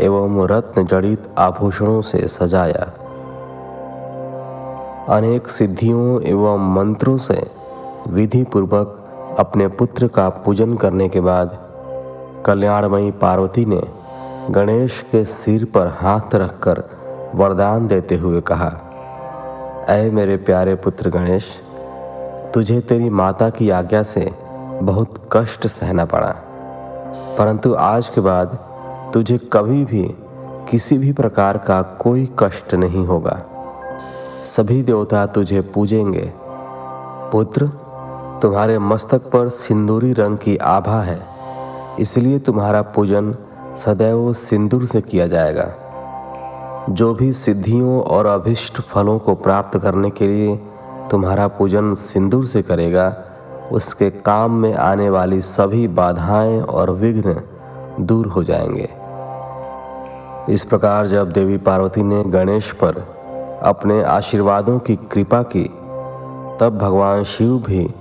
एवं 0.00 0.48
रत्न 0.48 0.86
जड़ित 0.86 1.22
आभूषणों 1.38 2.02
से 2.02 2.28
सजाया। 2.28 2.92
अनेक 5.08 5.48
सिद्धियों 5.48 6.22
एवं 6.22 6.74
मंत्रों 6.74 7.16
से 7.16 7.46
विधि 8.08 8.44
पूर्वक 8.44 9.01
अपने 9.38 9.68
पुत्र 9.68 10.06
का 10.08 10.28
पूजन 10.28 10.76
करने 10.76 11.08
के 11.08 11.20
बाद 11.20 11.58
कल्याणमयी 12.46 13.10
पार्वती 13.10 13.64
ने 13.64 13.82
गणेश 14.50 15.04
के 15.12 15.24
सिर 15.24 15.64
पर 15.64 15.86
हाथ 15.86 16.34
रखकर 16.34 16.82
वरदान 17.34 17.86
देते 17.86 18.16
हुए 18.16 18.40
कहा 18.40 18.72
अय 19.88 20.10
मेरे 20.10 20.36
प्यारे 20.36 20.74
पुत्र 20.74 21.10
गणेश, 21.10 21.44
तुझे 22.54 22.80
तेरी 22.80 23.10
माता 23.10 23.50
की 23.50 23.70
आज्ञा 23.70 24.02
से 24.02 24.32
बहुत 24.82 25.28
कष्ट 25.32 25.66
सहना 25.66 26.04
पड़ा। 26.04 26.34
परंतु 27.38 27.74
आज 27.74 28.08
के 28.08 28.20
बाद 28.20 28.58
तुझे 29.14 29.38
कभी 29.52 29.84
भी 29.84 30.16
किसी 30.70 30.98
भी 30.98 31.12
प्रकार 31.12 31.58
का 31.58 31.82
कोई 31.82 32.32
कष्ट 32.38 32.74
नहीं 32.74 33.06
होगा। 33.06 33.42
सभी 34.44 34.82
देवता 34.82 35.26
तुझे 35.26 35.60
पूजेंगे। 35.60 36.32
पुत्र 37.32 37.70
तुम्हारे 38.42 38.78
मस्तक 38.78 39.18
पर 39.18 39.48
सिंदूरी 39.48 40.12
रंग 40.12 40.38
की 40.38 40.56
आभा 40.56 41.00
है। 41.00 41.22
इसलिए 42.00 42.38
तुम्हारा 42.38 42.82
पूजन 42.82 43.36
सदैव 43.76 44.32
सिंदूर 44.32 44.86
से 44.86 45.00
किया 45.00 45.26
जाएगा। 45.26 45.74
जो 46.90 47.14
भी 47.14 47.32
सिद्धियों 47.32 48.02
और 48.02 48.26
अभिष्ट 48.26 48.80
फलों 48.80 49.18
को 49.18 49.34
प्राप्त 49.34 49.78
करने 49.78 50.10
के 50.10 50.26
लिए 50.26 50.56
तुम्हारा 51.10 51.48
पूजन 51.48 51.94
सिंदूर 51.94 52.46
से 52.46 52.62
करेगा, 52.62 53.16
उसके 53.72 54.10
काम 54.10 54.50
में 54.50 54.74
आने 54.74 55.10
वाली 55.10 55.40
सभी 55.40 55.88
बाधाएँ 55.88 56.60
और 56.60 56.90
विघ्न 56.90 57.40
दूर 58.00 58.26
हो 58.26 58.44
जाएँगे। 58.44 58.88
इस 60.52 60.64
प्रकार 60.64 61.06
जब 61.06 61.32
देवी 61.32 61.56
पार्वती 61.56 62.02
ने 62.02 62.24
गणेश 62.24 62.72
पर 62.72 62.94
अपने 63.62 64.02
आशीर्वादों 64.02 64.78
की 64.78 64.96
कृपा 64.96 65.42
की, 65.42 65.64
तब 66.60 66.78
भगवान 66.82 67.24
शिव 67.24 67.58
भी 67.66 67.94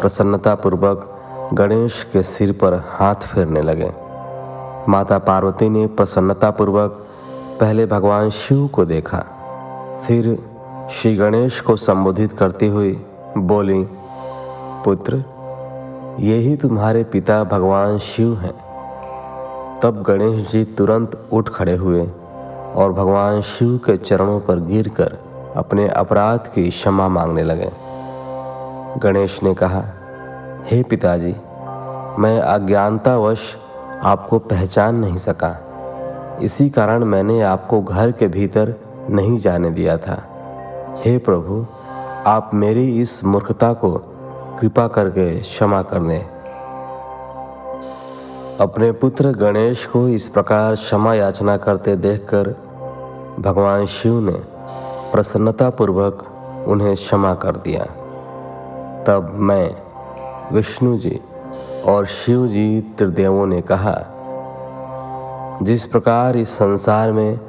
प्रसन्नतापूर्वक 0.00 1.12
गणेश 1.54 2.06
के 2.12 2.22
सिर 2.22 2.52
पर 2.52 2.74
हाथ 2.88 3.14
फेरने 3.14 3.62
लगे। 3.62 3.92
माता 4.88 5.18
पार्वती 5.18 5.68
ने 5.68 5.86
प्रसन्नतापूर्वक 5.86 7.06
पहले 7.60 7.86
भगवान 7.86 8.30
शिव 8.30 8.66
को 8.66 8.84
देखा। 8.84 9.24
फिर 10.06 10.38
श्री 10.90 11.16
गणेश 11.16 11.60
को 11.60 11.76
संबोधित 11.76 12.32
करती 12.32 12.66
हुई 12.66 12.92
बोली, 13.38 13.88
पुत्र 14.84 15.24
यही 16.20 16.56
तुम्हारे 16.56 17.04
पिता 17.04 17.44
भगवान 17.44 17.98
शिव 17.98 18.34
हैं। 18.34 18.54
तब 19.82 20.02
गणेश 20.02 20.50
जी 20.50 20.64
तुरंत 20.64 21.28
उठ 21.32 21.48
खड़े 21.48 21.76
हुए 21.76 22.10
और 22.76 22.92
भगवान 22.92 23.40
शिव 23.40 23.76
के 23.76 23.96
चरणों 23.96 24.40
पर 24.40 24.60
गिरकर 24.60 25.18
अपने 25.56 25.88
अपराध 25.88 26.38
की 26.38 26.70
क्षमा 26.70 27.08
मांगने 27.08 27.42
लगे। 27.42 27.85
गणेश 29.02 29.42
ने 29.42 29.54
कहा, 29.54 29.82
हे 30.66 30.82
पिताजी, 30.82 31.36
मैं 32.18 32.40
अज्ञानतावश 32.40 33.56
आपको 34.02 34.38
पहचान 34.38 34.94
नहीं 34.94 35.16
सका। 35.16 35.62
इसी 36.42 36.70
कारण 36.70 37.04
मैंने 37.04 37.42
आपको 37.42 37.82
घर 37.82 38.12
के 38.12 38.28
भीतर 38.28 38.74
नहीं 39.10 39.38
जाने 39.38 39.70
दिया 39.70 39.98
था। 39.98 40.22
हे 41.04 41.18
प्रभु, 41.18 41.66
आप 42.26 42.50
मेरी 42.54 43.00
इस 43.00 43.24
मूर्खता 43.24 43.72
को 43.72 43.90
कृपा 44.60 44.88
करके 44.88 45.40
क्षमा 45.40 45.82
कर 45.82 45.98
दें। 45.98 46.24
अपने 48.60 48.92
पुत्र 48.92 49.28
गणेश 49.28 49.86
को 49.86 50.08
इस 50.08 50.28
प्रकार 50.28 50.74
क्षमा 50.74 51.14
याचना 51.14 51.56
करते 51.56 51.96
देखकर 51.96 52.56
भगवान 53.40 53.86
शिव 53.86 54.20
ने 54.20 54.36
प्रसन्नतापूर्वक 55.12 56.26
उन्हें 56.68 56.94
क्षमा 56.94 57.34
कर 57.34 57.56
दिया। 57.56 57.86
तब 59.06 59.34
मैं 59.34 59.70
विष्णु 60.52 60.96
जी 60.98 61.20
और 61.84 62.06
शिव 62.06 62.46
जी 62.46 62.94
त्रिदेवों 62.98 63.46
ने 63.46 63.60
कहा, 63.60 63.94
जिस 65.62 65.86
प्रकार 65.86 66.36
इस 66.36 66.48
संसार 66.48 67.12
में 67.12 67.40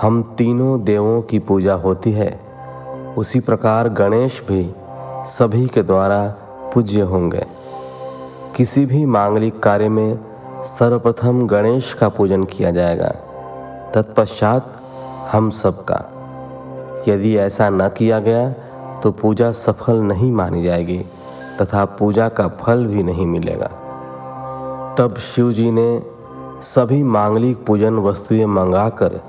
हम 0.00 0.34
तीनों 0.38 0.84
देवों 0.84 1.22
की 1.22 1.38
पूजा 1.38 1.74
होती 1.74 2.12
है, 2.12 2.40
उसी 3.16 3.40
प्रकार 3.40 3.88
गणेश 3.88 4.42
भी 4.48 4.74
सभी 5.26 5.66
के 5.66 5.82
द्वारा 5.82 6.34
पूज्य 6.74 7.00
होंगे। 7.00 7.46
किसी 8.56 8.86
भी 8.86 9.04
मांगलिक 9.04 9.60
कार्य 9.60 9.88
में 9.88 10.18
सर्वप्रथम 10.62 11.46
गणेश 11.46 11.94
का 11.94 12.08
पूजन 12.08 12.44
किया 12.44 12.70
जाएगा, 12.70 13.12
तत्पश्चात 13.94 14.82
हम 15.32 15.50
सबका। 15.50 16.04
यदि 17.08 17.36
ऐसा 17.36 17.70
न 17.70 17.88
किया 17.88 18.18
गया 18.20 18.54
तो 19.02 19.10
पूजा 19.10 19.52
सफल 19.52 19.96
नहीं 19.96 20.32
मानी 20.32 20.62
जाएगी, 20.62 21.04
तथा 21.60 21.84
पूजा 21.84 22.28
का 22.28 22.48
फल 22.48 22.86
भी 22.86 23.02
नहीं 23.02 23.26
मिलेगा। 23.26 23.70
तब 24.98 25.14
शिव 25.16 25.52
जी 25.52 25.70
ने 25.70 26.02
सभी 26.62 27.02
मांगलिक 27.02 27.64
पूजन 27.66 27.94
वस्तुएँ 27.94 28.46
मंगाकर 28.46 29.20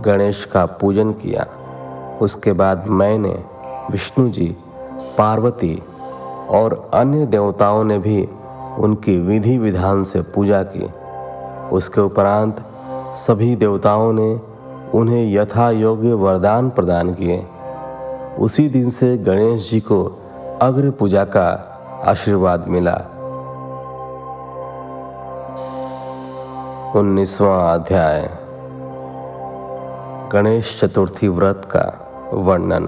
गणेश 0.00 0.44
का 0.44 0.66
पूजन 0.66 1.12
किया। 1.12 1.46
उसके 2.20 2.52
बाद 2.52 2.86
मैंने 2.86 3.44
विष्णु 3.90 4.28
जी 4.28 4.56
पार्वती 5.18 5.82
और 6.50 6.90
अन्य 6.94 7.26
देवताओं 7.26 7.84
ने 7.84 7.98
भी 7.98 8.28
उनकी 8.78 9.18
विधि 9.18 9.58
विधान 9.58 10.02
से 10.02 10.20
पूजा 10.20 10.62
की। 10.62 10.90
उसके 11.76 12.00
उपरांत 12.00 12.64
सभी 13.16 13.56
देवताओं 13.56 14.12
ने 14.12 14.40
उन्हें 14.94 15.32
यथा 15.32 15.70
योग्य 15.70 16.12
वरदान 16.12 16.70
प्रदान 16.70 17.14
किए। 17.14 17.46
उसी 18.38 18.68
दिन 18.68 18.90
से 18.90 19.16
गणेश 19.16 19.70
जी 19.70 19.80
को 19.80 20.22
अग्र 20.62 20.90
पूजा 20.90 21.24
का 21.24 21.46
आशीर्वाद 22.04 22.68
मिला। 22.68 22.94
उन्नीसवां 26.96 27.78
अध्याय। 27.78 28.30
गणेश 30.32 30.80
चतुर्थी 30.80 31.28
व्रत 31.28 31.62
का 31.76 32.10
वर्णन। 32.32 32.84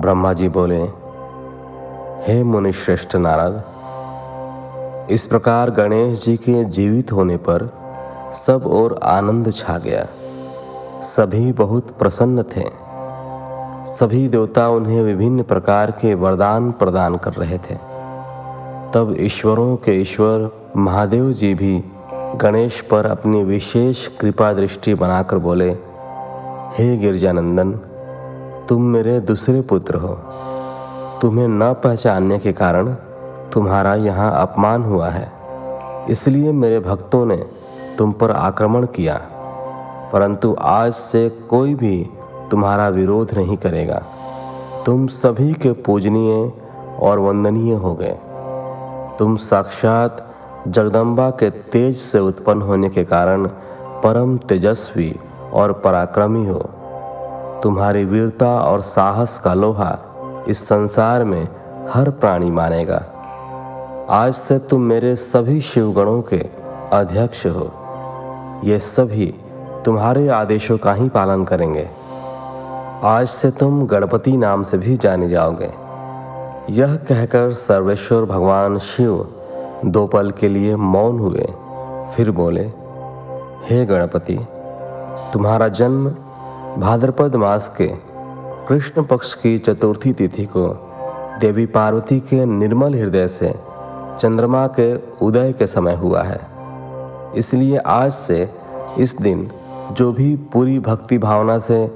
ब्रह्मा 0.00 0.32
जी 0.32 0.48
बोले, 0.48 0.82
हे 2.22 2.42
मुनि 2.42 2.72
श्रेष्ठ 2.72 3.16
नारद, 3.16 3.62
इस 5.10 5.24
प्रकार 5.24 5.70
गणेश 5.70 6.24
जी 6.24 6.36
के 6.36 6.64
जीवित 6.64 7.12
होने 7.12 7.36
पर 7.36 7.72
सब 8.46 8.66
और 8.66 9.00
आनंद 9.02 9.52
छा 9.52 9.78
गया। 9.78 10.06
सभी 11.02 11.52
बहुत 11.52 11.90
प्रसन्न 11.90 12.42
थे। 12.42 12.64
सभी 13.86 14.28
देवता 14.28 14.68
उन्हें 14.68 15.02
विभिन्न 15.02 15.42
प्रकार 15.42 15.90
के 15.90 16.14
वरदान 16.14 16.70
प्रदान 16.72 17.16
कर 17.16 17.32
रहे 17.32 17.58
थे। 17.58 17.74
तब 18.94 19.14
ईश्वरों 19.18 19.76
के 19.76 19.92
ईश्वर 19.92 20.50
महादेव 20.76 21.32
जी 21.32 21.54
भी 21.54 21.84
गणेश 22.14 22.80
पर 22.80 23.06
अपनी 23.06 23.44
विशेष 23.44 24.06
कृपा 24.06 24.52
दृष्टि 24.52 24.94
बनाकर 24.94 25.38
बोले, 25.38 25.70
हे 26.78 26.96
गिरजानंदन, 26.96 27.72
तुम 28.68 28.82
मेरे 28.82 29.20
दूसरे 29.20 29.60
पुत्र 29.60 29.94
हो। 29.94 30.14
तुम्हें 31.22 31.48
न 31.48 31.72
पहचानने 31.72 32.38
के 32.38 32.52
कारण 32.52 32.94
तुम्हारा 33.52 33.94
यहाँ 33.94 34.42
अपमान 34.42 34.82
हुआ 34.82 35.08
है। 35.08 35.32
इसलिए 36.10 36.52
मेरे 36.52 36.80
भक्तों 36.80 37.26
ने 37.26 37.46
तुम 37.98 38.12
पर 38.12 38.30
आक्रमण 38.30 38.86
किया। 38.86 39.20
परंतु 40.12 40.56
आज 40.60 40.92
से 40.92 41.28
कोई 41.28 41.74
भी 41.74 42.10
तुम्हारा 42.50 42.88
विरोध 42.88 43.34
नहीं 43.34 43.56
करेगा। 43.56 44.02
तुम 44.86 45.06
सभी 45.06 45.52
के 45.54 45.72
पूजनीय 45.72 46.52
और 47.00 47.18
वंदनीय 47.18 47.74
हो 47.74 47.94
गए। 47.94 48.18
तुम 49.18 49.36
साक्षात 49.36 50.24
जगदम्बा 50.68 51.30
के 51.30 51.50
तेज 51.50 51.96
से 51.96 52.18
उत्पन्न 52.18 52.62
होने 52.62 52.88
के 52.88 53.04
कारण 53.04 53.46
परम 54.04 54.36
तेजस्वी 54.38 55.16
और 55.52 55.72
पराक्रमी 55.72 56.46
हो। 56.46 56.58
तुम्हारी 57.62 58.04
वीरता 58.04 58.60
और 58.60 58.80
साहस 58.80 59.38
का 59.38 59.54
लोहा 59.54 59.98
इस 60.48 60.68
संसार 60.68 61.24
में 61.24 61.48
हर 61.90 62.10
प्राणी 62.10 62.50
मानेगा। 62.50 63.02
आज 64.10 64.32
से 64.32 64.58
तुम 64.58 64.80
मेरे 64.82 65.16
सभी 65.16 65.60
शिवगणों 65.60 66.22
के 66.22 66.46
अध्यक्ष 66.92 67.46
हो। 67.46 67.70
ये 68.64 68.78
सभी 68.78 69.34
तुम्हारे 69.84 70.28
आदेशों 70.28 70.78
का 70.78 70.92
ही 70.92 71.08
पालन 71.08 71.44
करेंगे। 71.44 71.88
आज 73.04 73.26
से 73.26 73.50
तुम 73.50 73.86
गणपति 73.86 74.36
नाम 74.36 74.62
से 74.62 74.78
भी 74.78 74.96
जाने 74.96 75.28
जाओगे। 75.28 75.70
यह 76.70 76.96
कहकर 76.96 77.52
सर्वेश्वर 77.52 78.24
भगवान 78.24 78.78
शिव 78.78 79.28
दो 79.84 80.06
पल 80.06 80.30
के 80.30 80.48
लिए 80.48 80.76
मौन 80.76 81.18
हुए। 81.18 81.46
फिर 82.16 82.30
बोले, 82.30 82.64
हे 83.70 83.84
गणपति, 83.86 84.38
तुम्हारा 85.32 85.68
जन्म 85.68 86.10
भाद्रपद 86.80 87.36
मास 87.36 87.72
के 87.80 87.86
कृष्ण 88.68 89.02
पक्ष 89.02 89.34
की 89.34 89.58
चतुर्थी 89.58 90.12
तिथि 90.12 90.44
को 90.44 90.68
देवी 91.40 91.66
पार्वती 91.66 92.20
के 92.20 92.44
निर्मल 92.44 92.94
हृदय 92.94 93.28
से 93.28 93.54
चंद्रमा 94.20 94.66
के 94.66 94.94
उदय 95.26 95.52
के 95.52 95.66
समय 95.66 95.94
हुआ 95.94 96.22
है। 96.22 96.40
इसलिए 97.36 97.76
आज 97.76 98.12
से 98.12 98.50
इस 98.98 99.16
दिन 99.16 99.50
जो 99.92 100.12
भी 100.12 100.36
पूरी 100.36 100.78
भक्ति 100.78 101.18
भावना 101.18 101.58
से 101.58 101.88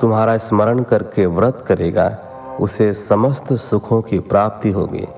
तुम्हारा 0.00 0.36
स्मरण 0.38 0.82
करके 0.82 1.26
व्रत 1.26 1.64
करेगा, 1.66 2.18
उसे 2.60 2.94
समस्त 2.94 3.52
सुखों 3.52 4.02
की 4.02 4.18
प्राप्ति 4.18 4.70
होगी। 4.70 5.08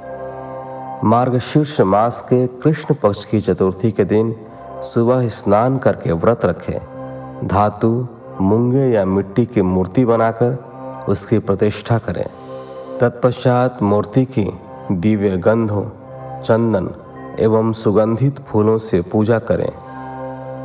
मार्गशीर्ष 1.04 1.80
मास 1.80 2.22
के 2.22 2.46
कृष्ण 2.46 2.94
पक्ष 2.94 3.24
की 3.24 3.40
चतुर्थी 3.40 3.92
के 3.92 4.04
दिन 4.04 4.36
सुबह 4.82 5.28
स्नान 5.28 5.78
करके 5.78 6.12
व्रत 6.12 6.44
रखें। 6.44 7.48
धातु, 7.48 8.06
मुंगे 8.40 8.86
या 8.86 9.04
मिट्टी 9.04 9.46
की 9.46 9.62
मूर्ति 9.62 10.04
बनाकर 10.04 10.64
उसकी 11.08 11.38
प्रतिष्ठा 11.38 11.98
करें। 11.98 12.26
तत्पश्चात 13.00 13.82
मूर्ति 13.82 14.24
की 14.24 14.58
दिव्य 14.92 15.36
गंधों, 15.36 15.84
चंदन 16.42 16.90
एवं 17.40 17.72
सुगंधित 17.72 18.40
फूलों 18.40 18.78
से 18.78 19.02
पूजा 19.02 19.38
करें। 19.38 19.72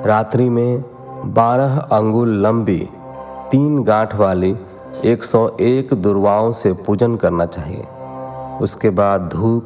रात्रि 0.04 0.50
में 0.50 0.84
बारह 1.26 1.78
अंगुल 1.78 2.30
लंबी, 2.30 2.90
तीन 3.52 3.84
गांठ 3.84 4.16
वाली 4.16 4.58
101 5.06 5.94
दुर्वाओं 5.94 6.52
से 6.52 6.74
पूजन 6.74 7.16
करना 7.16 7.46
चाहिए। 7.46 7.88
उसके 8.62 8.90
बाद 8.90 9.22
धूप, 9.22 9.64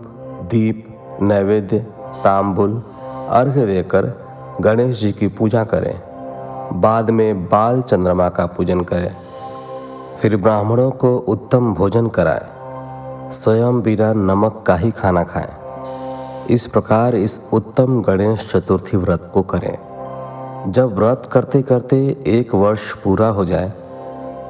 दीप, 0.52 1.00
नैवेद्य, 1.22 1.80
तांबुल 2.24 2.84
अर्घ्य 3.30 3.66
देकर 3.66 4.06
गणेश 4.62 5.02
जी 5.02 5.12
की 5.12 5.28
पूजा 5.28 5.64
करें। 5.64 6.02
बाद 6.82 7.10
में 7.10 7.46
बाल 7.46 7.82
चंद्रमा 7.82 8.30
का 8.30 8.46
पूजन 8.46 8.82
करें। 8.82 9.16
फिर 10.22 10.38
ब्राह्मणों 10.38 10.92
को 10.92 11.18
उत्तम 11.18 11.74
भोजन 11.74 12.08
कराएँ। 12.08 12.48
स्वयं 13.32 13.82
बिना 13.82 14.14
नमक 14.14 14.64
का 14.68 14.76
ही 14.76 14.92
खाना 14.92 15.24
खाएँ। 15.24 15.54
इस 16.50 16.68
प्रकार 16.68 17.16
इस 17.16 17.42
उत्तम 17.54 18.02
गणेश 18.02 18.52
चतुर्थी 18.56 18.98
व्रत 18.98 19.32
को 19.34 19.42
करें। 19.42 19.89
जब 20.68 20.96
व्रत 20.96 21.30
करते 21.32 21.62
करते 21.62 22.24
एक 22.28 22.56
वर्ष 22.56 22.94
पूरा 22.94 23.28
हो 23.28 23.46
जाए, 23.46 23.70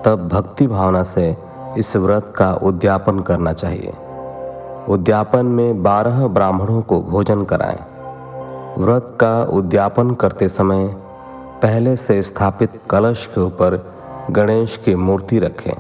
तब 0.06 0.30
भक्ति 0.34 0.68
भावना 0.68 1.04
से 1.04 1.38
इस 1.78 1.96
व्रत 1.96 2.34
का 2.36 2.54
उद्यापन 2.54 3.20
करना 3.20 3.54
चाहिए। 3.54 3.94
उद्यापन 4.90 5.46
में 5.46 5.84
बारह 5.84 6.28
ब्राह्मणों 6.28 6.82
को 6.82 7.02
भोजन 7.02 7.44
कराएँ। 7.44 7.80
व्रत 8.78 9.18
का 9.20 9.44
उद्यापन 9.44 10.12
करते 10.12 10.48
समय 10.48 10.88
पहले 11.62 11.96
से 11.96 12.22
स्थापित 12.22 12.70
कलश 12.90 13.26
के 13.26 13.42
ऊपर 13.42 13.94
गणेश 14.32 14.78
की 14.78 14.96
मूर्ति 14.96 15.40
रखें। 15.40 15.74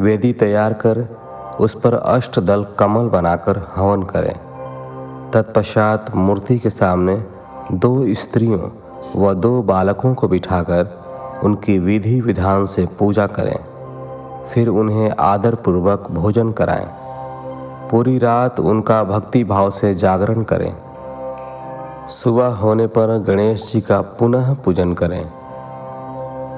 वेदी 0.00 0.32
तैयार 0.32 0.72
कर 0.72 1.18
उस 1.60 1.74
पर 1.74 1.94
अष्टदल 1.94 2.66
कमल 2.78 3.08
बनाकर 3.08 3.72
हवन 3.76 4.02
करें। 4.02 4.34
तत्पश्चात 5.30 6.14
मूर्ति 6.14 6.58
के 6.58 6.70
सामने 6.70 7.24
दो 7.72 8.14
स्त्रियों 8.14 8.87
व 9.16 9.32
दो 9.34 9.62
बालकों 9.62 10.14
को 10.14 10.28
बिठाकर 10.28 11.40
उनकी 11.44 11.78
विधि 11.78 12.20
विधान 12.20 12.66
से 12.66 12.86
पूजा 12.98 13.26
करें, 13.26 13.58
फिर 14.50 14.68
उन्हें 14.68 15.10
आदरपूर्वक 15.10 16.10
भोजन 16.10 16.52
कराएँ। 16.52 16.86
पूरी 17.90 18.18
रात 18.18 18.60
उनका 18.60 19.02
भक्ति 19.04 19.42
भाव 19.44 19.70
से 19.70 19.94
जागरण 19.94 20.42
करें। 20.42 20.74
सुबह 22.08 22.46
होने 22.54 22.86
पर 22.86 23.16
गणेश 23.18 23.70
जी 23.72 23.80
का 23.80 24.00
पुनः 24.18 24.54
पूजन 24.54 24.94
करें। 24.94 25.24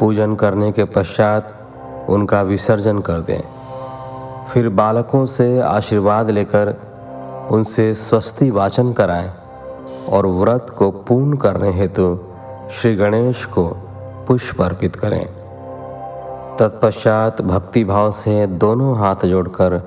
पूजन 0.00 0.34
करने 0.34 0.70
के 0.72 0.84
पश्चात 0.84 2.06
उनका 2.08 2.42
विसर्जन 2.42 3.00
कर 3.00 3.20
दें। 3.20 3.40
फिर 4.48 4.68
बालकों 4.68 5.24
से 5.26 5.58
आशीर्वाद 5.60 6.30
लेकर 6.30 6.74
उनसे 7.50 7.92
स्वस्ति 7.94 8.50
वाचन 8.50 8.92
कराएँ 8.92 9.30
और 10.08 10.26
व्रत 10.26 10.74
को 10.78 10.90
पूर्ण 10.90 11.36
करने 11.36 11.72
हेतु 11.72 12.18
श्री 12.70 12.96
गणेश 12.96 13.44
को 13.44 13.68
पुष्प 14.28 14.62
अर्पित 14.62 14.96
करें। 14.96 15.26
तत्पश्चात 16.58 17.42
भक्ति 17.42 17.84
भाव 17.84 18.10
से 18.10 18.46
दोनों 18.46 18.98
हाथ 18.98 19.16
जोड़कर 19.24 19.82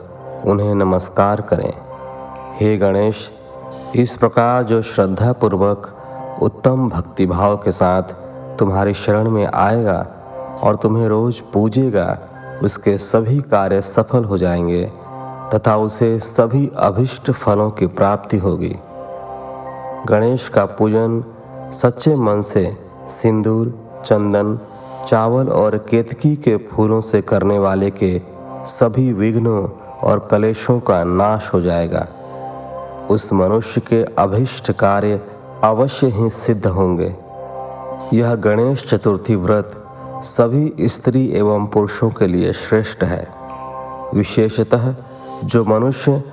उन्हें 0.46 0.76
नमस्कार 0.76 1.42
करें। 1.42 1.74
हे 2.62 2.78
गणेश, 2.78 3.32
इस 3.96 4.16
प्रकार 4.16 4.64
जो 4.64 4.82
श्रद्धा 4.82 5.34
पूर्वक 5.34 5.96
उत्तम 6.42 6.90
भक्ति 6.90 7.26
भाव 7.26 7.58
के 7.58 7.72
साथ 7.72 8.04
तुम्हारी 8.60 8.94
शरण 8.94 9.30
में 9.30 9.48
आएगा 9.48 10.08
और 10.64 10.76
तुम्हें 10.76 11.08
रोज 11.08 11.42
पूजेगा, 11.54 12.18
उसके 12.64 12.98
सभी 12.98 13.40
कार्य 13.40 13.82
सफल 13.82 14.24
हो 14.24 14.38
जाएँगे 14.38 14.92
तथा 15.54 15.78
उसे 15.78 16.20
सभी 16.20 16.72
अभिष्ट 16.78 17.32
फलों 17.32 17.70
की 17.72 17.88
प्राप्ति 17.88 18.38
होगी। 18.38 18.76
गणेश 20.06 20.50
का 20.50 20.66
पूजन 20.66 21.24
सच्चे 21.74 22.16
मन 22.16 22.42
से 22.42 22.78
सिंदूर, 23.08 23.80
चंदन, 24.06 24.60
चावल 25.08 25.50
और 25.50 25.78
केतकी 25.78 26.36
के 26.36 26.58
फूलों 26.58 27.02
से 27.02 27.22
करने 27.22 27.60
वाले 27.60 27.90
के 27.90 28.22
सभी 28.66 29.14
विघ्नों 29.14 29.68
और 30.04 30.28
कलेशों 30.32 30.80
का 30.80 31.04
नाश 31.04 31.52
हो 31.54 31.62
जाएगा। 31.62 32.08
उस 33.10 33.34
मनुष्य 33.34 33.82
के 33.82 34.04
अभिष्ट 34.04 34.72
कार्य 34.72 35.22
अवश्य 35.64 36.08
ही 36.08 36.30
सिद्ध 36.30 36.68
होंगे। 36.68 37.16
यह 38.14 38.36
गणेश 38.36 38.86
चतुर्थी 38.90 39.36
व्रत 39.36 39.80
सभी 40.24 40.76
स्त्री 40.82 41.32
एवं 41.34 41.68
पुरुषों 41.68 42.10
के 42.10 42.28
लिए 42.28 42.54
श्रेष्ठ 42.54 43.04
है। 43.04 43.28
विशेषतः 44.16 44.96
जो 45.44 45.64
मनुष्य 45.64 46.24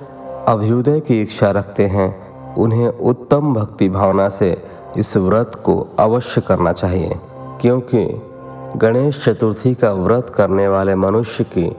अभ्युदय 0.47 0.99
की 0.99 1.21
इच्छा 1.21 1.51
रखते 1.51 1.85
हैं, 1.85 2.31
उन्हें 2.55 2.87
उत्तम 2.87 3.53
भक्ति 3.53 3.89
भावना 3.89 4.29
से 4.29 4.70
इस 4.97 5.15
व्रत 5.17 5.51
को 5.55 5.87
अवश्य 5.99 6.41
करना 6.41 6.71
चाहिए, 6.73 7.19
क्योंकि 7.61 8.05
गणेश 8.77 9.23
चतुर्थी 9.25 9.73
का 9.75 9.91
व्रत 9.93 10.29
करने 10.29 10.67
वाले 10.67 10.95
मनुष्य 10.95 11.43
की 11.43 11.69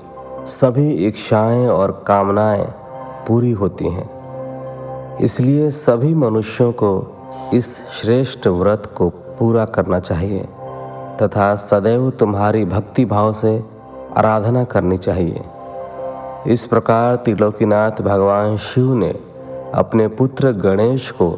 सभी 0.48 0.90
इच्छाएँ 1.08 1.68
और 1.68 2.04
कामनाएँ 2.06 2.64
पूरी 3.28 3.52
होती 3.52 3.88
हैं। 3.88 4.08
इसलिए 5.18 5.70
सभी 5.70 6.14
मनुष्यों 6.14 6.72
को 6.72 6.90
इस 7.54 7.76
श्रेष्ठ 7.92 8.46
व्रत 8.46 8.92
को 8.96 9.08
पूरा 9.38 9.64
करना 9.64 10.00
चाहिए, 10.00 10.48
तथा 11.22 11.54
सदैव 11.56 12.10
तुम्हारी 12.10 12.64
भक्ति 12.64 13.04
भाव 13.04 13.32
से 13.32 13.64
आराधना 14.16 14.64
करनी 14.64 14.98
चाहिए। 14.98 15.44
इस 16.46 16.66
प्रकार 16.66 17.16
त्रिलोकीनाथ 17.16 18.02
भगवान 18.02 18.56
शिव 18.56 18.94
ने 18.94 19.14
अपने 19.74 20.08
पुत्र 20.08 20.52
गणेश 20.52 21.10
को 21.10 21.28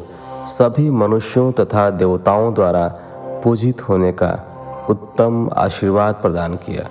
सभी 0.47 0.89
मनुष्यों 0.89 1.51
तथा 1.51 1.89
देवताओं 1.89 2.53
द्वारा 2.53 2.87
पूजित 3.43 3.89
होने 3.89 4.11
का 4.11 4.29
उत्तम 4.89 5.49
आशीर्वाद 5.53 6.15
प्रदान 6.15 6.55
किया। 6.55 6.87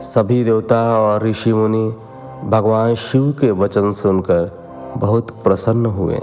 सभी 0.00 0.44
देवता 0.44 0.98
और 0.98 1.22
ऋषि 1.22 1.52
मुनि 1.52 1.94
भगवान 2.44 2.94
शिव 2.94 3.32
के 3.40 3.50
वचन 3.50 3.92
सुनकर 3.92 4.50
बहुत 4.96 5.30
प्रसन्न 5.30 5.86
हुए। 5.86 6.20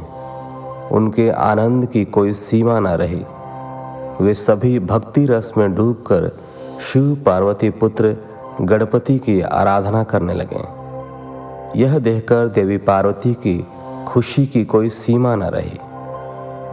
उनके 0.92 1.30
आनंद 1.30 1.86
की 1.86 2.06
कोई 2.06 2.34
सीमा 2.34 2.80
न 2.80 2.88
रही। 2.88 3.26
वे 4.22 4.34
सभी 4.34 4.80
भक्ति 4.80 5.26
रस 5.26 5.54
में 5.58 5.76
डूबकर 5.76 6.32
शिव 6.94 7.24
पार्वती 7.26 7.70
पुत्र 7.70 8.18
गणपति 8.62 9.20
की 9.20 9.42
आराधना 9.42 10.04
करने 10.04 10.34
लगे। 10.34 10.64
यह 11.82 12.00
देखकर 12.00 12.48
देवी 12.48 12.78
पार्वती 12.78 13.34
की 13.34 13.68
खुशी 14.08 14.46
की 14.46 14.66
कोई 14.66 14.90
सीमा 14.90 15.36
न 15.36 15.44
रही। 15.44 15.80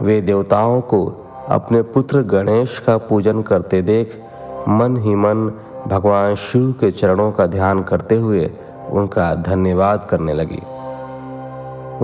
वे 0.03 0.21
देवताओं 0.21 0.81
को 0.81 1.25
अपने 1.49 1.81
पुत्र 1.81 2.21
गणेश 2.21 2.79
का 2.79 2.97
पूजन 2.97 3.41
करते 3.41 3.81
देख 3.81 4.23
मन 4.69 4.97
ही 4.97 5.15
मन 5.15 5.51
भगवान 5.87 6.35
शिव 6.35 6.71
के 6.79 6.91
चरणों 6.91 7.31
का 7.31 7.45
ध्यान 7.45 7.83
करते 7.83 8.15
हुए 8.15 8.51
उनका 8.89 9.35
धन्यवाद 9.35 10.07
करने 10.09 10.33
लगी। 10.33 10.61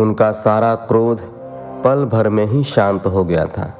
उनका 0.01 0.31
सारा 0.31 0.75
क्रोध 0.75 1.21
पल 1.83 2.05
भर 2.05 2.29
में 2.29 2.45
ही 2.45 2.63
शांत 2.63 3.05
हो 3.05 3.23
गया 3.23 3.45
था। 3.45 3.73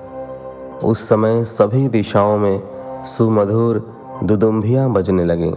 उस 0.83 1.09
समय 1.09 1.43
सभी 1.45 1.87
दिशाओं 1.87 2.37
में 2.37 2.63
सुमधुर 3.03 3.93
दुदुम्भियाँ 4.23 4.89
बजने 4.89 5.25
लगीं। 5.25 5.53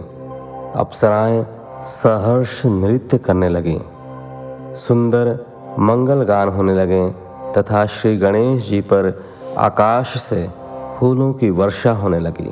अप्सराएँ 0.75 1.45
सहर्ष 1.85 2.65
नृत्य 2.65 3.17
करने 3.17 3.49
लगीं। 3.49 3.79
सुंदर 4.75 5.45
मंगल 5.79 6.23
गान 6.23 6.49
होने 6.49 6.73
लगे। 6.73 7.22
तथा 7.57 7.85
श्री 7.85 8.17
गणेश 8.17 8.69
जी 8.69 8.81
पर 8.81 9.23
आकाश 9.57 10.17
से 10.17 10.47
फूलों 10.97 11.33
की 11.33 11.49
वर्षा 11.49 11.91
होने 11.91 12.19
लगी। 12.19 12.49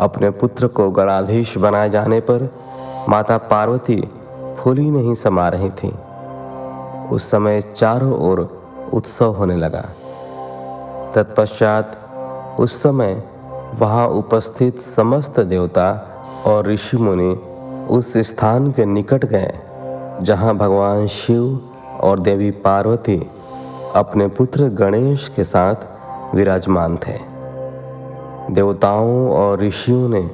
अपने 0.00 0.30
पुत्र 0.30 0.66
को 0.66 0.90
गणाधीश 0.90 1.56
बनाए 1.58 1.90
जाने 1.90 2.20
पर 2.20 2.48
माता 3.08 3.38
पार्वती 3.38 4.00
फूली 4.58 4.90
नहीं 4.90 5.14
समा 5.14 5.48
रही 5.48 5.70
थी। 5.70 5.92
उस 7.14 7.30
समय 7.30 7.60
चारों 7.76 8.18
ओर 8.20 8.40
उत्सव 8.92 9.32
होने 9.32 9.56
लगा। 9.56 9.84
तत्पश्चात 11.14 12.00
उस 12.60 12.82
समय 12.82 13.22
वहाँ 13.74 14.06
उपस्थित 14.08 14.80
समस्त 14.82 15.40
देवता 15.40 15.90
और 16.46 16.66
ऋषि 16.66 16.96
मुनि 16.96 17.34
उस 17.90 18.12
स्थान 18.16 18.70
के 18.72 18.84
निकट 18.84 19.24
गए, 19.24 19.52
जहाँ 20.22 20.56
भगवान 20.56 21.06
शिव 21.06 21.60
और 22.00 22.20
देवी 22.20 22.50
पार्वती 22.50 23.16
अपने 23.94 24.28
पुत्र 24.28 24.64
गणेश 24.64 25.32
के 25.36 25.44
साथ 25.44 25.74
विराजमान 26.34 26.96
थे। 26.96 27.18
देवताओं 28.50 29.30
और 29.30 29.60
ऋषियों 29.60 30.08
ने 30.08 30.30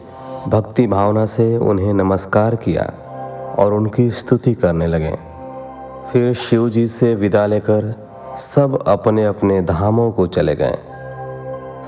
भक्ति 0.48 0.86
भावना 0.86 1.26
से 1.26 1.56
उन्हें 1.56 1.94
नमस्कार 1.94 2.56
किया 2.56 2.92
और 3.58 3.74
उनकी 3.74 4.10
स्तुति 4.10 4.54
करने 4.54 4.86
लगे। 4.86 5.18
फिर 6.12 6.34
शिव 6.34 6.68
जी 6.68 6.86
से 6.86 7.14
विदा 7.14 7.46
लेकर 7.46 7.94
सब 8.38 8.84
अपने 8.86 9.24
अपने 9.24 9.62
धामों 9.62 10.12
को 10.12 10.26
चले 10.26 10.54
गए। 10.54 10.78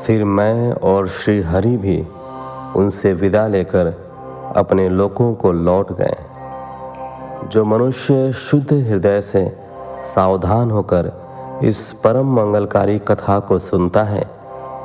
फिर 0.04 0.24
मैं 0.24 0.72
और 0.72 1.08
श्री 1.08 1.42
हरि 1.42 1.76
भी 1.76 2.06
उनसे 2.76 3.12
विदा 3.12 3.46
लेकर 3.46 3.86
अपने 4.56 4.88
लोकों 4.88 5.34
को 5.34 5.52
लौट 5.52 5.92
गए। 5.92 6.16
जो 7.48 7.64
मनुष्य 7.64 8.32
शुद्ध 8.32 8.72
हृदय 8.72 9.20
से 9.20 9.56
सावधान 10.04 10.70
होकर 10.70 11.21
इस 11.62 11.92
परम 11.92 12.32
मंगलकारी 12.32 12.98
कथा 12.98 13.38
को 13.38 13.58
सुनता 13.58 14.02
है, 14.02 14.30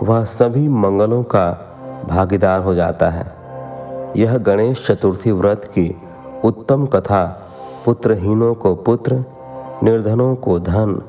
वह 0.03 0.23
सभी 0.23 0.67
मंगलों 0.67 1.23
का 1.23 1.51
भागीदार 2.09 2.59
हो 2.59 2.73
जाता 2.73 3.09
है। 3.09 3.33
यह 4.17 4.37
गणेश 4.37 4.87
चतुर्थी 4.87 5.31
व्रत 5.31 5.65
की 5.65 6.01
उत्तम 6.43 6.85
कथा 6.85 7.51
पुत्रहीनों 7.85 8.53
को 8.53 8.75
पुत्र, 8.75 9.23
निर्धनों 9.83 10.35
को 10.35 10.59
धन, 10.59 11.01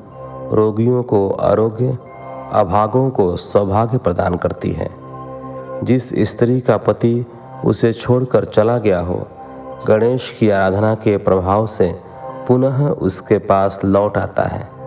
रोगियों 0.51 1.03
को 1.03 1.29
आरोग्य, 1.29 1.97
अभागों 2.53 3.09
को 3.09 3.37
सौभाग्य 3.37 3.97
प्रदान 3.97 4.35
करती 4.35 4.71
है। 4.71 4.89
जिस 5.83 6.09
स्त्री 6.19 6.61
का 6.61 6.77
पति 6.77 7.25
उसे 7.65 7.93
छोड़कर 7.93 8.45
चला 8.45 8.77
गया 8.77 8.99
हो, 8.99 9.27
गणेश 9.87 10.37
की 10.39 10.49
आराधना 10.49 10.95
के 10.95 11.17
प्रभाव 11.17 11.65
से 11.65 11.95
पुनः 12.47 12.89
उसके 12.89 13.37
पास 13.37 13.79
लौट 13.85 14.17
आता 14.17 14.43
है। 14.43 14.78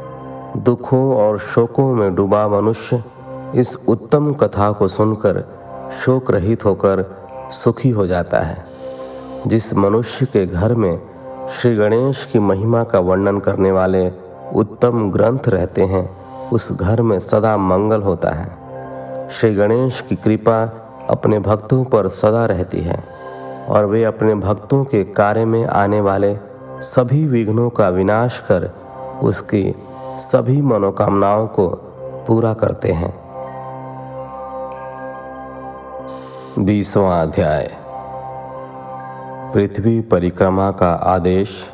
दुखों 0.56 1.16
और 1.16 1.38
शोकों 1.38 1.94
में 1.94 2.14
डूबा 2.14 2.48
मनुष्य 2.48 3.02
इस 3.54 3.74
उत्तम 3.88 4.32
कथा 4.32 4.70
को 4.72 4.88
सुनकर 4.88 5.40
शोक 6.04 6.30
रहित 6.30 6.64
होकर 6.64 7.04
सुखी 7.52 7.90
हो 7.90 8.06
जाता 8.06 8.38
है, 8.38 8.64
जिस 9.46 9.74
मनुष्य 9.74 10.26
के 10.26 10.46
घर 10.46 10.74
में 10.74 11.00
श्री 11.48 11.74
गणेश 11.76 12.24
की 12.32 12.38
महिमा 12.38 12.84
का 12.84 12.98
वर्णन 12.98 13.38
करने 13.38 13.72
वाले 13.72 14.10
उत्तम 14.54 15.10
ग्रंथ 15.10 15.48
रहते 15.48 15.82
हैं, 15.82 16.08
उस 16.50 16.72
घर 16.72 17.02
में 17.02 17.18
सदा 17.18 17.56
मंगल 17.56 18.02
होता 18.02 18.30
है। 18.30 19.28
श्री 19.30 19.54
गणेश 19.54 20.00
की 20.00 20.16
कृपा 20.16 20.62
अपने 21.10 21.38
भक्तों 21.38 21.84
पर 21.84 22.08
सदा 22.08 22.46
रहती 22.46 22.80
है 22.80 23.02
और 23.68 23.84
वे 23.84 24.04
अपने 24.04 24.34
भक्तों 24.34 24.84
के 24.84 25.04
कार्य 25.04 25.44
में 25.44 25.64
आने 25.64 26.00
वाले 26.00 26.36
सभी 26.80 27.26
विघ्नों 27.26 27.70
का 27.70 27.88
विनाश 27.88 28.38
कर 28.38 28.70
उसकी 29.22 29.74
सभी 30.22 30.62
मनोकामनाओं 30.62 31.46
को 31.46 31.68
पूरा 32.28 32.54
करते 32.54 32.92
हैं। 32.92 33.14
बीसवां 36.58 37.26
अध्याय। 37.26 37.76
पृथ्वी 39.54 40.00
परिक्रमा 40.00 40.70
का 40.70 40.92
आदेश, 40.92 41.64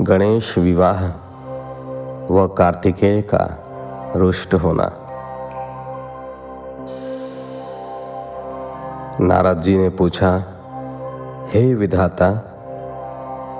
गणेश 0.00 0.58
विवाह 0.58 1.06
व 2.32 2.46
कार्तिकेय 2.58 3.22
का 3.22 3.58
रुष्ट 4.16 4.54
होना। 4.54 4.92
नारद 9.20 9.58
जी 9.58 9.78
ने 9.78 9.88
पूछा, 9.88 10.44
हे 11.48 11.74
विधाता, 11.74 12.28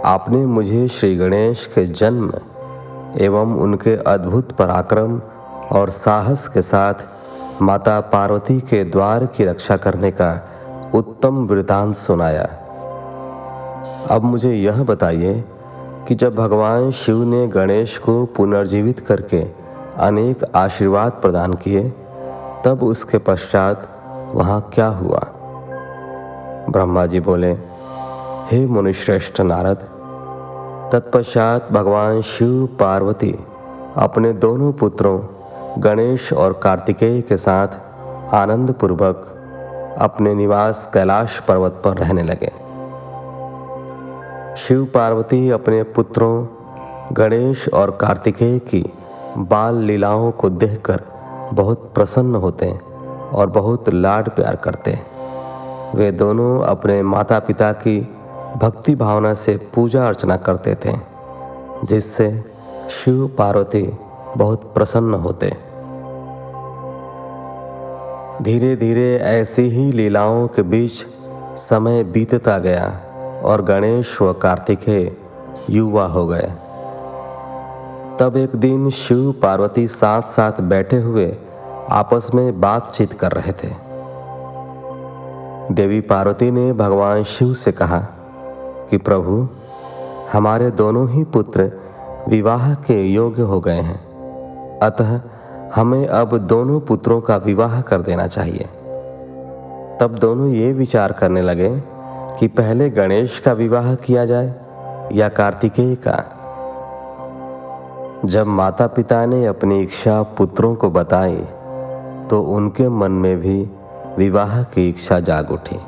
आपने 0.04 0.46
मुझे 0.46 0.88
श्री 0.88 1.16
गणेश 1.16 1.66
के 1.66 1.86
जन्म 1.86 2.32
एवं 3.16 3.54
उनके 3.54 3.96
अद्भुत 3.96 4.52
पराक्रम 4.52 5.20
और 5.72 5.90
साहस 5.90 6.48
के 6.48 6.62
साथ 6.62 6.94
माता 7.62 8.00
पार्वती 8.00 8.60
के 8.60 8.84
द्वार 8.84 9.26
की 9.26 9.44
रक्षा 9.44 9.76
करने 9.76 10.10
का 10.10 10.48
उत्तम 10.94 11.46
वृतांत 11.46 11.96
सुनाया। 11.96 12.48
अब 14.10 14.22
मुझे 14.22 14.52
यह 14.52 14.82
बताइए 14.82 15.44
कि 16.08 16.14
जब 16.14 16.34
भगवान 16.34 16.90
शिव 16.90 17.24
ने 17.24 17.46
गणेश 17.46 17.98
को 17.98 18.24
पुनर्जीवित 18.24 19.00
करके 19.00 19.46
अनेक 19.98 20.44
आशीर्वाद 20.54 21.12
प्रदान 21.12 21.54
किए, 21.54 21.92
तब 22.64 22.78
उसके 22.82 23.18
पश्चात 23.18 23.88
वहाँ 24.34 24.70
क्या 24.74 24.86
हुआ? 24.86 25.20
ब्रह्मा 26.70 27.06
जी 27.06 27.20
बोले, 27.20 27.52
हे 28.50 28.66
मुनिश्रेष्ठ 28.66 29.40
नारद 29.40 29.89
तत्पश्चात 30.92 31.68
भगवान 31.72 32.20
शिव 32.20 32.66
पार्वती 32.80 33.30
अपने 33.96 34.32
दोनों 34.32 34.72
पुत्रों, 34.72 35.20
गणेश 35.78 36.32
और 36.32 36.52
कार्तिकेय 36.62 37.20
के 37.22 37.36
साथ 37.36 38.34
आनंद 38.34 38.72
पूर्वक 38.72 39.26
अपने 39.98 40.34
निवास 40.34 40.90
कैलाश 40.94 41.38
पर्वत 41.40 41.80
पर 41.84 41.96
रहने 41.96 42.22
लगे। 42.22 42.52
शिव 44.56 44.84
पार्वती 44.84 45.50
अपने 45.50 45.82
पुत्रों, 45.82 46.46
गणेश 47.12 47.68
और 47.68 47.90
कार्तिकेय 47.90 48.58
की 48.58 48.84
बाल 49.38 49.74
लीलाओं 49.74 50.30
को 50.30 50.50
देखकर 50.50 51.00
बहुत 51.52 51.90
प्रसन्न 51.94 52.34
होते 52.34 52.78
और 53.32 53.50
बहुत 53.50 53.88
लाड 53.88 54.28
प्यार 54.28 54.56
करते। 54.56 54.98
वे 55.94 56.12
दोनों 56.12 56.62
अपने 56.62 57.02
माता 57.02 57.38
पिता 57.38 57.72
की 57.72 58.00
भक्ति 58.56 58.94
भावना 58.94 59.34
से 59.34 59.56
पूजा 59.74 60.06
अर्चना 60.08 60.36
करते 60.36 60.74
थे, 60.74 60.92
जिससे 61.84 62.44
शिव 62.90 63.28
पार्वती 63.38 63.96
बहुत 64.36 64.74
प्रसन्न 64.74 65.14
होते। 65.14 65.50
धीरे 68.42 68.76
धीरे 68.76 69.16
ऐसी 69.16 69.62
ही 69.62 69.92
लीलाओं 69.92 70.48
के 70.48 70.62
बीच 70.62 71.06
समय 71.56 72.04
बीतता 72.04 72.58
गया 72.58 73.00
और 73.44 73.62
गणेश 73.62 74.22
व 74.22 74.32
कार्तिकेय 74.32 75.16
युवा 75.70 76.06
हो 76.06 76.26
गए। 76.26 76.52
तब 78.20 78.36
एक 78.36 78.56
दिन 78.56 78.90
शिव 78.90 79.32
पार्वती 79.32 79.88
साथ 79.88 80.22
साथ 80.22 80.60
बैठे 80.60 80.96
हुए 80.96 81.36
आपस 81.90 82.30
में 82.34 82.60
बातचीत 82.60 83.12
कर 83.12 83.32
रहे 83.32 83.52
थे। 83.52 83.74
देवी 85.74 86.00
पार्वती 86.00 86.50
ने 86.50 86.72
भगवान 86.72 87.22
शिव 87.22 87.54
से 87.54 87.72
कहा 87.72 88.06
कि 88.90 88.98
प्रभु, 88.98 89.48
हमारे 90.32 90.70
दोनों 90.70 91.08
ही 91.10 91.24
पुत्र 91.24 91.70
विवाह 92.28 92.74
के 92.74 93.02
योग्य 93.02 93.42
हो 93.42 93.60
गए 93.60 93.80
हैं। 93.80 94.78
अतः 94.78 95.20
हमें 95.74 96.06
अब 96.06 96.36
दोनों 96.38 96.80
पुत्रों 96.80 97.20
का 97.20 97.36
विवाह 97.36 97.80
कर 97.80 98.02
देना 98.02 98.26
चाहिए। 98.26 98.68
तब 100.00 100.16
दोनों 100.20 100.48
ये 100.48 100.72
विचार 100.72 101.12
करने 101.12 101.42
लगे 101.42 101.70
कि 102.38 102.46
पहले 102.48 102.90
गणेश 102.90 103.38
का 103.38 103.52
विवाह 103.52 103.94
किया 103.94 104.24
जाए 104.24 104.54
या 105.12 105.28
कार्तिकेय 105.28 105.94
का। 106.06 106.24
जब 108.24 108.46
माता 108.46 108.86
पिता 108.86 109.24
ने 109.26 109.44
अपनी 109.46 109.80
इच्छा 109.82 110.22
पुत्रों 110.22 110.74
को 110.74 110.90
बताई 110.90 111.44
तो 112.30 112.42
उनके 112.56 112.88
मन 112.88 113.12
में 113.12 113.36
भी 113.40 113.70
विवाह 114.18 114.62
की 114.62 114.88
इच्छा 114.88 115.20
जाग 115.20 115.50
उठी। 115.50 115.78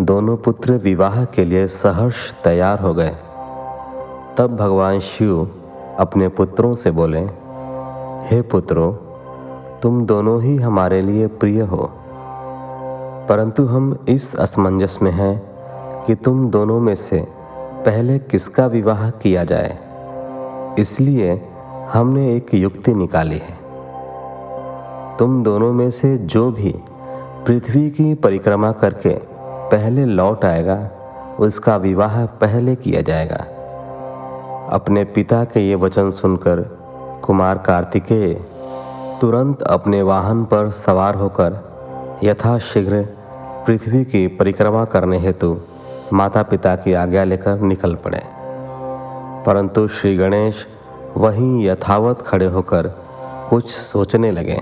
दोनों 0.00 0.36
पुत्र 0.36 0.72
विवाह 0.72 1.24
के 1.24 1.44
लिए 1.44 1.66
सहर्ष 1.66 2.34
तैयार 2.34 2.80
हो 2.80 2.94
गए। 2.94 3.16
तब 4.38 4.56
भगवान 4.60 4.98
शिव 4.98 5.50
अपने 5.98 6.28
पुत्रों 6.28 6.74
से 6.74 6.90
बोले, 6.90 7.18
हे 8.26 8.42
पुत्रों, 8.42 8.92
तुम 9.80 10.06
दोनों 10.06 10.42
ही 10.42 10.56
हमारे 10.56 11.00
लिए 11.00 11.26
प्रिय 11.26 11.60
हो। 11.60 11.90
परंतु 13.28 13.64
हम 13.64 14.04
इस 14.08 14.36
असमंजस 14.36 14.98
में 15.02 15.10
हैं 15.10 15.42
कि 16.04 16.14
तुम 16.14 16.50
दोनों 16.50 16.80
में 16.80 16.94
से 16.94 17.28
पहले 17.86 18.18
किसका 18.18 18.66
विवाह 18.66 19.10
किया 19.10 19.44
जाए। 19.44 19.78
इसलिए 20.78 21.48
हमने 21.92 22.34
एक 22.36 22.54
युक्ति 22.54 22.94
निकाली 22.94 23.38
है। 23.38 23.58
तुम 25.18 25.42
दोनों 25.42 25.72
में 25.72 25.90
से 25.90 26.18
जो 26.18 26.50
भी 26.50 26.74
पृथ्वी 27.46 27.90
की 27.90 28.14
परिक्रमा 28.14 28.72
करके 28.72 29.29
पहले 29.70 30.04
लौट 30.04 30.44
आएगा, 30.44 30.90
उसका 31.40 31.76
विवाह 31.76 32.26
पहले 32.26 32.74
किया 32.74 33.02
जाएगा। 33.02 33.44
अपने 34.70 35.04
पिता 35.04 35.44
के 35.44 35.60
ये 35.60 35.74
वचन 35.74 36.10
सुनकर 36.10 36.60
कुमार 37.24 37.58
कार्तिकेय 37.58 38.34
तुरंत 39.20 39.62
अपने 39.62 40.02
वाहन 40.02 40.44
पर 40.44 40.70
सवार 40.70 41.14
होकर 41.14 41.58
यथाशीघ्र 42.24 43.08
पृथ्वी 43.66 44.04
की 44.04 44.26
परिक्रमा 44.26 44.84
करने 44.84 45.18
हेतु 45.18 45.60
माता 46.12 46.42
पिता 46.42 46.76
की 46.76 46.92
आज्ञा 46.92 47.24
लेकर 47.24 47.60
निकल 47.60 47.94
पड़े। 47.94 48.22
परंतु 49.46 49.88
श्री 49.88 50.16
गणेश 50.16 50.66
वहीं 51.16 51.66
यथावत 51.66 52.22
खड़े 52.22 52.46
होकर 52.46 52.86
कुछ 53.50 53.70
सोचने 53.70 54.30
लगे। 54.30 54.60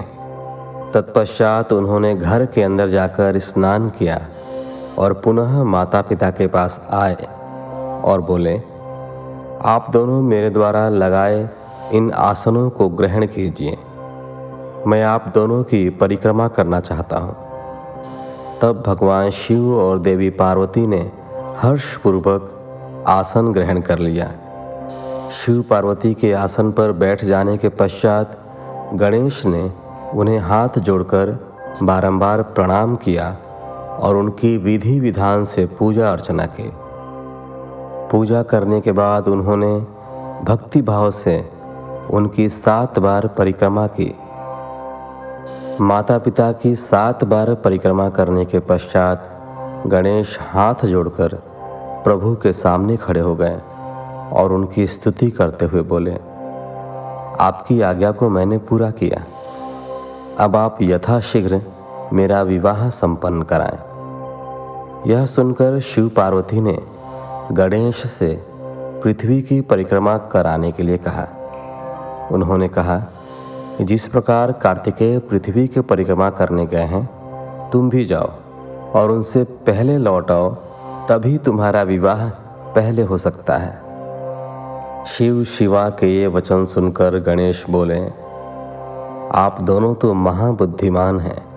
तत्पश्चात 0.95 1.73
उन्होंने 1.73 2.15
घर 2.15 2.47
के 2.47 2.63
अंदर 2.63 2.87
जाकर 2.87 3.39
स्नान 3.39 3.89
किया। 3.89 4.21
और 4.99 5.13
पुनः 5.13 5.63
माता 5.63 6.03
पिता 6.03 6.31
के 6.31 6.47
पास 6.47 6.89
आए 6.91 7.27
और 8.05 8.21
बोले, 8.21 8.55
आप 9.65 9.87
दोनों 9.91 10.23
मेरे 10.23 10.51
द्वारा 10.51 10.89
लगाए 10.89 11.49
इन 11.93 12.11
आसनों 12.13 12.71
को 12.71 12.89
ग्रहण 12.89 13.27
कीजिए। 13.27 13.77
मैं 14.87 15.05
आप 15.05 15.33
दोनों 15.35 15.63
की 15.65 15.89
परिक्रमा 15.91 16.49
करना 16.49 16.81
चाहता 16.81 17.19
हूँ। 17.19 17.37
तब 18.63 18.83
भगवान 18.87 19.31
शिव 19.31 19.79
और 19.79 19.99
देवी 19.99 20.31
पार्वती 20.31 20.87
ने 20.87 21.13
हर्षपूर्वक 21.59 23.05
आसन 23.09 23.53
ग्रहण 23.53 23.81
कर 23.81 23.99
लिया। 23.99 24.33
शिव 25.31 25.65
पार्वती 25.71 26.15
के 26.15 26.33
आसन 26.33 26.73
पर 26.73 26.93
बैठ 26.93 27.25
जाने 27.25 27.57
के 27.59 27.69
पश्चात 27.69 28.39
गणेश 28.95 29.47
ने 29.47 29.71
उन्हें 30.15 30.39
हाथ 30.39 30.79
जोड़कर 30.79 31.39
बारंबार 31.83 32.43
प्रणाम 32.43 32.97
किया। 32.97 33.37
और 33.99 34.17
उनकी 34.17 34.57
विधि 34.57 34.99
विधान 35.01 35.45
से 35.45 35.67
पूजा 35.79 36.13
अर्चना 36.13 36.47
की। 36.47 36.71
पूजा 38.11 38.43
करने 38.43 38.81
के 38.81 38.93
बाद 38.93 39.29
उन्होंने 39.29 39.79
भक्ति 40.45 40.83
भाव 40.83 41.11
से 41.11 41.39
उनकी 42.11 42.49
सात 42.49 42.99
बार 42.99 43.27
परिक्रमा 43.29 43.87
की। 43.87 44.15
माता 45.81 46.19
पिता 46.19 46.51
की 46.53 46.75
सात 46.75 47.25
बार 47.25 47.55
परिक्रमा 47.55 48.09
करने 48.09 48.45
के 48.45 48.59
पश्चात 48.61 49.29
गणेश 49.87 50.39
हाथ 50.41 50.85
जोड़कर 50.87 51.35
प्रभु 52.05 52.35
के 52.35 52.53
सामने 52.53 52.97
खड़े 52.97 53.21
हो 53.21 53.35
गए 53.37 53.59
और 54.33 54.53
उनकी 54.53 54.87
स्तुति 54.87 55.31
करते 55.31 55.67
हुए 55.67 55.83
बोले, 55.83 56.15
आपकी 57.41 57.81
आज्ञा 57.81 58.13
को 58.13 58.29
मैंने 58.29 58.59
पूरा 58.59 58.91
किया। 58.91 59.25
अब 60.39 60.57
आप 60.57 60.79
यथाशीघ्र 60.83 61.61
मेरा 62.13 62.43
विवाह 62.43 62.89
संपन्न 62.91 63.43
कराएँ। 63.43 63.88
यह 65.07 65.27
सुनकर 65.27 65.81
शिव 65.81 66.09
पार्वती 66.09 66.61
ने 66.61 66.79
गणेश 67.53 67.97
से 67.97 68.45
पृथ्वी 69.05 69.43
की 69.43 69.61
परिक्रमा 69.61 70.19
कराने 70.19 70.73
के 70.73 70.83
लिए 70.83 70.99
कहा। 70.99 71.27
उन्होंने 72.33 72.69
कहा, 72.69 73.03
जिस 73.81 74.07
प्रकार 74.07 74.53
कार्तिकेय 74.53 75.19
पृथ्वी 75.19 75.69
की 75.69 75.81
परिक्रमा 75.81 76.31
करने 76.31 76.67
गए 76.67 76.83
हैं, 76.83 77.11
तुम 77.71 77.91
भी 77.91 78.05
जाओ 78.05 78.31
और 78.93 79.11
उनसे 79.11 79.45
पहले 79.45 79.99
लौट 79.99 80.31
आओ 80.31 80.55
तभी 81.09 81.39
तुम्हारा 81.39 81.83
विवाह 81.83 82.29
पहले 82.75 83.03
हो 83.03 83.19
सकता 83.19 83.57
है। 83.57 83.79
शिव 85.05 85.45
शिवा 85.45 85.89
के 85.89 86.21
ये 86.21 86.27
वचन 86.27 86.65
सुनकर 86.65 87.19
गणेश 87.19 87.67
बोले, 87.71 88.01
आप 89.35 89.57
दोनों 89.61 89.95
तो 89.95 90.15
महाबुद्धिमान 90.15 91.21
हैं। 91.21 91.49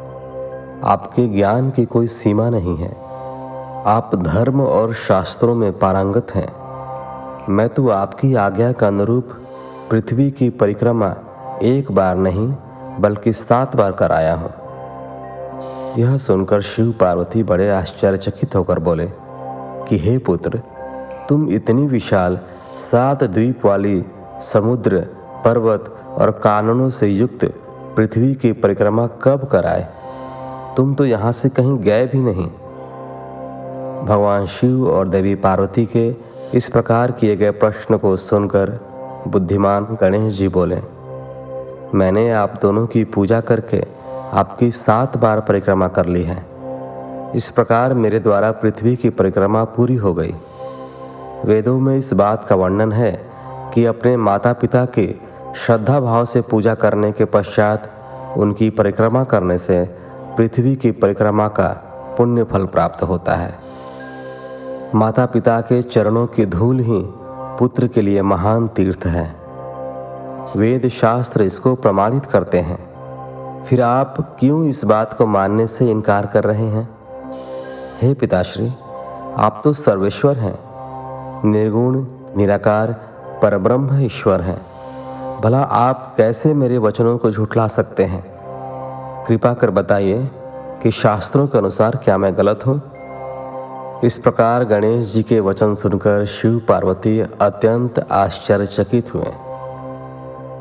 आपके 0.83 1.27
ज्ञान 1.27 1.69
की 1.69 1.85
कोई 1.85 2.07
सीमा 2.07 2.49
नहीं 2.49 2.77
है। 2.77 3.10
आप 3.85 4.15
धर्म 4.15 4.61
और 4.61 4.93
शास्त्रों 4.93 5.55
में 5.55 5.79
पारंगत 5.79 6.27
हैं। 6.35 6.47
मैं 7.49 7.69
तो 7.69 7.89
आपकी 7.89 8.35
आज्ञा 8.35 8.71
का 8.71 8.87
अनुरूप 8.87 9.29
पृथ्वी 9.91 10.31
की 10.31 10.49
परिक्रमा 10.49 11.15
एक 11.63 11.91
बार 11.91 12.17
नहीं, 12.17 12.53
बल्कि 12.99 13.33
सात 13.33 13.75
बार 13.75 13.91
कराया 13.91 14.35
हूँ। 14.35 14.51
यह 15.99 16.17
सुनकर 16.17 16.61
शिव 16.61 16.91
पार्वती 16.91 17.43
बड़े 17.43 17.69
आश्चर्यचकित 17.69 18.55
होकर 18.55 18.79
बोले, 18.79 19.07
कि 19.89 19.97
हे 19.97 20.17
पुत्र, 20.17 20.61
तुम 21.29 21.49
इतनी 21.49 21.87
विशाल, 21.87 22.39
सात 22.91 23.23
द्वीप 23.23 23.65
वाली 23.65 24.05
समुद्र, 24.41 24.99
पर्वत 25.45 25.95
और 26.07 26.31
कानूनों 26.31 26.89
से 26.89 27.07
युक्त 27.07 27.45
पृथ्वी 27.97 28.35
की 28.35 28.51
परिक्रमा 28.51 29.07
कब 29.07 29.47
कराए? 29.47 29.87
तुम 30.77 30.95
तो 30.95 31.05
यहाँ 31.05 31.31
से 31.31 31.49
कहीं 31.49 31.77
गए 31.77 32.07
भी 32.07 32.19
नहीं। 32.19 32.49
भगवान 34.03 34.45
शिव 34.45 34.89
और 34.89 35.07
देवी 35.07 35.33
पार्वती 35.35 35.85
के 35.85 36.09
इस 36.57 36.67
प्रकार 36.67 37.11
किए 37.11 37.35
गए 37.35 37.51
प्रश्न 37.51 37.97
को 37.97 38.15
सुनकर 38.17 38.69
बुद्धिमान 39.27 39.97
गणेश 40.01 40.33
जी 40.33 40.47
बोले, 40.47 40.79
मैंने 41.93 42.31
आप 42.31 42.59
दोनों 42.61 42.85
की 42.87 43.03
पूजा 43.05 43.41
करके 43.41 43.83
आपकी 44.33 44.71
सात 44.71 45.17
बार 45.17 45.39
परिक्रमा 45.39 45.87
कर 45.87 46.05
ली 46.05 46.23
है। 46.23 46.37
इस 47.35 47.49
प्रकार 47.49 47.93
मेरे 47.93 48.19
द्वारा 48.19 48.51
पृथ्वी 48.51 48.95
की 48.95 49.09
परिक्रमा 49.09 49.63
पूरी 49.63 49.95
हो 49.95 50.13
गई। 50.13 50.33
वेदों 51.45 51.79
में 51.79 51.95
इस 51.97 52.13
बात 52.13 52.45
का 52.45 52.55
वर्णन 52.55 52.91
है 52.91 53.11
कि 53.73 53.85
अपने 53.85 54.17
माता 54.17 54.53
पिता 54.53 54.85
की 54.85 55.07
श्रद्धा 55.57 55.99
भाव 55.99 56.25
से 56.25 56.41
पूजा 56.41 56.75
करने 56.75 57.11
के 57.11 57.25
पश्चात 57.25 57.89
उनकी 58.37 58.69
परिक्रमा 58.69 59.23
करने 59.23 59.57
से 59.57 59.83
पृथ्वी 60.37 60.75
की 60.75 60.91
परिक्रमा 60.91 61.47
का 61.49 61.67
पुण्य 62.17 62.43
फल 62.43 62.65
प्राप्त 62.65 63.03
होता 63.03 63.35
है। 63.35 63.70
माता 64.95 65.25
पिता 65.25 65.61
के 65.61 65.81
चरणों 65.81 66.27
की 66.27 66.45
धूल 66.45 66.79
ही 66.79 67.03
पुत्र 67.59 67.87
के 67.87 68.01
लिए 68.01 68.21
महान 68.21 68.67
तीर्थ 68.67 69.05
है। 69.05 69.35
वेद 70.55 70.87
शास्त्र 70.87 71.43
इसको 71.43 71.75
प्रमाणित 71.75 72.25
करते 72.25 72.59
हैं। 72.59 72.79
फिर 73.65 73.81
आप 73.81 74.37
क्यों 74.39 74.65
इस 74.65 74.83
बात 74.83 75.13
को 75.13 75.25
मानने 75.25 75.67
से 75.67 75.91
इनकार 75.91 76.25
कर 76.25 76.43
रहे 76.43 76.65
हैं? 76.65 76.89
हे 78.01 78.13
पिताश्री, 78.13 78.73
आप 79.37 79.61
तो 79.63 79.73
सर्वेश्वर 79.73 80.37
हैं। 80.37 80.59
निर्गुण, 81.45 82.05
निराकार, 82.37 82.91
परब्रह्म 83.41 83.99
ईश्वर 84.01 84.41
हैं। 84.41 84.61
भला 85.41 85.61
आप 85.61 86.13
कैसे 86.17 86.53
मेरे 86.53 86.77
वचनों 86.77 87.17
को 87.17 87.31
झुठला 87.31 87.67
सकते 87.67 88.03
हैं? 88.03 88.23
कृपा 89.25 89.53
कर 89.53 89.69
बताइए 89.69 90.31
कि 90.83 90.91
शास्त्रों 90.91 91.47
के 91.47 91.57
अनुसार 91.57 91.95
क्या 92.03 92.17
मैं 92.17 92.37
गलत 92.37 92.59
हूँ? 92.67 92.90
इस 94.03 94.17
प्रकार 94.17 94.63
गणेश 94.63 95.13
जी 95.13 95.23
के 95.23 95.39
वचन 95.39 95.73
सुनकर 95.73 96.25
शिव 96.25 96.61
पार्वती 96.69 97.19
अत्यंत 97.19 98.07
आश्चर्यचकित 98.11 99.13
हुए। 99.13 99.25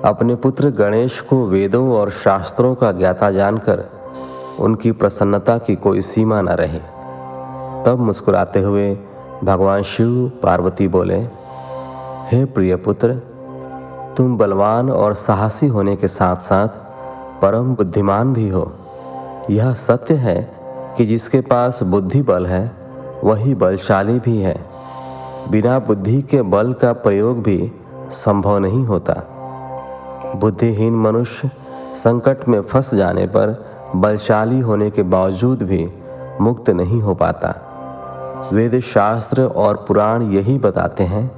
अपने 0.05 0.35
पुत्र 0.35 0.71
गणेश 0.71 1.21
को 1.21 1.47
वेदों 1.47 1.93
और 1.93 2.11
शास्त्रों 2.11 2.75
का 2.75 2.93
ज्ञाता 2.93 3.31
जानकर 3.31 3.85
उनकी 4.59 4.93
प्रसन्नता 4.93 5.59
की 5.59 5.75
कोई 5.75 6.03
सीमा 6.03 6.41
न 6.41 6.49
रही। 6.49 6.79
तब 7.87 7.97
मुस्कुराते 8.01 8.61
हुए 8.61 8.99
भगवान 9.45 9.83
शिव 9.83 10.33
पार्वती 10.43 10.89
बोले, 10.89 11.19
हे 12.33 12.45
प्रिय 12.45 12.77
पुत्र, 12.77 13.15
तुम 14.17 14.37
बलवान 14.39 14.91
और 14.91 15.15
साहसी 15.15 15.67
होने 15.67 15.97
के 15.97 16.09
साथ 16.09 16.37
साथ 16.37 16.69
परम 17.43 17.75
बुद्धिमान 17.75 18.33
भी 18.33 18.49
हो। 18.49 18.73
यह 19.51 19.75
सत्य 19.75 20.15
है 20.15 20.53
कि 20.97 21.07
जिसके 21.07 21.41
पास 21.41 21.83
बुद्धि 21.83 22.23
बल 22.23 22.47
है 22.47 22.80
वही 23.25 23.55
बलशाली 23.55 24.19
भी 24.19 24.39
है। 24.39 24.65
बिना 25.51 25.79
बुद्धि 25.79 26.23
के 26.23 26.43
बल 26.43 26.73
का 26.73 26.93
प्रयोग 26.93 27.43
भी 27.43 27.73
संभव 28.11 28.59
नहीं 28.59 28.87
होता। 28.87 29.15
बुद्धिहीन 30.37 30.95
मनुष्य 30.95 31.51
संकट 31.97 32.49
में 32.49 32.61
फंस 32.61 32.95
जाने 32.95 33.27
पर 33.27 33.65
बलशाली 33.97 34.61
होने 34.61 34.91
के 34.91 35.03
बावजूद 35.03 35.63
भी 35.63 35.91
मुक्त 36.41 36.71
नहीं 36.71 37.03
हो 37.03 37.15
पाता। 37.15 37.55
वेद 38.53 38.81
शास्त्र 38.81 39.43
और 39.43 39.85
पुराण 39.89 40.23
यही 40.23 40.59
बताते 40.59 41.05
हैं 41.05 41.31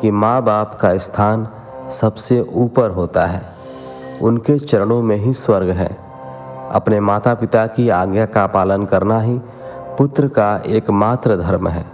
कि 0.00 0.10
माँ 0.10 0.42
बाप 0.42 0.78
का 0.80 0.96
स्थान 0.96 1.48
सबसे 1.90 2.46
ऊपर 2.54 2.90
होता 2.90 3.26
है। 3.26 3.42
उनके 4.22 4.58
चरणों 4.58 5.02
में 5.02 5.16
ही 5.16 5.32
स्वर्ग 5.32 5.68
है। 5.68 5.96
अपने 6.72 7.00
माता 7.00 7.34
पिता 7.34 7.66
की 7.66 7.88
आज्ञा 7.88 8.26
का 8.26 8.46
पालन 8.46 8.84
करना 8.84 9.20
ही 9.20 9.40
पुत्र 9.98 10.28
का 10.28 10.62
एकमात्र 10.66 11.36
धर्म 11.36 11.68
है। 11.68 11.86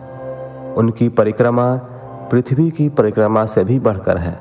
उनकी 0.74 1.08
परिक्रमा 1.08 1.76
पृथ्वी 2.30 2.70
की 2.70 2.88
परिक्रमा 2.88 3.46
से 3.46 3.64
भी 3.64 3.78
बढ़कर 3.78 4.16
है। 4.16 4.40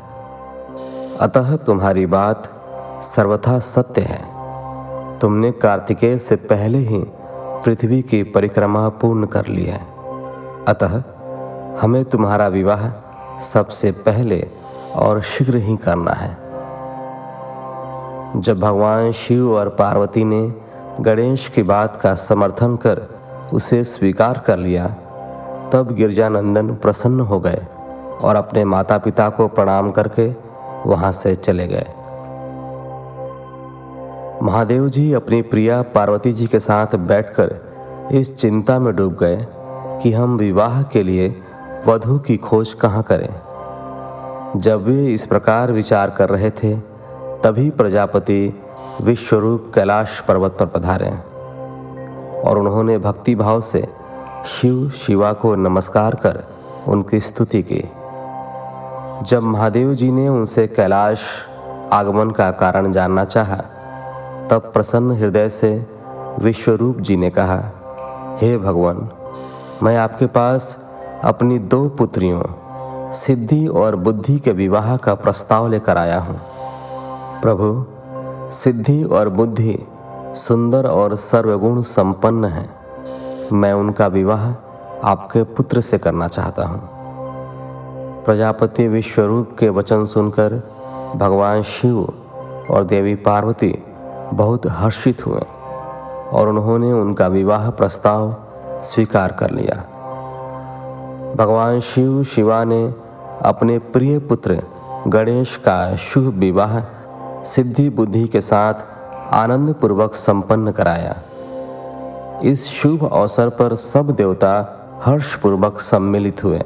अतः 1.21 1.55
तुम्हारी 1.55 2.05
बात 2.05 2.49
सर्वथा 3.03 3.59
सत्य 3.59 4.01
है। 4.01 4.37
तुमने 5.19 5.51
कार्तिकेय 5.51 6.17
से 6.17 6.35
पहले 6.35 6.77
ही 6.77 7.03
पृथ्वी 7.65 8.01
की 8.01 8.23
परिक्रमा 8.23 8.89
पूर्ण 8.89 9.25
कर 9.25 9.47
ली 9.47 9.65
है। 9.65 9.87
अतः 10.67 11.03
हमें 11.81 12.05
तुम्हारा 12.05 12.47
विवाह 12.47 12.89
सबसे 13.39 13.91
पहले 13.91 14.47
और 14.95 15.21
शीघ्र 15.21 15.55
ही 15.55 15.77
करना 15.77 16.11
है। 16.11 16.37
जब 18.41 18.59
भगवान 18.59 19.11
शिव 19.11 19.55
और 19.55 19.69
पार्वती 19.69 20.23
ने 20.23 20.53
गणेश 21.01 21.47
की 21.47 21.63
बात 21.63 21.99
का 22.01 22.15
समर्थन 22.15 22.75
कर 22.75 23.16
उसे 23.53 23.83
स्वीकार 23.83 24.43
कर 24.47 24.57
लिया। 24.57 24.87
तब 25.73 25.91
गिरजानंदन 25.91 26.75
प्रसन्न 26.75 27.19
हो 27.19 27.39
गए 27.39 27.65
और 28.21 28.35
अपने 28.35 28.65
माता 28.65 28.97
पिता 28.97 29.29
को 29.29 29.47
प्रणाम 29.47 29.91
करके 29.91 30.35
वहाँ 30.89 31.11
से 31.11 31.35
चले 31.35 31.67
गए। 31.67 31.85
महादेव 34.43 34.89
जी 34.89 35.13
अपनी 35.13 35.41
प्रिया 35.41 35.81
पार्वती 35.81 36.33
जी 36.33 36.47
के 36.47 36.59
साथ 36.59 36.95
बैठकर 36.95 37.55
इस 38.11 38.35
चिंता 38.35 38.79
में 38.79 38.95
डूब 38.95 39.13
गए 39.13 39.47
कि 40.01 40.11
हम 40.13 40.37
विवाह 40.37 40.83
के 40.83 41.03
लिए 41.03 41.41
वधु 41.87 42.19
की 42.19 42.37
खोज 42.37 42.73
कहाँ 42.73 43.03
करें। 43.03 43.29
जब 44.61 44.83
वे 44.85 45.07
इस 45.07 45.25
प्रकार 45.25 45.71
विचार 45.71 46.09
कर 46.09 46.29
रहे 46.29 46.49
थे, 46.49 46.75
तभी 47.43 47.69
प्रजापति 47.69 48.59
विश्वरूप 49.01 49.71
कैलाश 49.75 50.19
पर्वत 50.19 50.57
पर 50.59 50.65
पधारे। 50.65 51.26
और 52.45 52.57
उन्होंने 52.57 52.97
भक्ति 52.97 53.35
भाव 53.35 53.61
से 53.61 53.87
शिव 54.45 54.89
शिवा 54.89 55.33
को 55.33 55.55
नमस्कार 55.55 56.15
कर 56.15 56.43
उनकी 56.87 57.19
स्तुति 57.19 57.63
की। 57.63 57.83
जब 59.25 59.43
महादेव 59.43 59.93
जी 59.93 60.11
ने 60.11 60.27
उनसे 60.29 60.67
कैलाश 60.67 61.19
आगमन 61.93 62.31
का 62.31 62.51
कारण 62.51 62.91
जानना 62.91 63.25
चाहा, 63.25 63.57
तब 64.49 64.71
प्रसन्न 64.73 65.11
हृदय 65.11 65.49
से 65.49 65.87
विश्वरूप 66.39 66.97
जी 66.97 67.17
ने 67.17 67.29
कहा, 67.29 67.59
हे 68.41 68.57
भगवान, 68.57 69.09
मैं 69.83 69.97
आपके 69.97 70.25
पास 70.25 70.77
अपनी 71.23 71.59
दो 71.59 71.89
पुत्रियों, 71.89 72.41
सिद्धि 73.13 73.67
और 73.67 73.95
बुद्धि 73.95 74.39
के 74.39 74.51
विवाह 74.51 74.97
का 74.97 75.15
प्रस्ताव 75.15 75.67
लेकर 75.67 75.97
आया 75.97 76.19
हूँ। 76.19 76.39
प्रभु, 77.41 77.85
सिद्धि 78.51 79.03
और 79.03 79.29
बुद्धि 79.29 79.79
सुंदर 80.37 80.87
और 80.87 81.15
सर्वगुण 81.15 81.81
संपन्न 81.81 82.45
है। 82.45 82.69
मैं 83.53 83.73
उनका 83.73 84.07
विवाह 84.07 84.43
आपके 85.03 85.43
पुत्र 85.43 85.81
से 85.81 85.97
करना 85.97 86.27
चाहता 86.27 86.65
हूँ। 86.65 86.79
प्रजापति 88.25 88.87
विश्वरूप 88.87 89.55
के 89.59 89.69
वचन 89.69 90.05
सुनकर 90.05 90.53
भगवान 91.15 91.61
शिव 91.63 91.99
और 92.69 92.83
देवी 92.83 93.15
पार्वती 93.15 93.73
बहुत 94.33 94.65
हर्षित 94.69 95.25
हुए 95.25 95.41
और 96.33 96.49
उन्होंने 96.49 96.91
उनका 96.93 97.27
विवाह 97.27 97.69
प्रस्ताव 97.69 98.35
स्वीकार 98.83 99.31
कर 99.31 99.51
लिया। 99.51 99.75
भगवान 101.35 101.79
शिव 101.79 102.23
शिवा 102.23 102.63
ने 102.63 102.83
अपने 103.45 103.79
प्रिय 103.79 104.19
पुत्र 104.19 104.61
गणेश 105.07 105.55
का 105.57 105.95
शुभ 105.95 106.33
विवाह 106.33 106.79
सिद्धि 107.43 107.89
बुद्धि 107.89 108.27
के 108.27 108.41
साथ 108.41 108.96
आनंद 109.31 109.73
पूर्वक 109.73 110.15
संपन्न 110.15 110.71
कराया। 110.71 111.15
इस 112.43 112.65
शुभ 112.65 113.13
अवसर 113.13 113.49
पर 113.49 113.75
सब 113.75 114.11
देवता 114.11 114.73
हर्षपूर्वक 115.05 115.79
सम्मिलित 115.79 116.43
हुए। 116.43 116.59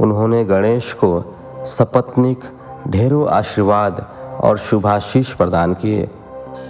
उन्होंने 0.00 0.44
गणेश 0.44 0.92
को 0.92 1.36
सपत्निक, 1.66 2.40
ढेरों 2.88 3.28
आशीर्वाद 3.28 4.06
और 4.40 4.58
शुभाशीष 4.58 5.32
प्रदान 5.32 5.74
किए 5.74 6.10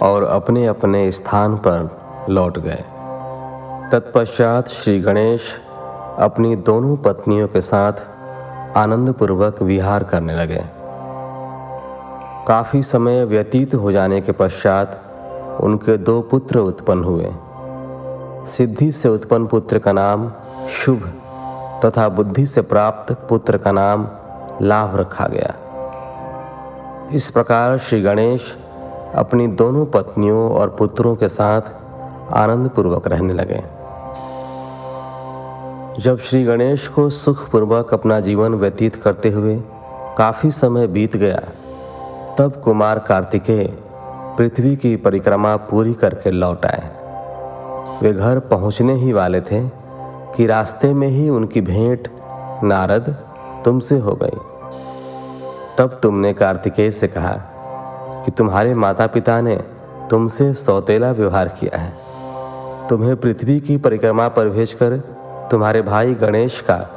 और 0.01 0.23
अपने 0.23 0.65
अपने 0.65 1.11
स्थान 1.11 1.55
पर 1.55 1.89
लौट 2.29 2.59
गए। 2.59 2.83
तत्पश्चात 3.91 4.67
श्री 4.67 4.99
गणेश 4.99 5.41
अपनी 6.19 6.55
दोनों 6.55 6.97
पत्नियों 6.97 7.47
के 7.47 7.61
साथ 7.61 7.93
आनंदपूर्वक 8.77 9.61
विहार 9.61 10.03
करने 10.03 10.35
लगे। 10.35 10.63
काफ़ी 12.47 12.83
समय 12.83 13.25
व्यतीत 13.25 13.75
हो 13.75 13.91
जाने 13.91 14.21
के 14.21 14.31
पश्चात 14.31 14.99
उनके 15.61 15.97
दो 15.97 16.21
पुत्र 16.21 16.59
उत्पन्न 16.59 17.03
हुए। 17.03 17.31
सिद्धि 18.47 18.91
से 18.91 19.09
उत्पन्न 19.09 19.47
पुत्र 19.47 19.79
का 19.79 19.91
नाम 19.91 20.31
शुभ 20.69 21.03
तथा 21.85 22.09
बुद्धि 22.09 22.45
से 22.45 22.61
प्राप्त 22.61 23.13
पुत्र 23.29 23.57
का 23.57 23.71
नाम 23.71 24.07
लाभ 24.61 24.95
रखा 24.95 25.27
गया। 25.27 25.53
इस 27.13 27.29
प्रकार 27.29 27.77
श्री 27.77 28.01
गणेश 28.01 28.57
अपनी 29.15 29.47
दोनों 29.47 29.85
पत्नियों 29.85 30.51
और 30.51 30.69
पुत्रों 30.69 31.15
के 31.15 31.29
साथ 31.29 31.61
आनंदपूर्वक 32.33 33.07
रहने 33.07 33.33
लगे। 33.33 33.63
जब 36.03 36.19
श्री 36.19 36.43
गणेश 36.43 36.87
को 36.87 37.09
सुखपूर्वक 37.09 37.93
अपना 37.93 38.19
जीवन 38.19 38.53
व्यतीत 38.53 38.95
करते 38.95 39.29
हुए 39.29 39.63
काफ़ी 40.17 40.51
समय 40.51 40.87
बीत 40.87 41.15
गया 41.15 41.41
तब 42.39 42.61
कुमार 42.63 42.99
कार्तिकेय 42.99 43.67
पृथ्वी 44.37 44.75
की 44.75 44.95
परिक्रमा 44.95 45.55
पूरी 45.55 45.93
करके 45.93 46.31
लौट 46.31 46.65
आए। 46.65 46.91
वे 48.01 48.13
घर 48.13 48.39
पहुँचने 48.39 48.93
ही 48.93 49.13
वाले 49.13 49.41
थे 49.41 49.67
कि 50.35 50.47
रास्ते 50.47 50.93
में 50.93 51.07
ही 51.07 51.29
उनकी 51.29 51.61
भेंट, 51.61 52.07
नारद, 52.63 53.17
तुमसे 53.65 53.99
हो 53.99 54.19
गई। 54.23 54.37
तब 55.77 55.99
तुमने 56.03 56.33
कार्तिकेय 56.33 56.91
से 56.91 57.07
कहा 57.07 57.33
कि 58.25 58.31
तुम्हारे 58.31 58.73
माता 58.73 59.07
पिता 59.07 59.41
ने 59.41 59.55
तुमसे 60.09 60.53
सौतेला 60.53 61.11
व्यवहार 61.11 61.47
किया 61.47 61.77
है। 61.77 61.93
तुम्हें 62.89 63.15
पृथ्वी 63.15 63.59
की 63.59 63.77
परिक्रमा 63.77 64.27
पर 64.27 64.49
भेजकर 64.49 64.97
तुम्हारे 65.51 65.81
भाई 65.81 66.13
गणेश 66.13 66.61
का 66.61 66.89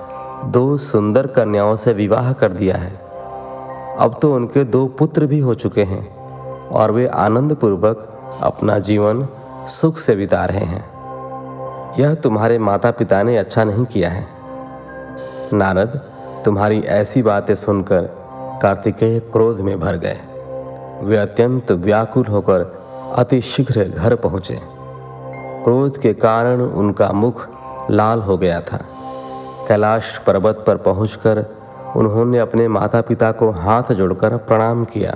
दो 0.45 0.77
सुंदर 0.77 1.27
कन्याओं 1.27 1.77
से 1.77 1.93
विवाह 1.93 2.33
कर 2.33 2.53
दिया 2.53 2.77
है। 2.77 3.06
अब 3.99 4.19
तो 4.23 4.35
उनके 4.35 4.65
दो 4.65 4.87
पुत्र 4.87 5.27
भी 5.27 5.39
हो 5.39 5.55
चुके 5.55 5.83
हैं 5.83 6.17
और 6.69 6.91
वे 6.91 7.07
आनंद 7.07 7.55
पूर्वक 7.55 8.21
अपना 8.43 8.79
जीवन 8.79 9.29
सुख 9.69 9.99
से 9.99 10.17
बिता 10.17 10.45
रहे 10.45 10.65
हैं। 10.65 10.85
यह 11.99 12.15
तुम्हारे 12.15 12.59
माता 12.59 12.91
पिता 12.91 13.23
ने 13.23 13.37
अच्छा 13.37 13.65
नहीं 13.65 13.85
किया 13.85 14.11
है। 14.11 14.27
नारद, 15.53 16.01
तुम्हारी 16.45 16.81
ऐसी 16.81 17.23
बातें 17.23 17.55
सुनकर 17.55 18.03
कार्तिकेय 18.63 19.19
क्रोध 19.21 19.61
में 19.61 19.81
भर 19.81 19.97
गए। 19.97 20.21
वे 21.03 21.17
अत्यंत 21.17 21.73
व्याकुल 21.73 22.25
होकर 22.25 22.61
अति 23.17 23.41
शीघ्र 23.41 23.85
घर 23.85 24.15
पहुँचे। 24.15 24.61
क्रोध 25.65 25.99
के 25.99 26.13
कारण 26.15 26.61
उनका 26.61 27.13
मुख 27.13 27.49
लाल 27.91 28.21
हो 28.21 28.39
गया 28.39 28.61
था। 28.61 28.79
कैलाश 29.69 30.19
पर्वत 30.19 30.65
पर 30.67 30.77
पहुंचकर 30.77 31.45
उन्होंने 31.97 32.39
अपने 32.39 32.69
माता 32.69 33.01
पिता 33.01 33.33
को 33.33 33.51
हाथ 33.51 33.93
जोड़कर 33.93 34.37
प्रणाम 34.37 34.85
किया। 34.85 35.13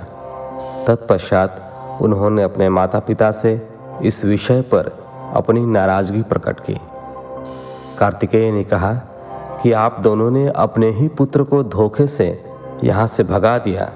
तत्पश्चात 0.87 1.99
उन्होंने 2.01 2.43
अपने 2.43 2.69
माता 2.69 2.99
पिता 2.99 3.31
से 3.31 3.67
इस 4.03 4.25
विषय 4.25 4.61
पर 4.61 4.91
अपनी 5.33 5.65
नाराज़गी 5.65 6.21
प्रकट 6.21 6.59
की। 6.59 6.77
कार्तिकेय 7.99 8.51
ने 8.51 8.63
कहा 8.63 8.93
कि 9.63 9.71
आप 9.71 9.99
दोनों 9.99 10.31
ने 10.31 10.47
अपने 10.55 10.89
ही 10.89 11.07
पुत्र 11.07 11.43
को 11.43 11.63
धोखे 11.63 12.07
से 12.07 12.43
यहाँ 12.83 13.07
से 13.07 13.23
भगा 13.23 13.57
दिया 13.57 13.91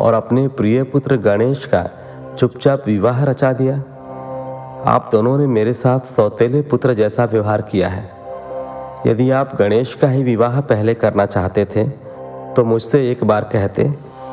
और 0.00 0.14
अपने 0.14 0.48
प्रिय 0.48 0.82
पुत्र 0.82 1.16
गणेश 1.16 1.66
का 1.66 1.90
चुपचाप 2.38 2.82
विवाह 2.86 3.24
रचा 3.24 3.52
दिया। 3.52 3.76
आप 4.90 5.08
दोनों 5.12 5.38
ने 5.38 5.46
मेरे 5.46 5.72
साथ 5.72 6.00
सौतेले 6.00 6.62
पुत्र 6.62 6.94
जैसा 6.94 7.24
व्यवहार 7.24 7.62
किया 7.62 7.88
है। 7.88 8.10
यदि 9.06 9.30
आप 9.30 9.56
गणेश 9.58 9.94
का 9.94 10.08
ही 10.08 10.22
विवाह 10.22 10.60
पहले 10.60 10.94
करना 10.94 11.26
चाहते 11.26 11.64
थे 11.64 12.03
तो 12.56 12.64
मुझसे 12.64 13.10
एक 13.10 13.22
बार 13.24 13.44
कहते, 13.52 13.84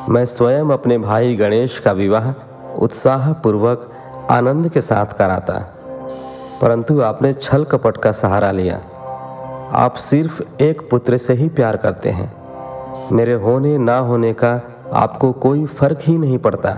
मैं 0.08 0.24
स्वयं 0.24 0.68
अपने 0.70 0.96
भाई 0.98 1.34
गणेश 1.36 1.78
का 1.78 1.92
विवाह 1.92 2.30
उत्साहपूर्वक 2.78 3.88
आनंद 4.30 4.68
के 4.68 4.80
साथ 4.80 5.14
कराता, 5.18 5.54
परंतु 6.60 7.00
आपने 7.00 7.32
छल 7.32 7.64
कपट 7.64 7.96
का 7.96 8.12
सहारा 8.12 8.50
लिया। 8.50 8.76
आप 9.74 9.94
सिर्फ़ 9.96 10.42
एक 10.62 10.88
पुत्र 10.90 11.16
से 11.16 11.32
ही 11.32 11.48
प्यार 11.48 11.76
करते 11.76 12.10
हैं। 12.10 12.32
मेरे 13.12 13.32
होने 13.34 13.76
ना 13.78 13.98
होने 14.00 14.32
का 14.34 14.52
आपको 14.92 15.32
कोई 15.32 15.64
फ़र्क 15.68 15.98
ही 16.02 16.16
नहीं 16.18 16.38
पड़ता। 16.38 16.70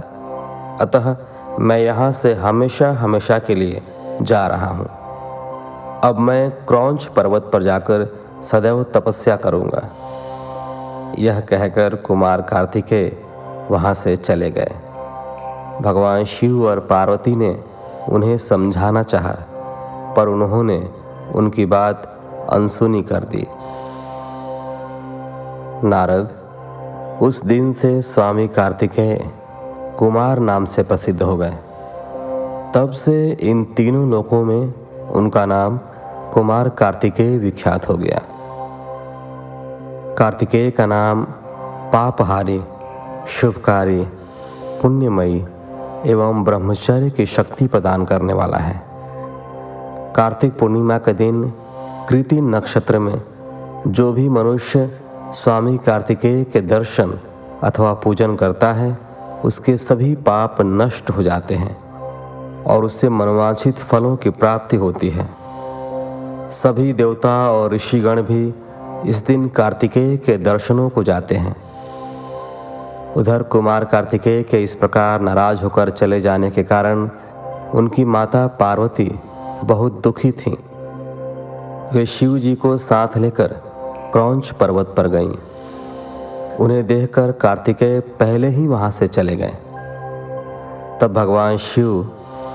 अतः 0.81 1.17
मैं 1.61 1.79
यहाँ 1.79 2.11
से 2.13 2.33
हमेशा 2.35 2.91
हमेशा 2.93 3.39
के 3.39 3.55
लिए 3.55 3.83
जा 4.23 4.47
रहा 4.47 4.69
हूँ। 4.69 4.89
अब 6.05 6.19
मैं 6.21 6.51
क्रौंच 6.67 7.07
पर्वत 7.07 7.51
पर 7.53 7.63
जाकर 7.63 8.07
सदैव 8.43 8.83
तपस्या 8.95 9.37
करूँगा। 9.37 9.89
यह 11.19 11.41
कहकर 11.41 11.95
कुमार 11.95 12.43
कार्तिकेय 12.43 13.19
वहाँ 13.71 13.95
से 13.95 14.17
चले 14.17 14.51
गए। 14.51 14.73
भगवान 15.81 16.25
शिव 16.25 16.67
और 16.67 16.81
पार्वती 16.81 17.37
ने 17.37 17.61
उन्हें 18.09 18.39
समझाना 18.39 19.03
चाहा, 19.03 19.37
पर 20.17 20.29
उन्होंने 20.29 20.91
उनकी 21.35 21.67
बात 21.67 22.21
अनसुनी 22.51 23.03
कर 23.03 23.25
दी। 23.25 23.47
नारद, 25.89 26.31
उस 27.23 27.45
दिन 27.45 27.73
से 27.73 28.03
स्वामी 28.03 28.49
कार्तिकेय 28.49 29.31
कुमार 29.99 30.39
नाम 30.39 30.65
से 30.65 30.83
प्रसिद्ध 30.83 31.23
हो 31.23 31.37
गए। 31.37 31.57
तब 32.75 32.91
से 32.91 33.39
इन 33.41 33.65
तीनों 33.65 34.11
लोकों 34.11 34.45
में 34.45 34.75
उनका 35.11 35.47
नाम 35.47 35.79
कुमार 36.33 36.69
कार्तिकेय 36.69 37.39
विख्यात 37.39 37.89
हो 37.89 37.95
गया। 37.95 38.21
कार्तिकेय 40.19 40.71
का 40.71 40.87
नाम 40.87 41.25
पापहारी, 41.93 42.63
शुभकारी, 43.29 44.07
पुण्यमयी 44.83 45.45
एवं 46.07 46.45
ब्रह्मचर्य 46.45 47.11
की 47.11 47.27
शक्ति 47.27 47.67
प्रदान 47.67 48.05
करने 48.05 48.33
वाला 48.33 48.57
है। 48.57 48.83
कार्तिक 50.17 50.59
पूर्णिमा 50.59 50.99
के 50.99 51.13
दिन 51.13 51.53
कृति 52.09 52.41
नक्षत्र 52.41 52.99
में 52.99 53.23
जो 53.87 54.13
भी 54.13 54.29
मनुष्य 54.29 55.01
स्वामी 55.35 55.79
कार्तिकेय 55.79 56.45
के 56.45 56.61
दर्शन 56.61 57.19
अथवा 57.63 57.95
पूजन 57.95 58.37
करता 58.37 58.73
है, 58.73 58.99
उसके 59.45 59.77
सभी 59.77 60.15
पाप 60.15 60.57
नष्ट 60.61 61.11
हो 61.11 61.23
जाते 61.23 61.55
हैं 61.55 61.77
और 62.63 62.85
उससे 62.85 63.09
मनवांछित 63.09 63.75
फलों 63.75 64.17
की 64.17 64.31
प्राप्ति 64.31 64.77
होती 64.77 65.09
है। 65.09 65.29
सभी 66.51 66.93
देवता 66.93 67.51
और 67.51 67.73
ऋषिगण 67.73 68.23
भी 68.23 68.55
इस 69.07 69.27
दिन 69.27 69.49
कार्तिकेय 69.49 70.17
के 70.17 70.39
दर्शनों 70.39 70.89
को 70.89 71.03
जाते 71.03 71.35
हैं। 71.35 71.57
उधर 73.15 73.43
कुमार 73.43 73.85
कार्तिकेय 73.85 74.43
के 74.43 74.63
इस 74.63 74.75
प्रकार 74.75 75.21
नाराज़ 75.21 75.63
होकर 75.63 75.91
चले 75.91 76.21
जाने 76.21 76.51
के 76.51 76.63
कारण 76.63 77.11
उनकी 77.75 78.05
माता 78.05 78.47
पार्वती 78.47 79.21
बहुत 79.65 80.01
दुखी 80.03 80.33
थीं। 80.33 80.57
वे 81.93 82.07
शिव 82.07 82.39
जी 82.39 82.55
को 82.55 82.79
साथ 82.79 83.17
लेकर 83.17 83.47
क्रौंच 84.13 84.51
पर्वत 84.51 84.95
पर 84.97 85.09
गईं। 85.09 85.35
उन्हें 86.57 86.87
देखकर 86.87 87.33
कार्तिकेय 87.33 88.01
पहले 88.01 88.49
ही 88.49 88.67
वहाँ 88.67 88.91
से 88.91 89.07
चले 89.07 89.37
गए। 89.37 89.55
तब 91.01 91.13
भगवान 91.13 91.57
शिव 91.57 92.11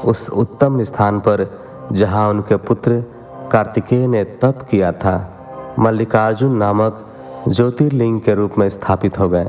उस 0.06 0.30
उत्तम 0.30 0.84
स्थान 0.84 1.20
पर 1.20 1.60
जहाँ 1.92 2.30
उनके 2.30 2.56
पुत्र 2.56 3.04
कार्तिकेय 3.52 4.08
ने 4.08 4.24
तप 4.24 4.68
किया 4.72 4.92
था 4.92 5.39
मल्लिकार्जुन 5.80 6.56
नामक 6.56 7.06
ज्योतिर्लिंग 7.48 8.22
के 8.22 8.34
रूप 8.34 8.58
में 8.58 8.70
स्थापित 8.70 9.20
हो 9.20 9.30
गए 9.30 9.46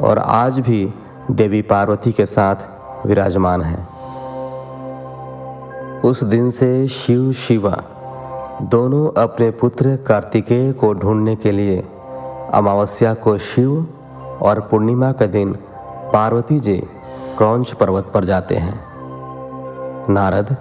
और 0.00 0.18
आज 0.18 0.60
भी 0.60 0.94
देवी 1.30 1.62
पार्वती 1.62 2.12
के 2.12 2.26
साथ 2.26 3.06
विराजमान 3.06 3.62
हैं। 3.62 3.88
उस 6.00 6.24
दिन 6.24 6.50
से 6.50 6.88
शिव, 6.88 7.32
शिवा 7.32 7.82
दोनों 8.62 9.22
अपने 9.22 9.50
पुत्र 9.50 9.96
कार्तिकेय 9.96 10.72
को 10.72 10.92
ढूँढने 10.94 11.36
के 11.36 11.52
लिए 11.52 11.84
अमावस्या 12.54 13.14
को 13.14 13.38
शिव 13.38 13.86
और 14.42 14.60
पूर्णिमा 14.60 15.12
के 15.12 15.26
दिन 15.26 15.52
पार्वती 16.12 16.60
जी 16.60 16.76
क्रौंच 17.38 17.72
पर्वत 17.72 18.10
पर 18.14 18.24
जाते 18.24 18.54
हैं। 18.54 18.80
नारद, 20.10 20.56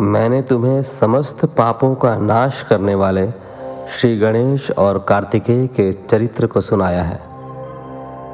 मैंने 0.00 0.42
तुम्हें 0.42 0.82
समस्त 0.82 1.44
पापों 1.44 1.94
का 1.94 2.16
नाश 2.16 2.62
करने 2.62 2.94
वाले 2.94 3.45
श्री 3.86 4.18
गणेश 4.18 4.70
और 4.70 5.06
कार्तिकेय 5.08 5.66
के 5.66 5.92
चरित्र 5.92 6.46
को 6.46 6.60
सुनाया 6.60 7.02
है। 7.02 7.20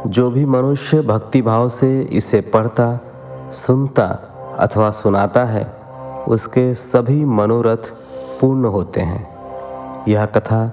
जो 0.06 0.30
भी 0.30 0.44
मनुष्य 0.44 1.00
भक्तिभाव 1.00 1.68
से 1.68 2.00
इसे 2.00 2.40
पढ़ता, 2.40 3.00
सुनता 3.52 4.28
अथवा 4.58 4.90
सुनाता 4.90 5.44
है, 5.44 5.72
उसके 6.28 6.74
सभी 6.74 7.24
मनोरथ 7.24 7.92
पूर्ण 8.40 8.64
होते 8.64 9.00
हैं। 9.00 9.28
यह 10.08 10.26
कथा 10.26 10.66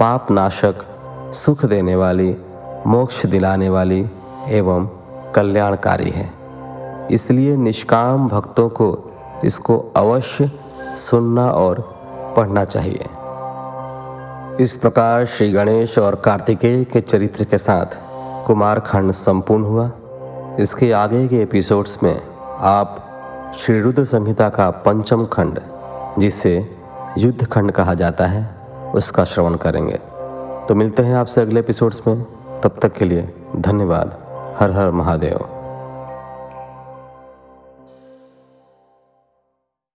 पाप 0.00 0.30
नाशक 0.30 0.74
सुख 1.34 1.64
देने 1.64 1.96
वाली, 1.96 2.36
मोक्ष 2.86 3.26
दिलाने 3.26 3.68
वाली 3.68 4.10
एवं 4.48 4.88
कल्याणकारी 5.34 6.10
है। 6.10 6.32
इसलिए 7.10 7.56
निष्काम 7.56 8.28
भक्तों 8.28 8.68
को 8.68 9.12
इसको 9.44 9.92
अवश्य 9.96 10.50
सुनना 10.96 11.50
और 11.50 12.00
पढ़ना 12.36 12.64
चाहिए। 12.64 13.06
इस 14.60 14.76
प्रकार 14.76 15.26
श्री 15.26 15.52
गणेश 15.52 15.98
और 15.98 16.14
कार्तिकेय 16.14 16.84
के 16.84 17.00
चरित्र 17.00 17.44
के 17.44 17.58
साथ 17.58 17.86
कुमारखंड 18.46 19.12
संपूर्ण 19.12 19.64
हुआ। 19.64 19.90
इसके 20.60 20.92
आगे 20.92 21.28
के 21.28 21.42
एपिसोड्स 21.42 22.02
में 22.02 22.22
आप 22.60 23.06
श्री 23.58 23.80
रुद्र 23.80 24.04
संहिता 24.04 24.48
का 24.48 24.70
पंचम 24.70 25.26
खंड, 25.26 25.60
जिसे 26.18 26.76
युद्ध 27.18 27.44
खंड 27.44 27.72
कहा 27.72 27.94
जाता 27.94 28.26
है, 28.26 28.50
उसका 28.94 29.24
श्रवण 29.24 29.54
करेंगे। 29.54 29.98
तो 30.68 30.74
मिलते 30.74 31.02
हैं 31.02 31.14
आपसे 31.14 31.40
अगले 31.40 31.60
एपिसोड्स 31.60 32.02
में। 32.06 32.22
तब 32.62 32.76
तक 32.82 32.92
के 32.92 33.04
लिए 33.04 33.34
धन्यवाद। 33.56 34.18
हर 34.58 34.70
हर 34.70 34.90
महादेव। 34.90 35.59